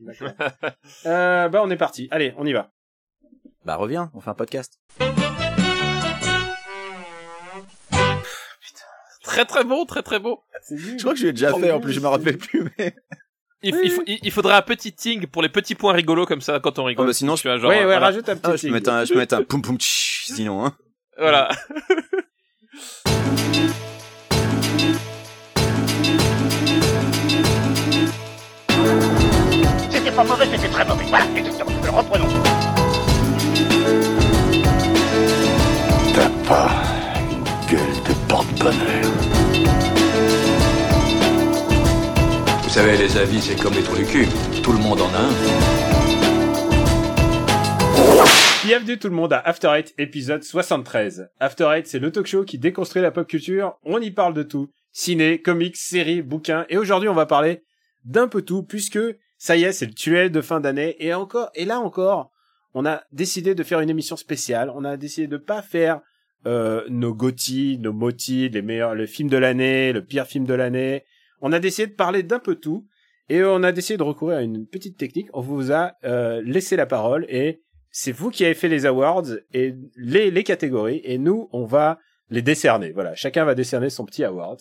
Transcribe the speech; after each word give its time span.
Euh, 1.06 1.48
bah 1.48 1.60
on 1.64 1.70
est 1.70 1.76
parti. 1.76 2.08
Allez, 2.10 2.34
on 2.36 2.46
y 2.46 2.52
va. 2.52 2.70
Bah 3.64 3.76
reviens, 3.76 4.10
on 4.14 4.20
fait 4.20 4.30
un 4.30 4.34
podcast. 4.34 4.78
Très 9.24 9.44
très 9.44 9.64
beau, 9.64 9.84
très 9.84 10.02
très 10.02 10.18
beau. 10.18 10.42
Je 10.70 10.98
crois 11.00 11.12
que 11.14 11.20
je 11.20 11.26
l'ai 11.26 11.32
déjà 11.32 11.52
fait, 11.54 11.70
en 11.70 11.80
plus 11.80 11.92
je 11.92 12.00
me 12.00 12.06
rappelle 12.08 12.38
plus, 12.38 12.64
mais... 12.78 12.94
Il, 13.62 13.74
il, 13.82 13.90
faut- 13.90 14.02
il- 14.06 14.20
il 14.22 14.30
faudrait 14.30 14.54
un 14.54 14.62
petit 14.62 14.92
ting 14.92 15.26
pour 15.26 15.42
les 15.42 15.48
petits 15.48 15.74
points 15.74 15.92
rigolos 15.92 16.26
comme 16.26 16.40
ça 16.40 16.60
quand 16.60 16.78
on 16.78 16.84
rigole. 16.84 17.04
Oh, 17.04 17.08
bah, 17.08 17.12
sinon, 17.12 17.34
je- 17.34 17.42
tu 17.42 17.48
vois, 17.48 17.58
genre, 17.58 17.70
ouais, 17.70 17.78
ouais, 17.78 17.84
voilà. 17.84 18.06
rajoute 18.06 18.28
un 18.28 18.36
petit. 18.36 18.50
Ah, 18.50 18.56
je 18.56 18.66
peux 18.68 18.72
mettre 18.72 18.90
un, 18.90 19.04
je 19.04 19.12
peux 19.12 19.18
mettre 19.18 19.34
un 19.34 19.42
poum 19.42 19.62
poum 19.62 19.76
tch, 19.78 20.26
sinon, 20.26 20.64
hein. 20.64 20.76
Voilà. 21.18 21.48
pas 30.18 30.24
mauvais, 30.24 30.46
c'était 30.50 30.68
très 30.68 30.84
mauvais. 30.84 31.04
Voilà, 31.10 31.26
exactement. 31.36 31.70
Reprenons. 31.96 32.26
T'as 36.12 36.28
pas 36.48 36.70
une 37.30 37.44
gueule 37.70 38.02
de 38.04 38.12
porte-bonheur. 38.28 39.04
Vous 42.64 42.68
savez, 42.68 42.96
les 42.96 43.16
avis, 43.16 43.40
c'est 43.40 43.62
comme 43.62 43.74
les 43.74 43.82
trous 43.82 43.96
du 43.96 44.06
cul. 44.06 44.26
Tout 44.60 44.72
le 44.72 44.78
monde 44.78 45.00
en 45.02 45.14
a 45.14 45.20
un. 45.20 45.30
Bienvenue 48.64 48.98
tout 48.98 49.08
le 49.08 49.14
monde 49.14 49.32
à 49.32 49.38
After 49.38 49.68
Eight 49.68 49.94
épisode 49.98 50.42
73. 50.42 51.28
After 51.38 51.68
Eight, 51.76 51.86
c'est 51.86 52.00
le 52.00 52.10
talk 52.10 52.26
show 52.26 52.42
qui 52.42 52.58
déconstruit 52.58 53.02
la 53.02 53.12
pop 53.12 53.28
culture. 53.28 53.78
On 53.84 54.00
y 54.00 54.10
parle 54.10 54.34
de 54.34 54.42
tout. 54.42 54.68
Ciné, 54.90 55.40
comics, 55.40 55.76
séries, 55.76 56.22
bouquins. 56.22 56.66
Et 56.70 56.76
aujourd'hui, 56.76 57.08
on 57.08 57.14
va 57.14 57.26
parler 57.26 57.62
d'un 58.04 58.26
peu 58.26 58.42
tout 58.42 58.64
puisque 58.64 58.98
ça 59.38 59.56
y 59.56 59.64
est, 59.64 59.72
c'est 59.72 59.86
le 59.86 59.94
tuel 59.94 60.30
de 60.30 60.40
fin 60.40 60.60
d'année. 60.60 60.96
Et 60.98 61.14
encore, 61.14 61.50
et 61.54 61.64
là 61.64 61.80
encore, 61.80 62.32
on 62.74 62.84
a 62.84 63.02
décidé 63.12 63.54
de 63.54 63.62
faire 63.62 63.80
une 63.80 63.90
émission 63.90 64.16
spéciale. 64.16 64.70
On 64.74 64.84
a 64.84 64.96
décidé 64.96 65.26
de 65.26 65.36
pas 65.36 65.62
faire 65.62 66.00
euh, 66.46 66.84
nos 66.88 67.14
GOTY, 67.14 67.78
nos 67.78 67.92
MOTY, 67.92 68.50
les 68.50 68.62
meilleurs, 68.62 68.94
le 68.94 69.06
film 69.06 69.28
de 69.28 69.36
l'année, 69.36 69.92
le 69.92 70.04
pire 70.04 70.26
film 70.26 70.44
de 70.44 70.54
l'année. 70.54 71.04
On 71.40 71.52
a 71.52 71.60
décidé 71.60 71.86
de 71.86 71.94
parler 71.96 72.22
d'un 72.22 72.40
peu 72.40 72.56
tout. 72.56 72.86
Et 73.30 73.44
on 73.44 73.62
a 73.62 73.72
décidé 73.72 73.98
de 73.98 74.02
recourir 74.02 74.38
à 74.38 74.42
une 74.42 74.66
petite 74.66 74.96
technique. 74.96 75.28
On 75.34 75.40
vous 75.40 75.70
a 75.70 75.92
euh, 76.04 76.42
laissé 76.44 76.76
la 76.76 76.86
parole 76.86 77.26
et 77.28 77.62
c'est 77.90 78.12
vous 78.12 78.30
qui 78.30 78.44
avez 78.44 78.54
fait 78.54 78.68
les 78.68 78.86
awards 78.86 79.26
et 79.52 79.74
les, 79.96 80.30
les 80.30 80.44
catégories 80.44 81.00
et 81.04 81.18
nous 81.18 81.48
on 81.52 81.64
va 81.64 81.98
les 82.30 82.42
décerner. 82.42 82.92
Voilà, 82.92 83.14
chacun 83.14 83.44
va 83.44 83.54
décerner 83.54 83.90
son 83.90 84.06
petit 84.06 84.24
award. 84.24 84.60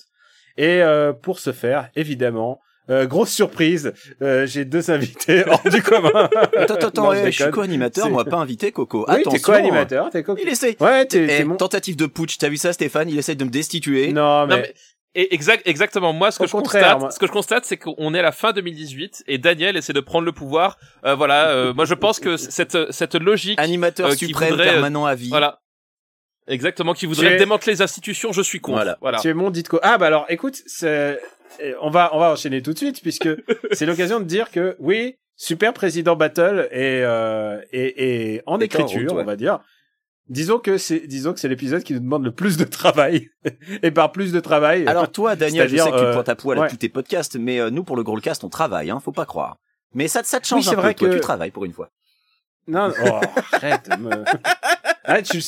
Et 0.57 0.81
euh, 0.81 1.13
pour 1.13 1.39
ce 1.39 1.51
faire, 1.51 1.89
évidemment, 1.95 2.59
euh, 2.89 3.05
grosse 3.05 3.31
surprise, 3.31 3.93
euh, 4.21 4.45
j'ai 4.45 4.65
deux 4.65 4.89
invités 4.91 5.43
hors 5.49 5.61
du 5.69 5.81
commun. 5.81 6.29
Attends, 6.55 6.75
attends, 6.75 6.87
attends, 6.87 7.03
Non, 7.03 7.11
je 7.13 7.23
ouais, 7.23 7.31
je 7.31 7.43
suis 7.43 7.51
co-animateur, 7.51 8.09
moi 8.09 8.25
pas 8.25 8.37
invité, 8.37 8.71
Coco. 8.71 9.05
Oui, 9.07 9.13
Attention. 9.15 9.31
t'es 9.31 9.39
co-animateur, 9.39 10.09
t'es 10.09 10.23
co 10.23 10.35
Il 10.41 10.47
essaie. 10.47 10.75
Ouais, 10.79 11.05
t'es 11.05 11.39
Eh, 11.39 11.43
mon... 11.43 11.55
Tentative 11.55 11.95
de 11.95 12.05
putsch, 12.05 12.37
t'as 12.37 12.49
vu 12.49 12.57
ça 12.57 12.73
Stéphane? 12.73 13.09
Il 13.09 13.17
essaye 13.17 13.35
de 13.35 13.43
me 13.43 13.49
destituer. 13.49 14.11
Non, 14.13 14.47
mais... 14.47 14.55
Non, 14.55 14.61
mais- 14.61 14.73
Et 15.15 15.33
exact, 15.33 15.63
exactement. 15.67 16.13
Moi, 16.13 16.29
ce 16.31 16.37
que 16.37 16.43
Au 16.43 16.47
je 16.47 16.51
constate, 16.51 16.99
moi. 16.99 17.09
ce 17.11 17.17
que 17.17 17.25
je 17.25 17.31
constate, 17.31 17.65
c'est 17.65 17.77
qu'on 17.77 18.13
est 18.13 18.19
à 18.19 18.21
la 18.21 18.31
fin 18.31 18.51
2018 18.53 19.23
et 19.27 19.37
Daniel 19.39 19.75
essaie 19.75 19.93
de 19.93 19.99
prendre 19.99 20.25
le 20.25 20.31
pouvoir. 20.31 20.77
Euh, 21.05 21.15
voilà. 21.15 21.49
euh, 21.49 21.73
moi, 21.73 21.85
je 21.85 21.95
pense 21.95 22.19
que 22.19 22.37
cette 22.37 22.91
cette 22.91 23.15
logique, 23.15 23.59
Animateur 23.59 24.09
Euh, 24.11 24.15
qui 24.15 24.27
suprême, 24.27 24.49
voudrait, 24.51 24.65
permanent 24.73 25.05
à 25.07 25.15
vie. 25.15 25.29
voilà, 25.29 25.59
exactement, 26.47 26.93
qui 26.93 27.05
voudrait 27.07 27.37
démanteler 27.37 27.73
les 27.73 27.81
institutions, 27.81 28.31
je 28.31 28.41
suis 28.41 28.59
contre. 28.59 28.77
Voilà. 28.77 28.97
Voilà. 29.01 29.19
Tu 29.19 29.29
es 29.29 29.33
mon 29.33 29.49
ditko. 29.49 29.79
Ah 29.81 29.97
bah 29.97 30.05
alors, 30.07 30.25
écoute, 30.29 30.61
c'est- 30.65 31.19
on 31.81 31.89
va 31.89 32.09
on 32.13 32.19
va 32.19 32.31
enchaîner 32.31 32.61
tout 32.61 32.73
de 32.73 32.77
suite 32.77 33.01
puisque 33.01 33.29
c'est 33.71 33.85
l'occasion 33.87 34.19
de 34.19 34.25
dire 34.25 34.51
que 34.51 34.75
oui, 34.79 35.15
super 35.35 35.73
président 35.73 36.15
battle 36.15 36.67
et 36.71 37.01
euh, 37.03 37.61
et 37.71 38.41
en 38.45 38.59
Et 38.59 38.67
t'es 38.67 38.77
en 38.77 38.81
écriture, 38.85 39.01
route, 39.09 39.17
ouais. 39.17 39.21
on 39.23 39.25
va 39.25 39.35
dire. 39.35 39.59
Disons 40.29 40.59
que 40.59 40.77
c'est 40.77 41.07
disons 41.07 41.33
que 41.33 41.39
c'est 41.39 41.47
l'épisode 41.47 41.83
qui 41.83 41.93
nous 41.93 42.01
demande 42.01 42.25
le 42.25 42.31
plus 42.33 42.57
de 42.57 42.65
travail 42.65 43.29
et 43.81 43.91
par 43.91 44.11
plus 44.11 44.33
de 44.33 44.39
travail. 44.41 44.85
Alors 44.85 45.09
toi, 45.09 45.37
Daniel, 45.37 45.69
je 45.69 45.77
sais 45.77 45.89
que 45.89 45.97
tu 45.97 46.03
euh, 46.03 46.13
pointes 46.13 46.27
à 46.29 46.35
poil 46.35 46.57
à 46.57 46.61
ouais. 46.63 46.69
tous 46.69 46.75
tes 46.75 46.89
podcasts, 46.89 47.37
mais 47.37 47.59
euh, 47.61 47.69
nous, 47.69 47.83
pour 47.85 47.95
le 47.95 48.03
Growlcast, 48.03 48.43
on 48.43 48.49
travaille, 48.49 48.89
hein, 48.89 48.99
faut 48.99 49.13
pas 49.13 49.25
croire. 49.25 49.55
Mais 49.93 50.09
ça, 50.09 50.21
ça 50.23 50.41
te 50.41 50.43
Oui, 50.45 50.49
change 50.61 50.65
c'est 50.65 50.71
un 50.71 50.75
peu, 50.75 50.81
vrai 50.81 50.93
toi, 50.95 51.07
que- 51.07 51.13
tu 51.13 51.21
travailles 51.21 51.51
pour 51.51 51.63
une 51.63 51.71
fois. 51.71 51.89
non, 52.67 52.91
oh, 53.05 53.19
arrête. 53.53 53.87
me- 53.97 55.21
tu 55.23 55.41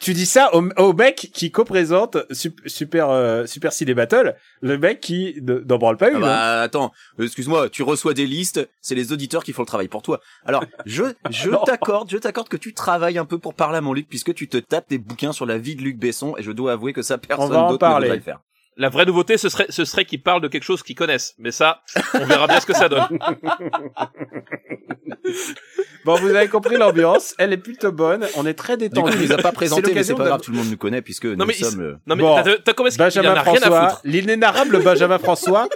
tu 0.00 0.14
dis 0.14 0.26
ça 0.26 0.54
au, 0.54 0.68
au 0.78 0.92
mec 0.94 1.30
qui 1.32 1.50
co-présente 1.52 2.16
Sup- 2.32 2.60
Super 2.66 3.10
euh, 3.10 3.46
Super 3.46 3.72
Ciné 3.72 3.94
Battle, 3.94 4.34
le 4.62 4.78
mec 4.78 5.00
qui 5.00 5.36
ne- 5.42 5.60
n'en 5.60 5.78
branle 5.78 5.96
pas 5.98 6.06
Ah 6.06 6.10
une. 6.10 6.16
hein. 6.16 6.20
bah 6.20 6.62
attends, 6.62 6.90
euh, 7.20 7.24
excuse-moi, 7.26 7.68
tu 7.68 7.82
reçois 7.82 8.14
des 8.14 8.26
listes, 8.26 8.68
c'est 8.80 8.94
les 8.94 9.12
auditeurs 9.12 9.44
qui 9.44 9.52
font 9.52 9.62
le 9.62 9.66
travail 9.66 9.88
pour 9.88 10.02
toi. 10.02 10.20
Alors, 10.44 10.64
je 10.86 11.04
je 11.30 11.50
t'accorde, 11.66 12.10
je 12.10 12.16
t'accorde 12.18 12.48
que 12.48 12.56
tu 12.56 12.74
travailles 12.74 13.18
un 13.18 13.24
peu 13.26 13.38
pour 13.38 13.54
parler 13.54 13.78
à 13.78 13.80
mon 13.82 13.92
Luc 13.92 14.08
puisque 14.08 14.34
tu 14.34 14.48
te 14.48 14.56
tapes 14.56 14.88
des 14.88 14.98
bouquins 14.98 15.32
sur 15.32 15.46
la 15.46 15.58
vie 15.58 15.76
de 15.76 15.82
Luc 15.82 15.98
Besson 15.98 16.34
et 16.38 16.42
je 16.42 16.50
dois 16.52 16.72
avouer 16.72 16.92
que 16.92 17.02
ça 17.02 17.18
personne 17.18 17.50
d'autre 17.50 17.86
ne 18.00 18.06
le 18.14 18.20
faire. 18.20 18.40
La 18.80 18.88
vraie 18.88 19.04
nouveauté, 19.04 19.36
ce 19.36 19.48
serait 19.50 19.66
ce 19.68 19.84
serait 19.84 20.04
qu'ils 20.06 20.22
parlent 20.22 20.40
de 20.40 20.48
quelque 20.48 20.64
chose 20.64 20.82
qu'ils 20.82 20.96
connaissent. 20.96 21.34
Mais 21.38 21.50
ça, 21.50 21.82
on 22.14 22.24
verra 22.24 22.46
bien 22.46 22.58
ce 22.60 22.66
que 22.66 22.72
ça 22.74 22.88
donne. 22.88 23.06
Bon, 26.04 26.14
vous 26.14 26.28
avez 26.34 26.48
compris 26.48 26.76
l'ambiance, 26.76 27.34
elle 27.38 27.52
est 27.52 27.58
plutôt 27.58 27.92
bonne, 27.92 28.26
on 28.36 28.46
est 28.46 28.54
très 28.54 28.76
Du 28.78 28.88
coup, 28.88 28.94
détendu. 28.96 29.16
il 29.20 29.26
nous 29.28 29.32
a 29.32 29.36
pas 29.38 29.52
présenté, 29.52 29.92
mais 29.94 30.02
c'est 30.02 30.14
pas 30.14 30.22
de- 30.24 30.28
grave, 30.28 30.40
tout 30.40 30.50
le 30.50 30.56
monde 30.56 30.70
nous 30.70 30.76
connaît 30.78 31.02
puisque 31.02 31.26
Non, 31.26 31.36
nous 31.36 31.46
mais 31.46 31.54
il- 31.58 31.64
sommes. 31.64 31.80
euh, 31.80 31.96
Non 32.06 32.16
mais 32.16 32.22
Bon. 32.22 32.42
t'as 32.42 32.56
t'as 32.58 32.72
comment 32.72 32.86
est-ce 32.88 32.96
qu'il 32.96 33.02
en 33.02 33.06
Benjamin 33.06 33.34
a 33.34 33.44
François, 33.44 34.00
l'inénarrable 34.04 34.82
Benjamin 34.82 35.18
François, 35.18 35.68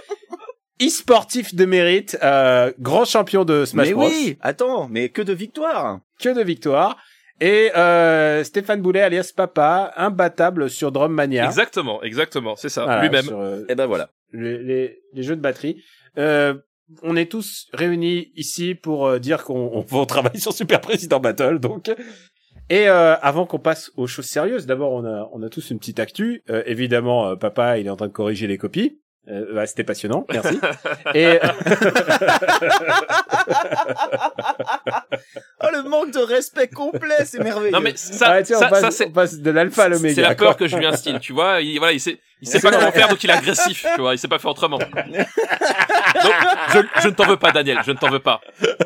e-sportif 0.81 1.53
de 1.53 1.65
mérite, 1.65 2.17
euh, 2.23 2.71
grand 2.79 3.05
champion 3.05 3.45
de 3.45 3.65
Smash 3.65 3.87
Mais 3.87 3.93
Bros. 3.93 4.07
oui, 4.07 4.37
attends, 4.41 4.87
mais 4.89 5.09
que 5.09 5.21
de 5.21 5.33
victoires 5.33 5.99
Que 6.19 6.29
de 6.29 6.41
victoires. 6.41 6.97
Et 7.41 7.71
euh, 7.75 8.43
Stéphane 8.43 8.81
Boulet 8.81 9.01
alias 9.01 9.31
Papa, 9.35 9.93
imbattable 9.97 10.69
sur 10.69 10.91
Drum 10.91 11.11
Mania. 11.13 11.45
Exactement, 11.45 12.01
exactement, 12.03 12.55
c'est 12.55 12.69
ça, 12.69 12.85
Voilà, 12.85 13.01
lui-même. 13.01 13.25
sur, 13.25 13.39
euh, 13.39 13.63
Et 13.67 13.75
ben 13.75 13.85
voilà. 13.87 14.09
les, 14.31 14.57
les, 14.59 14.99
les 15.13 15.23
jeux 15.23 15.35
de 15.35 15.41
batterie. 15.41 15.83
Euh, 16.17 16.53
on 17.01 17.15
est 17.15 17.29
tous 17.29 17.67
réunis 17.73 18.31
ici 18.35 18.75
pour 18.75 19.07
euh, 19.07 19.19
dire 19.19 19.43
qu'on 19.43 19.71
on, 19.73 19.85
on 19.97 20.05
travaille 20.05 20.39
sur 20.39 20.53
Super 20.53 20.79
Président 20.81 21.19
Battle, 21.19 21.59
donc. 21.59 21.89
Et 22.69 22.87
euh, 22.87 23.15
avant 23.21 23.45
qu'on 23.45 23.59
passe 23.59 23.91
aux 23.95 24.07
choses 24.07 24.25
sérieuses, 24.25 24.65
d'abord 24.65 24.91
on 24.93 25.05
a 25.05 25.29
on 25.33 25.43
a 25.43 25.49
tous 25.49 25.69
une 25.69 25.77
petite 25.77 25.99
actu. 25.99 26.41
Euh, 26.49 26.63
évidemment, 26.65 27.27
euh, 27.27 27.35
papa 27.35 27.77
il 27.77 27.85
est 27.85 27.89
en 27.91 27.95
train 27.95 28.07
de 28.07 28.13
corriger 28.13 28.47
les 28.47 28.57
copies. 28.57 28.99
Euh, 29.27 29.55
bah, 29.55 29.65
c'était 29.65 29.83
passionnant, 29.83 30.25
merci. 30.31 30.59
Et 31.15 31.39
Oh 35.63 35.67
le 35.71 35.83
manque 35.89 36.11
de 36.11 36.19
respect 36.19 36.67
complet, 36.67 37.25
c'est 37.25 37.39
merveilleux. 37.39 37.71
Non 37.71 37.79
mais 37.79 37.95
ça, 37.95 38.43
sais, 38.43 38.53
ça, 38.53 38.67
on, 38.67 38.69
passe, 38.69 38.81
ça, 38.81 38.91
c'est 38.91 39.07
on 39.07 39.11
passe 39.11 39.39
de 39.39 39.51
l'alpha 39.51 39.85
à 39.85 39.89
l'oméga. 39.89 40.15
c'est 40.15 40.21
la 40.21 40.35
quoi. 40.35 40.47
peur 40.47 40.57
que 40.57 40.67
je 40.67 40.77
lui 40.77 40.85
instille, 40.85 41.19
tu 41.19 41.33
vois. 41.33 41.61
Il, 41.61 41.77
voilà, 41.79 41.93
il 41.93 41.99
sait, 41.99 42.19
il 42.41 42.47
sait 42.47 42.59
pas 42.59 42.71
comment 42.71 42.91
faire, 42.91 43.07
donc 43.07 43.23
il 43.23 43.29
est 43.29 43.33
agressif, 43.33 43.85
tu 43.95 44.01
vois. 44.01 44.13
Il 44.13 44.19
sait 44.19 44.27
pas 44.27 44.37
faire 44.37 44.51
autrement. 44.51 44.77
Donc, 46.23 46.33
je, 46.73 46.79
je 47.01 47.07
ne 47.09 47.13
t'en 47.13 47.25
veux 47.25 47.37
pas, 47.37 47.51
Daniel. 47.51 47.79
Je 47.85 47.91
ne 47.91 47.97
t'en 47.97 48.09
veux 48.09 48.19
pas. 48.19 48.39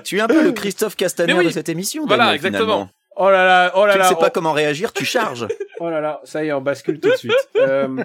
Tu 0.03 0.17
es 0.17 0.21
un 0.21 0.27
peu 0.27 0.44
le 0.44 0.51
Christophe 0.51 0.95
Castaner 0.95 1.33
oui. 1.33 1.45
de 1.45 1.50
cette 1.51 1.69
émission. 1.69 2.06
Voilà, 2.07 2.23
Daniel, 2.23 2.35
exactement. 2.38 2.63
finalement. 2.66 2.89
Oh 3.16 3.29
là 3.29 3.45
là, 3.45 3.71
oh 3.75 3.85
là 3.85 3.94
Tu 3.94 3.97
ne 4.00 4.03
là, 4.03 4.09
sais 4.09 4.16
oh, 4.17 4.21
pas 4.21 4.29
comment 4.29 4.53
réagir, 4.53 4.94
tu 4.94 5.06
charges. 5.06 5.47
oh 5.79 5.89
là 5.89 6.01
là, 6.01 6.21
ça 6.23 6.44
y 6.44 6.47
est, 6.47 6.53
on 6.53 6.61
bascule 6.61 7.00
tout 7.00 7.09
de 7.09 7.16
suite. 7.16 7.33
Euh, 7.57 8.03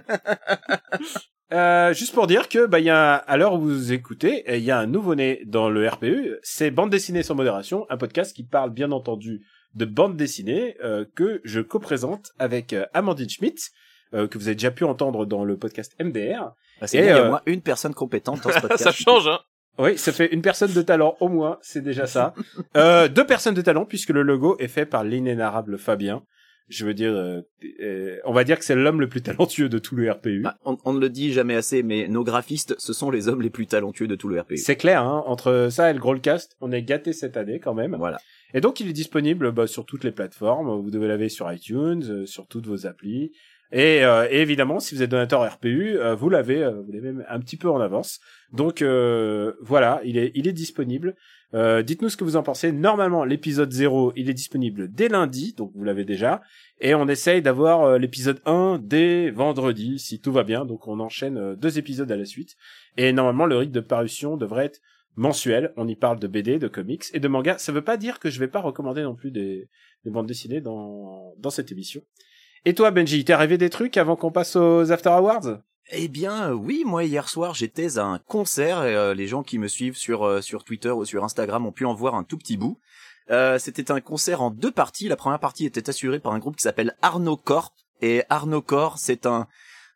euh, 1.55 1.93
juste 1.95 2.13
pour 2.15 2.27
dire 2.27 2.49
que 2.49 2.67
bah 2.67 2.81
il 2.81 2.85
y 2.87 2.91
a 2.91 3.15
un- 3.17 3.23
à 3.27 3.37
l'heure 3.37 3.55
où 3.55 3.61
vous 3.61 3.93
écoutez, 3.93 4.45
il 4.49 4.63
y 4.65 4.71
a 4.71 4.79
un 4.79 4.87
nouveau-né 4.87 5.43
dans 5.47 5.71
le 5.71 5.89
RPU, 5.89 6.37
c'est 6.43 6.71
Bande 6.71 6.91
dessinée 6.91 7.23
sans 7.23 7.35
modération, 7.35 7.87
un 7.91 7.97
podcast 7.97 8.35
qui 8.35 8.43
parle 8.45 8.71
bien 8.71 8.93
entendu 8.93 9.47
de 9.75 9.85
bande 9.85 10.17
dessinée 10.17 10.77
euh, 10.85 11.05
que 11.15 11.41
je 11.45 11.61
co-présente 11.61 12.33
avec 12.39 12.73
euh, 12.73 12.85
Amandine 12.95 13.29
Schmidt, 13.29 13.71
euh, 14.15 14.29
que 14.29 14.39
vous 14.39 14.47
avez 14.49 14.55
déjà 14.55 14.71
pu 14.71 14.85
entendre 14.85 15.27
dans 15.27 15.45
le 15.45 15.57
podcast 15.57 15.95
MDR. 16.01 16.53
Bah, 16.81 16.87
c'est 16.87 16.99
Et, 16.99 17.03
bien, 17.03 17.15
il 17.15 17.17
y 17.17 17.21
a 17.21 17.25
au 17.25 17.29
moins 17.31 17.43
une 17.47 17.61
personne 17.63 17.95
compétente 17.95 18.43
dans 18.43 18.51
ce 18.51 18.61
podcast. 18.61 18.85
Ça 18.85 18.93
change, 18.93 19.27
hein. 19.29 19.41
Oui, 19.77 19.99
ça 19.99 20.13
fait 20.13 20.33
une 20.33 20.43
personne 20.43 20.73
de 20.73 20.83
talent 20.83 21.17
au 21.19 21.29
moins, 21.29 21.59
c'est 21.61 21.83
déjà 21.83 22.07
ça. 22.07 22.35
Euh, 22.77 23.09
deux 23.09 23.27
personnes 23.27 23.55
de 23.55 23.63
talent 23.63 23.85
puisque 23.85 24.11
le 24.11 24.23
logo 24.23 24.57
est 24.61 24.69
fait 24.69 24.87
par 24.87 25.03
l'inénarrable 25.05 25.79
Fabien. 25.79 26.23
Je 26.69 26.87
veux 26.87 26.95
dire, 26.95 27.13
euh, 27.13 27.43
euh, 27.83 28.19
on 28.25 28.33
va 28.33 28.45
dire 28.45 28.59
que 28.59 28.65
c'est 28.65 28.75
l'homme 28.75 29.01
le 29.01 29.09
plus 29.09 29.21
talentueux 29.23 29.69
de 29.69 29.79
tout 29.79 29.97
le 29.97 30.11
RPU. 30.11 30.41
Bah, 30.41 30.57
on, 30.65 30.79
on 30.85 30.95
ne 30.95 31.01
le 31.01 31.11
dit 31.11 31.33
jamais 31.33 31.55
assez, 31.55 31.83
mais 31.83 32.09
nos 32.09 32.25
graphistes, 32.25 32.75
ce 32.79 32.93
sont 32.93 33.11
les 33.11 33.29
hommes 33.29 33.43
les 33.43 33.51
plus 33.51 33.67
talentueux 33.67 34.07
de 34.07 34.15
tout 34.15 34.29
le 34.29 34.41
RPU. 34.41 34.57
C'est 34.57 34.77
clair, 34.77 35.03
hein, 35.03 35.23
entre 35.27 35.69
ça 35.71 35.91
et 35.91 35.93
le 35.93 35.99
Growlcast, 35.99 36.57
on 36.61 36.73
est 36.73 36.83
gâté 36.83 37.13
cette 37.13 37.37
année 37.37 37.61
quand 37.61 37.75
même. 37.75 37.97
Voilà. 37.99 38.19
Et 38.55 38.61
donc 38.61 38.81
il 38.81 38.89
est 38.89 38.95
disponible 38.95 39.53
bah, 39.53 39.67
sur 39.67 39.85
toutes 39.85 40.05
les 40.05 40.13
plateformes. 40.13 40.81
Vous 40.81 40.91
devez 40.91 41.09
l'aver 41.09 41.29
sur 41.29 41.53
iTunes, 41.53 42.05
euh, 42.09 42.27
sur 42.27 42.47
toutes 42.47 42.67
vos 42.67 42.87
applis. 42.87 43.33
Et, 43.73 44.05
euh, 44.05 44.29
et 44.31 44.41
évidemment, 44.41 44.79
si 44.79 44.95
vous 44.95 45.03
êtes 45.03 45.11
donateur 45.11 45.43
RPU, 45.53 45.99
vous 46.17 46.31
l'avez, 46.31 46.65
vous 46.65 46.93
l'avez 46.93 47.13
même 47.13 47.25
un 47.29 47.41
petit 47.41 47.57
peu 47.57 47.69
en 47.69 47.81
avance. 47.81 48.21
Donc 48.53 48.83
euh, 48.83 49.55
voilà, 49.61 50.01
il 50.05 50.17
est, 50.17 50.31
il 50.35 50.47
est 50.47 50.53
disponible. 50.53 51.17
Euh, 51.55 51.83
Dites-nous 51.83 52.09
ce 52.09 52.17
que 52.17 52.25
vous 52.25 52.37
en 52.37 52.43
pensez. 52.43 52.73
Normalement, 52.73 53.25
l'épisode 53.25 53.71
0, 53.71 54.13
il 54.17 54.29
est 54.29 54.35
disponible 54.35 54.93
dès 54.93 55.09
lundi, 55.09 55.55
donc 55.57 55.71
vous 55.75 55.85
l'avez 55.85 56.05
déjà. 56.05 56.43
Et 56.81 56.95
on 56.95 57.07
essaye 57.07 57.43
d'avoir 57.43 57.83
euh, 57.83 57.99
l'épisode 57.99 58.41
1 58.45 58.81
dès 58.83 59.31
vendredi, 59.31 59.99
si 59.99 60.21
tout 60.21 60.33
va 60.33 60.43
bien. 60.43 60.65
Donc 60.65 60.89
on 60.89 60.99
enchaîne 60.99 61.39
euh, 61.39 61.55
deux 61.55 61.79
épisodes 61.79 62.11
à 62.11 62.17
la 62.17 62.25
suite. 62.25 62.57
Et 62.97 63.13
normalement, 63.13 63.47
le 63.47 63.57
rythme 63.57 63.73
de 63.73 63.81
parution 63.81 64.37
devrait 64.37 64.67
être 64.67 64.81
mensuel. 65.15 65.73
On 65.77 65.87
y 65.87 65.95
parle 65.95 66.19
de 66.19 66.27
BD, 66.27 66.59
de 66.59 66.67
comics 66.67 67.05
et 67.13 67.21
de 67.21 67.29
manga. 67.29 67.57
Ça 67.59 67.71
veut 67.71 67.85
pas 67.85 67.97
dire 67.97 68.19
que 68.19 68.31
je 68.31 68.41
vais 68.41 68.49
pas 68.49 68.61
recommander 68.61 69.03
non 69.03 69.15
plus 69.15 69.31
des, 69.31 69.69
des 70.05 70.11
bandes 70.11 70.27
dessinées 70.27 70.61
dans 70.61 71.35
cette 71.51 71.71
émission. 71.71 72.03
Et 72.67 72.75
toi, 72.75 72.91
Benji, 72.91 73.25
t'es 73.25 73.35
arrivé 73.35 73.59
des 73.59 73.69
trucs 73.69 73.99
avant 73.99 74.17
qu'on 74.17 74.31
passe 74.31 74.57
aux 74.57 74.91
After 74.91 75.11
Awards? 75.11 75.59
Eh 75.91 76.09
bien, 76.09 76.53
oui, 76.53 76.83
moi 76.87 77.05
hier 77.05 77.29
soir 77.29 77.55
j'étais 77.55 77.99
à 77.99 78.05
un 78.05 78.19
concert 78.19 78.85
et 78.85 78.95
euh, 78.95 79.13
les 79.13 79.27
gens 79.27 79.43
qui 79.43 79.59
me 79.59 79.69
suivent 79.69 79.99
sur 79.99 80.25
euh, 80.25 80.41
sur 80.41 80.65
Twitter 80.65 80.91
ou 80.91 81.05
sur 81.05 81.25
Instagram 81.25 81.67
ont 81.67 81.73
pu 81.73 81.85
en 81.85 81.93
voir 81.93 82.15
un 82.15 82.25
tout 82.25 82.39
petit 82.39 82.57
bout. 82.57 82.79
Euh, 83.31 83.59
C'était 83.59 83.91
un 83.91 84.01
concert 84.01 84.41
en 84.41 84.51
deux 84.51 84.71
parties. 84.71 85.09
La 85.09 85.17
première 85.17 85.41
partie 85.41 85.67
était 85.67 85.91
assurée 85.91 86.21
par 86.21 86.33
un 86.33 86.39
groupe 86.39 86.57
qui 86.57 86.63
s'appelle 86.63 86.97
Arno 87.03 87.37
Corp 87.37 87.75
et 88.01 88.23
Arno 88.31 88.63
Corp, 88.63 88.97
c'est 88.97 89.27
un 89.27 89.47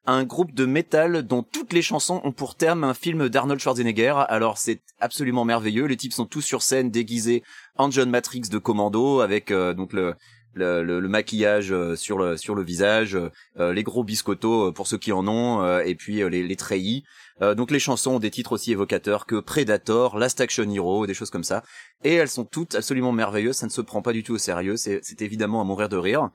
un 0.08 0.24
groupe 0.24 0.54
de 0.54 0.64
métal 0.64 1.22
dont 1.22 1.42
toutes 1.42 1.74
les 1.74 1.82
chansons 1.82 2.22
ont 2.24 2.32
pour 2.32 2.54
terme 2.54 2.82
un 2.82 2.94
film 2.94 3.28
d'Arnold 3.28 3.60
Schwarzenegger. 3.60 4.14
Alors 4.28 4.56
c'est 4.56 4.80
absolument 5.00 5.44
merveilleux. 5.44 5.84
Les 5.84 5.98
types 5.98 6.14
sont 6.14 6.24
tous 6.24 6.40
sur 6.40 6.62
scène 6.62 6.90
déguisés 6.90 7.42
en 7.76 7.90
John 7.90 8.08
Matrix 8.08 8.48
de 8.50 8.56
commando 8.56 9.20
avec 9.20 9.50
euh, 9.50 9.74
donc 9.74 9.92
le 9.92 10.14
le, 10.58 10.82
le, 10.82 11.00
le 11.00 11.08
maquillage 11.08 11.72
euh, 11.72 11.96
sur 11.96 12.18
le 12.18 12.36
sur 12.36 12.54
le 12.54 12.62
visage, 12.62 13.16
euh, 13.58 13.72
les 13.72 13.82
gros 13.82 14.04
biscottos 14.04 14.68
euh, 14.68 14.72
pour 14.72 14.86
ceux 14.86 14.98
qui 14.98 15.12
en 15.12 15.26
ont, 15.26 15.78
et 15.80 15.94
puis 15.94 16.16
les, 16.28 16.42
les 16.42 16.56
treillis. 16.56 17.04
Donc 17.40 17.70
les 17.70 17.78
chansons 17.78 18.16
ont 18.16 18.18
des 18.18 18.32
titres 18.32 18.52
aussi 18.52 18.72
évocateurs 18.72 19.24
que 19.24 19.38
Predator, 19.38 20.18
Last 20.18 20.40
Action 20.40 20.68
Hero, 20.68 21.06
des 21.06 21.14
choses 21.14 21.30
comme 21.30 21.44
ça. 21.44 21.62
Et 22.02 22.14
elles 22.14 22.28
sont 22.28 22.44
toutes 22.44 22.74
absolument 22.74 23.12
merveilleuses. 23.12 23.56
Ça 23.56 23.66
ne 23.66 23.70
se 23.70 23.80
prend 23.80 24.02
pas 24.02 24.12
du 24.12 24.24
tout 24.24 24.34
au 24.34 24.38
sérieux. 24.38 24.76
C'est 24.76 24.98
c'est 25.02 25.22
évidemment 25.22 25.60
à 25.60 25.64
mourir 25.64 25.88
de 25.88 25.96
rire. 25.96 26.30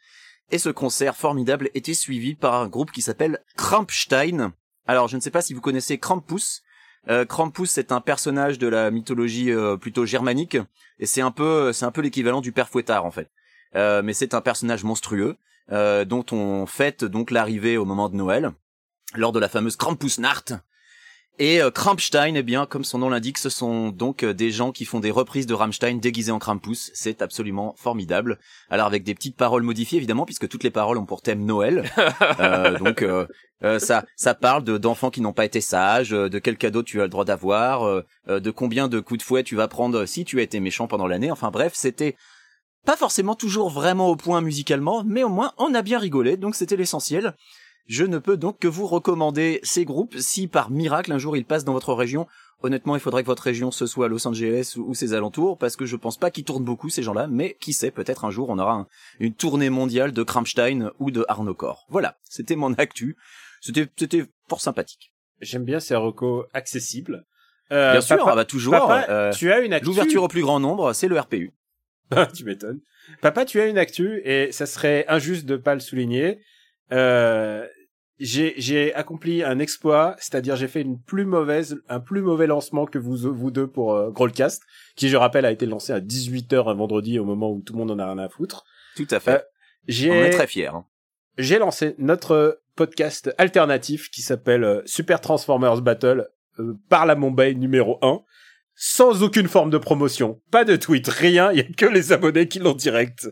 Et 0.51 0.57
ce 0.57 0.69
concert 0.69 1.15
formidable 1.15 1.69
était 1.73 1.93
suivi 1.93 2.35
par 2.35 2.55
un 2.55 2.67
groupe 2.67 2.91
qui 2.91 3.01
s'appelle 3.01 3.39
Krampstein. 3.57 4.53
Alors 4.87 5.07
je 5.09 5.17
ne 5.17 5.21
sais 5.21 5.31
pas 5.31 5.41
si 5.41 5.53
vous 5.53 5.61
connaissez 5.61 5.97
Krampus. 5.97 6.61
Euh, 7.09 7.25
Krampus 7.25 7.71
c'est 7.71 7.91
un 7.91 7.99
personnage 7.99 8.57
de 8.57 8.67
la 8.67 8.89
mythologie 8.89 9.51
euh, 9.51 9.75
plutôt 9.75 10.05
germanique 10.05 10.57
et 10.99 11.05
c'est 11.05 11.19
un 11.19 11.31
peu 11.31 11.73
c'est 11.73 11.83
un 11.83 11.91
peu 11.91 11.99
l'équivalent 11.99 12.39
du 12.39 12.53
père 12.53 12.69
Fouettard 12.69 13.05
en 13.05 13.11
fait. 13.11 13.29
Euh, 13.75 14.01
mais 14.03 14.13
c'est 14.13 14.33
un 14.33 14.41
personnage 14.41 14.83
monstrueux 14.83 15.37
euh, 15.71 16.05
dont 16.05 16.25
on 16.31 16.65
fête 16.65 17.03
donc 17.03 17.31
l'arrivée 17.31 17.77
au 17.77 17.85
moment 17.85 18.09
de 18.09 18.15
Noël 18.15 18.51
lors 19.15 19.31
de 19.31 19.39
la 19.39 19.49
fameuse 19.49 19.75
Krampusnacht. 19.75 20.53
Et 21.39 21.63
euh, 21.63 21.71
Krampstein, 21.71 22.35
eh 22.35 22.43
bien, 22.43 22.67
comme 22.67 22.83
son 22.83 22.99
nom 22.99 23.09
l'indique, 23.09 23.39
ce 23.39 23.49
sont 23.49 23.89
donc 23.89 24.23
des 24.23 24.51
gens 24.51 24.71
qui 24.71 24.85
font 24.85 24.99
des 24.99 25.09
reprises 25.09 25.47
de 25.47 25.55
Rammstein 25.55 25.99
déguisés 25.99 26.31
en 26.31 26.37
Krampus. 26.37 26.91
C'est 26.93 27.23
absolument 27.23 27.73
formidable. 27.75 28.37
Alors 28.69 28.85
avec 28.85 29.03
des 29.03 29.15
petites 29.15 29.35
paroles 29.35 29.63
modifiées 29.63 29.97
évidemment, 29.97 30.25
puisque 30.25 30.47
toutes 30.47 30.63
les 30.63 30.69
paroles 30.69 30.99
ont 30.99 31.05
pour 31.05 31.21
thème 31.21 31.45
Noël. 31.45 31.89
Euh, 32.39 32.77
donc 32.77 33.01
euh, 33.01 33.27
euh, 33.63 33.79
ça, 33.79 34.05
ça 34.15 34.33
parle 34.33 34.63
de 34.63 34.77
d'enfants 34.77 35.09
qui 35.09 35.21
n'ont 35.21 35.33
pas 35.33 35.45
été 35.45 35.61
sages, 35.61 36.13
euh, 36.13 36.29
de 36.29 36.39
quel 36.39 36.57
cadeau 36.57 36.83
tu 36.83 36.99
as 36.99 37.03
le 37.03 37.09
droit 37.09 37.25
d'avoir, 37.25 38.03
de 38.27 38.51
combien 38.51 38.87
de 38.87 38.99
coups 38.99 39.19
de 39.19 39.23
fouet 39.23 39.43
tu 39.43 39.55
vas 39.55 39.67
prendre 39.67 40.05
si 40.05 40.25
tu 40.25 40.39
as 40.39 40.43
été 40.43 40.59
méchant 40.59 40.87
pendant 40.87 41.07
l'année. 41.07 41.31
Enfin 41.31 41.51
bref, 41.51 41.73
c'était 41.75 42.15
pas 42.85 42.95
forcément 42.97 43.35
toujours 43.35 43.69
vraiment 43.69 44.09
au 44.09 44.15
point 44.15 44.41
musicalement, 44.41 45.03
mais 45.05 45.23
au 45.23 45.29
moins 45.29 45.53
on 45.57 45.73
a 45.73 45.81
bien 45.81 45.99
rigolé, 45.99 46.37
donc 46.37 46.55
c'était 46.55 46.75
l'essentiel. 46.75 47.33
Je 47.87 48.05
ne 48.05 48.17
peux 48.17 48.37
donc 48.37 48.59
que 48.59 48.67
vous 48.67 48.87
recommander 48.87 49.59
ces 49.63 49.83
groupes 49.85 50.15
si 50.17 50.47
par 50.47 50.71
miracle 50.71 51.11
un 51.11 51.17
jour 51.17 51.35
ils 51.35 51.45
passent 51.45 51.65
dans 51.65 51.73
votre 51.73 51.93
région. 51.93 52.27
Honnêtement, 52.61 52.95
il 52.95 53.01
faudrait 53.01 53.23
que 53.23 53.27
votre 53.27 53.43
région 53.43 53.71
ce 53.71 53.85
soit 53.85 54.07
Los 54.07 54.25
Angeles 54.25 54.75
ou, 54.77 54.89
ou 54.89 54.93
ses 54.93 55.13
alentours, 55.13 55.57
parce 55.57 55.75
que 55.75 55.85
je 55.85 55.97
pense 55.97 56.15
pas 56.17 56.31
qu'ils 56.31 56.45
tournent 56.45 56.63
beaucoup 56.63 56.87
ces 56.89 57.03
gens-là, 57.03 57.27
mais 57.27 57.57
qui 57.59 57.73
sait, 57.73 57.91
peut-être 57.91 58.23
un 58.23 58.31
jour 58.31 58.49
on 58.49 58.57
aura 58.57 58.73
un- 58.73 58.87
une 59.19 59.33
tournée 59.33 59.69
mondiale 59.69 60.13
de 60.13 60.23
Krampstein 60.23 60.91
ou 60.99 61.11
de 61.11 61.25
Arno 61.27 61.53
Corps. 61.53 61.85
Voilà, 61.89 62.15
c'était 62.23 62.55
mon 62.55 62.73
actu. 62.75 63.17
C'était 63.59 63.87
c'était 63.97 64.25
fort 64.47 64.61
sympathique. 64.61 65.11
J'aime 65.41 65.65
bien 65.65 65.81
ces 65.81 65.95
recos 65.95 66.45
accessibles. 66.53 67.25
Euh, 67.71 67.91
Bien 67.93 68.01
sûr, 68.01 68.17
papa- 68.17 68.29
ah 68.31 68.35
bah 68.35 68.45
toujours. 68.45 68.73
papa, 68.73 69.05
euh, 69.09 69.31
tu 69.33 69.51
as 69.51 69.59
une 69.59 69.73
actu. 69.73 69.87
L'ouverture 69.87 70.23
au 70.23 70.27
plus 70.29 70.41
grand 70.41 70.59
nombre, 70.61 70.93
c'est 70.93 71.07
le 71.09 71.19
RPU. 71.19 71.51
tu 72.35 72.45
m'étonnes. 72.45 72.79
Papa, 73.21 73.45
tu 73.45 73.59
as 73.59 73.67
une 73.67 73.77
actu 73.77 74.21
et 74.25 74.51
ça 74.51 74.65
serait 74.65 75.05
injuste 75.07 75.45
de 75.45 75.57
pas 75.57 75.73
le 75.73 75.79
souligner. 75.79 76.39
Euh, 76.91 77.65
j'ai 78.19 78.93
accompli 78.93 79.43
un 79.43 79.59
exploit, 79.59 80.15
c'est-à-dire 80.19 80.55
j'ai 80.55 80.67
fait 80.67 80.81
une 80.81 81.01
plus 81.01 81.25
mauvaise 81.25 81.81
un 81.89 81.99
plus 81.99 82.21
mauvais 82.21 82.47
lancement 82.47 82.85
que 82.85 82.97
vous 82.99 83.17
vous 83.33 83.51
deux 83.51 83.67
pour 83.67 83.95
euh, 83.95 84.11
Growlcast, 84.11 84.63
qui 84.95 85.09
je 85.09 85.17
rappelle 85.17 85.45
a 85.45 85.51
été 85.51 85.65
lancé 85.65 85.91
à 85.91 85.99
18h 85.99 86.69
un 86.69 86.73
vendredi 86.73 87.19
au 87.19 87.25
moment 87.25 87.51
où 87.51 87.61
tout 87.61 87.73
le 87.73 87.79
monde 87.79 87.91
en 87.91 87.99
a 87.99 88.05
rien 88.05 88.19
à 88.19 88.29
foutre. 88.29 88.63
Tout 88.95 89.07
à 89.09 89.19
fait. 89.19 89.43
Euh, 89.89 90.09
On 90.09 90.13
est 90.23 90.29
très 90.29 90.47
fiers. 90.47 90.67
hein. 90.67 90.85
j'ai 91.37 91.59
lancé 91.59 91.95
notre 91.97 92.61
podcast 92.75 93.33
alternatif 93.37 94.09
qui 94.09 94.21
s'appelle 94.21 94.63
euh, 94.63 94.81
Super 94.85 95.19
Transformers 95.19 95.81
Battle 95.81 96.29
euh, 96.59 96.75
par 96.89 97.05
la 97.05 97.15
Mumbai 97.15 97.55
numéro 97.55 97.97
1 98.01 98.21
sans 98.75 99.23
aucune 99.23 99.47
forme 99.47 99.69
de 99.69 99.77
promotion, 99.77 100.41
pas 100.51 100.65
de 100.65 100.75
tweet, 100.75 101.07
rien, 101.07 101.51
il 101.51 101.57
y 101.57 101.61
a 101.61 101.63
que 101.63 101.85
les 101.85 102.11
abonnés 102.11 102.47
qui 102.47 102.59
l'ont 102.59 102.73
direct. 102.73 103.29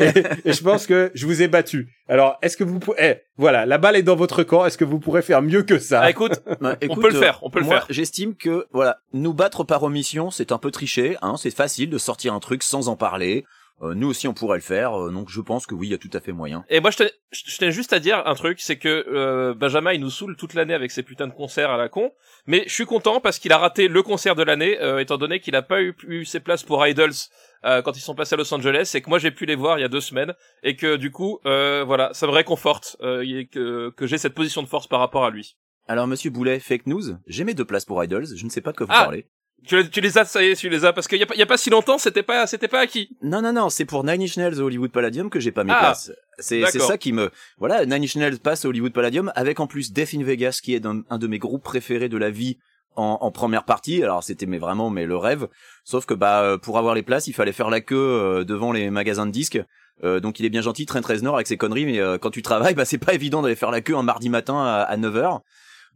et, 0.00 0.12
et 0.44 0.52
je 0.52 0.62
pense 0.62 0.86
que 0.86 1.10
je 1.14 1.26
vous 1.26 1.42
ai 1.42 1.48
battu. 1.48 1.88
Alors, 2.08 2.36
est-ce 2.42 2.56
que 2.56 2.64
vous 2.64 2.78
pouvez 2.78 2.96
eh, 3.00 3.16
voilà, 3.36 3.66
la 3.66 3.78
balle 3.78 3.96
est 3.96 4.02
dans 4.02 4.16
votre 4.16 4.42
camp, 4.42 4.64
est-ce 4.66 4.78
que 4.78 4.84
vous 4.84 5.00
pourrez 5.00 5.22
faire 5.22 5.42
mieux 5.42 5.62
que 5.62 5.78
ça? 5.78 6.02
Ah, 6.02 6.10
écoute, 6.10 6.42
Bah, 6.60 6.76
écoute, 6.80 7.00
peut 7.00 7.10
le 7.10 7.18
faire, 7.18 7.38
on 7.42 7.50
peut 7.50 7.60
le 7.60 7.66
moi, 7.66 7.76
faire. 7.76 7.86
J'estime 7.90 8.36
que 8.36 8.66
voilà, 8.72 8.98
nous 9.12 9.34
battre 9.34 9.64
par 9.64 9.82
omission, 9.82 10.30
c'est 10.30 10.52
un 10.52 10.58
peu 10.58 10.70
tricher. 10.70 11.16
Hein, 11.22 11.36
c'est 11.38 11.54
facile 11.54 11.90
de 11.90 11.98
sortir 11.98 12.34
un 12.34 12.40
truc 12.40 12.62
sans 12.62 12.88
en 12.88 12.96
parler. 12.96 13.44
Euh, 13.82 13.94
nous 13.94 14.08
aussi, 14.08 14.28
on 14.28 14.34
pourrait 14.34 14.58
le 14.58 14.62
faire. 14.62 14.98
euh, 14.98 15.10
donc, 15.10 15.28
je 15.28 15.40
pense 15.40 15.66
que 15.66 15.74
oui, 15.74 15.88
il 15.88 15.90
y 15.90 15.94
a 15.94 15.98
tout 15.98 16.10
à 16.12 16.20
fait 16.20 16.30
moyen. 16.32 16.64
Et 16.68 16.78
moi, 16.80 16.90
je 16.92 16.98
tenais, 16.98 17.10
je 17.32 17.56
tenais 17.58 17.72
juste 17.72 17.92
à 17.92 17.98
dire 17.98 18.22
un 18.24 18.34
truc, 18.34 18.60
c'est 18.60 18.78
que 18.78 18.88
euh, 19.08 19.52
Benjamin, 19.54 19.92
il 19.92 20.00
nous 20.00 20.10
saoule 20.10 20.36
toute 20.36 20.54
l'année 20.54 20.74
avec 20.74 20.90
ses 20.92 21.02
putains 21.02 21.26
de 21.26 21.32
concerts 21.32 21.70
à 21.70 21.76
la 21.76 21.88
con. 21.88 22.12
Mais 22.46 22.62
je 22.66 22.72
suis 22.72 22.86
content 22.86 23.20
parce 23.20 23.38
qu'il 23.40 23.52
a 23.52 23.58
raté 23.58 23.88
le 23.88 24.02
concert 24.02 24.36
de 24.36 24.42
l'année, 24.44 24.80
euh, 24.80 25.00
étant 25.00 25.18
donné 25.18 25.40
qu'il 25.40 25.56
a 25.56 25.62
pas 25.62 25.82
eu, 25.82 25.94
eu 26.06 26.24
ses 26.24 26.38
places 26.40 26.62
pour 26.62 26.86
Idols 26.86 27.10
euh, 27.64 27.82
quand 27.82 27.96
ils 27.96 28.00
sont 28.00 28.14
passés 28.14 28.34
à 28.34 28.38
Los 28.38 28.52
Angeles, 28.54 28.92
et 28.94 29.00
que 29.02 29.08
moi 29.10 29.18
j'ai 29.18 29.30
pu 29.32 29.44
les 29.44 29.56
voir 29.56 29.78
il 29.78 29.82
y 29.82 29.84
a 29.84 29.88
deux 29.88 30.00
semaines, 30.00 30.34
et 30.62 30.76
que 30.76 30.96
du 30.96 31.10
coup, 31.10 31.40
euh, 31.44 31.82
voilà, 31.84 32.10
ça 32.14 32.26
me 32.26 32.32
réconforte 32.32 32.96
euh, 33.02 33.22
et 33.26 33.46
que, 33.46 33.90
que 33.90 34.06
j'ai 34.06 34.18
cette 34.18 34.34
position 34.34 34.62
de 34.62 34.68
force 34.68 34.86
par 34.86 35.00
rapport 35.00 35.24
à 35.24 35.30
lui. 35.30 35.56
Alors, 35.88 36.06
Monsieur 36.06 36.30
Boulet, 36.30 36.60
fake 36.60 36.86
news. 36.86 37.02
J'ai 37.26 37.44
mes 37.44 37.52
deux 37.54 37.64
places 37.66 37.84
pour 37.84 38.02
Idols. 38.02 38.26
Je 38.36 38.44
ne 38.44 38.50
sais 38.50 38.60
pas 38.62 38.72
de 38.72 38.76
quoi 38.76 38.86
vous 38.86 38.92
Ah. 38.94 39.02
parlez. 39.04 39.26
Tu, 39.66 39.76
les- 39.76 39.88
tu 39.88 40.00
les 40.00 40.18
as, 40.18 40.24
ça 40.24 40.42
y 40.42 40.48
est, 40.48 40.56
tu 40.56 40.68
les 40.68 40.84
as, 40.84 40.92
parce 40.92 41.08
qu'il 41.08 41.18
y 41.18 41.22
a, 41.22 41.26
pas- 41.26 41.34
il 41.34 41.38
y 41.38 41.42
a 41.42 41.46
pas 41.46 41.56
si 41.56 41.70
longtemps, 41.70 41.98
c'était 41.98 42.22
pas, 42.22 42.46
c'était 42.46 42.68
pas 42.68 42.80
acquis. 42.80 43.08
Non, 43.22 43.40
non, 43.42 43.52
non, 43.52 43.70
c'est 43.70 43.84
pour 43.84 44.04
Nine 44.04 44.22
Inch 44.22 44.36
Nails 44.36 44.60
au 44.60 44.66
Hollywood 44.66 44.90
Palladium 44.92 45.30
que 45.30 45.40
j'ai 45.40 45.52
pas 45.52 45.64
mes 45.64 45.72
Ah, 45.74 45.78
places. 45.80 46.12
C'est 46.38 46.64
c'est 46.66 46.78
ça 46.80 46.98
qui 46.98 47.12
me... 47.12 47.30
Voilà, 47.58 47.86
Nine 47.86 48.02
Inch 48.04 48.16
Nails 48.16 48.38
passe 48.40 48.64
au 48.64 48.68
Hollywood 48.68 48.92
Palladium 48.92 49.32
avec 49.36 49.60
en 49.60 49.66
plus 49.66 49.92
Death 49.92 50.14
in 50.14 50.22
Vegas 50.22 50.60
qui 50.62 50.74
est 50.74 50.84
un, 50.84 51.02
un 51.08 51.18
de 51.18 51.26
mes 51.26 51.38
groupes 51.38 51.62
préférés 51.64 52.08
de 52.08 52.16
la 52.18 52.30
vie 52.30 52.58
en, 52.96 53.18
en 53.20 53.30
première 53.30 53.64
partie. 53.64 54.02
Alors 54.02 54.22
c'était 54.22 54.46
mais 54.46 54.58
vraiment 54.58 54.90
mais 54.90 55.06
le 55.06 55.16
rêve. 55.16 55.48
Sauf 55.84 56.04
que 56.06 56.14
bah 56.14 56.42
euh, 56.42 56.58
pour 56.58 56.76
avoir 56.78 56.94
les 56.94 57.02
places, 57.02 57.26
il 57.26 57.32
fallait 57.32 57.52
faire 57.52 57.70
la 57.70 57.80
queue 57.80 57.96
euh, 57.96 58.44
devant 58.44 58.70
les 58.72 58.90
magasins 58.90 59.26
de 59.26 59.30
disques. 59.32 59.60
Euh, 60.02 60.20
donc 60.20 60.40
il 60.40 60.46
est 60.46 60.50
bien 60.50 60.60
gentil, 60.60 60.86
Train 60.86 61.00
13 61.00 61.22
Nord 61.22 61.36
avec 61.36 61.46
ses 61.46 61.56
conneries, 61.56 61.86
mais 61.86 62.00
euh, 62.00 62.18
quand 62.18 62.30
tu 62.30 62.42
travailles, 62.42 62.74
bah 62.74 62.84
c'est 62.84 62.98
pas 62.98 63.14
évident 63.14 63.42
d'aller 63.42 63.54
faire 63.54 63.70
la 63.70 63.80
queue 63.80 63.96
un 63.96 64.02
mardi 64.02 64.28
matin 64.28 64.56
à, 64.56 64.82
à 64.82 64.96
9h. 64.96 65.40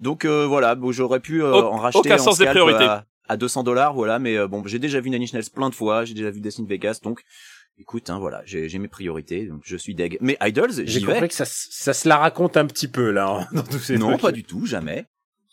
Donc 0.01 0.25
euh, 0.25 0.47
voilà, 0.47 0.75
bon, 0.77 0.93
j'aurais 0.93 1.21
pu 1.21 1.43
euh, 1.43 1.53
en 1.55 1.77
racheter 1.79 1.99
aucun 1.99 2.15
en 2.15 2.19
sens 2.19 2.39
des 2.39 2.47
priorités. 2.47 2.85
à, 2.85 3.05
à 3.29 3.37
200 3.37 3.63
dollars, 3.63 3.95
voilà. 3.95 4.19
Mais 4.19 4.37
euh, 4.37 4.49
bon, 4.49 4.63
j'ai 4.67 4.79
déjà 4.79 5.01
vu 5.01 5.11
Nine 5.11 5.23
Inch 5.23 5.33
Nails 5.33 5.51
plein 5.55 5.71
de 5.71 5.75
fois, 5.75 6.05
j'ai 6.05 6.15
déjà 6.15 6.31
vu 6.31 6.41
Death 6.41 6.59
in 6.61 6.65
Vegas, 6.65 7.01
donc 7.03 7.23
écoute, 7.79 8.11
hein, 8.11 8.19
voilà, 8.19 8.43
j'ai 8.45 8.77
mes 8.79 8.89
priorités, 8.89 9.47
donc 9.47 9.61
je 9.65 9.77
suis 9.77 9.95
deg. 9.95 10.19
Mais 10.21 10.37
Idols, 10.41 10.73
J'ai 10.73 10.87
j'y 10.87 11.03
compris 11.03 11.21
vais. 11.21 11.29
que 11.29 11.35
ça, 11.35 11.45
ça 11.47 11.93
se 11.95 12.09
la 12.09 12.17
raconte 12.17 12.57
un 12.57 12.67
petit 12.67 12.89
peu 12.89 13.11
là 13.13 13.29
hein, 13.29 13.49
dans 13.53 13.63
tous 13.63 13.79
ces 13.79 13.97
Non, 13.99 14.09
trucs. 14.11 14.21
pas 14.23 14.33
du 14.33 14.43
tout, 14.45 14.67
jamais. 14.67 15.07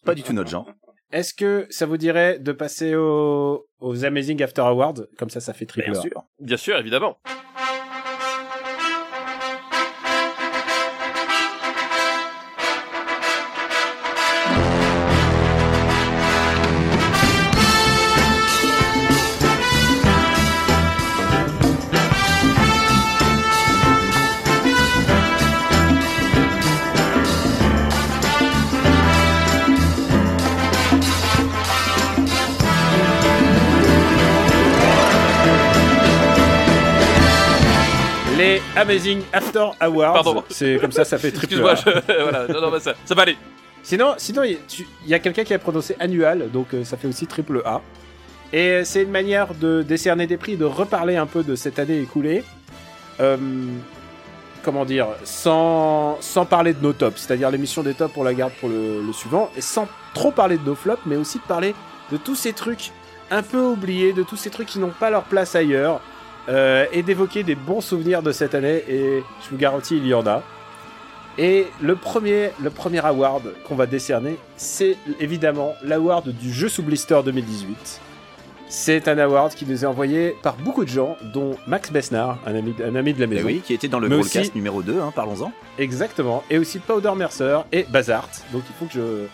Pas 0.04 0.16
du 0.16 0.24
tout 0.24 0.34
notre 0.34 0.50
genre. 0.50 0.68
Est-ce 1.12 1.34
que 1.34 1.68
ça 1.70 1.86
vous 1.86 1.98
dirait 1.98 2.40
de 2.40 2.52
passer 2.52 2.96
au, 2.96 3.68
aux 3.80 4.06
Amazing 4.06 4.42
After 4.44 4.62
Awards? 4.62 5.02
Comme 5.18 5.30
ça, 5.30 5.40
ça 5.40 5.54
fait 5.54 5.66
triple 5.66 5.92
Bien 5.92 6.02
sûr. 6.02 6.24
Bien 6.40 6.58
sûr, 6.58 6.78
évidemment. 6.78 7.18
Amazing 38.76 39.22
After 39.34 39.68
Awards. 39.80 40.14
Pardon. 40.14 40.44
C'est 40.50 40.78
comme 40.80 40.92
ça, 40.92 41.06
ça 41.06 41.18
fait 41.18 41.32
triple 41.32 41.54
Excuse-moi, 41.56 41.76
je- 41.76 42.14
voilà, 42.24 42.48
non, 42.48 42.62
non, 42.62 42.72
bah, 42.72 42.80
ça, 42.80 42.94
ça 43.06 43.16
va 43.16 43.22
aller. 43.24 43.38
Sinon, 43.84 44.16
sinon, 44.18 44.44
il 44.44 44.58
y 45.06 45.14
a 45.14 45.20
quelqu'un 45.20 45.44
qui 45.44 45.54
a 45.54 45.60
prononcé 45.60 45.96
annual, 46.00 46.50
donc 46.52 46.74
euh, 46.74 46.84
ça 46.84 46.98
fait 46.98 47.08
aussi 47.08 47.28
triple 47.28 47.62
A. 47.66 47.82
Et 48.52 48.70
euh, 48.72 48.82
c'est 48.84 49.04
une 49.04 49.12
manière 49.12 49.54
de 49.54 49.82
décerner 49.84 50.28
des 50.28 50.38
prix, 50.38 50.58
de 50.58 50.66
reparler 50.66 51.16
un 51.18 51.26
peu 51.28 51.44
de 51.44 51.56
cette 51.56 51.78
année 51.80 52.00
écoulée. 52.00 52.44
Euh, 53.20 53.38
comment 54.64 54.84
dire, 54.86 55.08
sans, 55.24 56.18
sans 56.22 56.46
parler 56.46 56.74
de 56.74 56.82
nos 56.82 56.94
tops, 56.94 57.22
c'est-à-dire 57.22 57.52
l'émission 57.52 57.84
des 57.84 57.94
tops, 57.94 58.12
on 58.18 58.24
la 58.24 58.34
garde 58.34 58.52
pour 58.60 58.68
le, 58.70 59.04
le 59.06 59.14
suivant, 59.14 59.52
et 59.56 59.62
sans 59.62 59.88
trop 60.16 60.32
parler 60.32 60.58
de 60.58 60.66
nos 60.66 60.74
flops, 60.76 61.02
mais 61.06 61.16
aussi 61.16 61.38
de 61.38 61.44
parler 61.44 61.76
de 62.12 62.18
tous 62.18 62.34
ces 62.36 62.52
trucs 62.54 62.92
un 63.30 63.44
peu 63.44 63.60
oubliés, 63.62 64.12
de 64.14 64.24
tous 64.24 64.36
ces 64.38 64.50
trucs 64.50 64.68
qui 64.68 64.80
n'ont 64.80 64.90
pas 65.00 65.12
leur 65.12 65.24
place 65.24 65.56
ailleurs, 65.56 66.02
euh, 66.50 66.86
et 66.92 67.02
d'évoquer 67.04 67.44
des 67.44 67.56
bons 67.56 67.82
souvenirs 67.82 68.22
de 68.22 68.32
cette 68.32 68.56
année. 68.56 68.84
Et 68.90 69.24
je 69.44 69.50
vous 69.50 69.58
garantis, 69.58 69.98
il 69.98 70.06
y 70.08 70.14
en 70.14 70.26
a. 70.28 70.44
Et 71.38 71.68
le 71.82 71.96
premier, 71.96 72.52
le 72.64 72.70
premier 72.70 73.04
award 73.06 73.54
qu'on 73.68 73.76
va 73.76 73.86
décerner, 73.88 74.38
c'est 74.56 74.96
évidemment 75.20 75.74
l'award 75.84 76.30
du 76.30 76.54
jeu 76.54 76.70
sous 76.70 76.82
blister 76.84 77.20
2018. 77.26 78.00
C'est 78.68 79.08
un 79.08 79.18
award 79.20 79.54
qui 79.54 79.66
nous 79.66 79.84
est 79.84 79.88
envoyé 79.88 80.36
par 80.42 80.56
beaucoup 80.56 80.84
de 80.86 80.90
gens, 80.90 81.18
dont 81.34 81.56
Max 81.68 81.92
Besnard, 81.92 82.40
un 82.48 82.56
ami, 82.56 82.74
un 82.84 82.96
ami 82.96 83.14
de 83.14 83.20
la 83.20 83.26
Eh 83.26 83.28
maison. 83.28 83.46
oui, 83.48 83.62
qui 83.64 83.74
était 83.74 83.88
dans 83.88 84.00
le 84.00 84.08
aussi- 84.18 84.52
numéro 84.56 84.82
2, 84.82 85.00
hein, 85.02 85.12
parlons-en. 85.16 85.52
Exactement. 85.78 86.42
Et 86.50 86.58
aussi 86.58 86.80
Powder 86.80 87.12
Mercer 87.16 87.60
et 87.72 87.84
Bazart. 87.84 88.30
Donc 88.54 88.64
il 88.70 88.76
faut 88.80 88.86
que 88.86 89.28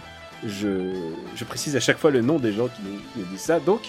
je, 0.43 0.49
je, 0.49 0.93
je 1.35 1.43
précise 1.45 1.75
à 1.75 1.79
chaque 1.79 1.97
fois 1.97 2.11
le 2.11 2.21
nom 2.21 2.39
des 2.39 2.51
gens 2.51 2.67
qui 2.67 2.81
nous, 2.83 2.97
qui 2.97 3.19
nous 3.19 3.25
disent 3.25 3.41
ça. 3.41 3.59
Donc, 3.59 3.81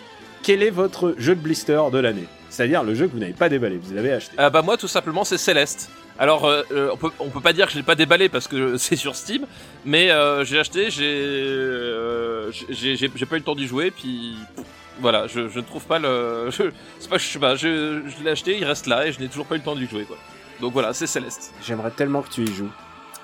quel 0.42 0.62
est 0.62 0.70
votre 0.70 1.14
jeu 1.18 1.34
de 1.34 1.40
blister 1.40 1.80
de 1.92 1.98
l'année? 1.98 2.26
C'est-à-dire 2.52 2.84
le 2.84 2.94
jeu 2.94 3.06
que 3.06 3.12
vous 3.12 3.18
n'avez 3.18 3.32
pas 3.32 3.48
déballé, 3.48 3.78
vous 3.82 3.94
l'avez 3.94 4.12
acheté. 4.12 4.34
Ah 4.36 4.50
bah 4.50 4.60
moi 4.60 4.76
tout 4.76 4.86
simplement 4.86 5.24
c'est 5.24 5.38
Céleste. 5.38 5.90
Alors 6.18 6.44
euh, 6.44 6.62
euh, 6.70 6.90
on 6.92 6.96
peut 6.98 7.10
on 7.18 7.30
peut 7.30 7.40
pas 7.40 7.54
dire 7.54 7.64
que 7.64 7.72
je 7.72 7.78
l'ai 7.78 7.82
pas 7.82 7.94
déballé 7.94 8.28
parce 8.28 8.46
que 8.46 8.76
c'est 8.84 8.94
sur 8.94 9.16
Steam, 9.16 9.46
mais 9.86 10.10
euh, 10.10 10.44
j'ai 10.44 10.58
acheté, 10.58 10.90
j'ai 10.90 11.02
euh, 11.06 12.52
j'ai 12.68 12.96
j'ai 12.96 13.10
j'ai 13.14 13.26
pas 13.26 13.36
eu 13.36 13.38
le 13.38 13.44
temps 13.44 13.54
d'y 13.54 13.66
jouer 13.66 13.90
puis 13.90 14.34
pff, 14.54 14.66
voilà, 15.00 15.26
je, 15.28 15.48
je 15.48 15.60
ne 15.60 15.64
trouve 15.64 15.86
pas 15.86 15.98
le 15.98 16.50
je 16.50 16.64
c'est 17.00 17.08
pas 17.08 17.16
je 17.16 17.26
sais 17.26 17.38
pas, 17.38 17.56
je, 17.56 18.02
je 18.06 18.22
l'ai 18.22 18.30
acheté, 18.30 18.58
il 18.58 18.64
reste 18.66 18.86
là 18.86 19.06
et 19.06 19.12
je 19.12 19.20
n'ai 19.20 19.28
toujours 19.28 19.46
pas 19.46 19.54
eu 19.54 19.58
le 19.58 19.64
temps 19.64 19.74
d'y 19.74 19.86
jouer 19.86 20.04
quoi. 20.04 20.18
Donc 20.60 20.74
voilà, 20.74 20.92
c'est 20.92 21.06
Céleste. 21.06 21.54
J'aimerais 21.66 21.90
tellement 21.90 22.20
que 22.20 22.28
tu 22.28 22.42
y 22.42 22.52
joues. 22.52 22.70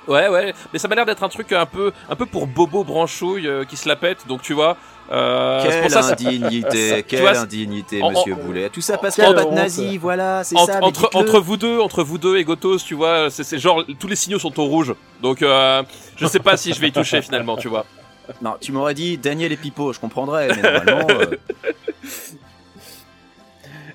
Ouais 0.09 0.29
ouais, 0.29 0.55
mais 0.73 0.79
ça 0.79 0.89
m'a 0.89 0.95
l'air 0.95 1.05
d'être 1.07 1.23
un 1.23 1.29
truc 1.29 1.53
un 1.53 1.67
peu 1.67 1.93
un 2.09 2.17
peu 2.17 2.25
pour 2.27 2.47
bobo 2.47 2.83
branchouille 2.83 3.47
euh, 3.47 3.65
qui 3.65 3.77
se 3.77 3.89
la 3.89 3.95
pète. 3.97 4.27
Donc 4.27 4.41
tu 4.43 4.55
vois, 4.55 4.77
euh, 5.13 5.63
Quelle 5.63 5.83
pour 5.83 5.91
ça 5.91 6.01
indignité, 6.13 6.95
Tu 6.97 7.03
quelle 7.05 7.21
vois, 7.21 7.39
indignité, 7.39 8.03
en- 8.03 8.11
monsieur 8.11 8.35
en- 8.35 8.37
Boulet. 8.37 8.71
Tout 8.71 8.81
ça 8.81 8.97
parce 8.99 9.17
qu'on 9.17 9.33
bat 9.35 9.45
nazi, 9.47 9.99
voilà, 9.99 10.45
c'est 10.45 10.57
entre, 10.57 10.73
ça. 10.73 10.83
entre, 10.83 11.11
entre 11.15 11.41
vous 11.41 11.57
deux, 11.57 11.79
entre 11.81 12.03
vous 12.03 12.19
deux 12.19 12.37
et 12.39 12.45
Gotos, 12.45 12.79
tu 12.79 12.95
vois, 12.95 13.31
c'est 13.31 13.45
c'est 13.45 13.59
genre 13.59 13.85
tous 13.99 14.07
les 14.09 14.17
signaux 14.17 14.39
sont 14.39 14.59
au 14.59 14.65
rouge. 14.65 14.95
Donc 15.23 15.43
euh, 15.43 15.83
je 16.17 16.27
sais 16.27 16.41
pas 16.41 16.57
si 16.57 16.73
je 16.73 16.81
vais 16.81 16.89
y 16.89 16.93
toucher 16.93 17.21
finalement, 17.23 17.57
tu 17.57 17.69
vois. 17.69 17.85
Non, 18.43 18.55
tu 18.61 18.73
m'aurais 18.73 18.95
dit 18.95 19.17
Daniel 19.19 19.53
et 19.53 19.57
Pipo, 19.57 19.93
je 19.93 20.01
comprendrais, 20.01 20.49
mais 20.49 20.63
normalement. 20.63 21.07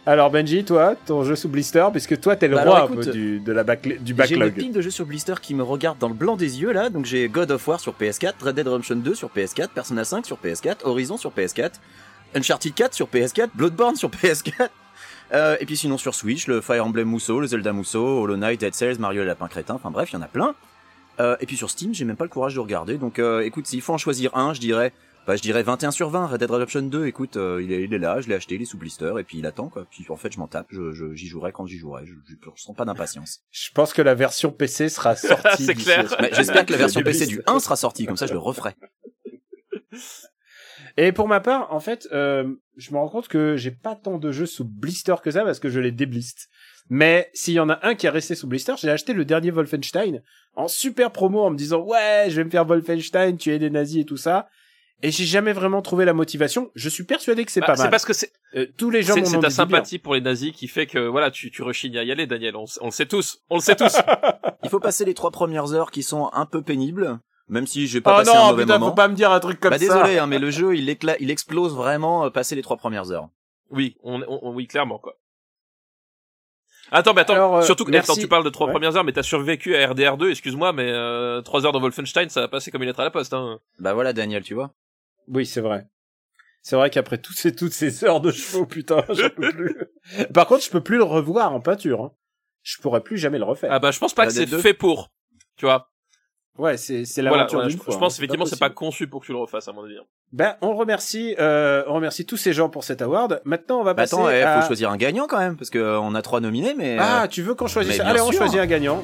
Alors 0.05 0.29
Benji, 0.31 0.65
toi, 0.65 0.95
ton 1.05 1.23
jeu 1.23 1.35
sous 1.35 1.47
blister, 1.47 1.85
puisque 1.93 2.19
toi 2.19 2.35
t'es 2.35 2.49
le 2.49 2.55
Bah 2.55 2.63
roi 2.63 2.75
alors, 2.77 2.91
un 2.91 2.95
peu 2.95 3.05
du, 3.05 3.39
de 3.39 3.51
la 3.53 3.63
backla- 3.63 3.97
du 3.99 4.13
J'ai 4.25 4.33
une 4.35 4.41
backlog. 4.41 4.53
pile 4.53 4.71
de 4.73 4.81
jeux 4.81 4.89
sur 4.91 5.05
blister 5.05 5.35
qui 5.41 5.55
me 5.55 5.63
regarde 5.63 5.97
dans 5.97 6.09
le 6.09 6.13
blanc 6.13 6.35
des 6.35 6.61
yeux 6.61 6.73
là, 6.73 6.89
donc 6.89 7.05
j'ai 7.05 7.29
God 7.29 7.51
of 7.51 7.65
War 7.65 7.79
sur 7.79 7.93
PS4, 7.93 8.33
Red 8.41 8.55
Dead 8.55 8.67
Redemption 8.67 8.97
2 8.97 9.15
sur 9.15 9.29
PS4, 9.29 9.69
Persona 9.69 10.03
5 10.03 10.25
sur 10.25 10.37
PS4, 10.43 10.79
Horizon 10.83 11.15
sur 11.15 11.31
PS4, 11.31 11.71
Uncharted 12.35 12.73
4 12.73 12.93
sur 12.93 13.07
PS4, 13.07 13.49
Bloodborne 13.55 13.95
sur 13.95 14.09
PS4. 14.09 14.69
Euh, 15.31 15.55
et 15.59 15.65
puis 15.65 15.75
sinon 15.77 15.97
sur 15.97 16.13
Switch, 16.13 16.45
le 16.45 16.61
Fire 16.61 16.85
Emblem 16.85 17.09
Musso, 17.09 17.39
le 17.39 17.47
Zelda 17.47 17.73
Musso, 17.73 18.21
Hollow 18.21 18.35
Knight, 18.37 18.59
Dead 18.59 18.75
Cells, 18.75 18.99
Mario 18.99 19.23
et 19.23 19.25
Lapin 19.25 19.47
Crétin, 19.47 19.73
enfin 19.73 19.89
bref, 19.89 20.11
il 20.11 20.15
y 20.15 20.19
en 20.19 20.21
a 20.21 20.27
plein. 20.27 20.53
Euh, 21.19 21.35
et 21.39 21.47
puis 21.47 21.57
sur 21.57 21.71
Steam, 21.71 21.91
j'ai 21.91 22.05
même 22.05 22.17
pas 22.17 22.25
le 22.25 22.29
courage 22.29 22.53
de 22.53 22.59
regarder, 22.59 22.97
donc 22.97 23.17
euh, 23.17 23.39
écoute, 23.41 23.65
s'il 23.65 23.81
faut 23.81 23.93
en 23.93 23.97
choisir 23.97 24.35
un, 24.37 24.53
je 24.53 24.59
dirais, 24.59 24.93
bah 25.25 25.35
je 25.35 25.41
dirais 25.41 25.63
21 25.63 25.91
sur 25.91 26.09
20, 26.09 26.27
Red 26.27 26.39
Dead 26.39 26.51
Redemption 26.51 26.81
2, 26.81 27.05
écoute, 27.07 27.37
euh, 27.37 27.61
il, 27.63 27.71
est, 27.71 27.83
il 27.83 27.93
est 27.93 27.97
là, 27.99 28.19
je 28.21 28.27
l'ai 28.27 28.35
acheté, 28.35 28.55
il 28.55 28.61
est 28.61 28.65
sous 28.65 28.77
blister, 28.77 29.13
et 29.19 29.23
puis 29.23 29.37
il 29.37 29.45
attend 29.45 29.69
quoi, 29.69 29.85
puis 29.89 30.05
en 30.09 30.17
fait 30.17 30.31
je 30.33 30.39
m'en 30.39 30.47
tape, 30.47 30.67
je, 30.69 30.91
je- 30.91 31.13
j'y 31.13 31.27
jouerai 31.27 31.51
quand 31.51 31.65
j'y 31.65 31.77
jouerai, 31.77 32.05
je, 32.05 32.13
je, 32.27 32.35
je 32.55 32.61
sens 32.61 32.75
pas 32.75 32.85
d'impatience. 32.85 33.41
Je 33.51 33.71
pense 33.71 33.93
que 33.93 34.01
la 34.01 34.15
version 34.15 34.51
PC 34.51 34.89
sera 34.89 35.15
sortie. 35.15 35.63
C'est 35.65 35.75
clair. 35.75 36.13
Mais 36.21 36.29
j'espère 36.33 36.65
que 36.65 36.71
la 36.73 36.77
version 36.77 37.01
PC 37.01 37.25
du 37.27 37.41
1 37.47 37.59
sera 37.59 37.75
sortie, 37.75 38.05
comme 38.05 38.17
ça 38.17 38.27
je 38.27 38.33
le 38.33 38.39
referai. 38.39 38.75
Et 40.97 41.11
pour 41.11 41.27
ma 41.27 41.39
part, 41.39 41.73
en 41.73 41.79
fait, 41.79 42.07
euh, 42.11 42.53
je 42.77 42.91
me 42.91 42.97
rends 42.97 43.09
compte 43.09 43.27
que 43.27 43.55
j'ai 43.57 43.71
pas 43.71 43.95
tant 43.95 44.17
de 44.19 44.31
jeux 44.31 44.45
sous 44.45 44.65
blister 44.65 45.15
que 45.23 45.31
ça 45.31 45.43
parce 45.43 45.59
que 45.59 45.69
je 45.69 45.79
les 45.79 45.91
débliste. 45.91 46.49
Mais 46.89 47.31
s'il 47.33 47.55
y 47.55 47.59
en 47.59 47.69
a 47.69 47.79
un 47.87 47.95
qui 47.95 48.05
est 48.05 48.09
resté 48.11 48.35
sous 48.35 48.45
blister, 48.47 48.73
j'ai 48.79 48.91
acheté 48.91 49.13
le 49.13 49.25
dernier 49.25 49.49
Wolfenstein 49.51 50.21
en 50.55 50.67
super 50.67 51.11
promo 51.11 51.41
en 51.41 51.49
me 51.49 51.55
disant 51.57 51.79
ouais, 51.81 52.25
je 52.29 52.35
vais 52.35 52.43
me 52.43 52.49
faire 52.51 52.65
Wolfenstein, 52.65 53.37
tuer 53.37 53.57
des 53.57 53.69
nazis 53.71 54.01
et 54.01 54.05
tout 54.05 54.17
ça. 54.17 54.49
Et 55.05 55.11
j'ai 55.11 55.25
jamais 55.25 55.53
vraiment 55.53 55.81
trouvé 55.81 56.05
la 56.05 56.13
motivation. 56.13 56.71
Je 56.75 56.87
suis 56.89 57.03
persuadé 57.03 57.43
que 57.45 57.51
c'est 57.51 57.59
Bah, 57.59 57.67
pas 57.67 57.75
c'est 57.75 57.83
mal. 57.83 57.91
parce 57.91 58.05
que 58.05 58.13
c'est 58.13 58.31
Euh, 58.55 58.65
tous 58.77 58.89
les 58.89 59.03
gens 59.03 59.13
c'est 59.15 59.25
c'est 59.25 59.33
ta 59.33 59.39
bien. 59.41 59.49
sympathie 59.49 59.99
pour 59.99 60.15
les 60.15 60.21
nazis 60.21 60.53
qui 60.53 60.67
fait 60.67 60.87
que 60.87 60.97
voilà, 61.07 61.29
tu 61.29 61.51
tu 61.51 61.61
rechignes 61.61 61.97
à 61.97 62.03
y 62.03 62.11
aller, 62.11 62.25
Daniel. 62.25 62.55
On, 62.55 62.65
on 62.81 62.85
le 62.85 62.91
sait 62.91 63.05
tous, 63.05 63.39
on 63.49 63.55
le 63.55 63.61
sait 63.61 63.75
tous. 63.75 63.93
Il 64.63 64.69
faut 64.69 64.79
passer 64.79 65.03
les 65.05 65.13
trois 65.13 65.29
premières 65.31 65.73
heures 65.73 65.91
qui 65.91 66.03
sont 66.03 66.29
un 66.33 66.45
peu 66.45 66.61
pénibles, 66.61 67.19
même 67.49 67.67
si 67.67 67.85
j'ai 67.87 67.99
pas 67.99 68.13
Oh 68.13 68.17
passé 68.19 68.31
un 68.31 68.39
non, 68.39 68.47
mauvais 68.51 68.63
putain, 68.63 68.79
moment. 68.79 68.91
faut 68.91 68.95
pas 68.95 69.07
me 69.09 69.15
dire 69.15 69.31
un 69.31 69.39
truc 69.41 69.59
comme 69.59 69.71
bah 69.71 69.77
ça. 69.77 69.85
désolé, 69.85 70.17
hein, 70.19 70.25
mais 70.25 70.39
le 70.39 70.49
jeu 70.51 70.75
il, 70.75 70.87
écla- 70.89 71.17
il 71.19 71.29
explose 71.31 71.75
vraiment 71.75 72.25
euh, 72.25 72.29
passer 72.29 72.55
les 72.55 72.61
trois 72.61 72.77
premières 72.77 73.11
heures. 73.11 73.27
oui, 73.71 73.97
on, 74.03 74.21
on- 74.21 74.39
on- 74.41 74.53
oui 74.53 74.67
clairement 74.67 74.99
quoi. 74.99 75.15
Attends, 76.91 77.13
mais 77.13 77.21
attends, 77.21 77.33
Alors, 77.33 77.55
euh, 77.57 77.61
surtout 77.63 77.85
que 77.85 77.95
attends, 77.95 78.15
tu 78.15 78.27
parles 78.27 78.43
de 78.45 78.49
trois 78.49 78.67
Ouais. 78.67 78.73
premières 78.73 78.95
heures, 78.95 79.03
mais 79.03 79.13
t'as 79.13 79.23
survécu 79.23 79.75
à 79.75 79.87
RDR2, 79.93 80.29
excuse-moi, 80.29 80.73
mais 80.73 80.89
euh, 80.91 81.41
trois 81.41 81.65
heures 81.65 81.71
dans 81.71 81.79
Wolfenstein, 81.79 82.29
ça 82.29 82.41
va 82.41 82.47
passer 82.47 82.71
comme 82.71 82.83
une 82.83 82.87
lettre 82.89 82.99
à 82.99 83.03
la 83.05 83.09
poste. 83.11 83.33
Hein. 83.33 83.59
Bah 83.79 83.93
voilà 83.93 84.13
Daniel, 84.13 84.43
tu 84.43 84.53
vois. 84.53 84.71
Oui, 85.27 85.45
c'est 85.45 85.61
vrai. 85.61 85.87
C'est 86.61 86.75
vrai 86.77 86.89
qu'après 86.89 87.17
toutes 87.17 87.37
ces, 87.37 87.53
toutes 87.53 87.73
ces 87.73 88.05
heures 88.05 88.21
de 88.21 88.31
chevaux, 88.31 88.65
putain, 88.65 89.03
j'en 89.09 89.29
peux 89.29 89.51
plus. 89.51 89.75
Par 90.33 90.47
contre, 90.47 90.63
je 90.63 90.69
peux 90.69 90.81
plus 90.81 90.97
le 90.97 91.03
revoir 91.03 91.53
en 91.53 91.59
peinture. 91.59 92.01
Hein. 92.01 92.11
Je 92.61 92.77
pourrais 92.77 93.01
plus 93.01 93.17
jamais 93.17 93.37
le 93.37 93.43
refaire. 93.43 93.69
Ah 93.71 93.79
bah 93.79 93.91
je 93.91 93.99
pense 93.99 94.13
pas 94.13 94.25
que 94.25 94.31
c'est 94.31 94.45
Dead 94.45 94.51
2. 94.51 94.59
fait 94.59 94.73
pour, 94.73 95.11
tu 95.57 95.65
vois. 95.65 95.89
Ouais, 96.57 96.77
c'est 96.77 97.03
c'est 97.03 97.21
l'aventure 97.23 97.57
voilà, 97.57 97.67
d'une 97.67 97.77
je, 97.79 97.83
fois. 97.83 97.93
je 97.93 97.99
pense 97.99 98.13
hein. 98.13 98.17
effectivement 98.19 98.45
c'est 98.45 98.59
pas 98.59 98.69
conçu 98.69 99.07
pour 99.07 99.21
que 99.21 99.25
tu 99.25 99.31
le 99.31 99.39
refasses 99.39 99.67
à 99.67 99.73
mon 99.73 99.83
avis. 99.83 99.97
Ben, 100.31 100.55
on 100.61 100.75
remercie, 100.75 101.35
euh, 101.39 101.83
on 101.87 101.95
remercie 101.95 102.25
tous 102.25 102.37
ces 102.37 102.53
gens 102.53 102.69
pour 102.69 102.83
cet 102.83 103.01
award. 103.01 103.41
Maintenant, 103.43 103.81
on 103.81 103.83
va 103.83 103.93
Bah 103.93 104.03
passer 104.03 104.15
attends, 104.15 104.29
il 104.29 104.35
à... 104.35 104.61
faut 104.61 104.67
choisir 104.67 104.91
un 104.91 104.97
gagnant 104.97 105.25
quand 105.27 105.39
même, 105.39 105.57
parce 105.57 105.71
que 105.71 105.79
euh, 105.79 105.99
on 105.99 106.13
a 106.15 106.21
trois 106.21 106.39
nominés, 106.39 106.75
mais. 106.77 106.95
Ah, 106.99 107.23
euh, 107.23 107.27
tu 107.27 107.41
veux 107.41 107.55
qu'on 107.55 107.67
choisisse 107.67 107.97
mais 107.97 108.05
Allez, 108.05 108.21
on 108.21 108.31
choisit 108.31 108.59
un 108.59 108.67
gagnant. 108.67 109.03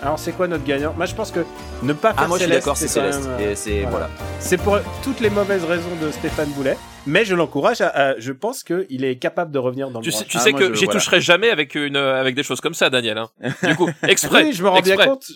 Alors, 0.00 0.18
c'est 0.18 0.30
quoi 0.32 0.46
notre 0.46 0.64
gagnant? 0.64 0.94
Moi, 0.96 1.06
je 1.06 1.14
pense 1.14 1.32
que 1.32 1.40
ne 1.82 1.92
pas 1.92 2.12
faire 2.14 2.22
ah 2.24 2.28
moi 2.28 2.38
je 2.38 2.44
suis 2.44 2.52
d'accord, 2.52 2.76
c'est 2.76 2.86
Céleste. 2.86 3.24
même, 3.24 3.32
euh, 3.40 3.50
Et 3.52 3.56
c'est 3.56 3.80
voilà. 3.80 3.90
voilà. 3.90 4.08
C'est 4.38 4.56
pour 4.56 4.78
toutes 5.02 5.18
les 5.20 5.28
mauvaises 5.30 5.64
raisons 5.64 5.94
de 6.00 6.10
Stéphane 6.12 6.48
Boulet, 6.50 6.76
mais 7.06 7.24
je 7.24 7.34
l'encourage. 7.34 7.80
À, 7.80 7.88
à- 7.88 8.18
je 8.18 8.32
pense 8.32 8.62
qu'il 8.62 9.04
est 9.04 9.16
capable 9.16 9.50
de 9.50 9.58
revenir 9.58 9.90
dans 9.90 9.98
le 9.98 10.04
Tu 10.04 10.12
sais, 10.12 10.24
tu 10.24 10.36
Ah, 10.36 10.40
sais 10.40 10.52
que 10.52 10.72
j'y 10.74 10.84
voilà. 10.84 11.00
toucherai 11.00 11.20
jamais 11.20 11.50
avec 11.50 11.74
une 11.74 11.96
euh, 11.96 12.20
avec 12.20 12.36
des 12.36 12.44
choses 12.44 12.60
comme 12.60 12.74
ça, 12.74 12.90
Daniel. 12.90 13.18
Hein. 13.18 13.28
Du 13.64 13.74
coup, 13.74 13.88
exprès. 14.04 14.44
Oui, 14.44 14.52
je 14.52 14.62
me 14.62 14.68
rends 14.68 14.80
bien 14.80 14.96
compte. 14.96 15.26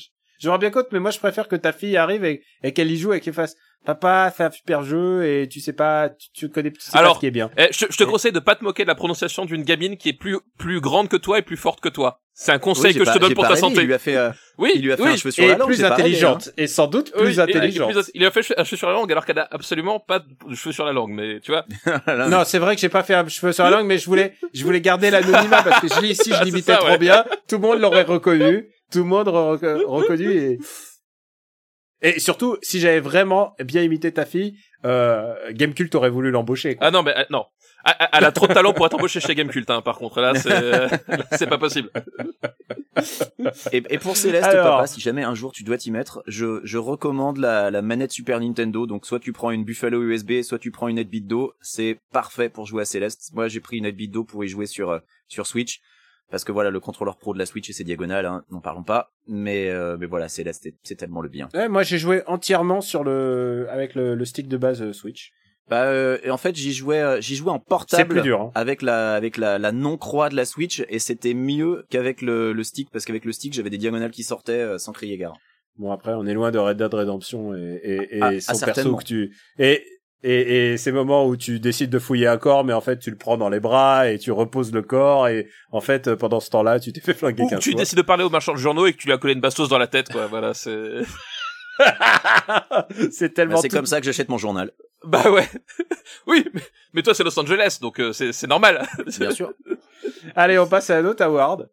Je 0.43 0.49
me 0.49 0.53
rends 0.53 0.59
bien 0.59 0.71
compte, 0.71 0.89
mais 0.93 0.99
moi 0.99 1.11
je 1.13 1.19
préfère 1.19 1.47
que 1.49 1.57
ta 1.57 1.73
fille 1.73 1.97
arrive 1.97 2.25
et, 2.25 2.43
et 2.65 2.73
qu'elle 2.73 2.91
y 2.91 2.97
joue 2.99 3.13
et 3.13 3.21
qu'elle 3.21 3.33
fasse 3.35 3.55
Papa, 3.85 4.33
c'est 4.37 4.45
un 4.45 4.51
super 4.53 4.85
jeu 4.85 5.25
et 5.27 5.49
tu 5.49 5.59
sais 5.59 5.73
pas, 5.73 6.09
tu, 6.09 6.29
tu 6.33 6.49
connais 6.49 6.71
tu 6.71 6.81
sais 6.81 6.93
pas 6.93 6.99
Alors, 7.01 7.17
ce 7.17 7.21
qui 7.21 7.27
est 7.27 7.33
bien. 7.33 7.51
Eh, 7.59 7.67
je, 7.73 7.87
je 7.91 7.97
te 7.97 8.05
Et- 8.05 8.07
conseille 8.07 8.31
de 8.31 8.39
pas 8.39 8.55
te 8.55 8.63
moquer 8.63 8.85
de 8.85 8.89
la 8.89 8.95
prononciation 8.95 9.45
d'une 9.45 9.65
gamine 9.65 9.97
qui 9.97 10.09
est 10.11 10.13
plus 10.13 10.37
plus 10.57 10.81
grande 10.81 11.09
que 11.09 11.17
toi 11.17 11.39
et 11.41 11.43
plus 11.43 11.57
forte 11.57 11.81
que 11.81 11.89
toi. 11.89 12.21
C'est 12.33 12.53
un 12.53 12.55
Oui, 12.55 12.61
conseil 12.61 12.95
que 12.95 13.05
je 13.05 13.11
te 13.13 13.19
donne 13.19 13.35
pour 13.35 13.47
ta 13.47 13.57
santé. 13.57 13.81
Il 13.81 13.87
lui 13.87 13.95
a 13.95 13.99
fait, 13.99 14.17
euh, 14.17 14.31
Oui, 14.57 14.71
il 14.77 14.83
lui 14.85 14.93
a 14.93 14.97
fait 14.97 15.03
oui. 15.03 15.09
un 15.11 15.17
cheveu 15.17 15.31
sur 15.33 15.43
Et 15.45 15.49
la 15.49 15.57
langue. 15.57 15.67
plus 15.69 15.85
hein. 15.85 15.91
intelligente 15.91 16.51
et 16.57 16.69
sans 16.69 16.87
doute 16.87 17.13
Oui, 17.17 17.25
plus 17.25 17.35
et- 17.35 17.39
et 17.39 17.43
intelligente. 17.43 17.93
plus- 17.93 18.11
il 18.15 18.25
a 18.25 18.31
fait 18.31 18.41
un 18.57 18.63
cheveu 18.65 18.77
sur 18.77 18.87
la 18.87 18.93
langue 18.95 19.11
alors 19.11 19.27
qu'elle 19.27 19.39
a 19.41 19.49
absolument 19.51 19.99
pas 19.99 20.21
de 20.21 20.55
cheveux 20.55 20.73
sur 20.73 20.85
la 20.85 20.93
langue, 20.93 21.11
mais 21.11 21.41
tu 21.41 21.51
vois. 21.51 21.65
Non, 22.29 22.45
c'est 22.45 22.61
vrai 22.61 22.77
que 22.77 22.81
j'ai 22.81 22.89
pas 22.89 23.03
fait 23.03 23.15
un 23.15 23.27
cheveu 23.27 23.51
sur 23.53 23.65
la 23.65 23.71
langue, 23.71 23.87
mais 23.87 23.99
je 23.99 24.07
voulais, 24.07 24.35
je 24.55 24.63
voulais 24.65 24.81
garder 24.81 25.11
l'anonymat 25.11 25.63
parce 25.65 25.81
que 25.81 25.89
je, 25.89 26.13
si 26.15 26.33
je 26.33 26.45
l'imitais 26.45 26.77
trop 26.77 26.87
ouais. 26.87 26.99
bien, 26.99 27.25
tout 27.49 27.57
le 27.57 27.63
monde 27.63 27.81
l'aurait 27.81 28.03
reconnu, 28.05 28.69
tout 28.93 28.99
le 28.99 29.05
monde 29.05 29.29
reconnu 29.29 30.31
et 30.31 30.59
et 32.05 32.19
surtout 32.19 32.57
si 32.63 32.81
j'avais 32.81 32.99
vraiment 32.99 33.55
bien 33.65 33.81
imité 33.83 34.13
ta 34.13 34.27
fille, 34.27 34.59
euh, 34.85 35.35
Gamecult 35.53 35.95
aurait 35.95 36.11
voulu 36.11 36.33
l'embaucher. 36.33 36.77
Ah 36.81 36.91
non, 36.91 37.05
mais 37.05 37.17
euh, 37.17 37.25
non. 37.31 37.45
Ah, 37.85 38.09
Elle 38.13 38.25
a 38.25 38.33
trop 38.33 38.49
de 38.49 38.53
talent 38.53 38.73
pour 38.73 38.87
être 38.87 38.95
embauchée 38.95 39.21
chez 39.21 39.37
Gamecult, 39.37 39.71
hein, 39.71 39.83
par 39.83 39.99
contre. 39.99 40.21
Là, 40.21 40.35
c'est 41.33 41.49
pas 41.49 41.59
possible. 41.59 41.91
Et, 43.73 43.83
et 43.89 43.99
pour 43.99 44.17
Céleste, 44.17 44.47
Alors. 44.47 44.77
papa, 44.79 44.87
si 44.89 45.01
jamais 45.01 45.23
un 45.23 45.35
jour 45.35 45.53
tu 45.53 45.63
dois 45.63 45.79
t'y 45.79 45.93
mettre, 45.93 46.23
je, 46.27 46.61
je 46.65 46.79
recommande 46.79 47.39
la, 47.39 47.71
la 47.71 47.83
manette 47.83 48.13
Super 48.13 48.41
Nintendo. 48.41 48.87
Donc 48.87 49.07
soit 49.07 49.21
tu 49.21 49.33
prends 49.33 49.53
une 49.53 49.65
Buffalo 49.65 50.03
USB, 50.03 50.43
soit 50.43 50.59
tu 50.59 50.73
prends 50.73 50.89
une 50.89 50.99
8-bit 51.01 51.27
Do. 51.27 51.55
C'est 51.61 51.99
parfait 52.13 52.49
pour 52.49 52.67
jouer 52.67 52.83
à 52.83 52.85
Céleste. 52.85 53.31
Moi, 53.33 53.47
j'ai 53.47 53.61
pris 53.61 53.79
une 53.79 53.87
8-bit 53.87 54.11
Do 54.11 54.25
pour 54.25 54.45
y 54.45 54.49
jouer 54.49 54.67
sur 54.67 54.91
euh, 54.91 54.99
sur 55.29 55.47
Switch. 55.47 55.81
Parce 56.33 56.43
que 56.43 56.51
voilà, 56.51 56.71
le 56.71 56.81
contrôleur 56.81 57.17
pro 57.19 57.33
de 57.35 57.39
la 57.39 57.47
Switch 57.47 57.71
et 57.71 57.73
ses 57.73 57.85
diagonales, 57.85 58.27
hein, 58.27 58.43
n'en 58.51 58.61
parlons 58.61 58.83
pas. 58.83 59.13
Mais 59.29 59.69
euh, 59.69 59.97
mais 60.01 60.07
voilà, 60.07 60.29
c'est- 60.29 60.51
c'est 60.83 60.97
tellement 60.97 61.21
le 61.21 61.29
bien. 61.29 61.49
Ouais, 61.55 61.69
moi 61.69 61.85
j'ai 61.85 61.99
joué 61.99 62.23
entièrement 62.27 62.81
sur 62.81 63.05
le 63.05 63.69
avec 63.71 63.95
le, 63.95 64.17
le 64.17 64.25
stick 64.25 64.49
de 64.49 64.57
base 64.57 64.83
euh, 64.83 64.93
Switch. 64.93 65.31
Bah, 65.69 65.85
euh, 65.85 66.19
et 66.25 66.31
en 66.31 66.37
fait, 66.39 66.57
j'y 66.57 66.73
jouais, 66.73 67.01
euh, 67.01 67.21
j'y 67.21 67.37
jouais 67.37 67.51
en 67.53 67.59
C'est 67.61 67.69
portable. 67.69 68.09
plus 68.15 68.23
dur. 68.23 68.41
Hein. 68.41 68.51
avec 68.57 68.83
la 68.83 69.13
avec 69.15 69.37
la, 69.37 69.59
la 69.61 69.71
non 69.73 69.97
croix 69.97 70.29
de 70.29 70.35
la 70.35 70.45
Switch 70.45 70.83
et 70.89 70.99
c'était 70.99 71.35
mieux 71.35 71.85
qu'avec 71.91 72.21
le, 72.21 72.53
le 72.53 72.65
stick 72.65 72.91
parce 72.91 73.05
qu'avec 73.05 73.25
le 73.25 73.33
stick 73.33 73.53
j'avais 73.53 73.71
des 73.71 73.79
diagonales 73.79 74.11
qui 74.11 74.25
sortaient 74.25 74.53
euh, 74.61 74.79
sans 74.79 74.93
crier 74.93 75.17
gare. 75.19 75.35
Bon 75.77 75.93
après 75.93 76.13
on 76.15 76.27
est 76.27 76.35
loin 76.35 76.51
de 76.51 76.59
Red 76.59 76.79
Dead 76.79 76.93
Redemption 76.93 77.55
et, 77.55 77.79
et, 77.85 78.17
et 78.17 78.23
Ah, 78.23 78.41
son 78.41 78.63
ah, 78.63 78.67
perso 78.73 78.97
que 78.97 79.05
tu 79.05 79.37
et, 79.59 79.85
et 80.25 80.73
et 80.73 80.77
ces 80.77 80.93
moments 80.93 81.27
où 81.27 81.37
tu 81.37 81.59
décides 81.61 81.91
de 81.91 81.99
fouiller 81.99 82.27
un 82.29 82.37
corps 82.39 82.65
mais 82.65 82.73
en 82.73 82.81
fait 82.81 82.99
tu 82.99 83.11
le 83.11 83.17
prends 83.17 83.37
dans 83.37 83.49
les 83.49 83.61
bras 83.61 84.09
et 84.09 84.19
tu 84.19 84.31
reposes 84.33 84.73
le 84.73 84.83
corps 84.83 85.27
et 85.29 85.49
en 85.73 85.81
fait 85.81 86.09
euh, 86.09 86.17
pendant 86.17 86.41
ce 86.41 86.51
temps-là 86.51 86.79
tu 86.81 86.93
t'es 86.93 87.01
fait 87.01 87.15
flinguer 87.15 87.43
Ou 87.45 87.59
tu 87.59 87.71
fois. 87.73 87.81
décides 87.81 87.99
de 87.99 88.03
parler 88.03 88.23
au 88.25 88.31
marchand 88.31 88.53
de 88.53 88.59
journaux 88.59 88.87
et 88.87 88.93
que 88.93 88.99
tu 88.99 89.07
lui 89.09 89.15
as 89.15 89.19
collé 89.19 89.35
une 89.35 89.41
bastos 89.41 89.69
dans 89.69 89.79
la 89.79 89.87
tête, 89.89 90.11
quoi. 90.13 90.27
Voilà, 90.29 90.55
c'est. 90.55 91.01
c'est 93.11 93.29
Bah, 93.29 93.35
tellement 93.35 93.57
c'est 93.59 93.69
tout- 93.69 93.77
comme 93.77 93.87
ça 93.87 94.01
que 94.01 94.07
j'achète 94.07 94.29
mon 94.29 94.39
journal. 94.39 94.71
Bah 95.05 95.29
ouais. 95.33 95.49
oui, 96.29 96.47
mais, 96.55 96.61
mais 96.93 97.03
toi 97.03 97.13
c'est 97.13 97.25
Los 97.25 97.37
Angeles, 97.37 97.79
donc 97.83 97.99
euh, 97.99 98.13
c'est 98.13 98.33
c'est 98.33 98.47
normal. 98.47 98.87
Bien 99.19 99.33
sûr. 99.33 99.53
Allez, 100.37 100.61
on 100.61 100.69
passe 100.69 100.91
à 100.91 100.99
un 100.99 101.05
autre 101.07 101.25
award. 101.25 101.69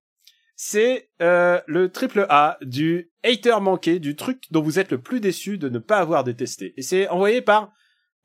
C'est 0.56 1.10
euh, 1.22 1.62
le 1.68 1.92
triple 1.92 2.26
A 2.30 2.58
du 2.64 3.12
hater 3.24 3.62
manqué, 3.62 4.00
du 4.00 4.16
truc 4.16 4.46
dont 4.50 4.64
vous 4.64 4.80
êtes 4.80 4.90
le 4.92 4.98
plus 5.00 5.20
déçu 5.20 5.60
de 5.60 5.70
ne 5.70 5.78
pas 5.78 5.98
avoir 6.00 6.24
détesté. 6.24 6.74
Et 6.76 6.82
c'est 6.82 7.08
envoyé 7.10 7.44
par 7.44 7.72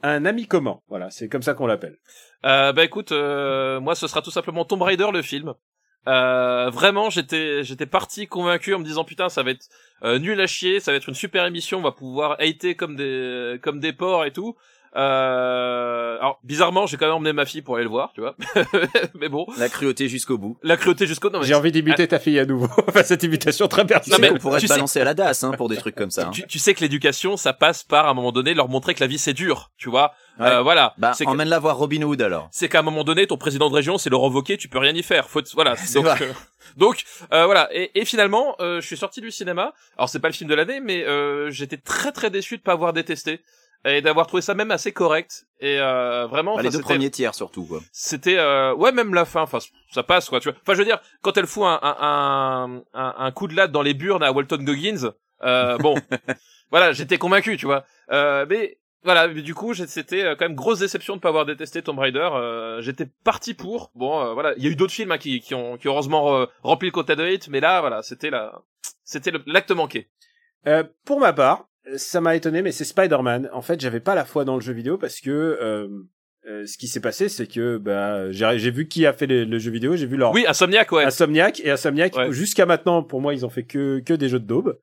un 0.05 0.25
ami 0.25 0.47
commun. 0.47 0.81
Voilà, 0.89 1.11
c'est 1.11 1.29
comme 1.29 1.43
ça 1.43 1.55
qu'on 1.55 1.67
l'appelle. 1.67 1.99
Euh, 2.45 2.73
bah 2.73 2.85
écoute, 2.85 3.13
euh, 3.13 3.81
moi 3.81 3.95
ce 3.95 4.07
sera 4.07 4.23
tout 4.23 4.31
simplement 4.31 4.65
Tomb 4.65 4.83
Raider 4.83 5.09
le 5.13 5.23
film. 5.23 5.55
Euh, 6.07 6.69
vraiment, 6.69 7.09
j'étais 7.09 7.65
j'étais 7.65 7.87
parti 7.87 8.27
convaincu 8.27 8.75
en 8.75 8.79
me 8.79 8.85
disant 8.85 9.05
putain 9.05 9.31
ça 9.31 9.43
va 9.43 9.53
être 9.53 9.67
euh, 10.03 10.19
nul 10.19 10.39
à 10.41 10.47
chier, 10.47 10.79
ça 10.81 10.91
va 10.93 10.99
être 10.99 11.09
une 11.09 11.15
super 11.15 11.47
émission, 11.47 11.79
on 11.79 11.83
va 11.83 11.93
pouvoir 11.93 12.37
hater 12.39 12.77
comme 12.77 12.97
des 12.97 13.59
comme 13.63 13.81
des 13.81 13.95
porcs 13.95 14.27
et 14.27 14.33
tout. 14.33 14.55
Euh, 14.97 16.17
alors 16.19 16.39
bizarrement, 16.45 16.87
j'ai 16.87 16.97
quand 16.97 17.07
même 17.07 17.15
emmené 17.17 17.33
ma 17.33 17.47
fille 17.47 17.63
pour 17.63 17.77
aller 17.77 17.85
le 17.85 17.91
voir, 17.91 18.13
tu 18.15 18.21
vois. 18.21 18.35
mais 19.15 19.29
bon, 19.29 19.47
La 19.59 19.69
cruauté 19.69 20.09
jusqu'au 20.09 20.39
bout. 20.39 20.57
la 20.63 20.77
cruauté 20.77 21.07
jusqu'au. 21.07 21.31
Non, 21.31 21.41
mais 21.41 21.47
J'ai 21.47 21.55
envie 21.55 21.73
d'imiter 21.73 22.07
ta 22.09 22.19
fille 22.19 22.39
à 22.39 22.47
nouveau. 22.47 22.69
enfin, 22.89 23.03
cette 23.03 23.23
imitation 23.23 23.69
très 23.69 23.83
Non, 23.83 23.89
personnelle. 23.89 24.21
mais 24.21 24.31
on 24.37 24.39
pourrait 24.39 24.61
tu 24.61 24.67
te 24.67 24.73
sais- 24.73 24.77
balancer 24.77 25.01
à 25.01 25.05
la 25.05 25.15
DAS 25.15 25.43
hein, 25.45 25.53
pour 25.57 25.69
des 25.69 25.77
trucs 25.77 25.95
comme 25.95 26.11
ça. 26.11 26.29
hein. 26.29 26.31
tu, 26.31 26.47
tu 26.47 26.59
sais 26.59 26.75
que 26.75 26.81
l'éducation, 26.81 27.37
ça 27.37 27.53
passe 27.53 27.83
par 27.83 28.07
à 28.07 28.11
un 28.11 28.15
moment 28.15 28.33
donné 28.33 28.55
leur 28.55 28.69
montrer 28.69 28.95
que 28.95 29.01
la 29.01 29.07
vie 29.07 29.19
c'est 29.19 29.33
dur, 29.35 29.71
tu 29.77 29.89
vois. 29.91 30.13
Ouais. 30.39 30.47
Euh, 30.47 30.63
voilà. 30.63 30.95
Bah, 30.99 31.13
c'est 31.15 31.25
que- 31.25 31.31
emmène-la 31.31 31.59
voir 31.59 31.77
Robin 31.77 32.03
Hood 32.03 32.21
alors. 32.23 32.49
c'est 32.53 32.69
qu'à 32.69 32.81
un 32.81 32.83
moment 32.83 33.05
donné, 33.05 33.27
ton 33.27 33.37
président 33.37 33.69
de 33.71 33.75
région, 33.75 33.99
c'est 33.99 34.11
le 34.11 34.17
revoquer, 34.17 34.57
tu 34.57 34.69
peux 34.69 34.79
rien 34.79 34.95
y 34.95 35.03
faire. 35.03 35.29
Faut, 35.29 35.41
voilà. 35.55 35.77
C'est 35.85 35.95
Donc, 35.95 36.05
vrai. 36.07 36.19
euh, 36.23 36.33
donc 36.77 37.05
euh, 37.33 37.45
voilà. 37.47 37.69
Et, 37.73 37.91
et 38.01 38.05
finalement, 38.05 38.57
euh, 38.61 38.81
je 38.81 38.87
suis 38.87 38.97
sorti 38.97 39.21
du 39.21 39.31
cinéma. 39.31 39.73
Alors 39.97 40.09
c'est 40.09 40.19
pas 40.21 40.29
le 40.29 40.35
film 40.35 40.49
de 40.51 40.55
l'année, 40.55 40.81
mais 40.81 41.05
euh, 41.05 41.51
j'étais 41.51 41.77
très 41.77 42.11
très 42.13 42.31
déçu 42.31 42.57
de 42.57 42.63
pas 42.63 42.73
avoir 42.73 42.93
détesté 42.93 43.41
et 43.85 44.01
d'avoir 44.03 44.27
trouvé 44.27 44.41
ça 44.43 44.55
même 44.55 44.71
assez 44.71 44.93
correct. 44.93 45.47
Et 45.61 45.79
euh, 45.81 46.27
vraiment, 46.27 46.57
Bah, 46.57 46.63
les 46.63 46.71
deux 46.71 46.81
premiers 46.81 47.11
tiers 47.11 47.35
surtout 47.35 47.65
quoi. 47.65 47.81
c'était 47.93 48.39
euh, 48.39 48.75
ouais 48.75 48.93
même 48.93 49.15
la 49.15 49.25
fin. 49.25 49.43
Enfin, 49.43 49.59
ça 49.93 50.03
passe 50.03 50.29
quoi. 50.29 50.41
Tu 50.41 50.49
vois. 50.51 50.59
Enfin, 50.63 50.75
je 50.75 50.79
veux 50.79 50.85
dire, 50.85 51.01
quand 51.23 51.37
elle 51.37 51.47
fout 51.47 51.65
un 51.65 51.79
un, 51.83 52.83
un, 52.95 53.15
un, 53.19 53.31
coup 53.33 53.47
de 53.49 53.55
latte 53.55 53.73
dans 53.73 53.83
les 53.83 53.95
burnes 53.95 54.23
à 54.23 54.33
Walton 54.33 54.59
Goggins, 54.63 55.13
euh, 55.43 55.79
bon, 55.79 55.95
voilà, 56.71 56.93
j'étais 56.93 57.19
convaincu, 57.19 57.57
tu 57.57 57.67
vois. 57.67 57.85
Euh, 58.11 58.47
mais 58.49 58.79
voilà, 59.03 59.29
mais 59.29 59.43
du 59.43 59.55
coup, 59.55 59.75
j'ai- 59.75 59.87
c'était 59.87 60.23
euh, 60.25 60.35
quand 60.35 60.47
même 60.47 60.55
grosse 60.57 60.79
déception 60.79 61.15
de 61.17 61.21
pas 61.21 61.29
avoir 61.29 61.45
détesté 61.45 61.83
Tomb 61.83 61.99
Raider. 61.99 62.29
Euh, 62.33 62.81
j'étais 62.81 63.07
parti 63.23 63.53
pour. 63.55 63.91
Bon, 63.95 64.21
euh, 64.23 64.33
voilà, 64.33 64.55
il 64.57 64.65
y 64.65 64.67
a 64.67 64.71
eu 64.71 64.77
d'autres 64.77 64.93
films 64.95 65.13
hein, 65.13 65.19
qui, 65.19 65.41
qui 65.41 65.55
ont 65.55 65.77
qui 65.77 65.89
heureusement 65.89 66.37
euh, 66.37 66.47
rempli 66.63 66.89
le 66.89 66.93
quota 66.93 67.15
de 67.15 67.23
hate, 67.23 67.49
mais 67.49 67.61
là, 67.61 67.81
voilà, 67.81 68.03
c'était 68.03 68.31
la, 68.31 68.63
c'était 69.05 69.33
l'acte 69.47 69.71
manqué. 69.73 70.09
Euh, 70.67 70.85
pour 71.05 71.21
ma 71.21 71.35
part, 71.35 71.67
ça 71.97 72.21
m'a 72.21 72.35
étonné, 72.37 72.63
mais 72.63 72.73
c'est 72.73 72.85
Spider-Man. 72.85 73.49
En 73.53 73.63
fait, 73.63 73.81
j'avais 73.81 74.01
pas 74.01 74.15
la 74.15 74.25
foi 74.25 74.45
dans 74.45 74.55
le 74.55 74.61
jeu 74.61 74.73
vidéo 74.73 74.97
parce 74.99 75.21
que 75.21 75.31
euh, 75.31 75.89
euh, 76.47 76.67
ce 76.67 76.77
qui 76.79 76.89
s'est 76.89 77.01
passé, 77.01 77.29
c'est 77.29 77.47
que 77.47 77.79
bah 77.79 78.31
j'ai 78.31 78.59
j'ai 78.59 78.71
vu 78.71 78.87
qui 78.89 79.07
a 79.07 79.13
fait 79.13 79.27
le, 79.27 79.45
le 79.45 79.59
jeu 79.59 79.71
vidéo, 79.71 79.97
j'ai 79.97 80.07
vu 80.07 80.17
leur 80.17 80.33
Oui, 80.33 80.45
Insomniac, 80.47 80.93
ouais. 80.93 81.05
Insomniac 81.05 81.61
et 81.61 81.71
Insomniac. 81.71 82.15
Ouais. 82.17 82.33
Jusqu'à 82.33 82.67
maintenant, 82.67 83.03
pour 83.03 83.21
moi, 83.21 83.33
ils 83.35 83.45
ont 83.47 83.51
fait 83.51 83.65
que 83.65 84.01
que 84.01 84.13
des 84.15 84.29
jeux 84.29 84.41
de 84.41 84.47
daube. 84.47 84.79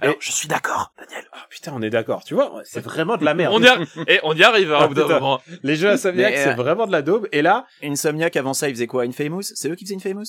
Alors, 0.00 0.14
Et- 0.14 0.18
je 0.20 0.32
suis 0.32 0.48
d'accord, 0.48 0.92
Daniel. 0.98 1.24
Ah 1.32 1.46
putain, 1.48 1.72
on 1.74 1.80
est 1.80 1.90
d'accord. 1.90 2.24
Tu 2.24 2.34
vois, 2.34 2.60
c'est 2.64 2.80
vraiment 2.82 3.16
de 3.16 3.24
la 3.24 3.34
merde. 3.34 3.54
On 3.54 3.62
y, 3.62 3.68
a... 3.68 3.78
et 4.08 4.20
on 4.24 4.34
y 4.34 4.42
arrive 4.42 4.72
hein, 4.72 4.78
Ah, 4.80 4.84
au 4.84 4.88
bout 4.88 4.94
d'un 4.94 5.02
putain. 5.04 5.20
moment. 5.20 5.40
Les 5.62 5.76
jeux 5.76 5.88
Insomniac, 5.90 6.32
Mais, 6.34 6.38
euh, 6.40 6.44
c'est 6.44 6.54
vraiment 6.54 6.86
de 6.86 6.92
la 6.92 7.02
daube. 7.02 7.28
Et 7.32 7.40
là, 7.40 7.66
Insomniac 7.82 8.36
avant 8.36 8.52
ça, 8.52 8.68
ils 8.68 8.74
faisaient 8.74 8.86
quoi 8.88 9.04
Infamous? 9.04 9.42
C'est 9.54 9.70
eux 9.70 9.74
qui 9.74 9.84
faisaient 9.86 9.96
Infamous? 9.96 10.24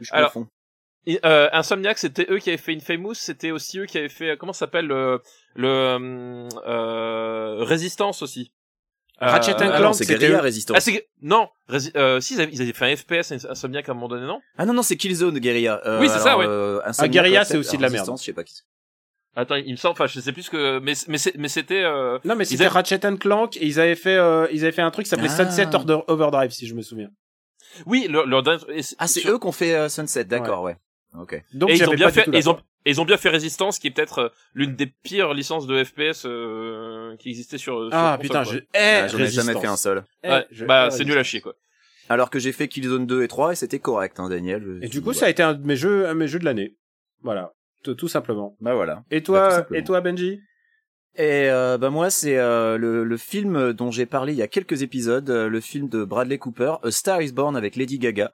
Je 0.00 0.10
Alors. 0.12 0.32
Et, 1.06 1.20
euh, 1.24 1.48
Insomniac, 1.52 1.98
c'était 1.98 2.26
eux 2.30 2.38
qui 2.38 2.48
avaient 2.50 2.56
fait 2.56 2.74
Infamous, 2.74 3.14
c'était 3.14 3.50
aussi 3.50 3.78
eux 3.78 3.86
qui 3.86 3.98
avaient 3.98 4.08
fait, 4.08 4.30
euh, 4.30 4.36
comment 4.36 4.52
ça 4.54 4.60
s'appelle, 4.60 4.86
le, 4.86 5.20
le 5.54 5.68
euh, 5.68 6.48
euh, 6.66 7.64
Résistance 7.64 8.22
aussi. 8.22 8.52
Euh, 9.22 9.26
Ratchet 9.26 9.52
and 9.52 9.58
Ah 9.60 9.66
Clank, 9.68 9.80
non, 9.82 9.92
c'est 9.92 10.04
c'était 10.04 10.18
Guerrilla 10.18 10.38
eux. 10.40 10.42
Resistance. 10.42 10.76
Ah, 10.76 10.80
c'est, 10.80 11.06
non, 11.22 11.48
Rési- 11.68 11.92
euh, 11.96 12.20
si, 12.20 12.34
ils 12.34 12.40
avaient, 12.40 12.52
ils 12.52 12.62
avaient 12.62 12.72
fait 12.72 12.92
un 12.92 12.96
FPS 12.96 13.32
Insomniac 13.48 13.88
à 13.88 13.92
un 13.92 13.94
moment 13.94 14.08
donné, 14.08 14.26
non? 14.26 14.40
Ah 14.58 14.66
non, 14.66 14.72
non, 14.72 14.82
c'est 14.82 14.96
Killzone 14.96 15.38
Guerilla. 15.38 15.80
Euh, 15.86 16.00
Oui, 16.00 16.08
c'est 16.08 16.18
ça, 16.18 16.36
ouais. 16.36 16.46
euh, 16.48 16.80
Ah, 16.84 16.88
ouais, 16.88 17.44
c'est 17.44 17.56
aussi 17.58 17.76
de 17.76 17.82
la 17.82 17.90
merde. 17.90 18.10
Je 18.18 18.22
sais 18.24 18.32
pas 18.32 18.42
qui 18.44 18.54
c'est. 18.54 18.62
Attends, 19.36 19.56
il 19.56 19.70
me 19.72 19.76
semble, 19.76 19.92
enfin, 19.92 20.06
je 20.06 20.20
sais 20.20 20.32
plus 20.32 20.48
que, 20.48 20.78
mais, 20.78 20.94
mais, 21.08 21.18
c'est- 21.18 21.36
mais 21.36 21.48
c'était, 21.48 21.82
euh, 21.82 22.18
non, 22.24 22.36
mais 22.36 22.44
Ils 22.44 22.46
c'était 22.48 22.64
avaient- 22.64 22.72
Ratchet 22.74 23.04
and 23.04 23.16
Clank 23.16 23.56
et 23.56 23.66
ils 23.66 23.80
avaient 23.80 23.96
fait 23.96 24.14
euh, 24.16 24.46
ils 24.52 24.62
avaient 24.62 24.70
fait 24.72 24.82
un 24.82 24.92
truc 24.92 25.04
qui 25.06 25.10
s'appelait 25.10 25.28
Ah. 25.28 25.44
Sunset 25.50 25.74
Order 25.74 25.98
Overdrive, 26.06 26.52
si 26.52 26.66
je 26.68 26.74
me 26.74 26.82
souviens. 26.82 27.10
oui, 27.86 28.06
leur, 28.08 28.26
leur 28.26 28.44
Ah, 28.98 29.06
c'est 29.08 29.20
sur- 29.20 29.32
eux 29.34 29.38
qui 29.40 29.46
ont 29.46 29.52
fait 29.52 29.74
euh, 29.74 29.88
Sunset, 29.88 30.24
d'accord, 30.24 30.62
ouais. 30.62 30.76
Ok. 31.18 31.42
Donc 31.52 31.70
et 31.70 31.74
ils 31.74 31.88
ont 31.88 31.94
bien 31.94 32.10
fait, 32.10 32.28
ils 32.32 32.48
ont, 32.50 32.58
ils 32.84 33.00
ont 33.00 33.04
bien 33.04 33.16
fait 33.16 33.28
Résistance, 33.28 33.78
qui 33.78 33.86
est 33.86 33.90
peut-être 33.90 34.18
euh, 34.18 34.28
l'une 34.54 34.74
des 34.74 34.86
pires 34.86 35.32
licences 35.32 35.66
de 35.66 35.82
FPS 35.84 36.24
euh, 36.26 37.16
qui 37.16 37.28
existait 37.30 37.58
sur. 37.58 37.88
sur 37.88 37.90
Ah 37.92 38.18
console, 38.18 38.20
putain, 38.20 38.42
quoi. 38.44 38.52
je 38.52 38.58
hais 38.78 39.08
J'en 39.08 39.18
ai 39.18 39.26
jamais 39.28 39.60
fait 39.60 39.66
un 39.66 39.76
seul. 39.76 40.04
Ouais, 40.24 40.46
bah, 40.66 40.90
c'est 40.90 41.04
nul 41.04 41.16
à 41.18 41.22
chier, 41.22 41.40
quoi. 41.40 41.54
Alors 42.08 42.28
que 42.30 42.38
j'ai 42.38 42.52
fait 42.52 42.68
Killzone 42.68 43.06
2 43.06 43.22
et 43.22 43.28
3 43.28 43.52
et 43.52 43.54
c'était 43.56 43.78
correct, 43.78 44.20
hein, 44.20 44.28
Daniel. 44.28 44.80
Et 44.82 44.88
du 44.88 45.00
coup, 45.00 45.12
ça 45.14 45.26
a 45.26 45.30
été 45.30 45.42
un 45.42 45.54
de 45.54 45.64
mes 45.66 45.76
jeux, 45.76 46.06
un 46.06 46.14
de 46.14 46.18
mes 46.18 46.26
jeux 46.28 46.38
de 46.38 46.44
l'année. 46.44 46.76
Voilà, 47.22 47.52
tout, 47.82 47.94
tout 47.94 48.08
simplement. 48.08 48.56
Bah 48.60 48.74
voilà. 48.74 49.04
Et 49.10 49.20
Bah, 49.20 49.24
toi, 49.24 49.66
et 49.72 49.84
toi, 49.84 50.00
Benji? 50.02 50.40
Et 51.16 51.48
euh, 51.48 51.78
bah 51.78 51.90
moi 51.90 52.10
c'est 52.10 52.36
euh, 52.38 52.76
le, 52.76 53.04
le 53.04 53.16
film 53.16 53.72
dont 53.72 53.92
j'ai 53.92 54.04
parlé 54.04 54.32
il 54.32 54.36
y 54.38 54.42
a 54.42 54.48
quelques 54.48 54.82
épisodes, 54.82 55.30
euh, 55.30 55.48
le 55.48 55.60
film 55.60 55.88
de 55.88 56.02
Bradley 56.02 56.38
Cooper, 56.38 56.74
A 56.82 56.90
Star 56.90 57.22
Is 57.22 57.30
Born 57.30 57.54
avec 57.56 57.76
Lady 57.76 58.00
Gaga. 58.00 58.32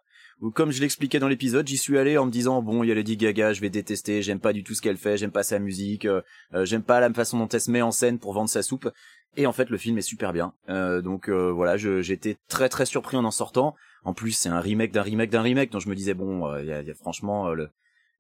Comme 0.55 0.71
je 0.71 0.81
l'expliquais 0.81 1.19
dans 1.19 1.29
l'épisode, 1.29 1.69
j'y 1.69 1.77
suis 1.77 1.99
allé 1.99 2.17
en 2.17 2.25
me 2.25 2.31
disant 2.31 2.63
bon 2.63 2.83
il 2.83 2.89
y 2.89 2.93
a 2.93 2.95
Lady 2.95 3.17
Gaga, 3.17 3.53
je 3.53 3.61
vais 3.61 3.69
détester, 3.69 4.23
j'aime 4.23 4.41
pas 4.41 4.53
du 4.53 4.65
tout 4.65 4.75
ce 4.75 4.81
qu'elle 4.81 4.97
fait, 4.97 5.19
j'aime 5.19 5.31
pas 5.31 5.43
sa 5.43 5.59
musique, 5.59 6.07
euh, 6.07 6.23
euh, 6.55 6.65
j'aime 6.65 6.83
pas 6.83 6.99
la 6.99 7.13
façon 7.13 7.39
dont 7.39 7.49
elle 7.49 7.61
se 7.61 7.71
met 7.71 7.83
en 7.83 7.91
scène 7.91 8.19
pour 8.19 8.33
vendre 8.33 8.49
sa 8.49 8.63
soupe. 8.63 8.91
Et 9.37 9.47
en 9.47 9.53
fait 9.53 9.69
le 9.69 9.77
film 9.77 9.99
est 9.99 10.03
super 10.03 10.33
bien. 10.33 10.55
Euh, 10.69 11.03
donc 11.03 11.29
euh, 11.29 11.51
voilà, 11.51 11.77
j'étais 11.77 12.37
très 12.49 12.69
très 12.69 12.87
surpris 12.87 13.17
en 13.17 13.25
en 13.25 13.31
sortant. 13.31 13.77
En 14.05 14.15
plus 14.15 14.33
c'est 14.33 14.49
un 14.49 14.61
remake 14.61 14.93
d'un 14.93 15.03
remake 15.03 15.31
d'un 15.31 15.43
remake, 15.43 15.71
donc 15.73 15.83
je 15.83 15.89
me 15.89 15.95
disais 15.95 16.15
bon, 16.15 16.51
y 16.59 16.67
y 16.67 16.73
a 16.73 16.95
franchement 16.95 17.51
le... 17.51 17.69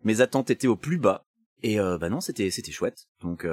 mes 0.04 0.20
attentes 0.20 0.50
étaient 0.50 0.68
au 0.68 0.76
plus 0.76 0.98
bas. 0.98 1.24
Et 1.62 1.78
bah 1.78 2.10
non 2.10 2.20
c'était 2.20 2.50
c'était 2.50 2.72
chouette. 2.72 3.06
Donc 3.22 3.46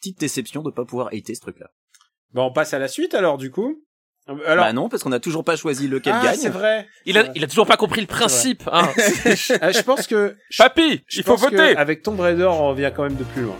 petite 0.00 0.18
déception 0.18 0.62
de 0.62 0.70
pas 0.70 0.84
pouvoir 0.84 1.08
hater 1.12 1.34
ce 1.34 1.40
truc-là. 1.40 1.70
Bon, 2.32 2.44
on 2.46 2.52
passe 2.52 2.74
à 2.74 2.78
la 2.78 2.88
suite 2.88 3.14
alors, 3.14 3.38
du 3.38 3.50
coup. 3.50 3.82
Alors, 4.28 4.64
bah 4.64 4.72
non, 4.72 4.88
parce 4.88 5.02
qu'on 5.04 5.12
a 5.12 5.20
toujours 5.20 5.44
pas 5.44 5.54
choisi 5.56 5.86
lequel 5.86 6.14
ah, 6.16 6.24
gagne. 6.24 6.36
c'est 6.36 6.48
vrai. 6.48 6.88
Il 7.04 7.16
a, 7.16 7.26
il 7.36 7.44
a 7.44 7.46
toujours 7.46 7.66
pas 7.66 7.76
compris 7.76 8.00
le 8.00 8.06
principe, 8.08 8.64
hein. 8.72 8.88
Euh, 8.96 9.72
je 9.72 9.82
pense 9.82 10.06
que 10.08 10.36
Papy, 10.58 11.04
je 11.06 11.20
il 11.20 11.24
faut 11.24 11.36
voter. 11.36 11.76
Avec 11.76 12.02
Tomb 12.02 12.18
Raider, 12.18 12.44
on 12.44 12.68
revient 12.70 12.90
quand 12.94 13.04
même 13.04 13.14
de 13.16 13.24
plus 13.24 13.42
loin. 13.42 13.54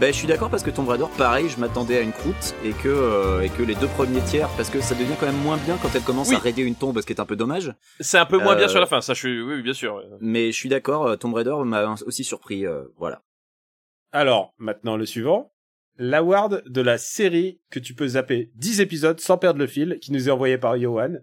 Bah 0.00 0.06
je 0.06 0.12
suis 0.16 0.26
d'accord 0.26 0.48
parce 0.48 0.62
que 0.62 0.70
Tomb 0.70 0.88
Raider, 0.88 1.04
pareil, 1.18 1.48
je 1.50 1.60
m'attendais 1.60 1.98
à 1.98 2.00
une 2.00 2.12
croûte 2.12 2.54
et 2.64 2.70
que 2.72 2.88
euh, 2.88 3.42
et 3.42 3.50
que 3.50 3.62
les 3.62 3.74
deux 3.74 3.86
premiers 3.86 4.22
tiers, 4.22 4.48
parce 4.56 4.70
que 4.70 4.80
ça 4.80 4.94
devient 4.94 5.12
quand 5.20 5.26
même 5.26 5.36
moins 5.42 5.58
bien 5.58 5.76
quand 5.82 5.90
elle 5.94 6.00
commence 6.02 6.30
Oui. 6.30 6.36
à 6.36 6.38
raider 6.38 6.62
une 6.62 6.74
tombe, 6.74 6.98
ce 7.00 7.06
qui 7.06 7.12
est 7.12 7.20
un 7.20 7.26
peu 7.26 7.36
dommage. 7.36 7.72
C'est 8.00 8.16
un 8.18 8.24
peu 8.24 8.38
moins 8.38 8.56
bien 8.56 8.64
Euh, 8.64 8.68
sur 8.68 8.80
la 8.80 8.86
fin, 8.86 9.02
ça, 9.02 9.12
je 9.12 9.18
suis, 9.18 9.42
oui, 9.42 9.56
oui, 9.56 9.62
bien 9.62 9.74
sûr. 9.74 10.02
Mais 10.20 10.52
je 10.52 10.56
suis 10.56 10.70
d'accord, 10.70 11.06
euh, 11.06 11.16
Tomb 11.16 11.34
Raider 11.34 11.54
m'a 11.64 11.94
aussi 12.06 12.24
surpris. 12.24 12.64
euh, 12.66 12.84
voilà. 12.96 13.20
Alors, 14.12 14.54
maintenant 14.58 14.96
le 14.96 15.04
suivant. 15.06 15.52
L'award 15.96 16.62
de 16.66 16.80
la 16.80 16.98
série 16.98 17.60
que 17.70 17.78
tu 17.78 17.94
peux 17.94 18.08
zapper 18.08 18.50
10 18.54 18.80
épisodes 18.80 19.20
sans 19.20 19.38
perdre 19.38 19.58
le 19.58 19.66
fil, 19.66 19.98
qui 20.00 20.12
nous 20.12 20.28
est 20.28 20.32
envoyé 20.32 20.56
par 20.56 20.78
Johan. 20.78 21.16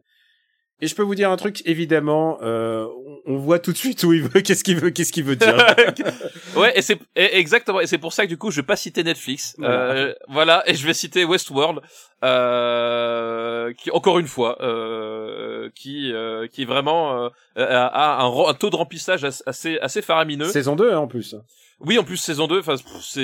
Et 0.79 0.85
je 0.87 0.93
peux 0.93 1.01
vous 1.01 1.15
dire 1.15 1.31
un 1.31 1.37
truc, 1.37 1.63
évidemment, 1.65 2.37
euh, 2.43 2.85
on- 3.25 3.37
voit 3.37 3.57
tout 3.59 3.71
de 3.73 3.77
suite 3.77 4.03
où 4.03 4.13
il 4.13 4.21
veut, 4.23 4.41
qu'est-ce 4.41 4.63
qu'il 4.63 4.77
veut, 4.79 4.91
qu'est-ce 4.91 5.11
qu'il 5.11 5.23
veut 5.23 5.35
dire. 5.35 5.57
Ouais, 6.55 6.71
et 6.77 6.81
c'est 6.81 6.99
exactement, 7.15 7.79
et 7.81 7.87
c'est 7.87 7.97
pour 7.97 8.13
ça 8.13 8.23
que 8.25 8.29
du 8.29 8.37
coup, 8.37 8.51
je 8.51 8.61
vais 8.61 8.65
pas 8.65 8.75
citer 8.75 9.03
Netflix. 9.03 9.55
Voilà. 9.57 9.73
Euh, 9.91 10.13
voilà, 10.27 10.63
et 10.69 10.73
je 10.75 10.85
vais 10.85 10.93
citer 10.93 11.23
Westworld, 11.25 11.81
euh, 12.23 13.73
qui 13.73 13.91
encore 13.91 14.19
une 14.19 14.27
fois, 14.27 14.57
euh, 14.61 15.69
qui 15.75 16.11
euh, 16.13 16.47
qui 16.47 16.65
vraiment 16.65 17.25
euh, 17.25 17.29
a, 17.55 18.23
un, 18.23 18.53
taux 18.53 18.69
de 18.69 18.75
remplissage 18.75 19.23
as- 19.23 19.43
assez 19.45 19.77
assez 19.79 20.01
faramineux. 20.01 20.45
Saison 20.49 20.75
2, 20.75 20.91
hein, 20.93 20.99
en 20.99 21.07
plus. 21.07 21.35
Oui, 21.79 21.97
en 21.99 22.03
plus 22.03 22.17
saison 22.17 22.47
2, 22.47 22.59
enfin 22.59 22.75
c'est 23.01 23.21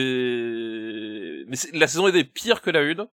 mais 1.47 1.57
la 1.73 1.87
saison 1.87 2.07
est 2.07 2.11
des 2.11 2.23
pires 2.23 2.61
que 2.61 2.69
la 2.71 2.81
une. 2.81 3.05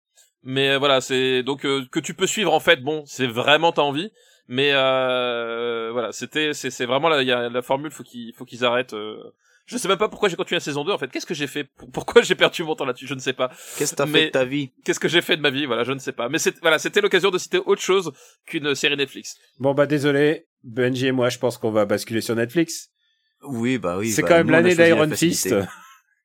Mais 0.42 0.70
euh, 0.70 0.78
voilà, 0.78 1.00
c'est 1.00 1.42
donc 1.42 1.64
euh, 1.66 1.84
que 1.92 2.00
tu 2.00 2.14
peux 2.14 2.26
suivre 2.26 2.52
en 2.54 2.60
fait, 2.60 2.82
bon, 2.82 3.04
c'est 3.06 3.26
vraiment 3.26 3.72
t'as 3.72 3.82
envie. 3.82 4.10
Mais 4.52 4.72
euh, 4.74 5.90
voilà, 5.92 6.10
c'était 6.10 6.52
c'est 6.54 6.70
c'est 6.70 6.84
vraiment 6.84 7.08
la, 7.08 7.22
il 7.22 7.28
y 7.28 7.32
a 7.32 7.48
la 7.48 7.62
formule, 7.62 7.92
faut 7.92 8.02
qu'ils 8.02 8.34
faut 8.34 8.44
qu'ils 8.44 8.64
arrêtent. 8.64 8.94
euh. 8.94 9.16
Je 9.66 9.76
sais 9.76 9.86
même 9.86 9.98
pas 9.98 10.08
pourquoi 10.08 10.28
j'ai 10.28 10.34
continué 10.34 10.56
la 10.56 10.60
saison 10.64 10.82
2 10.84 10.90
en 10.90 10.98
fait. 10.98 11.06
Qu'est-ce 11.08 11.26
que 11.26 11.34
j'ai 11.34 11.46
fait? 11.46 11.62
Pour- 11.62 11.88
Pourquoi 11.92 12.22
j'ai 12.22 12.34
perdu 12.34 12.64
mon 12.64 12.74
temps 12.74 12.84
là-dessus? 12.84 13.06
Je 13.06 13.14
ne 13.14 13.20
sais 13.20 13.32
pas. 13.32 13.52
Qu'est-ce 13.78 13.92
que 13.92 13.96
t'as 13.98 14.06
Mais- 14.06 14.18
fait 14.22 14.26
de 14.26 14.30
ta 14.32 14.44
vie? 14.44 14.72
Qu'est-ce 14.84 14.98
que 14.98 15.06
j'ai 15.06 15.22
fait 15.22 15.36
de 15.36 15.42
ma 15.42 15.50
vie? 15.50 15.66
Voilà, 15.66 15.84
je 15.84 15.92
ne 15.92 16.00
sais 16.00 16.10
pas. 16.10 16.28
Mais 16.28 16.38
c'est 16.38 16.58
voilà, 16.62 16.80
c'était 16.80 17.00
l'occasion 17.00 17.30
de 17.30 17.38
citer 17.38 17.58
autre 17.58 17.80
chose 17.80 18.10
qu'une 18.46 18.74
série 18.74 18.96
Netflix. 18.96 19.36
Bon, 19.60 19.72
bah, 19.72 19.86
désolé. 19.86 20.46
Benji 20.64 21.06
et 21.06 21.12
moi, 21.12 21.28
je 21.28 21.38
pense 21.38 21.56
qu'on 21.56 21.70
va 21.70 21.84
basculer 21.84 22.20
sur 22.20 22.34
Netflix. 22.34 22.88
Oui, 23.44 23.78
bah 23.78 23.96
oui. 23.98 24.10
c'est 24.10 24.22
bah, 24.22 24.28
quand 24.28 24.34
même 24.34 24.50
l'année 24.50 24.74
d'Iron 24.74 25.08
Fist. 25.12 25.54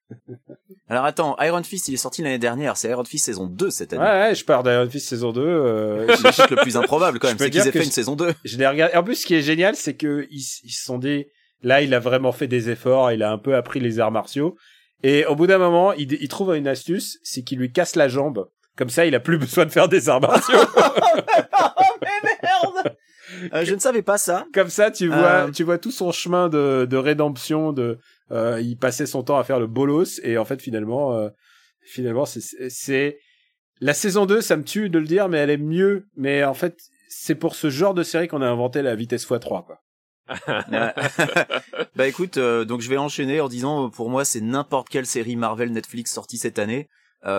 Alors 0.90 1.06
attends, 1.06 1.36
Iron 1.42 1.64
Fist, 1.64 1.88
il 1.88 1.94
est 1.96 1.98
sorti 1.98 2.22
l'année 2.22 2.38
dernière. 2.38 2.78
C'est 2.78 2.90
Iron 2.90 3.04
Fist 3.04 3.26
saison 3.26 3.48
2 3.48 3.70
cette 3.72 3.92
Ouais, 3.94 3.98
année. 4.00 4.30
ouais, 4.30 4.36
je 4.36 4.46
pars 4.46 4.62
d'Iron 4.64 4.90
Fist 4.90 5.08
saison 5.10 5.32
2. 5.32 5.42
euh, 5.42 6.16
C'est 6.32 6.50
le 6.52 6.58
plus 6.58 6.78
improbable 6.78 7.20
quand 7.20 7.28
même, 7.28 7.38
c'est 7.40 7.50
qu'ils 7.50 7.62
aient 7.62 7.66
que 7.66 7.72
fait 7.72 7.80
je- 7.80 7.86
une 7.86 7.92
saison 7.92 8.16
2. 8.16 8.34
je 8.44 8.58
l'ai 8.58 8.68
regardé. 8.68 8.96
En 8.96 9.04
plus, 9.04 9.16
ce 9.16 9.26
qui 9.26 9.36
est 9.36 9.42
génial, 9.42 9.76
c'est 9.76 9.96
que 9.96 10.28
ils, 10.30 10.46
ils 10.64 10.72
se 10.72 10.84
sont 10.86 10.98
dit, 11.00 11.26
là, 11.64 11.82
il 11.82 11.94
a 11.94 12.00
vraiment 12.00 12.32
fait 12.32 12.48
des 12.48 12.70
efforts, 12.70 13.12
il 13.12 13.24
a 13.24 13.32
un 13.32 13.38
peu 13.40 13.56
appris 13.56 13.80
les 13.80 14.00
arts 14.00 14.12
martiaux. 14.12 14.56
Et 15.04 15.26
au 15.26 15.36
bout 15.36 15.48
d'un 15.48 15.58
moment, 15.58 15.92
il, 15.94 16.14
il 16.14 16.28
trouve 16.28 16.56
une 16.56 16.68
astuce, 16.68 17.20
c'est 17.24 17.42
qu'il 17.44 17.58
lui 17.60 17.72
casse 17.72 17.96
la 17.96 18.08
jambe 18.08 18.48
Comme 18.78 18.90
ça, 18.90 19.06
il 19.06 19.16
a 19.16 19.20
plus 19.20 19.38
besoin 19.40 19.66
de 19.66 19.72
faire 19.72 19.90
des 19.90 20.08
arts 20.10 20.22
martiaux. 20.22 20.56
oh 20.78 21.82
mais 22.02 22.38
merde 22.44 22.96
Euh, 23.54 23.66
Je 23.66 23.74
ne 23.74 23.80
savais 23.80 24.02
pas 24.04 24.18
ça. 24.18 24.46
Comme 24.54 24.70
ça, 24.70 24.92
tu 24.92 25.08
vois, 25.08 25.48
Euh. 25.48 25.52
tu 25.52 25.64
vois 25.64 25.78
tout 25.78 25.92
son 25.92 26.12
chemin 26.12 26.48
de, 26.48 26.88
de 26.90 26.98
rédemption. 26.98 27.74
De, 27.74 27.98
euh, 28.32 28.60
il 28.62 28.78
passait 28.78 29.06
son 29.06 29.24
temps 29.24 29.38
à 29.38 29.44
faire 29.44 29.60
le 29.60 29.68
bolos 29.68 30.20
et 30.24 30.38
en 30.38 30.46
fait, 30.46 30.62
finalement, 30.62 31.14
euh, 31.14 31.30
finalement, 31.82 32.26
c'est, 32.26 33.20
la 33.82 33.94
saison 33.94 34.26
2, 34.26 34.42
ça 34.42 34.58
me 34.58 34.64
tue 34.64 34.90
de 34.90 35.00
le 35.00 35.06
dire, 35.06 35.30
mais 35.30 35.38
elle 35.38 35.50
est 35.50 35.58
mieux. 35.58 36.08
Mais 36.16 36.44
en 36.44 36.54
fait, 36.54 36.80
c'est 37.10 37.36
pour 37.36 37.56
ce 37.56 37.70
genre 37.70 37.94
de 37.94 38.04
série 38.04 38.28
qu'on 38.28 38.42
a 38.42 38.48
inventé 38.48 38.82
la 38.82 38.96
vitesse 38.96 39.28
x3, 39.28 39.66
quoi. 39.66 39.82
Bah 41.96 42.08
écoute, 42.08 42.38
euh, 42.38 42.66
donc 42.66 42.82
je 42.82 42.90
vais 42.90 42.98
enchaîner 42.98 43.42
en 43.42 43.48
disant, 43.48 43.90
pour 43.92 44.10
moi, 44.10 44.26
c'est 44.26 44.42
n'importe 44.42 44.90
quelle 44.90 45.06
série 45.06 45.36
Marvel 45.36 45.72
Netflix 45.72 46.12
sortie 46.12 46.38
cette 46.38 46.58
année, 46.58 46.90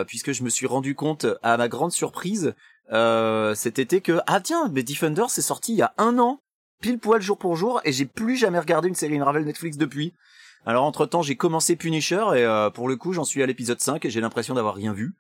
puisque 0.07 0.33
je 0.33 0.43
me 0.43 0.49
suis 0.51 0.67
rendu 0.67 0.95
compte, 0.95 1.27
à 1.43 1.57
ma 1.57 1.69
grande 1.69 1.93
surprise, 1.93 2.55
cet 2.91 3.79
été 3.79 4.01
que 4.01 4.21
ah 4.27 4.41
tiens, 4.41 4.71
mais 4.73 4.83
Defender 4.83 5.25
c'est 5.29 5.43
sorti 5.43 5.73
il 5.73 5.79
y 5.79 5.83
a 5.83 5.95
un 5.99 6.19
an, 6.19 6.41
pile 6.81 6.99
poil 6.99 7.21
jour 7.21 7.39
pour 7.39 7.57
jour, 7.57 7.81
et 7.85 7.93
j'ai 7.93 8.07
plus 8.07 8.37
jamais 8.37 8.59
regardé 8.59 8.89
une 8.89 8.95
série 8.95 9.19
Marvel 9.19 9.45
Netflix 9.45 9.77
depuis. 9.77 10.13
Alors 10.67 10.85
entre 10.85 11.07
temps, 11.07 11.23
j'ai 11.23 11.37
commencé 11.37 11.77
Punisher 11.77 12.17
et 12.35 12.45
euh, 12.45 12.71
pour 12.71 12.89
le 12.89 12.97
coup, 12.97 13.13
j'en 13.13 13.25
suis 13.25 13.43
à 13.43 13.47
l'épisode 13.47 13.81
5 13.81 14.05
et 14.05 14.11
j'ai 14.11 14.21
l'impression 14.21 14.55
d'avoir 14.55 14.75
rien 14.75 14.93
vu. 14.93 15.15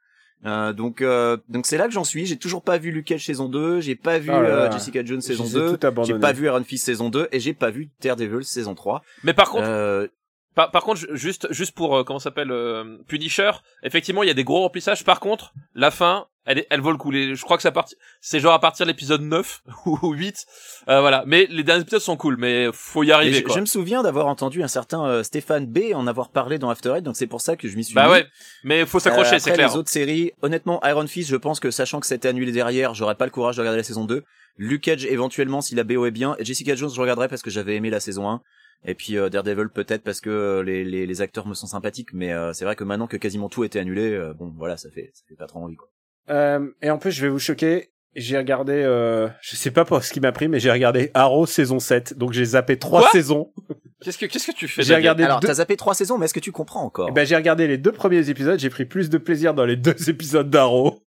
Euh, 0.45 0.75
donc 0.75 1.01
euh, 1.01 1.39
donc 1.49 1.65
c'est 1.65 1.79
là 1.79 1.87
que 1.87 1.93
j'en 1.95 2.05
suis. 2.05 2.27
J'ai 2.27 2.37
toujours 2.37 2.63
pas 2.63 2.77
vu 2.77 2.91
Luke 2.91 3.07
Cage 3.07 3.25
saison 3.25 3.49
2, 3.49 3.81
j'ai 3.81 3.95
pas 3.95 4.19
vu 4.19 4.31
Oh 4.31 4.43
là 4.43 4.49
là. 4.49 4.55
euh, 4.67 4.73
Jessica 4.73 5.03
Jones 5.05 5.23
saison 5.23 5.45
Je 5.45 5.49
les 5.49 5.57
ai 5.57 5.61
2, 5.71 5.79
toutes 5.79 6.05
j'ai 6.05 6.19
pas 6.19 6.33
vu 6.33 6.45
Iron 6.47 6.63
Fist 6.63 6.85
saison 6.85 7.09
2 7.09 7.29
et 7.33 7.41
j'ai 7.41 7.55
pas 7.55 7.71
vu 7.71 7.89
Daredevil 8.03 8.45
saison 8.45 8.75
3. 8.75 9.03
Mais 9.25 9.33
par 9.33 9.49
contre, 9.49 9.65
Euh, 9.67 10.09
par, 10.57 10.73
par 10.73 10.83
contre, 10.83 10.99
ju- 11.01 11.07
juste, 11.13 11.47
juste 11.53 11.73
pour 11.77 11.97
euh, 11.97 12.03
comment 12.03 12.19
s'appelle 12.19 12.51
euh, 12.51 12.97
Punisher, 13.07 13.53
effectivement, 13.85 14.25
il 14.25 14.27
y 14.27 14.31
a 14.31 14.35
des 14.35 14.43
gros 14.45 14.63
remplissages. 14.63 15.05
Par 15.05 15.21
contre, 15.21 15.53
la 15.77 15.93
fin, 15.93 16.27
elle, 16.47 16.65
elle 16.71 16.81
vaut 16.81 16.91
le 16.93 16.97
coup. 16.97 17.11
Les- 17.13 17.35
je 17.37 17.43
crois 17.43 17.57
que 17.57 17.63
ça 17.63 17.71
part, 17.73 17.87
c'est 18.21 18.41
genre 18.41 18.55
à 18.55 18.61
partir 18.61 18.87
de 18.87 18.91
l'épisode 18.91 19.21
9 19.21 19.63
ou 19.87 20.13
8. 20.13 20.45
Euh, 20.89 21.01
voilà. 21.01 21.23
Mais 21.27 21.47
les 21.51 21.63
derniers 21.63 21.83
épisodes 21.83 22.01
sont 22.01 22.17
cool, 22.17 22.37
mais 22.39 22.69
faut 22.73 23.03
y 23.05 23.13
arriver 23.13 23.39
je, 23.39 23.43
quoi. 23.43 23.55
je 23.55 23.61
me 23.61 23.67
souviens 23.67 24.03
d'avoir 24.03 24.27
entendu 24.27 24.63
un 24.63 24.69
certain 24.69 25.05
euh, 25.07 25.23
Stéphane 25.23 25.67
B 25.67 25.93
en 25.95 26.07
avoir 26.07 26.31
parlé 26.31 26.59
dans 26.59 26.71
After 26.71 26.95
Eight, 26.97 27.05
donc 27.05 27.17
c'est 27.17 27.27
pour 27.27 27.41
ça 27.41 27.57
que 27.57 27.69
je 27.69 27.77
m'y 27.77 27.85
suis 27.85 27.95
Bah 27.95 28.07
mis. 28.07 28.13
ouais, 28.13 28.27
mais 28.65 28.87
faut 28.87 28.99
s'accrocher, 28.99 29.35
Euh, 29.37 29.39
c'est 29.39 29.53
clair. 29.53 29.69
Les 29.71 29.77
autres 29.77 29.91
séries, 29.91 30.33
honnêtement, 30.43 30.81
Iron 30.85 31.07
Fist, 31.07 31.31
je 31.31 31.37
pense 31.37 31.61
que 31.61 31.71
sachant 31.71 32.01
que 32.01 32.07
c'était 32.07 32.29
annulé 32.29 32.51
derrière, 32.53 32.95
j'aurais 32.95 33.15
pas 33.17 33.25
le 33.27 33.31
courage 33.31 33.57
de 33.57 33.61
regarder 33.61 33.79
la 33.79 33.85
saison 33.85 34.05
2. 34.05 34.23
Luke 34.59 34.83
Cage, 34.85 35.05
éventuellement, 35.05 35.61
si 35.61 35.75
la 35.75 35.85
BO 35.85 36.07
est 36.07 36.11
bien. 36.11 36.35
Et 36.39 36.45
Jessica 36.47 36.75
Jones, 36.75 36.89
je 36.95 36.99
regarderai 36.99 37.29
parce 37.29 37.43
que 37.43 37.51
j'avais 37.51 37.77
aimé 37.77 37.91
la 37.91 38.01
saison 38.01 38.27
1. 38.31 38.41
Et 38.85 38.95
puis 38.95 39.17
euh, 39.17 39.29
Daredevil 39.29 39.69
peut-être 39.69 40.03
parce 40.03 40.21
que 40.21 40.31
euh, 40.31 40.63
les, 40.63 40.85
les, 40.85 41.07
les 41.07 41.21
acteurs 41.23 41.47
me 41.47 41.55
sont 41.55 41.67
sympathiques, 41.67 42.13
mais 42.13 42.33
euh, 42.33 42.53
c'est 42.53 42.65
vrai 42.65 42.77
que 42.77 42.85
maintenant 42.85 43.07
que 43.07 43.17
quasiment 43.17 43.49
tout 43.49 43.65
était 43.65 43.79
annulé, 43.81 44.13
euh, 44.13 44.33
bon 44.35 44.53
voilà, 44.57 44.77
ça 44.77 44.91
fait 44.91 45.11
ça 45.15 45.23
fait 45.29 45.35
pas 45.37 45.47
trop 45.47 45.61
envie 45.61 45.77
quoi. 45.77 45.89
Euh, 46.31 46.69
et 46.83 46.91
en 46.91 46.99
plus, 46.99 47.13
je 47.13 47.23
vais 47.23 47.29
vous 47.29 47.39
choquer. 47.39 47.91
J'ai 48.15 48.39
regardé, 48.39 48.73
euh, 48.73 49.29
je 49.43 49.57
sais 49.57 49.71
pas 49.71 49.85
pour 49.85 50.03
ce 50.03 50.11
qui 50.13 50.21
m'a 50.21 50.33
pris, 50.33 50.49
mais 50.49 50.59
j'ai 50.59 50.71
regardé 50.73 51.11
Arrow 51.13 51.45
saison 51.45 51.79
7. 51.79 52.17
Donc 52.17 52.33
j'ai 52.33 52.45
zappé 52.47 52.79
trois 52.79 53.01
Quoi 53.03 53.11
saisons. 53.11 53.53
Qu'est-ce 54.03 54.17
que, 54.19 54.27
qu'est-ce 54.27 54.47
que 54.51 54.57
tu 54.57 54.69
fais 54.69 54.83
J'ai 54.83 54.95
regardé 54.95 55.25
Alors 55.25 55.41
deux- 55.41 55.49
t'as 55.49 55.55
zappé 55.55 55.77
trois 55.77 55.95
saisons, 55.95 56.17
mais 56.19 56.25
est-ce 56.27 56.35
que 56.35 56.41
tu 56.41 56.53
comprends 56.53 56.83
encore? 56.83 57.09
Eh 57.11 57.13
ben, 57.13 57.27
j'ai 57.27 57.37
regardé 57.37 57.67
les 57.67 57.77
deux 57.79 57.93
premiers 57.93 58.29
épisodes, 58.31 58.59
j'ai 58.59 58.69
pris 58.71 58.85
plus 58.87 59.09
de 59.11 59.19
plaisir 59.19 59.53
dans 59.55 59.65
les 59.67 59.77
deux 59.77 60.09
épisodes 60.11 60.49
d'Arrow 60.51 61.03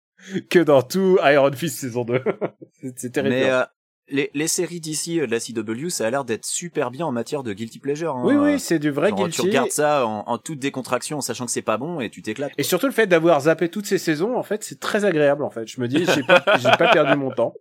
que 0.50 0.58
dans 0.58 0.82
tout 0.82 1.18
Iron 1.24 1.52
Fist 1.52 1.78
saison 1.78 2.04
2. 2.04 2.22
C'est- 2.80 2.98
c'est 2.98 3.10
terrible. 3.10 3.34
Mais 3.34 3.50
euh, 3.50 3.62
les, 4.10 4.30
les 4.34 4.48
séries 4.48 4.80
d'ici 4.80 5.20
euh, 5.20 5.26
de 5.26 5.30
la 5.32 5.38
CW, 5.40 5.88
ça 5.90 6.06
a 6.06 6.10
l'air 6.10 6.24
d'être 6.24 6.44
super 6.46 6.90
bien 6.90 7.06
en 7.06 7.12
matière 7.12 7.42
de 7.42 7.52
guilty 7.52 7.78
pleasure. 7.78 8.16
Hein. 8.16 8.22
oui, 8.24 8.34
oui, 8.36 8.58
c'est 8.60 8.78
du 8.78 8.90
vrai 8.90 9.10
Genre, 9.10 9.18
tu 9.18 9.24
guilty. 9.24 9.42
regardes 9.42 9.70
ça 9.70 10.06
en, 10.06 10.24
en 10.26 10.38
toute 10.38 10.58
décontraction, 10.58 11.18
en 11.18 11.20
sachant 11.20 11.44
que 11.46 11.52
c'est 11.52 11.62
pas 11.62 11.76
bon, 11.78 12.00
et 12.00 12.10
tu 12.10 12.22
t'éclates. 12.22 12.52
Et 12.58 12.62
surtout 12.62 12.86
le 12.86 12.92
fait 12.92 13.06
d'avoir 13.06 13.40
zappé 13.42 13.68
toutes 13.68 13.86
ces 13.86 13.98
saisons, 13.98 14.36
en 14.36 14.42
fait, 14.42 14.64
c'est 14.64 14.80
très 14.80 15.04
agréable, 15.04 15.42
en 15.44 15.50
fait. 15.50 15.66
Je 15.68 15.80
me 15.80 15.88
dis, 15.88 16.04
j'ai 16.14 16.22
pas, 16.22 16.42
j'ai 16.58 16.70
pas 16.78 16.88
perdu 16.92 17.16
mon 17.16 17.30
temps. 17.30 17.54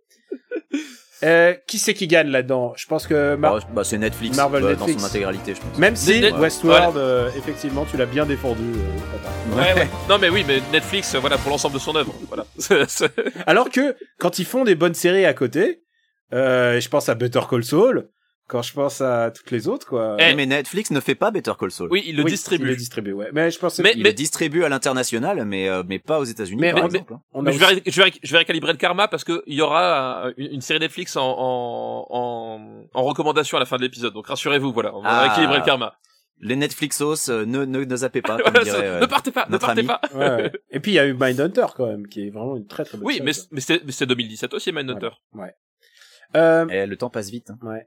Euh, 1.24 1.52
qui 1.66 1.80
c'est 1.80 1.94
qui 1.94 2.06
gagne 2.06 2.28
là-dedans? 2.28 2.74
Je 2.76 2.86
pense 2.86 3.08
que 3.08 3.34
Mar- 3.34 3.56
Bah, 3.58 3.66
bah, 3.74 3.84
c'est 3.84 3.98
Netflix, 3.98 4.36
Marvel 4.36 4.62
bah, 4.62 4.68
Netflix. 4.70 4.94
dans 4.94 5.00
son 5.00 5.06
intégralité, 5.08 5.52
je 5.56 5.60
pense. 5.60 5.76
même 5.76 5.96
si 5.96 6.20
Net- 6.20 6.32
Westworld, 6.36 6.96
euh, 6.96 7.28
effectivement, 7.36 7.84
tu 7.90 7.96
l'as 7.96 8.06
bien 8.06 8.24
défendu. 8.24 8.62
euh. 8.62 9.56
Ouais, 9.56 9.74
ouais. 9.74 9.88
Non 10.08 10.18
mais 10.20 10.28
oui, 10.28 10.44
mais 10.46 10.60
Netflix, 10.72 11.16
euh, 11.16 11.18
voilà, 11.18 11.36
pour 11.36 11.50
l'ensemble 11.50 11.74
de 11.74 11.80
son 11.80 11.96
œuvre, 11.96 12.14
voilà. 12.28 12.46
Alors 13.48 13.70
que 13.70 13.96
quand 14.18 14.38
ils 14.38 14.44
font 14.44 14.62
des 14.62 14.76
bonnes 14.76 14.94
séries 14.94 15.24
à 15.24 15.34
côté, 15.34 15.82
euh, 16.32 16.80
je 16.80 16.88
pense 16.88 17.08
à 17.08 17.14
Better 17.14 17.40
Call 17.48 17.64
Saul, 17.64 18.08
quand 18.46 18.62
je 18.62 18.72
pense 18.72 19.00
à 19.02 19.30
toutes 19.30 19.50
les 19.50 19.68
autres, 19.68 19.86
quoi. 19.86 20.16
Eh, 20.18 20.34
Mais 20.34 20.46
Netflix 20.46 20.90
ne 20.90 21.00
fait 21.00 21.14
pas 21.14 21.30
Better 21.30 21.52
Call 21.58 21.70
Saul. 21.70 21.88
oui, 21.90 22.02
il 22.06 22.16
le 22.16 22.22
Oui, 22.24 22.30
distribue. 22.30 22.64
Il 22.64 22.68
le 22.70 22.76
distribue, 22.76 23.12
ouais. 23.12 23.28
Mais 23.32 23.50
je 23.50 23.58
pensais. 23.58 23.82
Mais- 23.82 23.92
Il 23.94 24.02
le 24.02 24.12
distribue 24.14 24.64
à 24.64 24.68
l'international, 24.70 25.44
mais 25.44 25.68
euh, 25.68 25.82
mais 25.86 25.98
pas 25.98 26.18
aux 26.18 26.24
États-Unis, 26.24 26.60
Mais- 26.60 26.72
par 26.72 26.80
mais- 26.80 26.86
exemple. 26.86 27.12
hein. 27.14 27.20
on 27.32 27.44
a 27.46 27.50
je, 27.50 27.58
vais, 27.58 27.82
je, 27.86 27.96
vais, 27.96 28.04
ré- 28.04 28.14
je 28.22 28.32
vais 28.32 28.38
récalibrer 28.38 28.72
le 28.72 28.78
karma 28.78 29.06
parce 29.08 29.24
que 29.24 29.42
il 29.46 29.54
y 29.54 29.60
aura 29.60 30.30
une, 30.38 30.52
une 30.54 30.60
série 30.62 30.80
Netflix 30.80 31.16
en, 31.16 31.22
en, 31.28 32.06
en, 32.08 32.84
en 32.94 33.02
recommandation 33.04 33.56
à 33.58 33.60
la 33.60 33.66
fin 33.66 33.76
de 33.76 33.82
l'épisode. 33.82 34.14
Donc 34.14 34.26
rassurez-vous, 34.28 34.72
voilà, 34.72 34.94
on 34.96 35.02
va 35.02 35.08
Ah. 35.10 35.22
rééquilibrer 35.24 35.58
le 35.58 35.64
karma. 35.64 35.94
Les 36.40 36.54
Netflixos, 36.56 37.28
euh, 37.30 37.44
ne, 37.44 37.64
ne, 37.64 37.84
ne 37.84 37.96
zappez 37.96 38.22
pas, 38.22 38.38
comme 38.44 38.62
dirait, 38.62 38.78
euh, 38.86 39.00
ne 39.00 39.06
partez 39.06 39.32
pas, 39.32 39.46
ne 39.50 39.58
partez 39.58 39.80
ami. 39.80 39.88
pas. 39.88 40.00
Ouais, 40.14 40.30
ouais. 40.42 40.52
Et 40.70 40.78
puis 40.80 40.92
il 40.92 40.94
y 40.94 40.98
a 41.00 41.04
eu 41.06 41.12
Mindhunter 41.18 41.66
quand 41.76 41.86
même, 41.86 42.06
qui 42.06 42.28
est 42.28 42.30
vraiment 42.30 42.56
une 42.56 42.66
très 42.66 42.84
très 42.84 42.96
bonne 42.96 43.06
Oui, 43.06 43.14
série, 43.14 43.26
mais, 43.26 43.32
mais 43.50 43.60
c'est 43.60 43.84
mais 43.84 43.90
c'est 43.92 44.06
2017 44.06 44.54
aussi, 44.54 44.70
Mindhunter. 44.72 45.10
Euh, 45.36 45.40
eh, 46.34 46.86
le 46.86 46.96
temps 46.96 47.10
passe 47.10 47.30
vite. 47.30 47.50
hein. 47.50 47.58
ouais. 47.62 47.86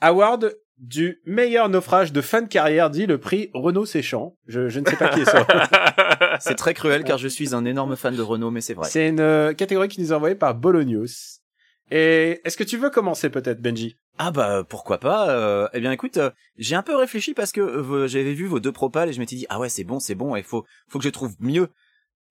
Award 0.00 0.56
du 0.78 1.20
meilleur 1.26 1.68
naufrage 1.68 2.12
de 2.12 2.20
fin 2.20 2.42
de 2.42 2.48
carrière 2.48 2.90
dit 2.90 3.06
le 3.06 3.18
prix 3.18 3.50
Renaud 3.54 3.86
Séchant. 3.86 4.36
Je, 4.48 4.68
je 4.68 4.80
ne 4.80 4.86
sais 4.88 4.96
pas 4.96 5.10
qui 5.10 5.20
est 5.20 5.24
ça. 5.24 5.46
C'est 6.40 6.56
très 6.56 6.74
cruel 6.74 7.04
car 7.04 7.18
je 7.18 7.28
suis 7.28 7.54
un 7.54 7.64
énorme 7.64 7.94
fan 7.94 8.16
de 8.16 8.22
Renault, 8.22 8.50
mais 8.50 8.60
c'est 8.60 8.74
vrai. 8.74 8.88
C'est 8.90 9.08
une 9.08 9.20
euh, 9.20 9.52
catégorie 9.52 9.86
qui 9.88 10.00
nous 10.00 10.12
est 10.12 10.14
envoyée 10.16 10.34
par 10.34 10.54
Bolognos. 10.56 11.40
Et 11.92 12.40
est-ce 12.44 12.56
que 12.56 12.64
tu 12.64 12.78
veux 12.78 12.90
commencer 12.90 13.28
peut-être, 13.30 13.60
Benji? 13.60 13.96
Ah 14.18 14.30
bah 14.32 14.64
pourquoi 14.68 14.98
pas 14.98 15.30
euh, 15.30 15.68
Eh 15.72 15.80
bien 15.80 15.92
écoute, 15.92 16.16
euh, 16.16 16.30
j'ai 16.56 16.74
un 16.74 16.82
peu 16.82 16.96
réfléchi 16.96 17.32
parce 17.34 17.52
que 17.52 17.60
euh, 17.60 18.08
j'avais 18.08 18.32
vu 18.34 18.46
vos 18.46 18.58
deux 18.60 18.72
propals 18.72 19.08
et 19.08 19.12
je 19.12 19.20
m'étais 19.20 19.36
dit 19.36 19.46
ah 19.50 19.58
ouais 19.60 19.68
c'est 19.68 19.84
bon 19.84 20.00
c'est 20.00 20.14
bon 20.14 20.34
il 20.36 20.42
faut 20.42 20.64
faut 20.88 20.98
que 20.98 21.04
je 21.04 21.10
trouve 21.10 21.34
mieux. 21.38 21.68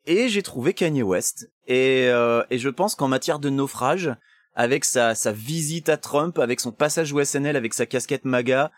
Et 0.08 0.28
j'ai 0.30 0.42
trouvé 0.42 0.74
Kanye 0.74 1.04
West 1.04 1.50
et 1.68 2.08
euh, 2.10 2.44
et 2.50 2.58
je 2.58 2.70
pense 2.70 2.96
qu'en 2.96 3.08
matière 3.08 3.40
de 3.40 3.50
naufrage 3.50 4.12
avec 4.54 4.86
sa 4.86 5.14
visite 5.32 5.90
à 5.90 5.98
Trump 5.98 6.38
avec 6.40 6.60
son 6.60 6.72
passage 6.72 7.14
au 7.14 7.24
SNL 7.24 7.56
avec 7.56 7.74
sa 7.74 7.86
casquette 7.86 8.26
MAGA 8.26 8.72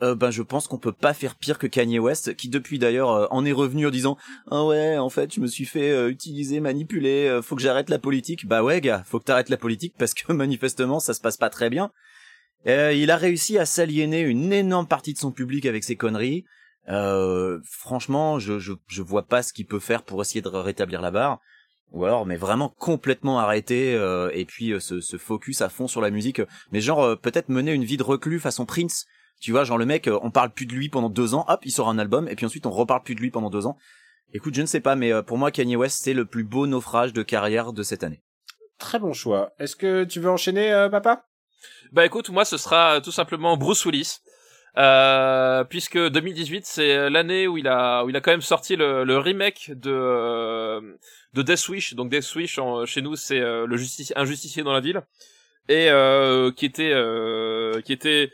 euh, 0.00 0.14
ben 0.14 0.30
je 0.30 0.42
pense 0.42 0.68
qu'on 0.68 0.78
peut 0.78 0.92
pas 0.92 1.12
faire 1.12 1.34
pire 1.34 1.58
que 1.58 1.66
Kanye 1.66 1.98
West 1.98 2.36
qui 2.36 2.48
depuis 2.48 2.78
d'ailleurs 2.78 3.10
euh, 3.10 3.26
en 3.30 3.44
est 3.44 3.52
revenu 3.52 3.88
en 3.88 3.90
disant 3.90 4.16
ah 4.48 4.64
ouais 4.64 4.96
en 4.96 5.10
fait 5.10 5.34
je 5.34 5.40
me 5.40 5.48
suis 5.48 5.64
fait 5.64 5.90
euh, 5.90 6.08
utiliser 6.08 6.60
manipuler 6.60 7.26
euh, 7.26 7.42
faut 7.42 7.56
que 7.56 7.62
j'arrête 7.62 7.90
la 7.90 7.98
politique 7.98 8.46
bah 8.46 8.62
ouais 8.62 8.80
gars 8.80 9.02
faut 9.06 9.18
que 9.18 9.24
t'arrêtes 9.24 9.48
la 9.48 9.56
politique 9.56 9.94
parce 9.98 10.14
que 10.14 10.32
manifestement 10.32 11.00
ça 11.00 11.14
se 11.14 11.20
passe 11.20 11.36
pas 11.36 11.50
très 11.50 11.68
bien 11.70 11.90
il 12.66 13.10
a 13.10 13.16
réussi 13.16 13.56
à 13.56 13.64
s'aliéner 13.64 14.20
une 14.20 14.52
énorme 14.52 14.86
partie 14.86 15.14
de 15.14 15.18
son 15.18 15.30
public 15.30 15.64
avec 15.64 15.84
ses 15.84 15.96
conneries. 15.96 16.44
Franchement, 16.86 18.38
je, 18.38 18.58
je 18.58 18.74
je 18.88 19.00
vois 19.00 19.26
pas 19.26 19.42
ce 19.42 19.54
qu'il 19.54 19.64
peut 19.64 19.78
faire 19.78 20.02
pour 20.02 20.20
essayer 20.20 20.42
de 20.42 20.48
rétablir 20.48 21.00
la 21.00 21.10
barre. 21.10 21.40
Ou 21.92 22.04
alors, 22.04 22.26
mais 22.26 22.36
vraiment 22.36 22.68
complètement 22.78 23.38
arrêter 23.38 23.94
euh, 23.94 24.30
et 24.34 24.44
puis 24.44 24.72
euh, 24.72 24.80
se, 24.80 25.00
se 25.00 25.16
focus 25.16 25.62
à 25.62 25.68
fond 25.68 25.88
sur 25.88 26.00
la 26.00 26.10
musique. 26.10 26.42
Mais 26.70 26.80
genre 26.80 27.02
euh, 27.02 27.16
peut-être 27.16 27.48
mener 27.48 27.72
une 27.72 27.84
vie 27.84 27.96
de 27.96 28.02
reclus 28.02 28.40
façon 28.40 28.66
Prince. 28.66 29.06
Tu 29.40 29.52
vois, 29.52 29.64
genre 29.64 29.78
le 29.78 29.86
mec, 29.86 30.08
euh, 30.08 30.18
on 30.22 30.30
parle 30.30 30.50
plus 30.50 30.66
de 30.66 30.74
lui 30.74 30.88
pendant 30.88 31.08
deux 31.08 31.34
ans, 31.34 31.44
hop, 31.48 31.60
il 31.64 31.70
sort 31.70 31.88
un 31.88 31.98
album 31.98 32.28
et 32.28 32.34
puis 32.34 32.44
ensuite 32.44 32.66
on 32.66 32.70
reparle 32.70 33.02
plus 33.02 33.14
de 33.14 33.20
lui 33.20 33.30
pendant 33.30 33.50
deux 33.50 33.66
ans. 33.66 33.78
Écoute, 34.34 34.54
je 34.54 34.60
ne 34.60 34.66
sais 34.66 34.80
pas, 34.80 34.96
mais 34.96 35.12
euh, 35.12 35.22
pour 35.22 35.38
moi, 35.38 35.50
Kanye 35.50 35.76
West, 35.76 36.02
c'est 36.02 36.12
le 36.12 36.26
plus 36.26 36.44
beau 36.44 36.66
naufrage 36.66 37.12
de 37.12 37.22
carrière 37.22 37.72
de 37.72 37.82
cette 37.82 38.02
année. 38.02 38.20
Très 38.78 38.98
bon 38.98 39.12
choix. 39.12 39.52
Est-ce 39.58 39.76
que 39.76 40.04
tu 40.04 40.20
veux 40.20 40.28
enchaîner, 40.28 40.70
euh, 40.72 40.88
papa? 40.88 41.24
Bah 41.92 42.04
écoute, 42.04 42.28
moi 42.28 42.44
ce 42.44 42.58
sera 42.58 43.00
tout 43.00 43.12
simplement 43.12 43.56
Bruce 43.56 43.84
Willis. 43.86 44.18
Euh, 44.76 45.64
puisque 45.64 45.98
2018 45.98 46.64
c'est 46.66 47.10
l'année 47.10 47.48
où 47.48 47.56
il 47.58 47.66
a 47.66 48.04
où 48.04 48.10
il 48.10 48.16
a 48.16 48.20
quand 48.20 48.30
même 48.30 48.42
sorti 48.42 48.76
le, 48.76 49.02
le 49.02 49.18
remake 49.18 49.72
de 49.74 49.90
euh, 49.90 50.80
de 51.34 51.42
Death 51.42 51.68
Wish. 51.68 51.94
Donc 51.94 52.10
Death 52.10 52.32
Wish 52.36 52.60
chez 52.84 53.02
nous 53.02 53.16
c'est 53.16 53.40
euh, 53.40 53.66
le 53.66 53.76
justicier 53.76 54.16
un 54.16 54.24
justicier 54.24 54.62
dans 54.62 54.72
la 54.72 54.80
ville. 54.80 55.02
Et 55.68 55.90
euh, 55.90 56.52
qui 56.52 56.64
était 56.66 56.92
euh, 56.92 57.80
qui 57.80 57.92
était 57.92 58.30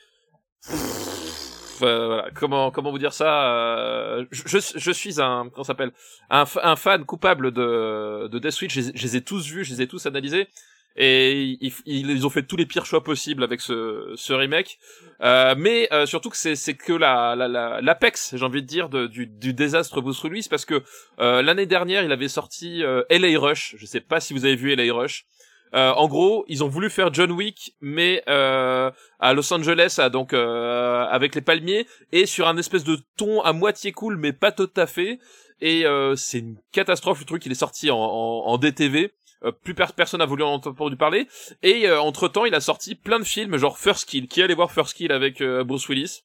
euh, 1.83 2.07
voilà. 2.07 2.29
Comment 2.35 2.71
comment 2.71 2.91
vous 2.91 2.99
dire 2.99 3.13
ça 3.13 4.19
je, 4.31 4.43
je 4.47 4.59
je 4.77 4.91
suis 4.93 5.21
un 5.21 5.49
comment 5.53 5.65
s'appelle? 5.65 5.93
Un, 6.31 6.47
fa- 6.47 6.61
un 6.65 6.77
fan 6.77 7.05
coupable 7.05 7.53
de 7.53 8.29
de 8.29 8.39
Death 8.39 8.61
Wish. 8.61 8.79
Je 8.79 9.03
les 9.03 9.17
ai 9.17 9.23
tous 9.23 9.47
vus 9.49 9.65
je 9.65 9.73
les 9.73 9.83
ai 9.83 9.89
tous 9.89 10.05
analysés 10.07 10.49
et 10.97 11.57
ils, 11.61 11.73
ils, 11.87 12.27
ont 12.27 12.31
fait 12.31 12.45
tous 12.45 12.57
les 12.57 12.67
pires 12.67 12.87
choix 12.87 13.03
possibles 13.03 13.43
avec 13.43 13.61
ce, 13.61 14.13
ce 14.15 14.33
remake. 14.33 14.79
Euh, 15.23 15.55
mais 15.59 15.89
euh, 15.93 16.07
surtout 16.07 16.31
que 16.31 16.37
c'est, 16.37 16.55
c'est 16.57 16.75
que 16.75 16.93
la, 16.93 17.35
la, 17.37 17.49
la- 17.49 17.81
l'apex, 17.81 18.35
j'ai 18.37 18.45
envie 18.45 18.63
de 18.63 18.67
dire, 18.67 18.89
de- 18.89 19.07
du, 19.07 19.27
du 19.27 19.55
désastre 19.55 20.01
Bruce 20.01 20.23
Willis, 20.23 20.47
parce 20.49 20.65
que 20.65 20.83
euh, 21.19 21.43
l'année 21.43 21.67
dernière, 21.67 22.05
il 22.05 22.13
avait 22.13 22.29
sorti 22.29 22.83
euh, 22.85 23.03
LA 23.11 23.39
Rush. 23.39 23.75
Je 23.79 23.87
sais 23.87 24.01
pas 24.01 24.21
si 24.21 24.35
vous 24.35 24.45
avez 24.45 24.57
vu 24.57 24.75
LA 24.75 24.93
Rush. 24.93 25.25
Euh, 25.75 25.91
en 25.91 26.07
gros, 26.07 26.45
ils 26.47 26.63
ont 26.63 26.69
voulu 26.69 26.89
faire 26.89 27.13
John 27.13 27.33
Wick, 27.33 27.75
mais 27.81 28.23
euh, 28.29 28.93
à 29.19 29.35
Los 29.35 29.53
Angeles, 29.53 29.97
à- 29.99 30.09
donc 30.11 30.33
avec 30.33 31.35
les 31.35 31.41
palmiers, 31.41 31.87
et 32.13 32.27
sur 32.27 32.47
un 32.47 32.57
espèce 32.57 32.85
de 32.85 32.99
ton 33.17 33.41
à 33.43 33.53
moitié 33.53 33.91
cool, 33.91 34.17
mais 34.17 34.33
pas 34.33 34.53
tout 34.53 34.71
à 34.77 34.87
fait. 34.87 35.19
et 35.61 35.85
c'est 36.17 36.39
une 36.39 36.57
catastrophe 36.73 37.19
le 37.21 37.25
truc 37.27 37.45
il 37.47 37.53
est 37.53 37.57
sorti 37.57 37.91
en, 37.91 37.97
en, 37.99 38.47
en 38.47 38.59
DTV 38.59 39.13
euh, 39.45 39.53
plus 39.53 39.75
per- 39.75 39.87
personne 39.97 40.19
n'a 40.19 40.27
voulu 40.27 40.43
en 40.43 40.55
entendre 40.55 40.95
parler. 40.97 41.29
Et 41.63 41.91
entre 41.91 42.29
temps 42.29 42.45
il 42.45 42.55
a 42.55 42.61
sorti 42.61 42.95
plein 42.95 43.19
de 43.19 43.25
films 43.25 43.57
genre 43.57 43.79
First 43.79 44.09
Kill. 44.09 44.27
Qui 44.29 44.43
allait 44.43 44.55
voir 44.55 44.73
First 44.73 44.95
Kill 44.95 45.13
avec 45.13 45.41
euh, 45.41 45.65
Bruce 45.65 45.89
Willis? 45.89 46.23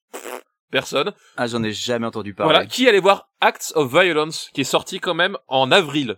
Personne. 0.72 1.14
Ah, 1.36 1.48
j'en 1.48 1.64
ai 1.64 1.72
jamais 1.74 2.06
entendu 2.06 2.34
parler. 2.36 2.54
voilà. 2.54 2.66
Qui 2.68 2.88
allait 2.88 3.00
voir 3.00 3.30
Acts 3.42 3.72
of 3.76 3.92
Violence 3.92 4.50
qui 4.54 4.62
est 4.62 4.66
sorti 4.66 5.00
quand 5.00 5.16
même 5.16 5.36
en 5.48 5.72
avril? 5.72 6.18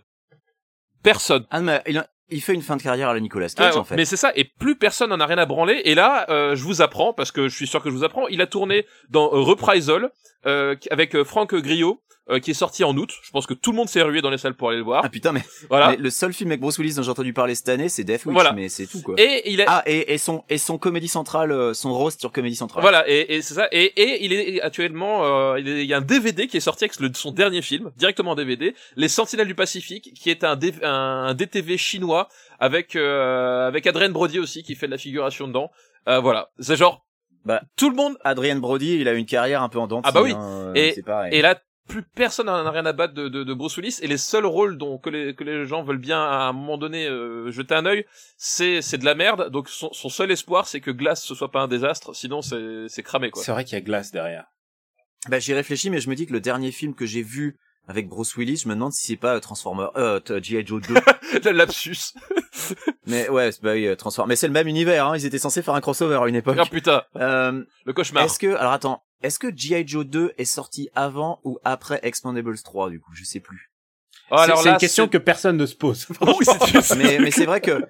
Personne. 1.02 1.46
Ah, 1.50 1.60
mais 1.60 1.82
il, 1.86 1.98
a- 1.98 2.06
il 2.32 2.40
fait 2.40 2.54
une 2.54 2.62
fin 2.62 2.76
de 2.76 2.82
carrière 2.82 3.08
à 3.08 3.14
la 3.14 3.20
Nicolas 3.20 3.48
Cage, 3.48 3.72
Ah 3.76 3.78
en 3.78 3.84
fait. 3.84 3.96
Mais 3.96 4.04
c'est 4.04 4.16
ça, 4.16 4.32
et 4.34 4.44
plus 4.44 4.76
personne 4.76 5.10
n'en 5.10 5.20
a 5.20 5.26
rien 5.26 5.38
à 5.38 5.46
branler. 5.46 5.82
Et 5.84 5.94
là, 5.94 6.26
euh, 6.30 6.56
je 6.56 6.64
vous 6.64 6.82
apprends, 6.82 7.12
parce 7.12 7.30
que 7.32 7.48
je 7.48 7.54
suis 7.54 7.66
sûr 7.66 7.82
que 7.82 7.90
je 7.90 7.94
vous 7.94 8.04
apprends, 8.04 8.26
il 8.28 8.40
a 8.40 8.46
tourné 8.46 8.86
dans 9.10 9.26
euh, 9.32 9.40
Reprisal 9.40 10.10
euh, 10.46 10.74
avec 10.90 11.14
euh, 11.14 11.24
Franck 11.24 11.54
Griot, 11.54 12.00
euh, 12.30 12.38
qui 12.38 12.52
est 12.52 12.54
sorti 12.54 12.84
en 12.84 12.96
août. 12.96 13.10
Je 13.24 13.30
pense 13.32 13.46
que 13.46 13.54
tout 13.54 13.72
le 13.72 13.76
monde 13.76 13.88
s'est 13.88 14.00
rué 14.00 14.20
dans 14.22 14.30
les 14.30 14.38
salles 14.38 14.54
pour 14.54 14.68
aller 14.68 14.78
le 14.78 14.84
voir. 14.84 15.02
Ah 15.04 15.08
putain, 15.08 15.32
mais, 15.32 15.42
voilà. 15.68 15.90
mais 15.90 15.96
le 15.96 16.08
seul 16.08 16.32
film 16.32 16.50
avec 16.50 16.60
Bruce 16.60 16.78
Willis 16.78 16.94
dont 16.94 17.02
j'ai 17.02 17.10
entendu 17.10 17.32
parler 17.32 17.56
cette 17.56 17.68
année, 17.68 17.88
c'est 17.88 18.04
Death 18.04 18.24
Wish, 18.26 18.32
Voilà. 18.32 18.52
mais 18.52 18.68
c'est 18.68 18.86
tout, 18.86 19.02
quoi. 19.02 19.16
Et 19.18 19.50
il 19.52 19.60
a... 19.60 19.64
Ah, 19.66 19.82
et, 19.86 20.14
et 20.14 20.18
son, 20.18 20.44
et 20.48 20.56
son 20.58 20.78
comédie 20.78 21.08
centrale, 21.08 21.50
euh, 21.50 21.74
son 21.74 21.92
roast 21.92 22.20
sur 22.20 22.30
comédie 22.30 22.54
centrale. 22.54 22.80
Voilà, 22.80 23.08
et, 23.10 23.34
et 23.34 23.42
c'est 23.42 23.54
ça. 23.54 23.66
Et, 23.72 23.86
et 24.00 24.24
il 24.24 24.32
est 24.32 24.62
actuellement, 24.62 25.24
euh, 25.24 25.58
il, 25.58 25.68
est- 25.68 25.82
il 25.82 25.86
y 25.88 25.94
a 25.94 25.96
un 25.98 26.00
DVD 26.00 26.46
qui 26.46 26.56
est 26.56 26.60
sorti 26.60 26.84
avec 26.84 26.98
le- 27.00 27.10
son 27.12 27.32
dernier 27.32 27.60
film, 27.60 27.90
directement 27.96 28.30
en 28.30 28.34
DVD, 28.36 28.72
Les 28.94 29.08
Sentinelles 29.08 29.48
du 29.48 29.56
Pacifique, 29.56 30.14
qui 30.14 30.30
est 30.30 30.44
un, 30.44 30.54
D- 30.54 30.74
un 30.84 31.34
DTV 31.34 31.76
chinois 31.76 32.21
avec 32.58 32.96
euh, 32.96 33.66
avec 33.66 33.86
Adrien 33.86 34.10
Brody 34.10 34.38
aussi 34.38 34.62
qui 34.62 34.74
fait 34.74 34.86
de 34.86 34.92
la 34.92 34.98
figuration 34.98 35.48
dedans. 35.48 35.70
Euh, 36.08 36.18
voilà, 36.20 36.50
c'est 36.58 36.76
genre 36.76 37.04
Bah, 37.44 37.62
tout 37.76 37.90
le 37.90 37.96
monde 37.96 38.16
Adrien 38.24 38.56
Brody, 38.56 38.96
il 39.00 39.08
a 39.08 39.12
une 39.12 39.26
carrière 39.26 39.62
un 39.62 39.68
peu 39.68 39.78
en 39.78 39.86
dents. 39.86 40.00
de 40.00 40.06
Ah 40.06 40.12
bah 40.12 40.22
oui. 40.22 40.32
hein, 40.32 40.40
euh, 40.68 40.74
Et- 40.74 40.92
c'est 40.94 41.02
pareil. 41.02 41.34
Et 41.34 41.42
là, 41.42 41.60
plus 41.88 42.02
personne 42.04 42.46
n'en 42.46 42.64
a 42.64 42.70
rien 42.70 42.86
à 42.86 42.92
battre 42.92 43.12
de, 43.14 43.28
de, 43.28 43.42
de 43.42 43.54
Bruce 43.54 43.76
Willis. 43.76 43.98
Et 44.02 44.06
les 44.06 44.16
seuls 44.16 44.46
rôles 44.46 44.78
dont 44.78 44.98
que 44.98 45.10
les, 45.10 45.34
que 45.34 45.42
les 45.42 45.66
gens 45.66 45.82
veulent 45.82 45.98
bien 45.98 46.20
à 46.22 46.44
un 46.48 46.52
moment 46.52 46.78
donné 46.78 47.06
euh, 47.06 47.50
jeter 47.50 47.74
un 47.74 47.86
œil, 47.86 48.06
c'est 48.36 48.80
c'est 48.82 48.98
de 48.98 49.04
la 49.04 49.14
merde. 49.16 49.50
Donc 49.50 49.68
son, 49.68 49.92
son 49.92 50.08
seul 50.08 50.30
espoir, 50.30 50.66
c'est 50.68 50.80
que 50.80 50.92
Glass 50.92 51.22
ce 51.24 51.34
soit 51.34 51.50
pas 51.50 51.60
un 51.60 51.68
désastre. 51.68 52.14
Sinon, 52.14 52.40
c'est 52.40 52.86
c'est 52.88 53.02
cramé 53.02 53.30
quoi. 53.30 53.42
C'est 53.42 53.50
vrai 53.52 53.64
qu'il 53.64 53.74
y 53.74 53.78
a 53.78 53.80
Glace 53.82 54.12
derrière. 54.12 54.44
Bah, 55.28 55.38
j'y 55.38 55.54
réfléchis, 55.54 55.90
mais 55.90 56.00
je 56.00 56.08
me 56.10 56.14
dis 56.16 56.26
que 56.26 56.32
le 56.32 56.40
dernier 56.40 56.70
film 56.72 56.94
que 56.94 57.06
j'ai 57.06 57.22
vu 57.22 57.58
avec 57.88 58.08
Bruce 58.08 58.36
Willis, 58.36 58.58
je 58.58 58.68
me 58.68 58.74
demande 58.74 58.92
si 58.92 59.06
c'est 59.06 59.16
pas 59.16 59.34
euh, 59.36 59.40
Transformer, 59.40 59.86
euh, 59.96 60.20
t- 60.20 60.42
G.I. 60.42 60.64
Joe 60.66 60.80
2. 60.82 60.94
Le 61.44 61.50
lapsus. 61.50 61.96
mais 63.06 63.28
ouais, 63.28 63.52
c'est- 63.52 63.62
bah 63.62 63.72
oui, 63.72 63.86
euh, 63.86 63.96
Transformer. 63.96 64.28
Mais 64.30 64.36
c'est 64.36 64.46
le 64.46 64.52
même 64.52 64.68
univers, 64.68 65.06
hein. 65.08 65.16
Ils 65.16 65.26
étaient 65.26 65.38
censés 65.38 65.62
faire 65.62 65.74
un 65.74 65.80
crossover 65.80 66.20
à 66.22 66.28
une 66.28 66.34
époque. 66.36 66.56
Ah 66.58 66.66
putain, 66.66 67.02
Euh, 67.16 67.64
le 67.84 67.92
cauchemar. 67.92 68.24
est-ce 68.24 68.38
que, 68.38 68.54
alors 68.54 68.72
attends, 68.72 69.02
est-ce 69.22 69.38
que 69.38 69.48
G.I. 69.54 69.86
Joe 69.86 70.06
2 70.06 70.32
est 70.38 70.44
sorti 70.44 70.88
avant 70.94 71.40
ou 71.44 71.58
après 71.64 72.00
Expandables 72.02 72.58
3, 72.60 72.90
du 72.90 73.00
coup? 73.00 73.10
Je 73.14 73.24
sais 73.24 73.40
plus. 73.40 73.70
Oh, 74.30 74.36
C'est- 74.38 74.44
alors 74.44 74.58
c'est 74.60 74.68
là, 74.68 74.72
une 74.72 74.78
question 74.78 75.08
que 75.08 75.18
personne 75.18 75.56
ne 75.56 75.66
se 75.66 75.74
pose. 75.74 76.06
Oui, 76.22 76.46
c'est- 76.82 76.94
mais 76.96 77.18
mais 77.18 77.30
c'est 77.30 77.44
vrai 77.46 77.60
que 77.60 77.82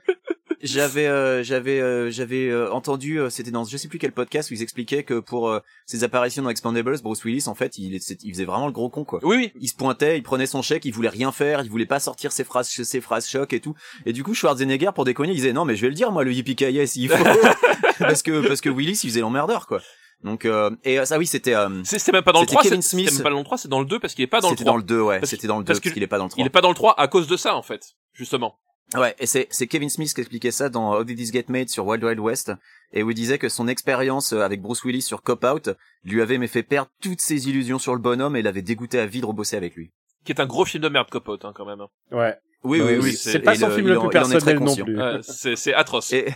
j'avais 0.62 1.06
euh, 1.06 1.42
j'avais 1.42 1.80
euh, 1.80 2.10
j'avais 2.10 2.48
euh, 2.48 2.72
entendu 2.72 3.18
euh, 3.18 3.30
c'était 3.30 3.50
dans 3.50 3.64
je 3.64 3.76
sais 3.76 3.88
plus 3.88 3.98
quel 3.98 4.12
podcast 4.12 4.50
où 4.50 4.54
ils 4.54 4.62
expliquaient 4.62 5.02
que 5.02 5.18
pour 5.18 5.48
euh, 5.48 5.60
ses 5.86 6.04
apparitions 6.04 6.42
dans 6.42 6.50
Expandables 6.50 7.00
Bruce 7.02 7.24
Willis 7.24 7.44
en 7.48 7.54
fait 7.54 7.78
il 7.78 7.94
il 7.94 8.32
faisait 8.32 8.44
vraiment 8.44 8.66
le 8.66 8.72
gros 8.72 8.88
con 8.88 9.04
quoi 9.04 9.20
Oui, 9.22 9.36
oui. 9.36 9.52
il 9.60 9.68
se 9.68 9.74
pointait 9.74 10.16
il 10.18 10.22
prenait 10.22 10.46
son 10.46 10.62
chèque 10.62 10.84
il 10.84 10.92
voulait 10.92 11.08
rien 11.08 11.32
faire 11.32 11.62
il 11.62 11.70
voulait 11.70 11.86
pas 11.86 12.00
sortir 12.00 12.32
ses 12.32 12.44
phrases 12.44 12.68
ses 12.68 13.00
phrases 13.00 13.28
choc 13.28 13.52
et 13.52 13.60
tout 13.60 13.74
et 14.06 14.12
du 14.12 14.22
coup 14.22 14.34
Schwarzenegger 14.34 14.90
pour 14.94 15.04
déconner 15.04 15.32
il 15.32 15.36
disait 15.36 15.52
non 15.52 15.64
mais 15.64 15.76
je 15.76 15.82
vais 15.82 15.88
le 15.88 15.94
dire 15.94 16.12
moi 16.12 16.24
le 16.24 16.32
yippee 16.32 16.86
s'il 16.86 17.08
faut 17.10 17.24
parce 17.98 18.22
que 18.22 18.46
parce 18.46 18.60
que 18.60 18.70
Willis 18.70 19.00
il 19.02 19.10
faisait 19.10 19.20
l'emmerdeur 19.20 19.66
quoi 19.66 19.80
donc 20.22 20.44
euh, 20.44 20.70
et 20.84 21.00
euh, 21.00 21.04
ça 21.04 21.18
oui 21.18 21.26
c'était 21.26 21.54
euh, 21.54 21.82
C'est 21.84 22.12
même 22.12 22.22
pas 22.22 22.32
dans 22.32 22.40
le 22.40 22.46
C'était 22.46 22.54
3, 22.54 22.62
Kevin 22.62 22.82
c'est 22.82 22.96
même 22.96 23.22
pas 23.22 23.30
dans 23.30 23.38
le 23.38 23.44
3, 23.44 23.58
c'est 23.58 23.68
dans 23.68 23.80
le 23.80 23.86
2 23.86 23.98
parce 23.98 24.14
qu'il 24.14 24.22
est 24.22 24.28
pas 24.28 24.40
dans 24.40 24.50
le 24.50 24.52
c'était 24.56 24.64
3. 24.64 24.72
dans 24.72 24.76
le 24.76 24.84
2 24.84 25.00
ouais 25.00 25.20
c'était 25.24 25.48
dans 25.48 25.58
le 25.58 25.64
2 25.64 25.66
parce 25.66 25.80
qu'il 25.80 26.02
est 26.02 26.06
pas 26.06 26.18
dans 26.18 26.24
le 26.24 26.30
3 26.30 26.40
Il 26.40 26.46
est 26.46 26.50
pas 26.50 26.60
dans 26.60 26.68
le 26.68 26.74
3 26.76 26.94
à 27.00 27.08
cause 27.08 27.26
de 27.26 27.36
ça 27.36 27.56
en 27.56 27.62
fait, 27.62 27.94
justement. 28.12 28.56
Ouais, 28.94 29.14
et 29.18 29.26
c'est 29.26 29.46
c'est 29.50 29.66
Kevin 29.66 29.88
Smith 29.88 30.12
qui 30.14 30.20
expliquait 30.20 30.50
ça 30.50 30.68
dans 30.68 30.92
How 30.94 31.04
Did 31.04 31.16
This 31.16 31.32
Get 31.32 31.46
Made 31.48 31.68
sur 31.70 31.86
Wild 31.86 32.04
Wild 32.04 32.20
West 32.20 32.52
et 32.92 33.02
où 33.02 33.10
il 33.10 33.14
disait 33.14 33.38
que 33.38 33.48
son 33.48 33.66
expérience 33.68 34.32
euh, 34.34 34.40
avec 34.42 34.60
Bruce 34.60 34.84
Willis 34.84 35.00
sur 35.02 35.22
Cop 35.22 35.44
Out 35.44 35.70
lui 36.04 36.20
avait 36.20 36.36
mais 36.38 36.46
fait 36.46 36.62
perdre 36.62 36.90
toutes 37.00 37.20
ses 37.22 37.48
illusions 37.48 37.78
sur 37.78 37.94
le 37.94 38.00
bonhomme 38.00 38.36
et 38.36 38.42
l'avait 38.42 38.60
dégoûté 38.62 38.98
à 38.98 39.06
vie 39.06 39.20
de 39.22 39.26
rebosser 39.26 39.56
avec 39.56 39.76
lui. 39.76 39.92
Qui 40.24 40.32
est 40.32 40.40
un 40.40 40.46
gros 40.46 40.64
film 40.66 40.82
de 40.82 40.88
merde, 40.88 41.08
copote, 41.10 41.44
hein, 41.44 41.52
quand 41.54 41.64
même. 41.64 41.80
Ouais. 42.10 42.36
Oui, 42.64 42.80
oui, 42.80 42.98
oui, 43.02 43.12
C'est 43.14 43.32
c'est- 43.32 43.38
pas 43.40 43.54
son 43.56 43.68
le- 43.68 43.74
film 43.74 43.86
il 43.88 43.92
le 43.94 43.98
plus 44.00 44.08
personnel 44.10 44.58
non 44.60 44.76
plus. 44.76 44.96
Ouais, 44.98 45.18
c'est 45.22 45.56
c'est 45.56 45.74
atroce. 45.74 46.12
Et 46.12 46.26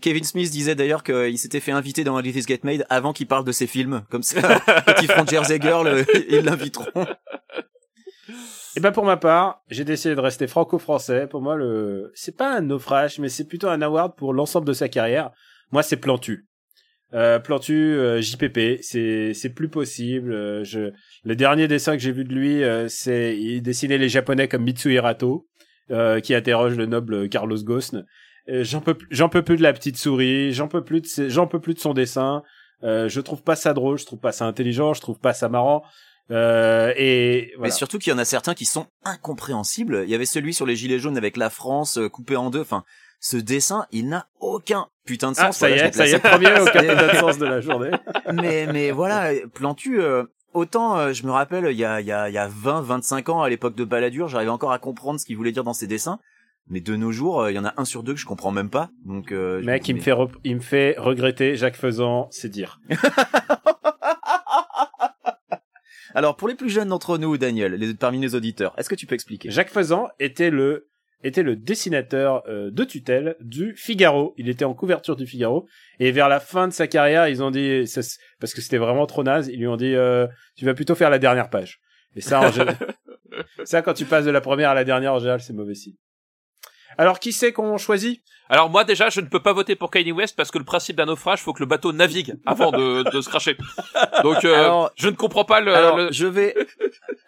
Kevin 0.00 0.24
Smith 0.24 0.50
disait 0.50 0.74
d'ailleurs 0.74 1.04
qu'il 1.04 1.38
s'était 1.38 1.60
fait 1.60 1.70
inviter 1.72 2.02
dans 2.02 2.16
How 2.18 2.22
Did 2.22 2.34
This 2.34 2.46
Get 2.48 2.60
Made 2.64 2.84
avant 2.90 3.12
qu'il 3.12 3.28
parle 3.28 3.44
de 3.44 3.52
ses 3.52 3.68
films. 3.68 4.02
Comme 4.10 4.24
ça, 4.24 4.60
quand 4.84 5.00
ils 5.00 5.06
feront 5.08 5.24
Jersey 5.26 5.58
Girl, 5.62 5.86
euh, 5.86 6.04
ils 6.28 6.40
l'inviteront. 6.40 7.06
Et 8.76 8.80
ben 8.80 8.90
pour 8.92 9.04
ma 9.04 9.16
part, 9.16 9.62
j'ai 9.70 9.84
décidé 9.84 10.14
de 10.14 10.20
rester 10.20 10.46
franco-français. 10.46 11.26
Pour 11.28 11.40
moi, 11.40 11.54
le 11.56 12.10
c'est 12.14 12.36
pas 12.36 12.56
un 12.56 12.60
naufrage, 12.60 13.18
mais 13.18 13.28
c'est 13.28 13.46
plutôt 13.46 13.68
un 13.68 13.80
award 13.82 14.16
pour 14.16 14.32
l'ensemble 14.32 14.66
de 14.66 14.72
sa 14.72 14.88
carrière. 14.88 15.30
Moi, 15.70 15.82
c'est 15.82 15.96
Plantu. 15.96 16.46
Euh, 17.12 17.38
Plantu, 17.38 17.74
euh, 17.94 18.20
JPP, 18.20 18.80
c'est 18.82 19.32
c'est 19.32 19.50
plus 19.54 19.68
possible. 19.68 20.32
Euh, 20.32 20.64
je 20.64 20.90
le 21.22 21.36
dernier 21.36 21.68
dessin 21.68 21.92
que 21.96 22.02
j'ai 22.02 22.10
vu 22.10 22.24
de 22.24 22.34
lui, 22.34 22.64
euh, 22.64 22.88
c'est 22.88 23.38
il 23.38 23.62
dessinait 23.62 23.98
les 23.98 24.08
Japonais 24.08 24.48
comme 24.48 24.64
Mitsu 24.64 24.92
Hirato, 24.92 25.46
euh, 25.92 26.18
qui 26.18 26.34
interroge 26.34 26.74
le 26.76 26.86
noble 26.86 27.28
Carlos 27.28 27.62
Ghosn. 27.62 28.04
Euh, 28.48 28.64
J'en 28.64 28.80
peux 28.80 28.94
plus- 28.94 29.06
j'en 29.10 29.28
peux 29.28 29.42
plus 29.42 29.56
de 29.56 29.62
la 29.62 29.72
petite 29.72 29.96
souris, 29.96 30.52
j'en 30.52 30.66
peux 30.66 30.82
plus 30.82 31.00
de 31.00 31.28
j'en 31.28 31.46
peux 31.46 31.60
plus 31.60 31.74
de 31.74 31.78
son 31.80 31.94
dessin. 31.94 32.42
Je 32.82 33.20
trouve 33.20 33.42
pas 33.42 33.56
ça 33.56 33.72
drôle, 33.72 33.96
je 33.96 34.04
trouve 34.04 34.18
pas 34.20 34.32
ça 34.32 34.44
intelligent, 34.44 34.92
je 34.92 35.00
trouve 35.00 35.18
pas 35.18 35.32
ça 35.32 35.48
marrant. 35.48 35.84
Euh, 36.30 36.92
et 36.96 37.48
Mais 37.52 37.56
voilà. 37.58 37.72
surtout 37.74 37.98
qu'il 37.98 38.10
y 38.12 38.14
en 38.14 38.18
a 38.18 38.24
certains 38.24 38.54
qui 38.54 38.64
sont 38.64 38.86
incompréhensibles. 39.04 40.02
Il 40.04 40.10
y 40.10 40.14
avait 40.14 40.24
celui 40.24 40.54
sur 40.54 40.66
les 40.66 40.76
gilets 40.76 40.98
jaunes 40.98 41.16
avec 41.18 41.36
la 41.36 41.50
France 41.50 41.98
euh, 41.98 42.08
coupée 42.08 42.36
en 42.36 42.50
deux. 42.50 42.60
Enfin, 42.62 42.84
ce 43.20 43.36
dessin, 43.36 43.86
il 43.92 44.08
n'a 44.08 44.26
aucun 44.40 44.86
putain 45.06 45.30
de 45.32 45.36
sens. 45.36 45.44
Ah, 45.46 45.52
ça 45.52 45.68
y 45.70 45.72
Voilà, 45.74 45.88
est, 45.88 45.92
ça 45.92 46.06
y 46.06 46.12
est, 46.12 46.18
premier 46.18 46.60
au 46.60 46.64
capitaine 46.66 47.08
de 47.12 47.16
sens 47.16 47.38
de 47.38 47.44
la 47.46 47.60
journée. 47.60 47.90
mais 48.32 48.66
mais 48.72 48.90
voilà, 48.90 49.30
Plantu. 49.52 50.00
euh, 50.00 50.24
autant 50.54 50.96
euh, 50.98 51.12
je 51.12 51.26
me 51.26 51.30
rappelle, 51.30 51.66
il 51.70 51.76
y 51.78 51.84
a 51.84 52.00
il 52.00 52.06
y 52.06 52.12
a 52.12 52.28
il 52.30 52.34
y 52.34 52.38
a 52.38 52.48
20, 52.48 52.80
25 52.82 53.28
ans 53.28 53.42
à 53.42 53.48
l'époque 53.48 53.74
de 53.74 53.84
Balladur, 53.84 54.28
j'arrivais 54.28 54.50
encore 54.50 54.72
à 54.72 54.78
comprendre 54.78 55.20
ce 55.20 55.26
qu'il 55.26 55.36
voulait 55.36 55.52
dire 55.52 55.64
dans 55.64 55.74
ses 55.74 55.86
dessins. 55.86 56.18
Mais 56.70 56.80
de 56.80 56.96
nos 56.96 57.12
jours, 57.12 57.42
euh, 57.42 57.52
il 57.52 57.54
y 57.54 57.58
en 57.58 57.66
a 57.66 57.74
un 57.76 57.84
sur 57.84 58.02
deux 58.02 58.14
que 58.14 58.20
je 58.20 58.24
comprends 58.24 58.50
même 58.50 58.70
pas. 58.70 58.88
Donc, 59.04 59.32
euh, 59.32 59.62
Mec, 59.62 59.86
il 59.86 59.92
me 59.96 59.98
mais- 59.98 60.04
fait, 60.04 60.14
il 60.44 60.56
me 60.56 60.60
fait 60.62 60.94
regretter 60.96 61.56
Jacques 61.56 61.76
Faisan, 61.76 62.28
c'est 62.30 62.48
dire. 62.48 62.80
Alors 66.14 66.36
pour 66.36 66.48
les 66.48 66.54
plus 66.54 66.70
jeunes 66.70 66.88
d'entre 66.88 67.18
nous, 67.18 67.36
Daniel, 67.36 67.74
les, 67.74 67.94
parmi 67.94 68.20
les 68.20 68.34
auditeurs, 68.34 68.72
est-ce 68.78 68.88
que 68.88 68.94
tu 68.94 69.06
peux 69.06 69.14
expliquer? 69.14 69.50
Jacques 69.50 69.70
Faisan 69.70 70.08
était 70.20 70.50
le, 70.50 70.88
était 71.24 71.42
le 71.42 71.56
dessinateur 71.56 72.44
euh, 72.48 72.70
de 72.70 72.84
tutelle 72.84 73.36
du 73.40 73.74
Figaro. 73.76 74.34
Il 74.38 74.48
était 74.48 74.64
en 74.64 74.74
couverture 74.74 75.16
du 75.16 75.26
Figaro. 75.26 75.66
Et 75.98 76.12
vers 76.12 76.28
la 76.28 76.38
fin 76.38 76.68
de 76.68 76.72
sa 76.72 76.86
carrière, 76.86 77.28
ils 77.28 77.42
ont 77.42 77.50
dit, 77.50 77.86
ça, 77.86 78.00
parce 78.38 78.54
que 78.54 78.60
c'était 78.60 78.78
vraiment 78.78 79.06
trop 79.06 79.24
naze, 79.24 79.48
ils 79.48 79.58
lui 79.58 79.66
ont 79.66 79.76
dit, 79.76 79.94
euh, 79.94 80.26
tu 80.56 80.64
vas 80.64 80.74
plutôt 80.74 80.94
faire 80.94 81.10
la 81.10 81.18
dernière 81.18 81.50
page. 81.50 81.80
Et 82.14 82.20
ça, 82.20 82.40
en 82.40 82.52
ça, 83.64 83.82
quand 83.82 83.94
tu 83.94 84.04
passes 84.04 84.24
de 84.24 84.30
la 84.30 84.40
première 84.40 84.70
à 84.70 84.74
la 84.74 84.84
dernière, 84.84 85.14
en 85.14 85.18
général, 85.18 85.40
c'est 85.40 85.52
mauvais 85.52 85.74
signe. 85.74 85.96
Alors, 86.96 87.18
qui 87.18 87.32
c'est 87.32 87.52
qu'on 87.52 87.76
choisit? 87.76 88.22
Alors 88.50 88.68
moi 88.70 88.84
déjà, 88.84 89.08
je 89.08 89.20
ne 89.20 89.26
peux 89.26 89.40
pas 89.40 89.52
voter 89.52 89.74
pour 89.74 89.90
Kanye 89.90 90.12
West 90.12 90.36
parce 90.36 90.50
que 90.50 90.58
le 90.58 90.64
principe 90.64 90.96
d'un 90.96 91.06
naufrage, 91.06 91.40
faut 91.40 91.52
que 91.52 91.60
le 91.60 91.66
bateau 91.66 91.92
navigue 91.92 92.34
avant 92.46 92.70
de, 92.70 93.10
de 93.10 93.20
se 93.20 93.28
cracher. 93.28 93.56
Donc 94.22 94.44
euh, 94.44 94.54
Alors- 94.54 94.90
je 94.96 95.08
ne 95.08 95.14
comprends 95.14 95.44
pas 95.44 95.60
le. 95.60 95.74
alors 95.74 95.96
le- 95.96 96.12
je 96.12 96.26
vais 96.26 96.54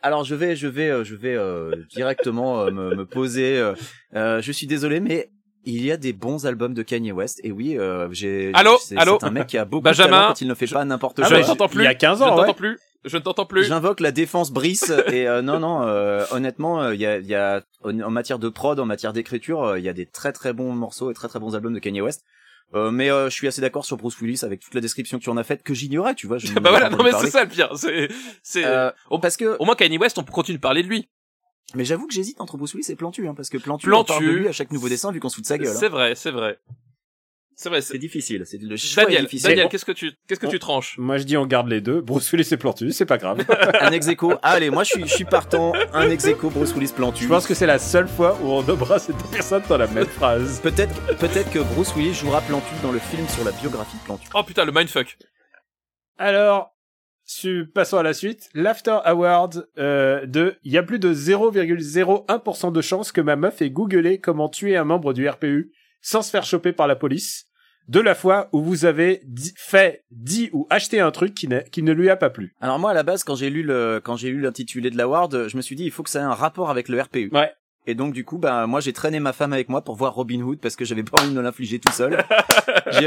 alors 0.03 0.25
je 0.25 0.35
vais 0.35 0.57
je 0.57 0.67
vais 0.69 0.89
euh, 0.91 1.05
je 1.05 1.15
vais 1.15 1.35
euh, 1.35 1.71
directement 1.95 2.61
euh, 2.63 2.71
me, 2.71 2.95
me 2.95 3.07
poser 3.07 3.57
euh, 3.59 3.75
euh, 4.15 4.43
je 4.43 4.53
suis 4.53 4.67
désolé 4.67 5.01
mais 5.01 5.31
il 5.65 5.85
y 5.85 5.91
a 5.91 5.97
des 5.97 6.13
bons 6.13 6.47
albums 6.47 6.75
de 6.75 6.83
Kanye 6.83 7.13
West 7.13 7.41
et 7.43 7.51
oui 7.51 7.77
euh, 7.79 8.09
j'ai 8.13 8.53
Allô 8.55 8.77
c'est 8.81 8.97
Allô 8.97 9.17
c'est 9.21 9.27
un 9.27 9.31
mec 9.31 9.47
qui 9.49 9.59
a 9.59 9.65
beaucoup 9.65 9.83
Benjamin, 9.83 10.07
de 10.09 10.13
talent 10.13 10.29
quand 10.29 10.41
il 10.43 10.49
ne 10.49 10.55
fait 10.55 10.67
je- 10.67 10.75
pas 10.75 10.85
n'importe 10.85 11.19
Ah, 11.21 11.27
quoi 11.27 11.37
je 11.37 11.43
ne 11.43 11.47
t'entends 11.47 11.69
plus. 11.69 11.81
Il 11.83 11.85
y 11.85 11.89
a 11.89 11.95
15 11.95 12.19
je 12.19 12.23
ne 12.25 12.29
ans, 12.29 12.37
t'entends 12.37 12.49
ouais. 12.49 12.55
plus. 12.55 12.79
Je 13.07 13.17
ne 13.17 13.23
t'entends 13.23 13.47
plus. 13.47 13.65
J'invoque 13.65 14.01
la 14.01 14.13
défense 14.13 14.51
Brice 14.51 14.91
et 15.13 15.27
euh, 15.27 15.41
non 15.41 15.59
non 15.61 15.83
euh, 15.83 16.25
honnêtement 16.33 16.83
euh, 16.83 16.95
il 16.95 17.01
y 17.01 17.07
a 17.07 17.19
y 17.19 17.35
a 17.35 17.63
en, 17.83 18.11
matière 18.11 18.39
de 18.39 18.49
prod 18.49 18.79
en 18.79 18.85
matière 18.85 19.13
d'écriture 19.13 19.63
euh, 19.63 19.79
il 19.79 19.85
y 19.85 19.89
a 19.89 19.93
des 19.93 20.07
très 20.07 20.33
très 20.33 20.53
bons 20.53 20.73
morceaux 20.73 21.11
et 21.11 21.15
très 21.15 21.29
très 21.29 21.39
bons 21.39 21.55
albums 21.55 21.73
de 21.75 21.79
Kanye 21.79 22.01
West 22.03 22.25
Euh, 22.75 22.91
mais 22.91 23.11
euh, 23.13 23.31
je 23.31 23.35
suis 23.35 23.47
assez 23.47 23.61
d'accord 23.61 23.85
sur 23.85 23.97
Bruce 23.97 24.19
Willis 24.21 24.41
avec 24.43 24.59
toute 24.61 24.75
la 24.75 24.81
description 24.81 25.19
que 25.19 25.23
tu 25.23 25.31
en 25.31 25.37
as 25.37 25.45
faite 25.45 25.63
que 25.63 25.73
j'ignorais 25.73 26.17
tu 26.17 26.27
vois 26.27 26.39
je 26.39 26.53
bah 26.59 26.71
voilà, 26.71 26.91
non 26.91 27.03
mais 27.05 27.13
c'est 27.13 27.31
ça 27.31 27.45
le 27.45 27.49
pire. 27.49 27.71
C'est, 27.77 28.09
c'est. 28.43 28.65
Euh, 28.65 28.91
parce 29.23 29.37
que 29.37 29.57
Au 29.61 29.65
moins 29.65 29.77
Kanye 29.77 29.99
West, 29.99 30.19
on 30.19 30.25
continue 30.25 30.59
de 30.59 30.63
parler 30.63 30.83
de 30.83 30.89
lui. 30.89 31.09
Mais 31.75 31.85
j'avoue 31.85 32.07
que 32.09 32.15
j'hésite 32.15 32.41
entre 32.41 32.57
Bruce 32.57 32.75
Willis 32.75 32.91
et 32.91 32.97
Plantu, 32.97 33.29
hein, 33.29 33.35
parce 33.35 33.51
que 33.51 33.59
Plantu, 33.59 33.87
on 33.87 33.91
Plantu. 33.91 34.13
parle 34.13 34.25
de 34.25 34.31
lui 34.31 34.49
à 34.49 34.53
chaque 34.53 34.73
nouveau 34.73 34.89
dessin 34.89 35.13
vu 35.13 35.21
qu'on 35.21 35.29
se 35.29 35.37
fout 35.37 35.45
de 35.45 35.49
sa 35.49 35.59
gueule. 35.59 35.69
hein. 35.69 35.77
C'est 35.79 35.89
vrai, 35.89 36.15
c'est 36.17 36.31
vrai. 36.31 36.59
C'est 37.59 37.71
vrai. 37.71 37.81
C'est 37.81 37.97
difficile, 37.97 38.43
c'est 38.45 38.61
le 38.61 38.77
choix 38.77 39.05
est 39.05 39.07
Daniel, 39.07 39.23
difficile. 39.23 39.49
Daniel, 39.49 39.69
qu'est-ce 39.71 39.87
que 39.87 39.93
tu, 39.93 40.13
qu'est-ce 40.29 40.39
que 40.39 40.47
tu 40.47 40.59
tranches? 40.59 40.99
Moi, 40.99 41.17
je 41.17 41.25
dis 41.25 41.39
on 41.39 41.47
garde 41.47 41.69
les 41.69 41.81
deux. 41.81 42.03
Bruce 42.03 42.31
Willis 42.31 42.49
et 42.53 42.59
Plantu, 42.59 42.93
c'est 42.93 43.07
pas 43.07 43.17
grave. 43.17 43.43
un 43.81 43.93
ex 43.93 44.07
aequo. 44.09 44.35
Ah, 44.43 44.51
allez, 44.53 44.69
moi 44.69 44.85
je 44.85 44.91
suis, 44.91 45.07
je 45.09 45.15
suis 45.15 45.25
partant. 45.25 45.73
Un 45.95 46.11
ex 46.11 46.27
aequo, 46.27 46.51
Bruce 46.51 46.75
Willis 46.75 46.93
Plantu. 46.95 47.25
Je 47.25 47.29
pense 47.29 47.47
que 47.47 47.55
c'est 47.55 47.67
la 47.67 47.79
seule 47.79 48.09
fois 48.09 48.39
où 48.43 48.49
on 48.49 48.63
nommera 48.63 48.99
ces 48.99 49.15
deux 49.15 49.31
personnes 49.33 49.63
dans 49.71 49.79
la 49.79 49.87
même 49.87 50.05
phrase. 50.05 50.61
peut-être, 50.63 50.95
peut-être 51.17 51.51
que 51.51 51.61
Bruce 51.61 51.97
Willis 51.97 52.13
jouera 52.13 52.43
Plantu 52.43 52.75
dans 52.83 52.93
le 52.93 52.99
film 52.99 53.27
sur 53.29 53.43
la 53.43 53.53
biographie 53.53 53.97
de 53.97 54.03
Plantu. 54.03 54.29
Oh 54.35 54.43
putain, 54.43 54.67
le 54.67 54.73
mindfuck. 54.73 55.17
Alors, 56.19 56.77
su- 57.25 57.71
passons 57.75 57.97
à 57.97 58.03
la 58.03 58.13
suite. 58.13 58.51
L'After 58.53 58.99
Award 59.05 59.67
euh, 59.79 60.27
de 60.27 60.57
il 60.63 60.73
y 60.73 60.77
a 60.77 60.83
plus 60.83 60.99
de 60.99 61.15
0,01% 61.15 62.71
de 62.73 62.81
chances 62.83 63.13
que 63.13 63.23
ma 63.23 63.37
meuf 63.37 63.63
ait 63.63 63.71
googlé 63.71 64.19
comment 64.21 64.51
tuer 64.51 64.77
un 64.77 64.85
membre 64.85 65.15
du 65.15 65.27
RPU 65.27 65.73
sans 66.07 66.23
se 66.23 66.31
faire 66.31 66.45
choper 66.45 66.73
par 66.73 66.87
la 66.87 66.95
police. 66.95 67.47
De 67.89 68.01
la 68.01 68.15
fois 68.15 68.49
où 68.53 68.63
vous 68.63 68.85
avez 68.85 69.23
dit- 69.25 69.55
fait, 69.57 70.05
dit 70.11 70.51
ou 70.53 70.67
acheté 70.71 71.01
un 71.01 71.11
truc 71.11 71.35
qui, 71.35 71.49
qui 71.73 71.83
ne 71.83 71.93
lui 71.93 72.11
a 72.11 72.17
pas 72.17 72.31
plu. 72.31 72.55
Alors 72.61 72.79
moi 72.79 72.91
à 72.91 72.95
la 72.95 73.03
base 73.03 73.23
quand 73.25 73.35
j'ai 73.37 73.51
lu 73.51 73.63
le 73.63 74.01
quand 74.03 74.17
j'ai 74.17 74.31
lu 74.31 74.41
l'intitulé 74.41 74.91
de 74.91 74.97
l'award, 74.97 75.49
je 75.49 75.57
me 75.57 75.63
suis 75.63 75.77
dit 75.77 75.85
il 75.85 75.91
faut 75.91 76.03
que 76.03 76.11
ça 76.11 76.21
ait 76.21 76.23
un 76.23 76.35
rapport 76.35 76.71
avec 76.71 76.89
le 76.89 77.01
RPU. 77.01 77.31
Ouais. 77.33 77.53
Et 77.89 77.95
donc 77.95 78.13
du 78.13 78.25
coup 78.25 78.39
bah 78.39 78.67
moi 78.67 78.81
j'ai 78.81 78.93
traîné 78.93 79.21
ma 79.21 79.33
femme 79.33 79.53
avec 79.53 79.69
moi 79.69 79.83
pour 79.83 79.95
voir 79.95 80.15
Robin 80.15 80.41
Hood 80.41 80.59
parce 80.59 80.75
que 80.77 80.85
j'avais 80.85 81.05
pas 81.05 81.23
envie 81.23 81.33
de 81.35 81.41
l'infliger 81.41 81.79
tout 81.79 81.93
seul. 81.93 82.25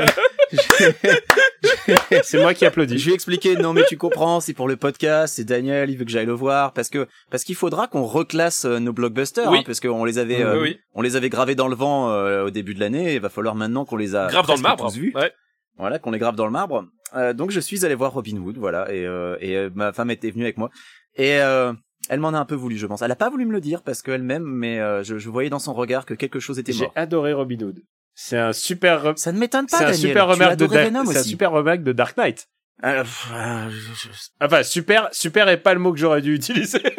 C'est 2.24 2.40
moi 2.40 2.54
qui 2.54 2.66
applaudis. 2.66 2.98
Je 2.98 3.06
lui 3.06 3.12
ai 3.12 3.16
expliqué, 3.16 3.56
non 3.56 3.74
mais 3.74 3.84
tu 3.88 3.98
comprends, 3.98 4.40
c'est 4.40 4.54
pour 4.54 4.68
le 4.68 4.78
podcast, 4.78 5.36
c'est 5.36 5.44
Daniel, 5.44 5.90
il 5.90 5.98
veut 5.98 6.06
que 6.06 6.12
j'aille 6.12 6.26
le 6.26 6.34
voir, 6.34 6.74
parce 6.74 6.90
que 6.90 7.08
parce 7.30 7.44
qu'il 7.44 7.56
faudra 7.56 7.88
qu'on 7.88 8.04
reclasse 8.04 8.66
euh, 8.66 8.80
nos 8.80 8.94
blockbusters, 8.94 9.50
Oui. 9.50 9.60
hein, 9.60 9.64
parce 9.66 9.80
qu'on 9.80 10.06
les 10.06 10.18
avait, 10.18 10.42
euh, 10.44 10.62
oui. 10.62 10.80
on 10.94 11.02
les 11.02 11.16
avait 11.16 11.30
gravés 11.30 11.56
dans 11.56 11.68
le 11.68 11.76
vent 11.76 12.10
euh, 12.12 12.46
au 12.46 12.50
début 12.50 12.74
de 12.76 12.80
l'année, 12.80 13.16
il 13.16 13.22
va 13.22 13.30
falloir 13.30 13.56
maintenant 13.56 13.86
qu'on 13.86 13.98
les 13.98 14.16
a 14.16 14.28
Grave 14.28 14.48
dans 14.48 14.56
le 14.56 14.62
marbre. 14.62 14.86
tous 14.92 14.98
vus. 14.98 15.12
Ouais. 15.16 15.32
voilà, 15.78 16.00
qu'on 16.00 16.12
les 16.12 16.20
grave 16.20 16.36
dans 16.36 16.46
le 16.46 16.52
marbre. 16.52 16.86
Euh, 17.16 17.34
donc 17.34 17.52
je 17.52 17.60
suis 17.60 17.86
allé 17.86 17.96
voir 17.96 18.14
Robin 18.14 18.38
Hood, 18.38 18.58
voilà, 18.58 18.94
et, 18.94 19.04
et 19.42 19.70
ma 19.74 19.92
femme 19.94 20.12
était 20.12 20.32
venue 20.32 20.44
avec 20.44 20.58
moi, 20.58 20.70
et 21.16 21.40
elle 22.10 22.20
m'en 22.20 22.30
a 22.30 22.38
un 22.38 22.46
peu 22.46 22.56
voulu, 22.56 22.78
je 22.78 22.86
pense. 22.86 23.02
Elle 23.02 23.12
a 23.12 23.16
pas 23.16 23.30
voulu 23.30 23.46
me 23.46 23.52
le 23.54 23.62
dire 23.62 23.82
parce 23.84 24.02
qu'elle 24.02 24.24
m'aime, 24.24 24.44
mais 24.44 24.80
euh, 24.80 25.04
je, 25.04 25.18
je 25.18 25.30
voyais 25.30 25.50
dans 25.50 25.60
son 25.60 25.74
regard 25.74 26.06
que 26.06 26.14
quelque 26.14 26.40
chose 26.40 26.60
était 26.60 26.74
J'ai 26.74 26.84
mort. 26.86 26.94
adoré 26.96 27.32
Robin 27.34 27.60
Hood. 27.62 27.82
C'est 28.16 28.38
un 28.38 28.52
super, 28.52 29.14
Ça 29.16 29.32
ne 29.32 29.40
m'étonne 29.40 29.68
pas, 29.68 29.78
c'est 29.78 29.86
un 29.86 29.94
super 29.94 30.28
remake 30.28 30.58
de 30.58 30.66
Venom 30.66 31.06
c'est 31.06 31.20
un 31.20 31.24
super 31.24 31.54
remake 31.54 31.84
de 31.84 31.94
Dark 31.94 32.18
Knight. 32.18 32.48
Euh, 32.84 33.04
euh, 33.34 33.70
je- 33.70 34.08
Enfin, 34.42 34.64
super, 34.64 35.08
super 35.14 35.48
est 35.50 35.58
pas 35.58 35.74
le 35.74 35.80
mot 35.80 35.94
que 35.94 36.00
j'aurais 36.00 36.22
dû 36.22 36.34
utiliser. 36.36 36.82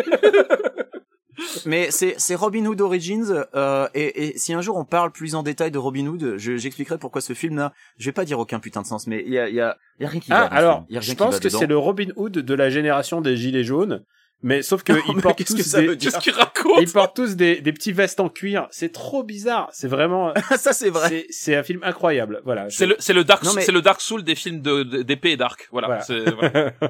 Mais 1.65 1.91
c'est 1.91 2.15
c'est 2.19 2.35
Robin 2.35 2.67
Hood 2.67 2.81
Origins 2.83 3.45
euh, 3.55 3.89
et, 3.95 4.27
et 4.27 4.39
si 4.39 4.53
un 4.53 4.61
jour 4.61 4.77
on 4.77 4.85
parle 4.85 5.11
plus 5.11 5.35
en 5.35 5.43
détail 5.43 5.71
de 5.71 5.79
Robin 5.79 6.07
Hood, 6.07 6.35
je- 6.37 6.57
j'expliquerai 6.59 6.99
pourquoi 6.99 7.23
ce 7.23 7.33
film 7.33 7.57
là, 7.57 7.73
je 7.97 8.05
vais 8.07 8.13
pas 8.13 8.27
dire 8.27 8.39
aucun 8.39 8.61
putain 8.61 8.83
de 8.83 8.87
sens, 8.87 9.07
mais 9.07 9.23
il 9.27 9.33
y 9.33 9.39
a 9.39 9.49
il 9.49 9.55
y 9.55 9.61
a, 9.61 9.77
y 10.01 10.05
a 10.05 10.09
rien 10.09 10.21
qui 10.21 10.31
Ah, 10.33 10.41
va. 10.43 10.47
alors, 10.49 10.85
je 10.91 11.13
pense 11.15 11.41
que 11.41 11.49
c'est 11.49 11.67
le 11.67 11.79
Robin 11.79 12.09
Hood 12.17 12.33
de 12.33 12.55
la 12.55 12.69
génération 12.69 13.23
des 13.23 13.37
Gilets 13.39 13.65
jaunes, 13.65 14.05
mais 14.43 14.63
sauf 14.63 14.83
que 14.83 14.93
ils 15.09 15.17
mais 15.17 15.23
portent 15.23 15.39
que 15.39 15.45
tous 15.45 15.63
ça 15.63 15.81
des, 15.81 15.87
veut 15.89 15.97
dire 15.97 16.11
Qu'est-ce 16.13 16.23
qu'il 16.23 16.33
raconte 16.33 16.81
ils 16.81 16.91
portent 16.91 17.17
tous 17.17 17.37
des, 17.37 17.61
des 17.61 17.73
petits 17.73 17.93
vestes 17.93 18.21
en 18.21 18.29
cuir. 18.29 18.67
C'est 18.71 18.93
trop 18.93 19.23
bizarre. 19.23 19.69
C'est 19.73 19.89
vraiment, 19.89 20.33
ça 20.57 20.73
c'est 20.73 20.91
vrai. 20.91 21.27
c'est, 21.31 21.55
un 21.57 21.63
film 21.63 21.81
incroyable. 21.83 22.41
Voilà. 22.45 22.69
C'est 22.71 22.87
le, 22.87 22.97
c'est 22.99 23.13
le 23.13 23.25
Dark, 23.25 23.43
mais- 23.55 23.63
c'est 23.63 23.73
le 23.73 23.83
Dark 23.83 24.01
Soul 24.01 24.23
des 24.25 24.35
films 24.35 24.61
de, 24.61 24.83
d'épée 25.03 25.33
et 25.33 25.37
d'arc. 25.37 25.69
Voilà. 25.73 25.87
Voilà. 25.89 26.03
C'est- 26.03 26.31
voilà. 26.31 26.73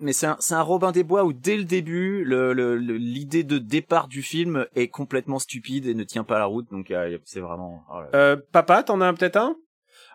Mais 0.00 0.12
c'est 0.12 0.26
un 0.26 0.36
c'est 0.38 0.52
un 0.54 0.60
Robin 0.60 0.92
des 0.92 1.02
Bois 1.02 1.24
où 1.24 1.32
dès 1.32 1.56
le 1.56 1.64
début, 1.64 2.24
le 2.24 2.52
le- 2.52 2.76
le- 2.76 2.98
l'idée 2.98 3.42
de 3.42 3.56
départ 3.56 4.06
du 4.06 4.20
film 4.20 4.66
est 4.74 4.88
complètement 4.88 5.38
stupide 5.38 5.86
et 5.86 5.94
ne 5.94 6.04
tient 6.04 6.24
pas 6.24 6.38
la 6.38 6.44
route, 6.44 6.70
donc 6.70 6.90
euh, 6.90 7.16
c'est 7.24 7.40
vraiment. 7.40 7.82
oh 7.90 8.00
là 8.00 8.08
là. 8.12 8.18
Euh, 8.18 8.36
papa, 8.52 8.82
t'en 8.82 9.00
as 9.00 9.06
un- 9.06 9.14
peut-être 9.14 9.36
un? 9.38 9.56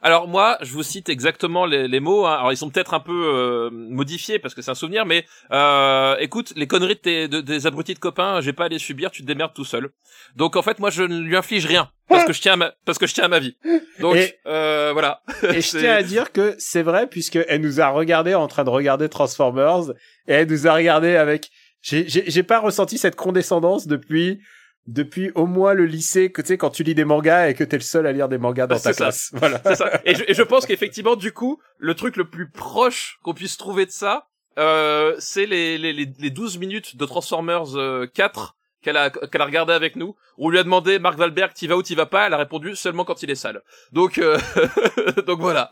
Alors 0.01 0.27
moi, 0.27 0.57
je 0.61 0.73
vous 0.73 0.83
cite 0.83 1.09
exactement 1.09 1.65
les, 1.65 1.87
les 1.87 1.99
mots. 1.99 2.25
hein. 2.25 2.33
Alors 2.33 2.51
ils 2.51 2.57
sont 2.57 2.69
peut-être 2.69 2.93
un 2.93 2.99
peu 2.99 3.11
euh, 3.35 3.69
modifiés 3.71 4.39
parce 4.39 4.53
que 4.55 4.61
c'est 4.61 4.71
un 4.71 4.75
souvenir, 4.75 5.05
mais 5.05 5.25
euh, 5.51 6.15
écoute, 6.19 6.53
les 6.55 6.65
conneries 6.67 6.95
de 6.95 6.99
tes, 6.99 7.27
de- 7.27 7.41
des 7.41 7.67
abrutis 7.67 7.93
de 7.93 7.99
copains, 7.99 8.41
j'ai 8.41 8.53
pas 8.53 8.65
à 8.65 8.67
les 8.67 8.79
subir. 8.79 9.11
Tu 9.11 9.21
te 9.21 9.27
démerdes 9.27 9.53
tout 9.53 9.65
seul. 9.65 9.89
Donc 10.35 10.55
en 10.55 10.61
fait, 10.61 10.79
moi, 10.79 10.89
je 10.89 11.03
ne 11.03 11.19
lui 11.19 11.35
inflige 11.37 11.65
rien 11.65 11.89
parce 12.09 12.25
que 12.25 12.33
je 12.33 12.41
tiens 12.41 12.53
à 12.53 12.55
ma, 12.57 12.73
parce 12.85 12.97
que 12.97 13.05
je 13.07 13.13
tiens 13.13 13.25
à 13.25 13.27
ma 13.27 13.39
vie. 13.39 13.57
Donc 13.99 14.15
Et- 14.15 14.35
euh, 14.47 14.89
voilà. 14.93 15.21
Et 15.43 15.61
je 15.61 15.69
tiens 15.79 15.93
à 15.95 16.03
dire 16.03 16.31
que 16.31 16.55
c'est 16.57 16.83
vrai 16.83 17.07
puisque 17.07 17.37
elle 17.47 17.61
nous 17.61 17.79
a 17.79 17.89
regardé 17.89 18.33
en 18.33 18.47
train 18.47 18.63
de 18.63 18.69
regarder 18.69 19.07
Transformers 19.09 19.91
et 20.27 20.33
elle 20.33 20.47
nous 20.49 20.67
a 20.67 20.73
regardé 20.73 21.15
avec. 21.15 21.49
J'ai 21.83 22.43
pas 22.43 22.59
ressenti 22.59 22.97
cette 22.99 23.15
condescendance 23.15 23.87
depuis 23.87 24.39
depuis 24.87 25.31
au 25.35 25.45
moins 25.45 25.73
le 25.73 25.85
lycée 25.85 26.31
que 26.31 26.41
tu 26.41 26.49
sais 26.49 26.57
quand 26.57 26.71
tu 26.71 26.83
lis 26.83 26.95
des 26.95 27.05
mangas 27.05 27.49
et 27.49 27.53
que 27.53 27.63
t'es 27.63 27.77
le 27.77 27.83
seul 27.83 28.07
à 28.07 28.11
lire 28.11 28.27
des 28.29 28.37
mangas 28.37 28.67
dans 28.67 28.75
Ah, 28.75 28.79
ta 28.79 28.93
ça. 28.93 29.03
classe. 29.05 29.29
Voilà. 29.33 29.61
C'est 29.65 29.75
ça. 29.75 30.01
Et 30.05 30.15
je, 30.15 30.23
et 30.27 30.33
je 30.33 30.41
pense 30.43 30.65
qu'effectivement, 30.65 31.15
du 31.15 31.31
coup, 31.31 31.59
le 31.77 31.93
truc 31.95 32.15
le 32.17 32.29
plus 32.29 32.49
proche 32.49 33.17
qu'on 33.23 33.33
puisse 33.33 33.57
trouver 33.57 33.85
de 33.85 33.91
ça, 33.91 34.27
euh, 34.57 35.15
c'est 35.19 35.45
les, 35.45 35.77
les, 35.77 35.93
les, 35.93 36.11
les 36.19 36.29
12 36.29 36.57
minutes 36.57 36.97
de 36.97 37.05
Transformers 37.05 37.75
euh, 37.77 38.07
4 38.13 38.55
qu'elle 38.81 38.97
a, 38.97 39.11
qu'elle 39.11 39.41
a 39.41 39.45
regardé 39.45 39.73
avec 39.73 39.95
nous. 39.95 40.15
où 40.37 40.47
On 40.47 40.49
lui 40.49 40.57
a 40.57 40.63
demandé, 40.63 40.97
Marc 40.97 41.17
Valberg, 41.17 41.53
t'y 41.53 41.67
vas 41.67 41.77
ou 41.77 41.83
t'y 41.83 41.93
vas 41.93 42.07
pas? 42.07 42.25
Elle 42.25 42.33
a 42.33 42.37
répondu 42.37 42.75
seulement 42.75 43.05
quand 43.05 43.21
il 43.21 43.29
est 43.29 43.35
sale. 43.35 43.61
Donc, 43.91 44.17
euh, 44.17 44.39
donc 45.27 45.39
voilà. 45.39 45.69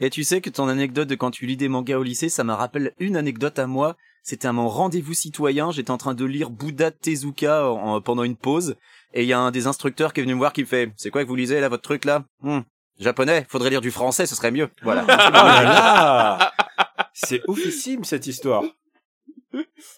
Et 0.00 0.10
tu 0.10 0.24
sais 0.24 0.40
que 0.40 0.50
ton 0.50 0.66
anecdote 0.68 1.08
de 1.08 1.14
quand 1.14 1.30
tu 1.30 1.46
lis 1.46 1.56
des 1.56 1.68
mangas 1.68 1.98
au 1.98 2.02
lycée, 2.02 2.28
ça 2.28 2.42
me 2.44 2.52
rappelle 2.52 2.92
une 2.98 3.16
anecdote 3.16 3.58
à 3.60 3.66
moi. 3.68 3.96
C'était 4.22 4.46
à 4.48 4.52
mon 4.52 4.68
rendez-vous 4.68 5.14
citoyen. 5.14 5.70
J'étais 5.72 5.90
en 5.90 5.98
train 5.98 6.14
de 6.14 6.24
lire 6.24 6.50
Bouddha 6.50 6.90
Tezuka 6.90 7.68
en- 7.68 8.00
pendant 8.00 8.22
une 8.22 8.36
pause. 8.36 8.76
Et 9.14 9.22
il 9.22 9.28
y 9.28 9.32
a 9.32 9.38
un 9.40 9.50
des 9.50 9.66
instructeurs 9.66 10.12
qui 10.12 10.20
est 10.20 10.22
venu 10.22 10.34
me 10.34 10.38
voir 10.38 10.52
qui 10.52 10.62
me 10.62 10.66
fait, 10.66 10.92
c'est 10.96 11.10
quoi 11.10 11.22
que 11.22 11.28
vous 11.28 11.36
lisez 11.36 11.60
là, 11.60 11.68
votre 11.68 11.82
truc 11.82 12.04
là? 12.04 12.24
Hmm, 12.40 12.60
japonais, 12.98 13.44
faudrait 13.48 13.68
lire 13.70 13.80
du 13.80 13.90
français, 13.90 14.24
ce 14.26 14.34
serait 14.34 14.50
mieux. 14.52 14.68
Voilà. 14.82 15.04
Oh 16.94 17.08
C'est 17.14 17.42
oufissime 17.48 18.04
cette 18.04 18.26
histoire. 18.26 18.62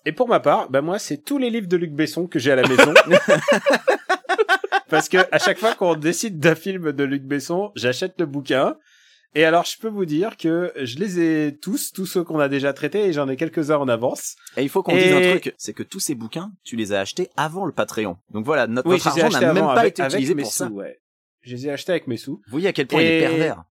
Et 0.04 0.10
pour 0.12 0.26
ma 0.28 0.40
part, 0.40 0.68
bah 0.68 0.80
moi 0.80 0.98
c'est 0.98 1.18
tous 1.18 1.38
les 1.38 1.48
livres 1.50 1.68
de 1.68 1.76
Luc 1.76 1.92
Besson 1.92 2.26
que 2.26 2.38
j'ai 2.40 2.50
à 2.50 2.56
la 2.56 2.66
maison. 2.66 2.92
Parce 4.88 5.08
que 5.08 5.18
à 5.32 5.38
chaque 5.38 5.58
fois 5.58 5.74
qu'on 5.74 5.94
décide 5.94 6.38
d'un 6.38 6.54
film 6.54 6.92
de 6.92 7.04
Luc 7.04 7.22
Besson, 7.22 7.70
j'achète 7.76 8.14
le 8.18 8.26
bouquin. 8.26 8.76
Et 9.36 9.44
alors 9.44 9.64
je 9.64 9.76
peux 9.78 9.88
vous 9.88 10.04
dire 10.04 10.36
que 10.36 10.72
je 10.76 10.98
les 10.98 11.18
ai 11.20 11.56
tous, 11.56 11.92
tous 11.92 12.06
ceux 12.06 12.22
qu'on 12.22 12.38
a 12.38 12.48
déjà 12.48 12.72
traités, 12.72 13.06
et 13.06 13.12
j'en 13.12 13.28
ai 13.28 13.36
quelques-uns 13.36 13.78
en 13.78 13.88
avance. 13.88 14.36
Et 14.56 14.62
il 14.62 14.68
faut 14.68 14.82
qu'on 14.82 14.96
Et- 14.96 15.02
dise 15.02 15.12
un 15.12 15.30
truc, 15.30 15.54
c'est 15.58 15.72
que 15.72 15.82
tous 15.82 16.00
ces 16.00 16.14
bouquins, 16.14 16.52
tu 16.64 16.76
les 16.76 16.92
as 16.92 17.00
achetés 17.00 17.28
avant 17.36 17.64
le 17.64 17.72
Patreon. 17.72 18.16
Donc 18.32 18.44
voilà, 18.44 18.66
notre, 18.66 18.88
Oui, 18.88 19.00
argent 19.04 19.28
n'a 19.30 19.52
même 19.52 19.64
pas 19.64 19.72
avec, 19.80 19.94
été 19.94 20.02
avec 20.02 20.12
utilisé 20.14 20.34
mes 20.34 20.42
pour 20.42 20.52
sous, 20.52 20.58
ça. 20.58 20.68
ouais. 20.70 21.00
Je 21.42 21.54
les 21.56 21.66
ai 21.66 21.70
achetés 21.72 21.92
avec 21.92 22.06
mes 22.06 22.16
sous. 22.16 22.36
Vous 22.46 22.50
voyez 22.50 22.68
à 22.68 22.72
quel 22.72 22.86
point 22.86 23.02
il 23.02 23.06
est 23.08 23.20
pervers. 23.20 23.64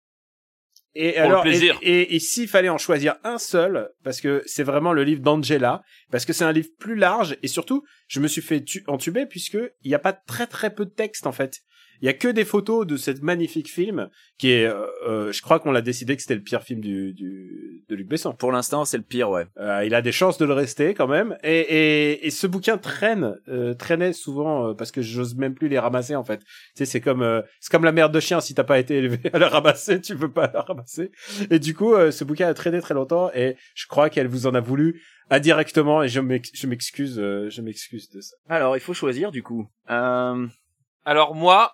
Et 0.95 1.13
Pour 1.13 1.21
le 1.21 1.25
alors, 1.27 1.41
plaisir. 1.41 1.79
et, 1.81 2.01
et, 2.01 2.15
et 2.15 2.19
s'il 2.19 2.47
fallait 2.47 2.69
en 2.69 2.77
choisir 2.77 3.15
un 3.23 3.39
seul, 3.39 3.89
parce 4.03 4.21
que 4.21 4.43
c'est 4.45 4.61
vraiment 4.61 4.93
le 4.93 5.03
livre 5.03 5.21
d'Angela, 5.23 5.81
parce 6.11 6.23
que 6.23 6.33
c'est 6.33 6.43
un 6.43 6.51
livre 6.51 6.67
plus 6.77 6.93
large, 6.95 7.35
et 7.41 7.47
surtout, 7.47 7.83
je 8.07 8.19
me 8.19 8.27
suis 8.27 8.43
fait 8.43 8.63
tu- 8.63 8.83
entuber 8.85 9.25
puisque 9.25 9.57
il 9.81 9.87
n'y 9.87 9.95
a 9.95 9.99
pas 9.99 10.13
très 10.13 10.45
très 10.45 10.71
peu 10.71 10.85
de 10.85 10.91
texte 10.91 11.25
en 11.25 11.31
fait. 11.31 11.61
Il 12.03 12.07
y 12.07 12.09
a 12.09 12.13
que 12.13 12.27
des 12.27 12.43
photos 12.43 12.85
de 12.85 12.97
cette 12.97 13.23
magnifique 13.23 13.71
film 13.71 14.09
qui 14.37 14.51
est, 14.51 14.65
euh, 14.65 14.85
euh, 15.07 15.31
je 15.31 15.41
crois 15.41 15.61
qu'on 15.61 15.71
l'a 15.71 15.81
décidé 15.81 16.17
que 16.17 16.21
c'était 16.21 16.35
le 16.35 16.41
pire 16.41 16.61
film 16.61 16.81
du, 16.81 17.13
du 17.13 17.81
de 17.87 17.95
Luc 17.95 18.09
Besson. 18.09 18.33
Pour 18.33 18.51
l'instant, 18.51 18.83
c'est 18.83 18.97
le 18.97 19.03
pire, 19.03 19.29
ouais. 19.29 19.45
Euh, 19.57 19.85
il 19.85 19.95
a 19.95 20.01
des 20.01 20.11
chances 20.11 20.37
de 20.37 20.43
le 20.43 20.51
rester 20.51 20.93
quand 20.95 21.07
même. 21.07 21.37
Et, 21.45 21.59
et, 21.61 22.27
et 22.27 22.29
ce 22.29 22.45
bouquin 22.45 22.77
traîne, 22.77 23.37
euh, 23.47 23.73
traînait 23.73 24.11
souvent 24.11 24.67
euh, 24.67 24.73
parce 24.73 24.91
que 24.91 25.01
j'ose 25.01 25.35
même 25.35 25.55
plus 25.55 25.69
les 25.69 25.79
ramasser 25.79 26.17
en 26.17 26.25
fait. 26.25 26.39
Tu 26.39 26.45
sais, 26.75 26.85
c'est 26.85 26.99
comme 26.99 27.21
euh, 27.21 27.41
c'est 27.61 27.71
comme 27.71 27.85
la 27.85 27.93
merde 27.93 28.13
de 28.13 28.19
chien. 28.19 28.41
Si 28.41 28.53
t'as 28.53 28.65
pas 28.65 28.79
été 28.79 28.97
élevé 28.97 29.19
à 29.31 29.39
la 29.39 29.47
ramasser, 29.47 30.01
tu 30.01 30.17
peux 30.17 30.29
pas 30.31 30.51
la 30.53 30.59
ramasser. 30.59 31.09
Et 31.51 31.59
du 31.59 31.73
coup, 31.73 31.93
euh, 31.93 32.11
ce 32.11 32.25
bouquin 32.25 32.49
a 32.49 32.53
traîné 32.53 32.81
très 32.81 32.95
longtemps 32.95 33.31
et 33.33 33.55
je 33.75 33.87
crois 33.87 34.09
qu'elle 34.09 34.27
vous 34.27 34.45
en 34.45 34.53
a 34.55 34.59
voulu 34.59 35.01
indirectement 35.29 36.03
et 36.03 36.09
je 36.09 36.19
m'ex- 36.19 36.51
je 36.53 36.67
m'excuse, 36.67 37.17
euh, 37.17 37.49
je 37.49 37.61
m'excuse 37.61 38.09
de 38.09 38.19
ça. 38.19 38.35
Alors, 38.49 38.75
il 38.75 38.81
faut 38.81 38.93
choisir, 38.93 39.31
du 39.31 39.41
coup. 39.41 39.67
Euh... 39.89 40.45
Alors 41.05 41.35
moi, 41.35 41.73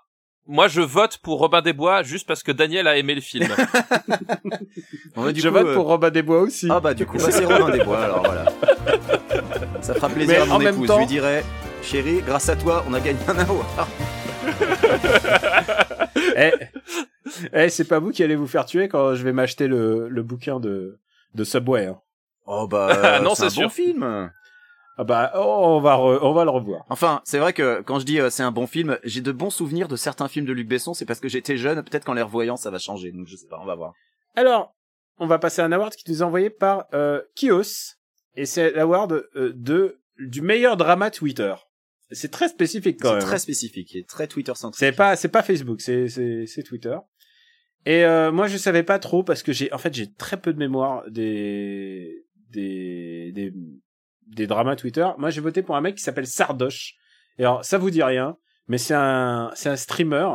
moi 0.50 0.68
je 0.68 0.82
vote 0.82 1.18
pour 1.20 1.40
Robin 1.40 1.62
des 1.62 1.72
Bois 1.74 2.04
juste 2.04 2.28
parce 2.28 2.44
que 2.44 2.52
Daniel 2.52 2.88
a 2.88 2.98
aimé 2.98 3.16
le 3.16 3.22
film. 3.22 3.48
du 5.34 5.40
je 5.40 5.48
coup, 5.48 5.54
vote 5.54 5.68
euh, 5.68 5.74
pour 5.76 5.86
Robin 5.88 6.10
des 6.10 6.24
Bois 6.24 6.42
aussi. 6.42 6.68
Ah 6.70 6.80
bah 6.80 6.94
du 6.94 7.06
coup, 7.06 7.18
bah, 7.18 7.32
c'est 7.32 7.46
Romain 7.54 7.70
des 7.72 7.84
Bois, 7.84 8.00
alors 8.04 8.24
voilà. 8.24 8.46
Ça 9.82 9.94
fera 9.94 10.10
plaisir 10.10 10.36
Mais 10.36 10.42
à 10.42 10.46
mon 10.46 10.56
en 10.56 10.60
même 10.60 10.76
épouse. 10.76 10.88
temps- 10.88 10.96
Je 10.96 11.00
lui 11.02 11.06
dirais, 11.08 11.46
chérie, 11.84 12.22
grâce 12.26 12.50
à 12.50 12.56
toi, 12.56 12.84
on 12.90 12.94
a 12.94 13.00
gagné 13.00 13.20
un 13.28 13.38
award. 13.40 13.68
Eh, 16.36 16.52
eh, 17.54 17.70
c'est 17.70 17.86
pas 17.88 18.00
vous 18.00 18.12
qui 18.12 18.24
allez 18.24 18.36
vous 18.36 18.48
faire 18.48 18.66
tuer 18.66 18.88
quand 18.88 19.16
je 19.16 19.24
vais 19.24 19.32
m'acheter 19.34 19.68
le, 19.68 20.10
le 20.10 20.24
bouquin 20.24 20.60
de 20.60 21.00
de 21.36 21.44
Subway. 21.44 21.86
Hein. 21.86 22.00
Oh 22.46 22.68
bah 22.68 23.20
Non, 23.22 23.36
c'est 23.36 23.46
un 23.46 23.64
bon 23.64 23.70
film. 23.70 24.32
Ah 25.02 25.06
bah, 25.06 25.32
oh, 25.34 25.62
on 25.78 25.80
va 25.80 25.96
re- 25.96 26.20
on 26.22 26.34
va 26.34 26.44
le 26.44 26.50
revoir. 26.50 26.84
Enfin, 26.90 27.21
c'est 27.23 27.40
vrai 27.40 27.54
que 27.54 27.82
quand 27.84 28.00
je 28.00 28.06
dis 28.06 28.19
euh, 28.19 28.30
c'est 28.30 28.44
un 28.44 28.52
bon 28.52 28.67
film, 28.67 29.00
j'ai 29.06 29.21
de 29.21 29.32
bons 29.32 29.50
souvenirs 29.50 29.88
de 29.88 29.96
certains 29.96 30.28
films 30.28 30.46
de 30.46 30.52
Luc 30.52 30.67
Besson. 30.67 30.94
C'est 30.94 31.06
parce 31.06 31.21
que 31.21 31.30
j'étais 31.30 31.56
jeune. 31.56 31.82
Peut-être 31.84 32.04
qu'en 32.04 32.15
les 32.15 32.21
revoyant, 32.21 32.58
ça 32.58 32.69
va 32.69 32.80
changer. 32.80 33.13
Donc 33.13 33.26
je 33.26 33.38
sais 33.38 33.48
pas, 33.48 33.60
on 33.62 33.65
va 33.65 33.76
voir. 33.76 33.94
Alors, 34.36 34.76
on 35.17 35.26
va 35.26 35.40
passer 35.40 35.62
à 35.62 35.65
un 35.65 35.71
award 35.71 35.94
qui 35.96 36.12
nous 36.12 36.19
est 36.19 36.21
envoyé 36.26 36.50
par 36.50 36.86
euh, 36.94 37.21
Kios. 37.34 37.96
Et 38.36 38.46
c'est 38.46 38.71
l'award 38.71 39.13
euh, 39.38 39.54
de 39.56 40.02
du 40.19 40.42
meilleur 40.42 40.76
drama 40.76 41.12
Twitter. 41.12 41.56
C'est 42.12 42.32
très 42.32 42.50
spécifique 42.50 43.00
quand 43.02 43.13
C'est 43.21 43.26
très 43.26 43.40
spécifique 43.40 43.96
et 43.96 44.04
très 44.04 44.28
Twitter 44.28 44.54
centrique. 44.56 44.80
C'est 44.80 44.92
pas 44.92 45.15
c'est 45.15 45.30
pas 45.30 45.44
Facebook, 45.44 45.80
c'est 45.80 46.10
c'est 46.10 46.46
c'est 46.46 46.63
Twitter. 46.63 46.98
Et 47.86 48.04
euh, 48.04 48.34
moi 48.34 48.48
je 48.48 48.58
savais 48.58 48.84
pas 48.84 49.00
trop 49.00 49.23
parce 49.23 49.44
que 49.44 49.54
j'ai 49.54 49.71
en 49.71 49.78
fait 49.78 49.94
j'ai 49.94 50.12
très 50.12 50.36
peu 50.36 50.52
de 50.52 50.60
mémoire 50.60 51.10
des 51.10 52.26
des 52.50 53.32
des 53.32 53.54
des 54.30 54.48
dramas 54.48 54.75
Twitter. 54.75 55.08
Moi 55.17 55.30
j'ai 55.30 55.42
voté 55.42 55.62
pour 55.62 55.75
un 55.75 55.82
mec 55.82 55.96
qui 55.96 56.04
s'appelle 56.04 56.27
Sardoche. 56.27 56.96
Et 57.38 57.44
alors 57.44 57.63
ça 57.65 57.77
vous 57.77 57.90
dit 57.90 58.04
rien, 58.04 58.38
mais 58.67 58.77
c'est 58.77 58.94
un 58.96 59.52
c'est 59.56 59.69
un 59.69 59.75
streamer 59.75 60.27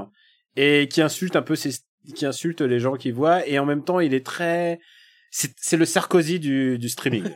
et 0.56 0.88
qui 0.90 1.02
insulte 1.02 1.36
un 1.36 1.42
peu 1.42 1.56
ses 1.56 1.70
qui 2.14 2.26
insulte 2.26 2.60
les 2.60 2.80
gens 2.80 2.94
qui 2.96 3.10
voient 3.10 3.46
et 3.46 3.58
en 3.58 3.64
même 3.66 3.82
temps 3.82 4.00
il 4.00 4.12
est 4.14 4.24
très 4.24 4.78
c'est 5.30 5.52
c'est 5.56 5.76
le 5.76 5.84
Sarkozy 5.84 6.38
du, 6.40 6.78
du 6.78 6.88
streaming. 6.88 7.24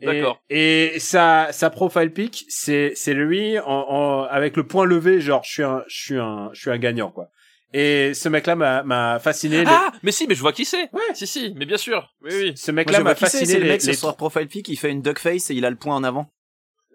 Et- 0.00 0.06
D'accord. 0.06 0.40
Et, 0.48 0.98
sa 1.00 1.48
sa 1.50 1.70
profile 1.70 2.12
pic, 2.12 2.44
c'est 2.48 2.92
c'est 2.94 3.14
lui 3.14 3.58
en, 3.58 3.64
en 3.66 4.22
avec 4.24 4.56
le 4.56 4.64
point 4.64 4.84
levé, 4.84 5.20
genre 5.20 5.42
je 5.44 5.50
suis 5.50 5.62
un 5.64 5.82
je 5.88 5.96
suis 6.00 6.18
un 6.18 6.50
je 6.52 6.60
suis 6.60 6.70
un 6.70 6.78
gagnant 6.78 7.10
quoi. 7.10 7.30
Et 7.74 8.14
ce 8.14 8.28
mec-là 8.28 8.56
m'a 8.56 8.82
m'a 8.82 9.18
fasciné. 9.18 9.58
les- 9.58 9.64
Ah, 9.66 9.92
mais 10.02 10.10
si, 10.12 10.26
mais 10.26 10.34
je 10.34 10.40
vois 10.40 10.52
qui 10.52 10.64
c'est. 10.64 10.90
Ouais. 10.92 11.00
Si, 11.14 11.26
si, 11.26 11.52
mais 11.56 11.66
bien 11.66 11.76
sûr. 11.76 12.14
Oui, 12.22 12.30
oui. 12.32 12.52
Ce 12.56 12.70
mec-là 12.70 13.00
m'a 13.00 13.14
fasciné. 13.14 13.44
c'est 13.46 13.58
le 13.58 13.66
mec 13.68 13.82
les 13.82 13.94
sur 13.94 14.16
profile 14.16 14.48
pic, 14.48 14.68
il 14.68 14.76
fait 14.76 14.90
une 14.90 15.02
duck 15.02 15.18
face 15.18 15.50
et 15.50 15.54
il 15.54 15.64
a 15.64 15.70
le 15.70 15.76
point 15.76 15.94
en 15.94 16.04
avant. 16.04 16.30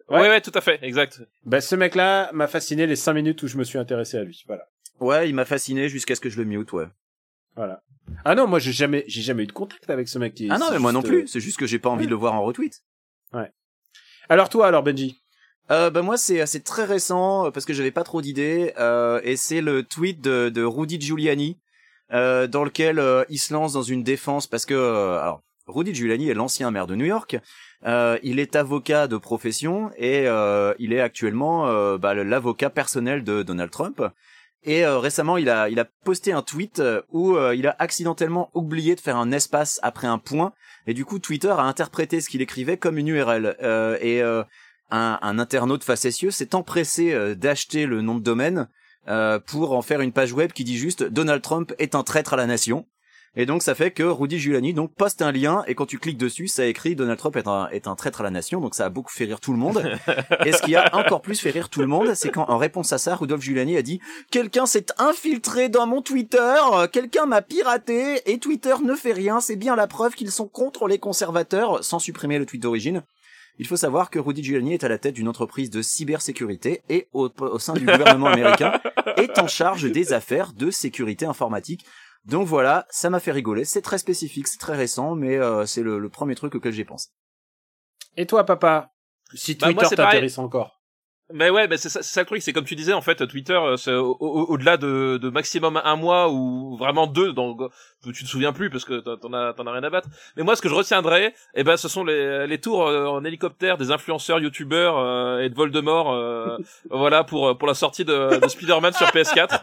Ouais. 0.09 0.19
Ouais. 0.21 0.30
ouais, 0.30 0.41
tout 0.41 0.51
à 0.55 0.61
fait, 0.61 0.80
exact. 0.82 1.21
Bah, 1.45 1.61
ce 1.61 1.76
mec-là 1.76 2.30
m'a 2.34 2.47
fasciné 2.47 2.88
les 2.88 2.95
cinq 2.95 3.13
minutes 3.13 3.41
où 3.43 3.47
je 3.47 3.57
me 3.57 3.63
suis 3.63 3.78
intéressé 3.78 4.17
à 4.17 4.24
lui. 4.24 4.43
Voilà. 4.47 4.67
Ouais, 4.99 5.30
il 5.30 5.36
m'a 5.36 5.45
fasciné 5.45 5.89
jusqu'à 5.89 6.15
ce 6.15 6.21
que 6.21 6.30
je 6.30 6.38
le 6.38 6.45
mute, 6.45 6.71
ouais. 6.74 6.86
Voilà. 7.55 7.84
Ah 8.26 8.36
non, 8.36 8.47
moi 8.47 8.59
j'ai 8.59 8.74
jamais, 8.74 9.05
j'ai 9.07 9.21
jamais 9.21 9.43
eu 9.43 9.47
de 9.47 9.51
contact 9.53 9.89
avec 9.89 10.07
ce 10.09 10.19
mec 10.19 10.34
qui. 10.34 10.47
Ah 10.49 10.57
non, 10.57 10.71
mais 10.71 10.80
moi 10.80 10.91
non 10.91 11.01
plus, 11.01 11.24
euh, 11.24 11.28
c'est 11.28 11.39
juste 11.39 11.57
que 11.57 11.65
j'ai 11.65 11.80
pas 11.80 11.89
envie 11.89 12.01
ouais. 12.01 12.05
de 12.05 12.09
le 12.11 12.15
voir 12.17 12.34
en 12.34 12.43
retweet. 12.43 12.84
Alors 14.30 14.49
toi, 14.49 14.67
alors 14.67 14.84
Benji? 14.84 15.21
Euh, 15.72 15.89
bah 15.89 16.01
moi 16.01 16.18
c'est 16.18 16.45
c'est 16.45 16.64
très 16.64 16.84
récent 16.84 17.45
euh, 17.45 17.51
parce 17.51 17.66
que 17.66 17.72
j'avais 17.72 17.91
pas 17.91 18.03
trop 18.03 18.22
d'idées 18.22 18.74
euh, 18.78 19.22
et 19.24 19.38
c'est 19.38 19.61
le 19.61 19.84
tweet 19.84 20.20
de, 20.20 20.49
de 20.49 20.61
Rudy 20.61 20.99
Giuliani 20.99 21.57
euh, 22.14 22.45
dans 22.47 22.64
lequel 22.64 22.99
euh, 22.99 23.24
il 23.30 23.39
se 23.39 23.53
lance 23.53 23.74
dans 23.74 23.82
une 23.82 24.03
défense 24.03 24.45
parce 24.45 24.66
que 24.66 24.76
euh, 24.76 25.20
alors 25.20 25.41
Rudy 25.66 25.95
Giuliani 25.95 26.30
est 26.30 26.36
l'ancien 26.36 26.70
maire 26.70 26.86
de 26.86 26.95
New 26.95 27.05
York. 27.05 27.38
Il 27.86 28.39
est 28.39 28.55
avocat 28.55 29.07
de 29.07 29.18
profession 29.18 29.91
et 29.97 30.26
il 30.80 30.93
est 30.93 30.99
actuellement 30.99 31.97
bah, 31.97 32.14
l'avocat 32.14 32.70
personnel 32.70 33.24
de 33.24 33.43
Donald 33.43 33.72
Trump. 33.72 34.01
Et 34.64 34.86
récemment, 34.86 35.38
il 35.38 35.49
a 35.49 35.70
il 35.70 35.80
a 35.80 35.86
posté 36.03 36.34
un 36.34 36.41
tweet 36.41 36.82
où 37.11 37.38
il 37.38 37.66
a 37.68 37.76
accidentellement 37.80 38.49
oublié 38.53 38.95
de 38.95 38.99
faire 39.01 39.16
un 39.18 39.32
espace 39.32 39.80
après 39.84 40.07
un 40.07 40.18
point 40.18 40.51
et 40.86 40.93
du 40.93 41.05
coup 41.05 41.20
Twitter 41.20 41.49
a 41.49 41.61
interprété 41.61 42.20
ce 42.20 42.30
qu'il 42.30 42.41
écrivait 42.41 42.78
comme 42.78 42.97
une 42.97 43.07
URL 43.07 43.55
et 44.01 44.22
un, 44.94 45.18
un 45.22 45.39
internaute 45.39 45.84
facétieux 45.84 46.32
s'est 46.32 46.56
empressé 46.56 47.14
euh, 47.14 47.36
d'acheter 47.36 47.86
le 47.86 48.02
nom 48.02 48.16
de 48.16 48.24
domaine 48.24 48.70
euh, 49.08 49.39
pour 49.39 49.74
en 49.74 49.82
faire 49.82 50.02
une 50.02 50.14
page 50.14 50.34
web 50.34 50.52
qui 50.54 50.64
dit 50.64 50.78
juste 50.78 51.04
Donald 51.04 51.41
Trump 51.41 51.74
est 51.80 51.96
un 51.96 52.04
traître 52.04 52.34
à 52.34 52.38
la 52.38 52.46
nation. 52.46 52.86
Et 53.36 53.48
donc 53.48 53.64
ça 53.64 53.74
fait 53.74 53.89
que 53.89 54.04
Rudy 54.04 54.38
Giuliani 54.38 54.76
donc 54.76 54.94
poste 54.94 55.24
un 55.24 55.32
lien 55.32 55.64
et 55.66 55.74
quand 55.74 55.88
tu 55.88 55.98
cliques 55.98 56.20
dessus 56.20 56.48
ça 56.48 56.68
écrit 56.68 56.96
Donald 56.96 57.18
Trump 57.18 57.36
est 57.36 57.48
un, 57.48 57.68
est 57.70 57.88
un 57.88 57.96
traître 57.96 58.22
à 58.22 58.24
la 58.24 58.30
nation 58.30 58.62
donc 58.62 58.76
ça 58.76 58.86
a 58.86 58.89
beaucoup 58.89 59.12
fait 59.12 59.26
rire 59.26 59.39
tout 59.39 59.52
le 59.52 59.58
monde. 59.58 59.84
et 60.46 60.52
ce 60.52 60.62
qui 60.62 60.76
a 60.76 60.96
encore 60.96 61.24
plus 61.24 61.39
fait 61.39 61.50
rire 61.50 61.70
tout 61.70 61.82
le 61.82 61.88
monde 61.88 62.14
c'est 62.14 62.30
quand 62.30 62.48
en 62.48 62.60
réponse 62.60 62.94
à 62.94 63.00
ça 63.00 63.16
Rudolf 63.16 63.41
Giuliani 63.41 63.76
a 63.76 63.82
dit 63.82 64.00
quelqu'un 64.30 64.68
s'est 64.68 64.86
infiltré 65.00 65.68
dans 65.68 65.88
mon 65.88 66.04
Twitter, 66.04 66.58
quelqu'un 66.91 67.26
m'a 67.26 67.41
piraté 67.41 68.22
et 68.32 68.38
Twitter 68.38 68.76
ne 68.84 68.94
fait 68.94 69.14
rien, 69.14 69.39
c'est 69.39 69.56
bien 69.56 69.76
la 69.76 69.88
preuve 69.88 70.14
qu'ils 70.14 70.32
sont 70.32 70.48
contre 70.48 70.88
les 70.88 71.00
conservateurs 71.00 71.84
sans 71.84 71.98
supprimer 71.98 72.38
le 72.38 72.46
tweet 72.46 72.62
d'origine. 72.62 73.02
Il 73.60 73.68
faut 73.68 73.78
savoir 73.78 74.10
que 74.10 74.20
Rudy 74.20 74.43
Giuliani 74.43 74.74
est 74.74 74.84
à 74.84 74.89
la 74.89 74.97
tête 74.97 75.14
d'une 75.14 75.28
entreprise 75.28 75.70
de 75.70 75.82
cybersécurité 75.82 76.82
et 76.89 77.08
au, 77.14 77.30
au 77.39 77.60
sein 77.60 77.74
du 77.74 77.86
gouvernement 77.86 78.28
américain 78.28 78.80
est 79.18 79.38
en 79.38 79.47
charge 79.47 79.91
des 79.91 80.14
affaires 80.14 80.54
de 80.54 80.72
sécurité 80.72 81.26
informatique. 81.26 81.86
Donc 82.26 82.47
voilà, 82.47 82.86
ça 82.89 83.10
m'a 83.10 83.20
fait 83.20 83.32
rigoler. 83.32 83.66
C'est 83.66 83.82
très 83.82 83.97
spécifique, 83.97 84.47
c'est 84.47 84.58
très 84.60 84.76
récent, 84.76 85.16
mais 85.16 85.38
euh, 85.38 85.66
c'est 85.66 85.84
le, 85.84 85.99
le 85.99 86.10
premier 86.10 86.36
truc 86.36 86.56
auquel 86.56 86.74
j'ai 86.74 86.86
pensé. 86.86 87.10
Et 88.18 88.26
toi, 88.26 88.43
papa? 88.45 88.91
Si 89.34 89.56
Bah, 89.56 89.68
moi, 89.68 89.74
Twitter 89.74 89.88
c'est 89.89 89.95
pareil. 89.95 90.12
t'intéresse 90.14 90.38
encore. 90.38 90.82
Mais 91.36 91.50
ouais, 91.50 91.68
mais 91.68 91.78
c'est 91.78 91.90
ça, 91.90 92.04
ça 92.04 92.22
le 92.22 92.26
truc, 92.28 92.42
c'est 92.44 92.54
comme 92.54 92.64
tu 92.66 92.76
disais 92.76 92.94
en 92.94 93.02
fait, 93.02 93.26
Twitter, 93.28 93.54
euh, 93.60 94.00
au-delà 94.20 94.78
de, 94.78 95.18
de 95.22 95.30
maximum 95.30 95.82
un 95.84 95.96
mois 95.96 96.30
ou 96.30 96.78
vraiment 96.78 97.08
deux, 97.08 97.34
donc 97.34 97.60
tu 98.04 98.24
te 98.24 98.30
souviens 98.30 98.54
plus 98.54 98.70
parce 98.70 98.86
que 98.86 99.00
t'en- 99.00 99.34
as, 99.34 99.54
t'en 99.54 99.66
as 99.66 99.72
rien 99.72 99.84
à 99.84 99.90
battre. 99.90 100.08
Mais 100.38 100.44
moi, 100.44 100.56
ce 100.56 100.62
que 100.62 100.70
je 100.70 100.76
retiendrai, 100.76 101.34
eh 101.56 101.64
ben, 101.64 101.76
ce 101.76 101.88
sont 101.88 102.04
les, 102.04 102.46
les 102.46 102.60
tours 102.62 102.88
euh, 102.88 103.08
en 103.08 103.24
hélicoptère 103.26 103.78
des 103.78 103.92
influenceurs, 103.92 104.40
youtubeurs 104.40 104.98
euh, 105.00 105.40
et 105.40 105.50
de 105.50 105.56
Voldemort, 105.56 106.14
euh, 106.14 106.58
voilà 106.92 107.24
pour 107.24 107.58
pour 107.58 107.68
la 107.68 107.74
sortie 107.74 108.06
de, 108.06 108.40
de 108.40 108.48
Spider-Man 108.48 108.94
sur 108.94 109.08
PS4. 109.08 109.62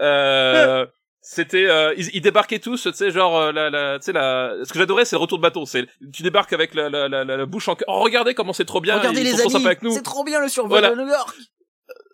Euh, 0.00 0.86
c'était 1.24 1.66
euh, 1.66 1.94
ils, 1.96 2.10
ils 2.16 2.20
débarquaient 2.20 2.58
tous 2.58 2.82
tu 2.82 2.92
sais 2.92 3.10
genre 3.12 3.38
euh, 3.38 3.52
la, 3.52 3.70
la 3.70 3.98
tu 4.00 4.06
sais 4.06 4.12
la 4.12 4.54
ce 4.64 4.72
que 4.72 4.78
j'adorais 4.78 5.04
c'est 5.04 5.14
le 5.16 5.20
retour 5.20 5.38
de 5.38 5.42
bateau 5.42 5.64
c'est 5.66 5.86
tu 6.12 6.22
débarques 6.24 6.52
avec 6.52 6.74
la 6.74 6.88
la, 6.90 7.08
la, 7.08 7.24
la 7.24 7.46
bouche 7.46 7.68
en 7.68 7.76
oh 7.86 8.00
regardez 8.00 8.34
comment 8.34 8.52
c'est 8.52 8.64
trop 8.64 8.80
bien 8.80 8.98
Regardez 8.98 9.20
ils 9.20 9.24
les 9.24 9.30
sont 9.36 9.42
amis, 9.42 9.50
sympas 9.52 9.66
avec 9.66 9.82
nous 9.82 9.92
c'est 9.92 10.02
trop 10.02 10.24
bien 10.24 10.40
le 10.40 10.48
survol 10.48 10.70
Voilà. 10.80 10.90
de 10.90 11.00
New 11.00 11.06
York. 11.08 11.36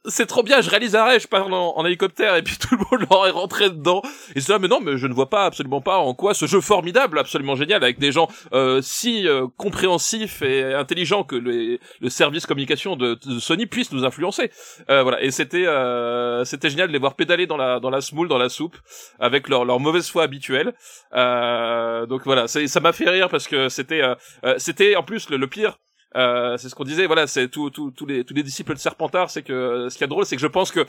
C'est 0.09 0.27
trop 0.27 0.43
bien, 0.43 0.61
je 0.61 0.71
réalise 0.71 0.97
un 0.97 1.05
rêve, 1.05 1.21
je 1.23 1.29
parle 1.29 1.53
en, 1.53 1.85
hélicoptère 1.87 2.37
et 2.37 2.43
puis 2.43 2.57
tout 2.59 2.75
le 2.75 2.79
monde 2.79 3.07
leur 3.11 3.27
est 3.27 3.31
rentré 3.31 3.71
dedans. 3.71 4.03
Et 4.35 4.41
c'est 4.41 4.53
là, 4.53 4.59
mais 4.59 4.69
non, 4.69 4.81
mais 4.81 4.97
je 4.97 5.07
ne 5.07 5.15
vois 5.15 5.31
pas 5.31 5.45
absolument 5.45 5.81
pas 5.81 5.99
en 5.99 6.15
quoi 6.15 6.35
ce 6.35 6.47
jeu 6.47 6.61
formidable, 6.61 7.19
absolument 7.19 7.57
génial, 7.57 7.83
avec 7.83 7.99
des 7.99 8.13
gens 8.13 8.29
euh, 8.53 8.81
si 8.83 9.29
euh, 9.29 9.47
compréhensifs 9.57 10.43
et 10.43 10.75
intelligents 10.75 11.25
que 11.25 11.37
le 11.37 12.09
service 12.09 12.47
communication 12.47 12.97
de, 12.97 13.19
Sony 13.39 13.67
puisse 13.67 13.93
nous 13.93 14.05
influencer. 14.05 14.51
Euh, 14.91 15.03
voilà, 15.03 15.23
et 15.23 15.31
c'était 15.31 15.67
euh, 15.67 16.45
c'était 16.45 16.71
génial 16.71 16.89
de 16.89 16.93
les 16.93 16.99
voir 16.99 17.15
pédaler 17.15 17.47
dans 17.47 17.57
la 17.57 17.81
dans 17.81 17.91
la 17.91 18.01
semoule, 18.01 18.29
dans 18.29 18.39
la 18.39 18.49
soupe, 18.49 18.77
avec 19.19 19.49
leur 19.49 19.65
leur 19.65 19.81
mauvaise 19.81 20.09
foi 20.09 20.23
habituelle. 20.23 20.75
Euh, 21.15 22.07
donc 22.07 22.23
voilà, 22.25 22.49
ça 22.49 22.81
m'a 22.81 22.93
fait 22.93 23.09
rire 23.09 23.29
parce 23.29 23.47
que 23.47 23.69
c'était 23.69 24.03
euh, 24.03 24.55
c'était 24.59 24.97
en 24.97 25.03
plus 25.03 25.31
le, 25.31 25.37
le 25.37 25.47
pire. 25.47 25.79
Euh, 26.17 26.57
c'est 26.57 26.69
ce 26.69 26.75
qu'on 26.75 26.85
disait, 26.85 27.07
voilà, 27.07 27.27
c'est 27.27 27.49
tout, 27.49 27.71
tout, 27.71 27.91
tous 27.91 28.07
les 28.07 28.25
tous 28.25 28.35
les 28.35 28.43
disciples 28.43 28.75
de 28.75 28.79
Serpentard, 28.79 29.31
c'est 29.31 29.43
que 29.43 29.89
ce 29.91 29.99
qui 29.99 30.05
est 30.05 30.09
drôle, 30.09 30.25
c'est 30.25 30.37
que 30.37 30.43
je 30.43 30.47
pense 30.47 30.71
que 30.73 30.87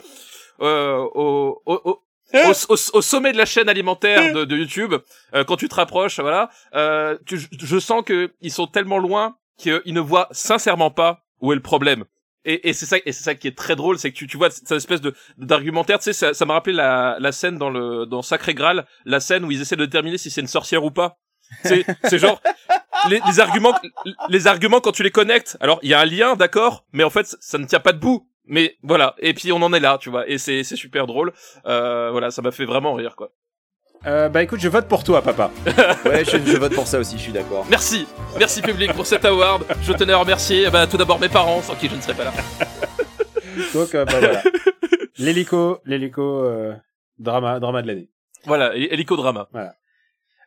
euh, 0.60 0.96
au, 1.14 1.62
au, 1.66 1.74
au, 1.84 2.02
au, 2.32 2.52
au- 2.74 2.76
au 2.98 3.02
sommet 3.02 3.32
de 3.32 3.36
la 3.38 3.44
chaîne 3.46 3.68
alimentaire 3.68 4.32
de, 4.34 4.44
de 4.44 4.56
YouTube, 4.56 4.94
euh, 5.34 5.44
quand 5.44 5.56
tu 5.56 5.68
te 5.68 5.74
rapproches, 5.74 6.20
voilà, 6.20 6.48
euh, 6.74 7.16
tu, 7.26 7.38
je- 7.38 7.48
je 7.52 7.78
sens 7.78 8.02
que 8.04 8.32
ils 8.40 8.52
sont 8.52 8.66
tellement 8.66 8.98
loin 8.98 9.36
qu'ils 9.58 9.82
ne 9.86 10.00
voient 10.00 10.28
sincèrement 10.30 10.90
pas 10.90 11.22
où 11.40 11.52
est 11.52 11.56
le 11.56 11.62
problème. 11.62 12.04
Et, 12.46 12.70
et 12.70 12.72
c'est 12.72 12.86
ça, 12.86 12.96
et 13.04 13.12
c'est 13.12 13.22
ça 13.24 13.34
qui 13.34 13.48
est 13.48 13.56
très 13.56 13.76
drôle, 13.76 13.98
c'est 13.98 14.10
que 14.12 14.16
tu, 14.16 14.26
tu 14.26 14.38
vois 14.38 14.48
cette 14.50 14.72
espèce 14.72 15.02
de 15.02 15.12
d'argumentaire, 15.36 15.98
tu 15.98 16.04
sais, 16.04 16.12
ça, 16.14 16.32
ça 16.32 16.46
m'a 16.46 16.54
rappelé 16.54 16.74
la, 16.74 17.16
la 17.20 17.32
scène 17.32 17.58
dans 17.58 17.68
le 17.68 18.06
dans 18.06 18.22
Sacré 18.22 18.54
Graal, 18.54 18.86
la 19.04 19.20
scène 19.20 19.44
où 19.44 19.50
ils 19.50 19.60
essaient 19.60 19.76
de 19.76 19.84
déterminer 19.84 20.16
si 20.16 20.30
c'est 20.30 20.40
une 20.40 20.46
sorcière 20.46 20.82
ou 20.84 20.90
pas. 20.90 21.18
C'est 21.64 21.84
c'est 22.04 22.18
genre 22.18 22.40
les, 23.08 23.20
les 23.26 23.40
arguments 23.40 23.74
les 24.28 24.46
arguments 24.46 24.80
quand 24.80 24.92
tu 24.92 25.02
les 25.02 25.10
connectes. 25.10 25.56
Alors 25.60 25.78
il 25.82 25.90
y 25.90 25.94
a 25.94 26.00
un 26.00 26.04
lien, 26.04 26.36
d'accord, 26.36 26.84
mais 26.92 27.04
en 27.04 27.10
fait 27.10 27.36
ça, 27.40 27.58
ne 27.58 27.66
tient 27.66 27.80
pas 27.80 27.92
debout. 27.92 28.26
Mais 28.46 28.76
voilà, 28.82 29.14
et 29.18 29.32
puis 29.34 29.52
on 29.52 29.62
en 29.62 29.72
est 29.72 29.80
là, 29.80 29.96
tu 30.00 30.10
vois, 30.10 30.28
et 30.28 30.38
c'est 30.38 30.64
c'est 30.64 30.76
super 30.76 31.06
drôle. 31.06 31.32
Euh, 31.66 32.10
voilà, 32.10 32.30
ça 32.30 32.42
m'a 32.42 32.50
fait 32.50 32.64
vraiment 32.64 32.94
rire 32.94 33.14
quoi. 33.16 33.30
Euh, 34.06 34.28
bah 34.30 34.42
écoute, 34.42 34.60
je 34.60 34.68
vote 34.68 34.88
pour 34.88 35.04
toi, 35.04 35.20
papa. 35.22 35.50
Ouais, 36.06 36.24
je, 36.24 36.38
je 36.38 36.56
vote 36.56 36.74
pour 36.74 36.86
ça 36.86 36.98
aussi, 36.98 37.18
je 37.18 37.22
suis 37.22 37.32
d'accord. 37.32 37.66
Merci, 37.68 38.06
merci 38.38 38.62
public 38.62 38.92
pour 38.94 39.06
cet 39.06 39.24
award. 39.26 39.64
Je 39.82 39.92
tenais 39.92 40.14
à 40.14 40.16
remercier 40.16 40.70
ben, 40.70 40.86
tout 40.86 40.96
d'abord 40.96 41.20
mes 41.20 41.28
parents, 41.28 41.60
sans 41.62 41.74
qui 41.76 41.88
je 41.88 41.94
ne 41.96 42.00
serais 42.00 42.14
pas 42.14 42.24
là. 42.24 42.32
Donc, 43.74 43.94
euh, 43.94 44.04
bah 44.06 44.14
voilà. 44.18 44.42
L'hélico, 45.18 45.80
l'hélico, 45.84 46.22
euh, 46.44 46.72
drama, 47.18 47.60
drama 47.60 47.82
de 47.82 47.88
l'année. 47.88 48.08
Voilà, 48.46 48.74
hé- 48.74 48.88
hélico-drama. 48.90 49.48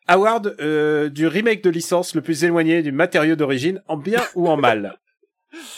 Award 0.08 0.56
euh, 0.60 1.10
du 1.10 1.28
remake 1.28 1.64
de 1.64 1.70
licence 1.70 2.16
le 2.16 2.22
plus 2.22 2.44
éloigné 2.44 2.82
du 2.82 2.92
matériau 2.92 3.36
d'origine, 3.36 3.82
en 3.88 3.98
bien 3.98 4.22
ou 4.36 4.48
en 4.48 4.58
mal. 4.58 4.98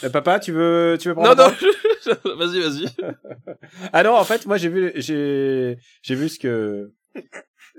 Euh, 0.06 0.10
papa, 0.10 0.40
tu 0.40 0.54
veux, 0.54 0.98
tu 0.98 1.10
veux 1.10 1.16
prendre 1.16 1.36
Non, 1.36 1.50
non, 1.50 2.36
vas-y, 2.38 2.62
vas-y. 2.62 2.86
Ah 3.92 4.04
non, 4.04 4.14
en 4.16 4.24
fait, 4.24 4.46
moi 4.46 4.56
j'ai 4.56 4.70
vu, 4.70 4.94
j'ai, 4.96 5.78
j'ai 6.02 6.16
vu 6.16 6.30
ce 6.30 6.40
que, 6.40 6.94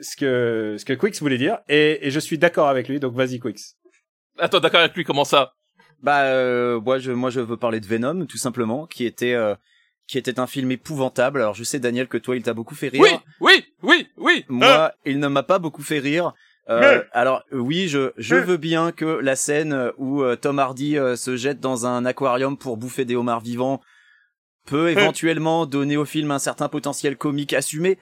ce 0.03 0.14
que, 0.14 0.76
ce 0.78 0.84
que 0.84 0.92
Quix 0.92 1.18
voulait 1.20 1.38
dire, 1.38 1.61
et, 1.70 2.07
et 2.07 2.11
je 2.11 2.20
suis 2.20 2.36
d'accord 2.36 2.68
avec 2.68 2.88
lui. 2.88 3.01
Donc 3.01 3.14
vas-y, 3.14 3.40
Quix. 3.40 3.76
Attends, 4.38 4.61
d'accord 4.61 4.80
avec 4.80 4.94
lui, 4.94 5.05
comment 5.05 5.24
ça? 5.24 5.55
Bah 6.03 6.24
euh, 6.24 6.80
moi 6.80 6.99
je 6.99 7.12
moi 7.12 7.30
je 7.30 7.40
veux 7.40 7.57
parler 7.57 7.80
de 7.80 7.86
Venom 7.86 8.26
tout 8.26 8.36
simplement 8.36 8.86
qui 8.86 9.07
était 9.07 9.32
euh, 9.32 9.55
qui 10.07 10.18
était 10.18 10.38
un 10.38 10.46
film 10.46 10.70
épouvantable. 10.70 11.40
Alors 11.40 11.54
je 11.54 11.64
sais 11.64 11.78
Daniel 11.78 12.09
que 12.09 12.18
toi 12.18 12.36
il 12.36 12.42
t'a 12.42 12.54
beaucoup 12.54 12.74
fait 12.74 12.88
rire. 12.88 13.02
Oui, 13.02 13.11
oui, 13.40 13.64
oui, 13.82 14.09
oui. 14.16 14.44
Moi, 14.48 14.92
il 15.04 15.18
ne 15.18 15.28
m'a 15.28 15.42
pas 15.42 15.59
beaucoup 15.59 15.82
fait 15.82 15.98
rire. 15.98 16.32
Euh, 16.68 17.02
alors 17.12 17.44
euh, 17.52 17.59
oui, 17.59 17.86
je 17.86 18.11
je 18.16 18.34
veux 18.34 18.57
bien 18.57 18.90
que 18.90 19.04
la 19.04 19.36
scène 19.36 19.92
où 19.98 20.22
euh, 20.22 20.34
Tom 20.34 20.59
Hardy 20.59 20.98
euh, 20.98 21.14
se 21.14 21.36
jette 21.36 21.61
dans 21.61 21.86
un 21.86 22.04
aquarium 22.04 22.57
pour 22.59 22.76
bouffer 22.76 23.04
des 23.04 23.14
homards 23.14 23.40
vivants 23.40 23.80
peut 24.66 24.90
éventuellement 24.90 25.64
donner 25.64 25.96
au 25.96 26.04
film 26.04 26.32
un 26.32 26.40
certain 26.40 26.68
potentiel 26.68 27.16
comique 27.16 27.52
assumé. 27.52 27.98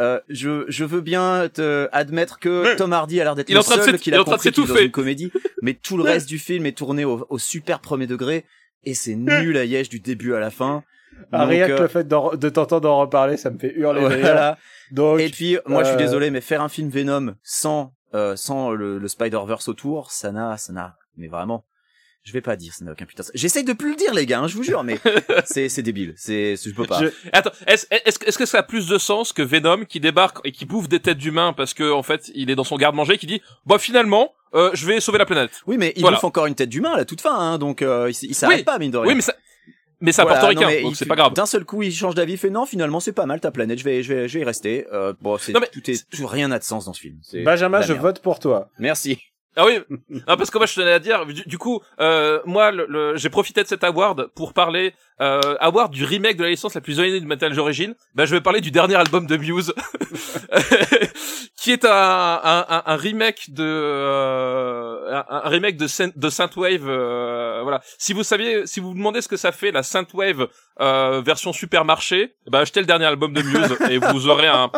Euh, 0.00 0.18
je 0.30 0.64
je 0.68 0.84
veux 0.86 1.02
bien 1.02 1.46
te 1.52 1.90
admettre 1.92 2.38
que 2.38 2.74
Tom 2.76 2.94
Hardy 2.94 3.20
a 3.20 3.24
l'air 3.24 3.34
d'être 3.34 3.50
le 3.50 3.58
en 3.58 3.62
train 3.62 3.76
de 3.76 3.82
seul 3.82 3.98
qui 3.98 4.14
a 4.14 4.24
compris 4.24 4.50
qu'il 4.50 4.64
est 4.64 4.66
dans 4.66 4.76
une 4.76 4.90
comédie, 4.90 5.30
mais 5.60 5.74
tout 5.74 5.98
le 5.98 6.02
reste 6.02 6.26
du 6.26 6.38
film 6.38 6.64
est 6.64 6.72
tourné 6.72 7.04
au, 7.04 7.26
au 7.28 7.38
super 7.38 7.80
premier 7.80 8.06
degré 8.06 8.46
et 8.84 8.94
c'est 8.94 9.14
nul 9.14 9.58
à 9.58 9.66
Yesh 9.66 9.90
du 9.90 10.00
début 10.00 10.32
à 10.32 10.40
la 10.40 10.50
fin. 10.50 10.84
Ah, 11.32 11.40
Donc, 11.40 11.50
rien 11.50 11.66
que 11.66 11.72
euh, 11.72 11.80
le 11.80 11.88
fait 11.88 12.06
de 12.06 12.48
t'entendre 12.48 12.90
en 12.90 13.00
reparler, 13.00 13.36
ça 13.36 13.50
me 13.50 13.58
fait 13.58 13.72
hurler 13.74 14.00
voilà. 14.00 14.58
Donc, 14.92 15.20
Et 15.20 15.28
puis, 15.28 15.58
moi, 15.66 15.82
je 15.82 15.88
suis 15.88 15.96
euh, 15.96 15.98
désolé, 15.98 16.30
mais 16.30 16.40
faire 16.40 16.62
un 16.62 16.68
film 16.68 16.88
Venom 16.90 17.34
sans 17.42 17.92
euh, 18.14 18.36
sans 18.36 18.70
le, 18.70 18.98
le 18.98 19.08
Spider-Verse 19.08 19.68
autour, 19.68 20.10
ça 20.10 20.30
n'a, 20.32 20.56
ça 20.56 20.72
n'a, 20.72 20.96
mais 21.16 21.26
vraiment, 21.26 21.64
Je 22.22 22.32
vais 22.32 22.40
pas 22.40 22.56
dire, 22.56 22.72
ça 22.72 22.84
n'a 22.84 22.92
aucun 22.92 23.04
putain. 23.04 23.24
J'essaye 23.34 23.64
de 23.64 23.72
plus 23.72 23.90
le 23.90 23.96
dire, 23.96 24.14
les 24.14 24.24
gars, 24.26 24.40
hein, 24.40 24.46
je 24.48 24.54
vous 24.56 24.62
jure, 24.62 24.84
mais 24.84 24.98
c'est 25.44 25.68
c'est 25.68 25.82
débile. 25.82 26.14
C'est 26.16 26.54
je 26.56 26.70
peux 26.74 26.84
pas. 26.86 27.00
Je- 27.02 27.08
Attends, 27.32 27.50
est-ce 27.66 28.38
que 28.38 28.46
ça 28.46 28.58
a 28.58 28.62
plus 28.62 28.88
de 28.88 28.96
sens 28.98 29.32
que 29.32 29.42
Venom 29.42 29.84
qui 29.84 30.00
débarque 30.00 30.38
et 30.44 30.52
qui 30.52 30.64
bouffe 30.66 30.88
des 30.88 31.00
têtes 31.00 31.18
d'humains 31.18 31.52
parce 31.52 31.74
que 31.74 31.90
en 31.92 32.02
fait 32.02 32.30
il 32.34 32.50
est 32.50 32.54
dans 32.56 32.64
son 32.64 32.76
garde-manger 32.76 33.18
qui 33.18 33.26
dit 33.26 33.42
bah 33.66 33.78
finalement 33.78 34.32
euh, 34.54 34.70
je 34.74 34.86
vais 34.86 35.00
sauver 35.00 35.18
la 35.18 35.26
planète. 35.26 35.50
Oui, 35.66 35.76
mais 35.78 35.92
il 35.96 36.00
Voilà. 36.02 36.16
bouffe 36.16 36.24
encore 36.24 36.46
une 36.46 36.54
tête 36.54 36.68
d'humain 36.68 36.92
à 36.92 36.96
la 36.96 37.04
toute 37.04 37.20
fin, 37.20 37.34
hein, 37.36 37.58
donc 37.58 37.82
euh, 37.82 38.10
il, 38.10 38.30
il 38.30 38.34
s'arrête 38.34 38.58
Oui. 38.58 38.64
pas 38.64 38.78
mine 38.78 38.90
de 38.92 38.98
rien. 38.98 39.08
Oui 39.08 39.14
mais 39.14 39.20
ça 39.22 39.34
mais 40.00 40.12
c'est 40.12 40.22
un 40.22 40.24
Voilà, 40.24 40.40
portoricain 40.40 40.76
non, 40.82 40.82
donc 40.88 40.96
c'est 40.96 41.06
pas 41.06 41.16
grave. 41.16 41.32
D'un 41.34 41.46
seul 41.46 41.64
coup, 41.64 41.82
il 41.82 41.92
change 41.92 42.14
d'avis, 42.14 42.32
il 42.32 42.38
fait 42.38 42.50
non, 42.50 42.66
finalement 42.66 43.00
c'est 43.00 43.12
pas 43.12 43.26
mal 43.26 43.40
ta 43.40 43.50
planète, 43.50 43.78
je 43.78 43.84
vais, 43.84 44.02
je 44.02 44.12
vais, 44.14 44.28
je 44.28 44.34
vais 44.34 44.40
y 44.40 44.44
rester. 44.44 44.86
Euh, 44.92 45.12
bon, 45.20 45.38
c'est 45.38 45.52
Non, 45.52 45.60
mais- 45.60 45.68
tout 45.68 45.90
est, 45.90 46.08
tout, 46.10 46.26
rien 46.26 46.48
n'a 46.48 46.58
de 46.58 46.64
sens 46.64 46.84
dans 46.86 46.92
ce 46.92 47.00
film. 47.00 47.18
Benjamin, 47.44 47.80
je 47.82 47.92
vote 47.92 48.20
pour 48.20 48.38
toi. 48.38 48.68
Merci. 48.78 49.18
Ah 49.58 49.64
oui, 49.64 49.78
non, 50.10 50.36
parce 50.36 50.50
que 50.50 50.58
moi 50.58 50.66
je 50.66 50.74
tenais 50.74 50.92
à 50.92 50.98
dire, 50.98 51.24
du, 51.24 51.42
du 51.46 51.56
coup, 51.58 51.80
euh, 51.98 52.40
moi 52.44 52.70
le, 52.72 52.84
le- 52.88 53.16
j'ai 53.16 53.30
profité 53.30 53.62
de 53.62 53.66
cet 53.68 53.84
award 53.84 54.26
pour 54.34 54.52
parler 54.52 54.92
euh, 55.20 55.40
award 55.60 55.92
du 55.92 56.04
remake 56.04 56.36
de 56.36 56.44
la 56.44 56.50
licence 56.50 56.74
la 56.74 56.80
plus 56.80 56.98
éloignée 56.98 57.20
du 57.20 57.26
Metal 57.26 57.58
Origin. 57.58 57.94
Bah 58.14 58.24
je 58.26 58.34
vais 58.34 58.40
parler 58.40 58.60
du 58.60 58.70
dernier 58.70 58.94
album 58.96 59.26
de 59.26 59.36
Muse, 59.36 59.72
qui 61.56 61.72
est 61.72 61.84
un, 61.84 61.90
un, 61.90 62.64
un, 62.68 62.82
un 62.86 62.96
remake 62.96 63.50
de 63.52 63.64
euh, 63.64 65.22
un, 65.28 65.48
remake 65.48 65.76
de, 65.76 65.86
Saint- 65.86 66.12
de 66.14 66.28
Synthwave. 66.30 66.86
euh, 66.88 67.60
voilà. 67.62 67.80
Si 67.98 68.12
vous 68.12 68.22
saviez, 68.22 68.66
si 68.66 68.80
vous 68.80 68.88
vous 68.88 68.94
demandez 68.94 69.20
ce 69.22 69.28
que 69.28 69.36
ça 69.36 69.52
fait 69.52 69.70
la 69.72 69.82
Synthwave 69.82 70.48
euh, 70.80 71.22
version 71.24 71.52
supermarché, 71.52 72.34
bah 72.48 72.60
achetez 72.60 72.80
le 72.80 72.86
dernier 72.86 73.06
album 73.06 73.32
de 73.32 73.42
Muse 73.42 73.76
et 73.90 73.98
vous 73.98 74.28
aurez 74.28 74.46
un 74.48 74.70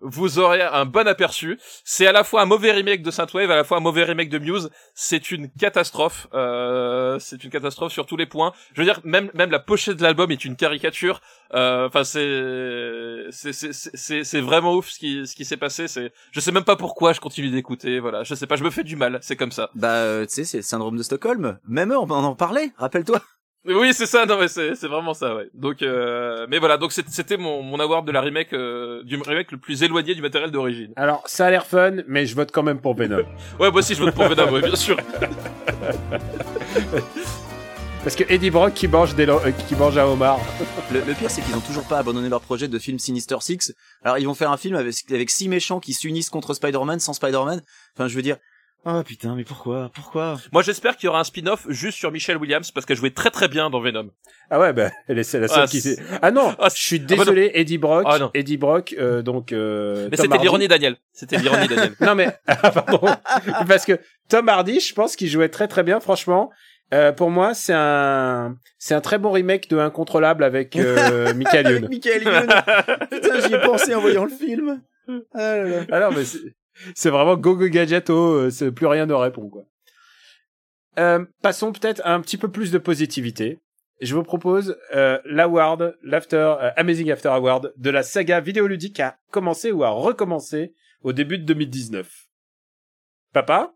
vous 0.00 0.38
aurez 0.38 0.62
un 0.62 0.84
bon 0.84 1.06
aperçu. 1.06 1.58
C'est 1.84 2.06
à 2.06 2.12
la 2.12 2.24
fois 2.24 2.42
un 2.42 2.46
mauvais 2.46 2.72
remake 2.72 3.02
de 3.02 3.10
Synthwave, 3.10 3.50
à 3.50 3.56
la 3.56 3.64
fois 3.64 3.78
un 3.78 3.80
mauvais 3.80 4.04
remake 4.04 4.28
de 4.28 4.38
Muse. 4.38 4.70
C'est 4.94 5.30
une 5.30 5.50
catastrophe. 5.50 6.26
Euh, 6.34 7.18
c'est 7.18 7.42
une 7.44 7.50
catastrophe 7.50 7.92
sur 7.92 8.06
tous 8.06 8.16
les 8.16 8.26
points. 8.26 8.52
Je 8.74 8.80
veux 8.80 8.86
dire, 8.86 9.00
même 9.04 9.30
même 9.34 9.50
la 9.50 9.58
pochette 9.76 9.96
de 9.98 10.02
l'album 10.02 10.30
est 10.30 10.44
une 10.46 10.56
caricature. 10.56 11.20
Euh, 11.54 11.86
Enfin, 11.86 12.02
c'est 12.02 13.26
c'est 13.30 13.52
c'est 13.52 13.72
c'est 13.72 14.24
c'est 14.24 14.40
vraiment 14.40 14.74
ouf 14.74 14.88
ce 14.88 14.98
qui 14.98 15.26
ce 15.26 15.34
qui 15.36 15.44
s'est 15.44 15.58
passé. 15.58 15.86
C'est 15.86 16.12
je 16.32 16.40
sais 16.40 16.50
même 16.50 16.64
pas 16.64 16.76
pourquoi 16.76 17.12
je 17.12 17.20
continue 17.20 17.50
d'écouter. 17.50 18.00
Voilà, 18.00 18.24
je 18.24 18.34
sais 18.34 18.46
pas, 18.46 18.56
je 18.56 18.64
me 18.64 18.70
fais 18.70 18.84
du 18.84 18.96
mal. 18.96 19.18
C'est 19.20 19.36
comme 19.36 19.52
ça. 19.52 19.68
Bah, 19.74 19.88
euh, 19.96 20.24
tu 20.24 20.32
sais, 20.32 20.44
c'est 20.44 20.56
le 20.58 20.62
syndrome 20.62 20.96
de 20.96 21.02
Stockholm. 21.02 21.58
Même 21.68 21.92
eux, 21.92 21.98
on 21.98 22.10
en 22.10 22.24
en 22.24 22.34
parlait. 22.34 22.70
Rappelle-toi. 22.78 23.20
Oui, 23.66 23.92
c'est 23.92 24.06
ça. 24.06 24.24
Non, 24.26 24.38
mais 24.38 24.48
c'est 24.48 24.74
c'est 24.76 24.86
vraiment 24.88 25.12
ça. 25.12 25.34
Ouais. 25.36 25.48
Donc, 25.52 25.82
euh, 25.82 26.46
mais 26.48 26.58
voilà. 26.58 26.78
Donc 26.78 26.92
c'était 26.92 27.36
mon 27.36 27.62
mon 27.62 27.78
award 27.80 28.06
de 28.06 28.12
la 28.12 28.22
remake 28.22 28.52
euh, 28.54 29.02
du 29.04 29.16
remake 29.20 29.52
le 29.52 29.58
plus 29.58 29.82
éloigné 29.82 30.14
du 30.14 30.22
matériel 30.22 30.50
d'origine. 30.50 30.92
Alors, 30.96 31.22
ça 31.26 31.46
a 31.46 31.50
l'air 31.50 31.66
fun, 31.66 31.96
mais 32.08 32.24
je 32.26 32.34
vote 32.34 32.50
quand 32.52 32.62
même 32.62 32.80
pour 32.80 32.94
Venom. 32.94 33.24
Ouais, 33.60 33.70
moi 33.70 33.80
aussi 33.80 33.94
je 33.94 34.02
vote 34.02 34.14
pour 34.14 34.26
Venom. 34.28 34.50
ouais, 34.52 34.62
bien 34.62 34.76
sûr. 34.76 34.96
Parce 38.06 38.14
que 38.14 38.22
Eddie 38.32 38.50
Brock 38.50 38.72
qui 38.72 38.86
mange, 38.86 39.16
des 39.16 39.26
lo- 39.26 39.40
euh, 39.44 39.50
qui 39.66 39.74
mange 39.74 39.98
un 39.98 40.04
homard. 40.04 40.38
Le, 40.92 41.00
le 41.00 41.12
pire, 41.14 41.28
c'est 41.28 41.42
qu'ils 41.42 41.56
ont 41.56 41.60
toujours 41.60 41.82
pas 41.82 41.98
abandonné 41.98 42.28
leur 42.28 42.40
projet 42.40 42.68
de 42.68 42.78
film 42.78 43.00
Sinister 43.00 43.34
Six. 43.40 43.74
Alors, 44.04 44.16
ils 44.18 44.26
vont 44.26 44.34
faire 44.34 44.52
un 44.52 44.56
film 44.56 44.76
avec, 44.76 44.94
avec 45.10 45.28
six 45.28 45.48
méchants 45.48 45.80
qui 45.80 45.92
s'unissent 45.92 46.30
contre 46.30 46.54
Spider-Man 46.54 47.00
sans 47.00 47.14
Spider-Man. 47.14 47.62
Enfin, 47.96 48.06
je 48.06 48.14
veux 48.14 48.22
dire, 48.22 48.36
oh 48.84 49.02
putain, 49.04 49.34
mais 49.34 49.42
pourquoi, 49.42 49.90
pourquoi? 49.92 50.38
Moi, 50.52 50.62
j'espère 50.62 50.96
qu'il 50.96 51.06
y 51.06 51.08
aura 51.08 51.18
un 51.18 51.24
spin-off 51.24 51.66
juste 51.68 51.98
sur 51.98 52.12
Michelle 52.12 52.36
Williams 52.36 52.70
parce 52.70 52.86
qu'elle 52.86 52.96
jouait 52.96 53.10
très 53.10 53.30
très 53.30 53.48
bien 53.48 53.70
dans 53.70 53.80
Venom. 53.80 54.08
Ah 54.50 54.60
ouais, 54.60 54.72
bah, 54.72 54.92
elle 55.08 55.18
est 55.18 55.24
c'est 55.24 55.40
la 55.40 55.48
seule 55.48 55.64
Ah, 55.64 55.66
qui 55.66 55.80
sait. 55.80 55.96
Ah 56.22 56.30
non, 56.30 56.54
Ah, 56.60 56.68
je 56.72 56.80
suis 56.80 56.98
ah 57.02 57.06
bah 57.08 57.16
désolé, 57.16 57.50
Eddie 57.54 57.78
Brock. 57.78 58.04
Ah 58.08 58.20
non. 58.20 58.30
Eddie 58.34 58.56
Brock, 58.56 58.94
euh, 58.96 59.22
donc. 59.22 59.50
Euh, 59.50 60.06
Mais 60.12 60.16
Tom 60.16 60.26
c'était 60.26 60.38
l'ironie, 60.38 60.68
Daniel. 60.68 60.96
C'était 61.12 61.38
l'ironie, 61.38 61.66
Daniel. 61.66 61.96
Non 62.00 62.14
mais 62.14 62.28
ah, 62.46 62.70
pardon 62.70 63.00
parce 63.66 63.84
que 63.84 63.98
Tom 64.28 64.48
Hardy, 64.48 64.78
je 64.78 64.94
pense 64.94 65.16
qu'il 65.16 65.28
jouait 65.28 65.48
très 65.48 65.66
très 65.66 65.82
bien. 65.82 65.98
Franchement, 65.98 66.52
euh, 66.94 67.12
pour 67.12 67.30
moi, 67.30 67.54
c'est 67.54 67.74
un 67.74 68.56
c'est 68.78 68.94
un 68.94 69.00
très 69.00 69.18
bon 69.18 69.30
remake 69.32 69.68
de 69.68 69.78
Incontrôlable 69.78 70.44
avec 70.44 70.76
euh, 70.76 71.34
Michael 71.34 71.70
Youn. 71.72 71.88
Michael 71.88 72.22
Youn. 72.22 72.46
Putain, 73.10 73.40
j'y 73.40 73.54
ai 73.54 73.60
pensé 73.60 73.94
en 73.94 74.00
voyant 74.00 74.24
le 74.24 74.30
film. 74.30 74.82
Ah 75.08 75.56
là 75.56 75.64
là. 75.64 75.84
Alors, 75.90 76.12
mais 76.12 76.24
c'est- 76.94 77.10
vraiment 77.10 77.36
go 77.36 77.56
go 77.56 77.68
gadget. 77.68 78.10
Oh, 78.10 78.34
euh, 78.34 78.50
c'est 78.50 78.70
plus 78.72 78.86
rien 78.86 79.06
ne 79.06 79.14
répond 79.14 79.48
quoi. 79.48 79.62
Euh, 80.98 81.24
passons 81.42 81.72
peut-être 81.72 82.00
à 82.04 82.14
un 82.14 82.20
petit 82.20 82.38
peu 82.38 82.50
plus 82.50 82.70
de 82.70 82.78
positivité. 82.78 83.58
Je 84.00 84.14
vous 84.14 84.22
propose 84.22 84.76
euh, 84.94 85.18
l'award, 85.24 85.96
l'after 86.02 86.36
euh, 86.60 86.70
Amazing 86.76 87.10
After 87.10 87.28
Award 87.30 87.72
de 87.76 87.90
la 87.90 88.02
saga 88.02 88.40
vidéoludique 88.40 88.96
qui 88.96 89.02
a 89.02 89.16
commencé 89.30 89.72
ou 89.72 89.84
a 89.84 89.88
recommencé 89.90 90.74
au 91.02 91.12
début 91.12 91.38
de 91.38 91.44
2019. 91.44 92.08
Papa? 93.32 93.72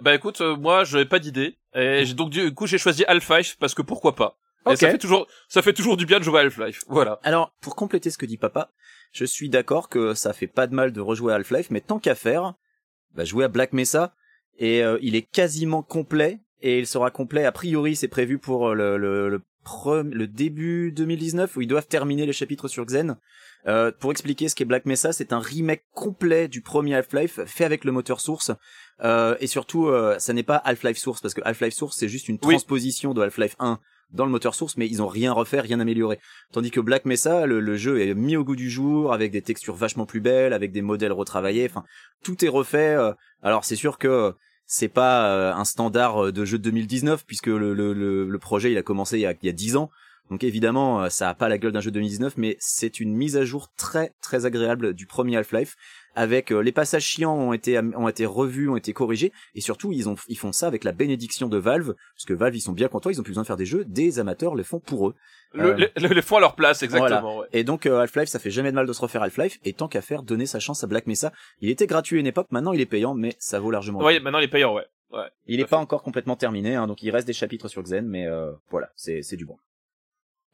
Bah 0.00 0.14
écoute, 0.14 0.40
euh, 0.40 0.56
moi, 0.56 0.84
je 0.84 0.96
n'avais 0.96 1.08
pas 1.08 1.18
d'idée. 1.18 1.56
Et 1.74 2.04
j'ai- 2.04 2.14
donc 2.14 2.30
du 2.30 2.52
coup, 2.54 2.66
j'ai 2.66 2.78
choisi 2.78 3.04
Half-Life 3.06 3.56
parce 3.58 3.74
que 3.74 3.82
pourquoi 3.82 4.14
pas. 4.14 4.38
Et 4.66 4.70
Ok. 4.70 4.76
ça 4.76 4.90
fait 4.90 4.98
toujours, 4.98 5.26
ça 5.48 5.60
fait 5.62 5.72
toujours 5.72 5.96
du 5.96 6.06
bien 6.06 6.18
de 6.18 6.24
jouer 6.24 6.38
à 6.40 6.42
Half-Life. 6.44 6.82
Voilà. 6.88 7.18
Alors, 7.24 7.52
pour 7.60 7.74
compléter 7.74 8.10
ce 8.10 8.18
que 8.18 8.26
dit 8.26 8.36
papa, 8.36 8.70
je 9.12 9.24
suis 9.24 9.48
d'accord 9.48 9.88
que 9.88 10.14
ça 10.14 10.32
fait 10.32 10.46
pas 10.46 10.66
de 10.66 10.74
mal 10.74 10.92
de 10.92 11.00
rejouer 11.00 11.32
à 11.32 11.36
Half-Life, 11.36 11.68
mais 11.70 11.80
tant 11.80 11.98
qu'à 11.98 12.14
faire, 12.14 12.54
bah, 13.14 13.24
jouer 13.24 13.44
à 13.44 13.48
Black 13.48 13.72
Mesa, 13.72 14.14
et 14.58 14.82
euh, 14.84 14.98
il 15.02 15.16
est 15.16 15.22
quasiment 15.22 15.82
complet, 15.82 16.38
et 16.60 16.78
il 16.78 16.86
sera 16.86 17.10
complet, 17.10 17.44
a 17.44 17.52
priori, 17.52 17.96
c'est 17.96 18.06
prévu 18.08 18.38
pour 18.38 18.68
euh, 18.68 18.74
le, 18.74 18.96
le, 18.98 19.28
le, 19.28 19.42
pre- 19.66 20.08
le 20.08 20.26
début 20.28 20.92
2019, 20.92 21.56
où 21.56 21.60
ils 21.62 21.66
doivent 21.66 21.88
terminer 21.88 22.24
les 22.24 22.32
chapitres 22.32 22.68
sur 22.68 22.84
Xen. 22.86 23.16
Euh, 23.68 23.92
pour 23.98 24.10
expliquer 24.10 24.48
ce 24.48 24.54
qu'est 24.54 24.64
Black 24.64 24.86
Mesa, 24.86 25.12
c'est 25.12 25.32
un 25.32 25.38
remake 25.38 25.84
complet 25.94 26.48
du 26.48 26.62
premier 26.62 26.94
Half-Life, 26.96 27.40
fait 27.46 27.64
avec 27.64 27.84
le 27.84 27.92
moteur 27.92 28.20
source, 28.20 28.50
euh, 29.04 29.36
et 29.40 29.46
surtout, 29.46 29.86
euh, 29.86 30.18
ça 30.18 30.32
n'est 30.32 30.42
pas 30.42 30.56
Half-Life 30.56 30.98
Source, 30.98 31.20
parce 31.20 31.32
que 31.34 31.40
Half-Life 31.44 31.74
Source, 31.74 31.96
c'est 31.98 32.08
juste 32.08 32.28
une 32.28 32.38
Oui. 32.42 32.54
transposition 32.54 33.14
de 33.14 33.22
Half-Life 33.22 33.54
1 33.60 33.78
dans 34.12 34.24
le 34.26 34.30
moteur 34.32 34.54
source, 34.54 34.76
mais 34.76 34.86
ils 34.88 35.00
ont 35.00 35.06
rien 35.06 35.32
refait, 35.32 35.60
rien 35.60 35.80
amélioré. 35.80 36.18
Tandis 36.52 36.70
que 36.70 36.80
Black 36.80 37.04
Mesa, 37.06 37.46
le, 37.46 37.60
le 37.60 37.76
jeu 37.76 38.02
est 38.02 38.14
mis 38.14 38.36
au 38.36 38.44
goût 38.44 38.56
du 38.56 38.68
jour, 38.68 39.12
avec 39.12 39.30
des 39.32 39.42
textures 39.42 39.74
vachement 39.76 40.04
plus 40.06 40.20
belles, 40.20 40.52
avec 40.52 40.70
des 40.72 40.82
modèles 40.82 41.12
retravaillés, 41.12 41.66
enfin, 41.70 41.84
tout 42.22 42.44
est 42.44 42.48
refait. 42.48 42.94
euh. 42.96 43.12
Alors 43.42 43.64
c'est 43.64 43.76
sûr 43.76 43.96
que 43.96 44.34
c'est 44.66 44.88
pas 44.88 45.28
euh, 45.28 45.54
un 45.54 45.64
standard 45.64 46.32
de 46.32 46.44
jeu 46.44 46.58
de 46.58 46.64
2019, 46.64 47.24
puisque 47.26 47.46
le, 47.46 47.72
le, 47.74 47.92
le, 47.94 48.28
le 48.28 48.38
projet 48.38 48.70
il 48.72 48.76
a 48.78 48.82
commencé 48.82 49.16
il 49.18 49.22
y 49.22 49.26
a, 49.26 49.32
il 49.40 49.46
y 49.46 49.48
a 49.48 49.52
10 49.52 49.76
ans. 49.76 49.90
Donc 50.30 50.44
évidemment, 50.44 51.02
euh, 51.02 51.08
ça 51.08 51.28
a 51.28 51.34
pas 51.34 51.48
la 51.48 51.58
gueule 51.58 51.72
d'un 51.72 51.80
jeu 51.80 51.90
de 51.90 51.94
2019, 51.94 52.34
mais 52.36 52.56
c'est 52.58 53.00
une 53.00 53.14
mise 53.14 53.36
à 53.36 53.44
jour 53.44 53.68
très 53.76 54.14
très 54.22 54.46
agréable 54.46 54.94
du 54.94 55.06
premier 55.06 55.36
Half-Life, 55.36 55.76
avec 56.14 56.52
euh, 56.52 56.60
les 56.60 56.72
passages 56.72 57.04
chiants 57.04 57.34
ont 57.34 57.52
été 57.52 57.78
ont 57.78 58.08
été 58.08 58.24
revus, 58.24 58.68
ont 58.68 58.76
été 58.76 58.92
corrigés, 58.92 59.32
et 59.54 59.60
surtout 59.60 59.92
ils 59.92 60.08
ont 60.08 60.14
ils 60.28 60.38
font 60.38 60.52
ça 60.52 60.66
avec 60.66 60.84
la 60.84 60.92
bénédiction 60.92 61.48
de 61.48 61.58
Valve, 61.58 61.94
parce 62.14 62.24
que 62.26 62.32
Valve 62.34 62.56
ils 62.56 62.60
sont 62.60 62.72
bien 62.72 62.88
contents, 62.88 63.10
ils 63.10 63.20
ont 63.20 63.22
plus 63.22 63.32
besoin 63.32 63.42
de 63.42 63.46
faire 63.46 63.56
des 63.56 63.66
jeux, 63.66 63.84
des 63.84 64.18
amateurs 64.18 64.54
le 64.54 64.62
font 64.62 64.80
pour 64.80 65.08
eux. 65.08 65.14
Le, 65.52 65.72
Euh, 65.72 66.08
les 66.14 66.22
font 66.22 66.36
à 66.36 66.40
leur 66.40 66.54
place, 66.54 66.82
exactement. 66.82 67.38
ouais. 67.38 67.48
Et 67.52 67.64
donc 67.64 67.84
euh, 67.86 68.00
Half-Life, 68.00 68.28
ça 68.28 68.38
fait 68.38 68.50
jamais 68.50 68.70
de 68.70 68.76
mal 68.76 68.86
de 68.86 68.92
se 68.92 69.00
refaire 69.00 69.22
Half-Life, 69.22 69.58
et 69.64 69.72
tant 69.74 69.88
qu'à 69.88 70.00
faire, 70.00 70.22
donner 70.22 70.46
sa 70.46 70.60
chance 70.60 70.82
à 70.82 70.86
Black 70.86 71.06
Mesa. 71.06 71.32
Il 71.60 71.68
était 71.68 71.86
gratuit 71.86 72.16
à 72.16 72.20
une 72.20 72.26
époque, 72.26 72.48
maintenant 72.50 72.72
il 72.72 72.80
est 72.80 72.86
payant, 72.86 73.14
mais 73.14 73.34
ça 73.38 73.60
vaut 73.60 73.70
largement. 73.70 73.98
le 74.00 74.18
coup. 74.18 74.24
maintenant 74.24 74.38
les 74.38 74.48
payants, 74.48 74.74
ouais. 74.74 74.86
Ouais. 75.12 75.28
il 75.46 75.60
est 75.60 75.64
à 75.64 75.66
pas 75.66 75.76
encore 75.76 76.02
complètement 76.02 76.36
terminé, 76.36 76.74
hein, 76.74 76.86
donc 76.86 77.02
il 77.02 77.10
reste 77.10 77.26
des 77.26 77.34
chapitres 77.34 77.68
sur 77.68 77.82
Xen, 77.82 78.06
mais 78.06 78.26
euh, 78.26 78.52
voilà, 78.70 78.88
c'est 78.96 79.20
c'est 79.20 79.36
du 79.36 79.44
bon. 79.44 79.56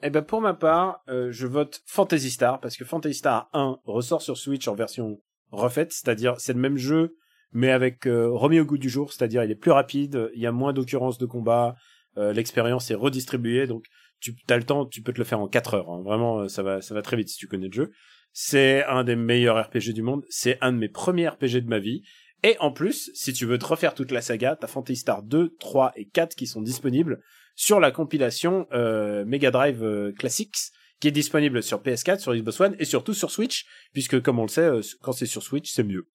Eh 0.03 0.11
ben 0.11 0.23
pour 0.23 0.41
ma 0.41 0.55
part, 0.55 1.03
euh, 1.09 1.33
je 1.33 1.47
vote 1.47 1.83
Fantasy 1.87 2.31
Star 2.31 2.61
parce 2.61 2.77
que 2.77 2.85
Fantasy 2.85 3.15
Star 3.19 3.51
1 3.53 3.81
ressort 3.85 4.23
sur 4.23 4.37
Switch 4.37 4.69
en 4.69 4.75
version 4.75 5.21
refaite, 5.51 5.93
c'est-à-dire 5.93 6.35
c'est 6.39 6.53
le 6.53 6.61
même 6.61 6.77
jeu 6.77 7.17
mais 7.53 7.71
avec 7.71 8.07
euh, 8.07 8.29
remis 8.31 8.61
au 8.61 8.65
goût 8.67 8.77
du 8.77 8.91
jour, 8.91 9.11
c'est-à-dire 9.11 9.43
il 9.43 9.51
est 9.51 9.57
plus 9.57 9.71
rapide, 9.71 10.31
il 10.35 10.41
y 10.41 10.47
a 10.47 10.53
moins 10.53 10.75
d'occurrences 10.75 11.17
de 11.17 11.25
combat, 11.25 11.77
euh, 12.19 12.33
l'expérience 12.33 12.91
est 12.91 12.95
redistribuée 12.95 13.67
donc 13.67 13.87
tu 14.21 14.37
as 14.49 14.57
le 14.57 14.65
temps, 14.65 14.87
tu 14.87 15.03
peux 15.03 15.13
te 15.13 15.19
le 15.19 15.25
faire 15.25 15.41
en 15.41 15.49
4 15.49 15.75
heures. 15.75 15.91
hein. 15.91 16.03
Vraiment 16.05 16.49
ça 16.49 16.63
va 16.63 16.81
ça 16.81 16.95
va 16.95 17.03
très 17.03 17.17
vite 17.17 17.29
si 17.29 17.37
tu 17.37 17.49
connais 17.49 17.67
le 17.67 17.73
jeu. 17.73 17.91
C'est 18.33 18.85
un 18.85 19.03
des 19.03 19.17
meilleurs 19.17 19.61
RPG 19.67 19.95
du 19.95 20.03
monde, 20.03 20.25
c'est 20.29 20.59
un 20.61 20.73
de 20.73 20.79
mes 20.79 20.89
premiers 20.89 21.29
RPG 21.29 21.63
de 21.63 21.69
ma 21.69 21.79
vie. 21.81 22.03
Et 22.45 22.57
en 22.61 22.71
plus, 22.71 23.11
si 23.15 23.33
tu 23.33 23.47
veux 23.47 23.59
te 23.59 23.65
refaire 23.65 23.95
toute 23.95 24.13
la 24.13 24.21
saga, 24.21 24.55
t'as 24.55 24.69
Fantasy 24.69 25.01
Star 25.01 25.25
2, 25.25 25.57
3 25.59 25.93
et 25.97 26.07
4 26.07 26.37
qui 26.37 26.47
sont 26.47 26.63
disponibles 26.63 27.21
sur 27.61 27.81
la 27.81 27.91
compilation 27.91 28.69
euh, 28.73 29.25
Mega 29.25 29.51
Drive 29.51 29.83
euh, 29.83 30.13
Classics 30.13 30.55
qui 31.01 31.09
est 31.09 31.13
disponible 31.13 31.61
sur 31.61 31.83
PS4, 31.83 32.21
sur 32.21 32.33
Xbox 32.33 32.61
One 32.61 32.77
et 32.79 32.85
surtout 32.85 33.15
sur 33.15 33.33
Switch, 33.33 33.67
puisque 33.93 34.23
comme 34.23 34.39
on 34.39 34.43
le 34.43 34.49
sait, 34.49 34.61
euh, 34.63 34.81
quand 35.03 35.11
c'est 35.11 35.27
sur 35.27 35.43
Switch, 35.43 35.73
c'est 35.73 35.83
mieux. 35.83 36.07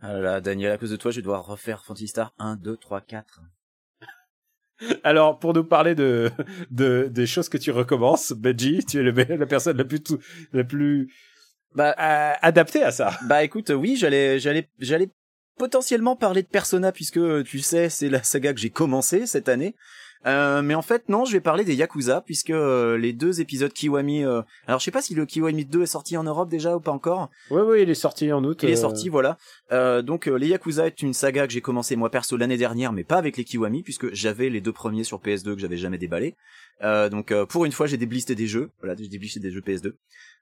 Ah 0.00 0.12
là 0.14 0.20
là, 0.20 0.40
Daniel, 0.40 0.72
à 0.72 0.78
cause 0.78 0.90
de 0.90 0.96
toi, 0.96 1.12
je 1.12 1.16
vais 1.16 1.22
devoir 1.22 1.46
refaire 1.46 1.84
Fantasy 1.84 2.08
Star 2.08 2.34
1, 2.40 2.56
2, 2.56 2.76
3, 2.76 3.00
4. 3.00 3.40
Alors, 5.04 5.38
pour 5.38 5.54
nous 5.54 5.62
parler 5.62 5.94
de, 5.94 6.32
de 6.72 7.08
des 7.08 7.26
choses 7.28 7.48
que 7.48 7.58
tu 7.58 7.70
recommences, 7.70 8.32
Benji, 8.32 8.84
tu 8.84 8.98
es 8.98 9.02
le, 9.04 9.12
la 9.36 9.46
personne 9.46 9.76
la 9.76 9.84
plus 9.84 10.02
tout- 10.02 10.18
la 10.52 10.64
plus 10.64 11.12
Bah, 11.76 11.94
euh, 11.96 12.32
adaptée 12.42 12.82
à 12.82 12.90
ça. 12.90 13.16
Bah 13.28 13.44
écoute, 13.44 13.70
oui, 13.70 13.94
j'allais, 13.96 14.40
j'allais, 14.40 14.68
j'allais 14.80 15.10
potentiellement 15.56 16.16
parler 16.16 16.42
de 16.42 16.48
Persona 16.48 16.90
puisque 16.90 17.20
tu 17.44 17.60
sais, 17.60 17.88
c'est 17.88 18.08
la 18.08 18.24
saga 18.24 18.52
que 18.52 18.58
j'ai 18.60 18.70
commencé 18.70 19.26
cette 19.26 19.48
année. 19.48 19.76
Euh, 20.26 20.62
mais 20.62 20.74
en 20.74 20.82
fait, 20.82 21.08
non, 21.08 21.24
je 21.24 21.32
vais 21.32 21.40
parler 21.40 21.64
des 21.64 21.74
Yakuza, 21.74 22.20
puisque 22.20 22.50
euh, 22.50 22.96
les 22.96 23.12
deux 23.12 23.40
épisodes 23.40 23.72
Kiwami... 23.72 24.24
euh, 24.24 24.42
Alors, 24.66 24.78
je 24.80 24.84
sais 24.84 24.90
pas 24.90 25.02
si 25.02 25.14
le 25.14 25.26
Kiwami 25.26 25.64
2 25.64 25.82
est 25.82 25.86
sorti 25.86 26.16
en 26.16 26.24
Europe 26.24 26.48
déjà 26.48 26.76
ou 26.76 26.80
pas 26.80 26.92
encore. 26.92 27.28
Oui, 27.50 27.62
oui, 27.64 27.82
il 27.82 27.90
est 27.90 27.94
sorti 27.94 28.32
en 28.32 28.44
août. 28.44 28.60
Il 28.62 28.70
est 28.70 28.74
euh, 28.74 28.80
sorti, 28.80 29.08
voilà. 29.08 29.36
Euh, 29.72 30.02
donc, 30.02 30.28
euh, 30.28 30.36
les 30.36 30.48
Yakuza 30.48 30.86
est 30.86 31.02
une 31.02 31.12
saga 31.14 31.46
que 31.46 31.52
j'ai 31.52 31.60
commencé 31.60 31.96
moi 31.96 32.10
perso 32.10 32.36
l'année 32.36 32.56
dernière, 32.56 32.92
mais 32.92 33.04
pas 33.04 33.16
avec 33.16 33.36
les 33.36 33.44
Kiwami, 33.44 33.82
puisque 33.82 34.12
j'avais 34.12 34.48
les 34.48 34.60
deux 34.60 34.72
premiers 34.72 35.04
sur 35.04 35.18
PS2 35.18 35.54
que 35.54 35.60
j'avais 35.60 35.76
jamais 35.76 35.98
déballé. 35.98 36.36
Euh, 36.82 37.08
donc, 37.08 37.32
euh, 37.32 37.46
pour 37.46 37.64
une 37.64 37.72
fois, 37.72 37.86
j'ai 37.86 37.96
déblisté 37.96 38.34
des 38.34 38.46
jeux. 38.46 38.70
Voilà, 38.80 38.94
j'ai 38.98 39.08
déblisté 39.08 39.40
des 39.40 39.50
jeux 39.50 39.60
PS2. 39.60 39.92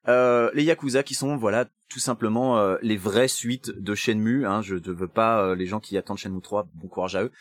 Euh, 0.08 0.50
les 0.54 0.64
Yakuza 0.64 1.02
qui 1.02 1.14
sont, 1.14 1.36
voilà, 1.36 1.66
tout 1.88 1.98
simplement 1.98 2.58
euh, 2.58 2.76
les 2.82 2.96
vraies 2.96 3.28
suites 3.28 3.70
de 3.70 3.94
Shenmue. 3.94 4.46
Hein, 4.46 4.62
je 4.62 4.76
ne 4.76 4.92
veux 4.92 5.08
pas 5.08 5.42
euh, 5.42 5.54
les 5.54 5.66
gens 5.66 5.80
qui 5.80 5.96
attendent 5.96 6.18
Shenmue 6.18 6.40
3, 6.40 6.68
bon 6.74 6.88
courage 6.88 7.16
à 7.16 7.24
eux. 7.24 7.32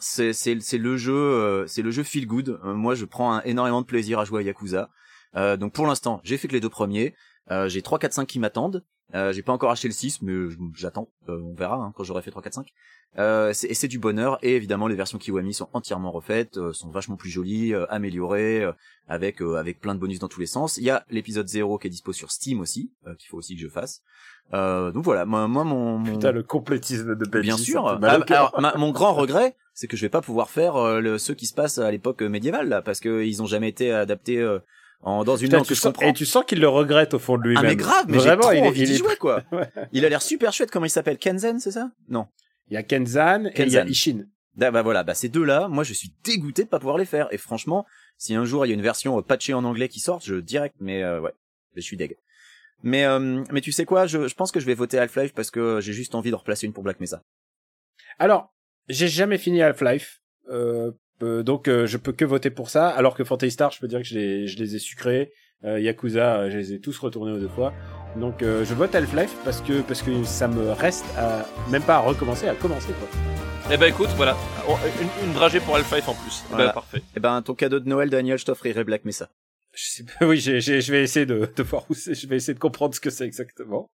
C'est 0.00 0.78
le 0.78 0.96
jeu, 0.96 1.64
c'est 1.66 1.82
le 1.82 1.90
jeu 1.90 2.02
feel 2.02 2.26
good. 2.26 2.60
Moi, 2.64 2.94
je 2.94 3.04
prends 3.04 3.40
énormément 3.42 3.82
de 3.82 3.86
plaisir 3.86 4.18
à 4.18 4.24
jouer 4.24 4.40
à 4.40 4.44
Yakuza. 4.44 4.90
Donc 5.34 5.72
pour 5.72 5.86
l'instant, 5.86 6.20
j'ai 6.24 6.36
fait 6.36 6.48
que 6.48 6.52
les 6.52 6.60
deux 6.60 6.68
premiers. 6.68 7.14
J'ai 7.66 7.82
3, 7.82 7.98
4, 7.98 8.12
5 8.12 8.26
qui 8.26 8.38
m'attendent. 8.38 8.84
Euh, 9.14 9.32
j'ai 9.32 9.42
pas 9.42 9.52
encore 9.52 9.70
acheté 9.70 9.86
le 9.88 9.94
6, 9.94 10.22
mais 10.22 10.32
je- 10.50 10.56
j'attends. 10.74 11.08
Euh, 11.28 11.38
on 11.40 11.54
verra 11.54 11.76
hein, 11.76 11.92
quand 11.96 12.04
j'aurai 12.04 12.22
fait 12.22 12.30
3, 12.30 12.42
4, 12.42 12.54
5. 12.54 12.66
Euh, 13.18 13.52
c'est- 13.52 13.68
et 13.68 13.74
c'est 13.74 13.86
du 13.86 13.98
bonheur. 14.00 14.38
Et 14.42 14.56
évidemment, 14.56 14.88
les 14.88 14.96
versions 14.96 15.18
Kiwami 15.18 15.54
sont 15.54 15.68
entièrement 15.72 16.10
refaites, 16.10 16.56
euh, 16.56 16.72
sont 16.72 16.90
vachement 16.90 17.16
plus 17.16 17.30
jolies, 17.30 17.72
euh, 17.74 17.86
améliorées, 17.90 18.62
euh, 18.64 18.72
avec 19.06 19.40
euh, 19.40 19.56
avec 19.56 19.78
plein 19.78 19.94
de 19.94 20.00
bonus 20.00 20.18
dans 20.18 20.26
tous 20.28 20.40
les 20.40 20.46
sens. 20.46 20.78
Il 20.78 20.84
y 20.84 20.90
a 20.90 21.04
l'épisode 21.10 21.46
0 21.46 21.78
qui 21.78 21.86
est 21.86 21.90
dispo 21.90 22.12
sur 22.12 22.32
Steam 22.32 22.60
aussi, 22.60 22.90
euh, 23.06 23.14
qu'il 23.14 23.28
faut 23.28 23.36
aussi 23.36 23.54
que 23.54 23.60
je 23.60 23.68
fasse. 23.68 24.02
Euh, 24.52 24.90
donc 24.90 25.04
voilà, 25.04 25.24
moi, 25.24 25.46
moi 25.48 25.64
mon, 25.64 25.98
mon... 25.98 26.12
Putain, 26.14 26.32
le 26.32 26.42
complétisme 26.42 27.14
de 27.14 27.24
Benji. 27.24 27.46
Bien 27.46 27.56
sûr. 27.56 27.86
Ah, 27.86 27.98
alors, 28.36 28.60
ma- 28.60 28.74
mon 28.76 28.90
grand 28.90 29.12
regret, 29.14 29.54
c'est 29.74 29.86
que 29.86 29.96
je 29.96 30.02
vais 30.02 30.10
pas 30.10 30.20
pouvoir 30.22 30.50
faire 30.50 30.76
euh, 30.76 31.00
le, 31.00 31.18
ceux 31.18 31.34
qui 31.34 31.46
se 31.46 31.54
passent 31.54 31.78
à 31.78 31.90
l'époque 31.90 32.20
euh, 32.22 32.28
médiévale 32.28 32.68
là, 32.68 32.82
parce 32.82 32.98
que 33.00 33.22
ils 33.24 33.42
ont 33.42 33.46
jamais 33.46 33.68
été 33.68 33.92
adaptés 33.92 34.38
euh, 34.40 34.58
en, 35.04 35.22
dans 35.24 35.36
une 35.36 35.46
Putain, 35.48 35.58
langue 35.58 35.66
tu 35.66 35.74
que 35.74 35.74
je 35.78 35.82
comprends. 35.82 36.06
et 36.08 36.12
tu 36.12 36.26
sens 36.26 36.44
qu'il 36.46 36.60
le 36.60 36.68
regrette 36.68 37.14
au 37.14 37.18
fond 37.18 37.36
de 37.36 37.42
Ah 37.44 37.46
lui-même. 37.48 37.66
mais 37.66 37.76
grave, 37.76 38.06
mais 38.08 38.18
j'ai 38.18 38.24
Vraiment, 38.24 38.42
trop 38.42 38.52
il 38.52 38.58
est- 38.58 38.66
envie 38.68 38.80
il 38.82 38.96
jouer 38.96 39.16
quoi. 39.16 39.42
Ouais. 39.52 39.70
Il 39.92 40.04
a 40.04 40.08
l'air 40.08 40.22
super 40.22 40.52
chouette. 40.52 40.70
Comment 40.70 40.86
il 40.86 40.90
s'appelle 40.90 41.18
Kenzen, 41.18 41.60
c'est 41.60 41.70
ça? 41.72 41.90
Non. 42.08 42.26
Il 42.68 42.74
y 42.74 42.76
a 42.76 42.82
Kenzan, 42.82 43.44
et 43.46 43.52
il 43.62 43.68
y 43.72 43.76
a 43.76 43.82
Kenzan. 43.82 43.90
Ishin. 43.90 44.24
Ah, 44.60 44.70
bah 44.70 44.82
voilà, 44.82 45.02
bah 45.04 45.14
ces 45.14 45.28
deux-là, 45.28 45.68
moi 45.68 45.84
je 45.84 45.92
suis 45.92 46.12
dégoûté 46.24 46.64
de 46.64 46.68
pas 46.68 46.78
pouvoir 46.78 46.96
les 46.96 47.04
faire. 47.04 47.28
Et 47.32 47.38
franchement, 47.38 47.84
si 48.18 48.34
un 48.34 48.44
jour 48.44 48.64
il 48.64 48.70
y 48.70 48.72
a 48.72 48.74
une 48.74 48.82
version 48.82 49.18
euh, 49.18 49.22
patchée 49.22 49.52
en 49.52 49.64
anglais 49.64 49.88
qui 49.88 50.00
sort, 50.00 50.20
je 50.24 50.36
direct, 50.36 50.74
mais 50.80 51.02
euh, 51.02 51.20
ouais, 51.20 51.32
je 51.74 51.80
suis 51.82 51.96
deg. 51.96 52.16
Mais 52.82 53.04
euh, 53.04 53.42
mais 53.50 53.60
tu 53.60 53.72
sais 53.72 53.84
quoi, 53.84 54.06
je, 54.06 54.28
je 54.28 54.34
pense 54.34 54.52
que 54.52 54.60
je 54.60 54.66
vais 54.66 54.74
voter 54.74 54.98
Half-Life 54.98 55.32
parce 55.34 55.50
que 55.50 55.80
j'ai 55.80 55.92
juste 55.92 56.14
envie 56.14 56.30
de 56.30 56.36
replacer 56.36 56.66
une 56.66 56.72
pour 56.72 56.82
Black 56.84 57.00
Mesa. 57.00 57.22
Alors, 58.18 58.54
j'ai 58.88 59.08
jamais 59.08 59.38
fini 59.38 59.60
Half-Life. 59.62 60.20
Euh, 60.50 60.92
euh, 61.22 61.42
donc 61.42 61.68
euh, 61.68 61.86
je 61.86 61.96
peux 61.96 62.12
que 62.12 62.24
voter 62.24 62.50
pour 62.50 62.70
ça, 62.70 62.88
alors 62.88 63.14
que 63.14 63.24
Fantasy 63.24 63.52
Star, 63.52 63.70
je 63.70 63.80
peux 63.80 63.88
dire 63.88 64.00
que 64.00 64.06
je 64.06 64.14
les, 64.18 64.46
je 64.46 64.58
les 64.58 64.76
ai 64.76 64.78
sucrés. 64.78 65.32
Euh, 65.64 65.80
Yakuza, 65.80 66.36
euh, 66.40 66.50
je 66.50 66.58
les 66.58 66.72
ai 66.74 66.80
tous 66.80 66.98
retournés 66.98 67.32
aux 67.32 67.38
deux 67.38 67.48
fois. 67.48 67.72
Donc 68.16 68.42
euh, 68.42 68.64
je 68.64 68.74
vote 68.74 68.94
Half-Life 68.94 69.34
parce 69.44 69.60
que 69.62 69.80
parce 69.80 70.02
que 70.02 70.22
ça 70.24 70.46
me 70.46 70.70
reste 70.72 71.06
à 71.16 71.46
même 71.70 71.82
pas 71.82 71.96
à 71.96 72.00
recommencer, 72.00 72.46
à 72.48 72.54
commencer 72.54 72.92
quoi. 72.92 73.08
Eh 73.72 73.76
ben 73.78 73.86
écoute, 73.86 74.10
voilà, 74.16 74.36
On- 74.68 74.76
une, 75.00 75.28
une 75.28 75.32
dragée 75.32 75.60
pour 75.60 75.74
Half-Life 75.76 76.08
en 76.08 76.14
plus. 76.14 76.42
Eh 76.44 76.48
Voilà. 76.50 76.66
Ben 76.66 76.72
parfait. 76.74 77.02
Eh 77.16 77.20
ben 77.20 77.40
ton 77.42 77.54
cadeau 77.54 77.80
de 77.80 77.88
Noël, 77.88 78.10
Daniel, 78.10 78.36
je 78.38 78.44
t'offrirai 78.44 78.84
Black 78.84 79.04
Mesa. 79.06 79.30
Je 79.72 79.84
sais 79.86 80.04
pas, 80.04 80.26
oui, 80.26 80.38
j'ai, 80.38 80.60
j'ai- 80.60 80.80
je 80.82 80.92
vais 80.92 81.02
essayer 81.02 81.24
de, 81.26 81.48
de 81.56 81.62
voir 81.62 81.84
où 81.88 81.94
c'est, 81.94 82.14
je 82.14 82.26
vais 82.28 82.36
essayer 82.36 82.54
de 82.54 82.58
comprendre 82.60 82.94
ce 82.94 83.00
que 83.00 83.08
c'est 83.10 83.24
exactement. 83.24 83.88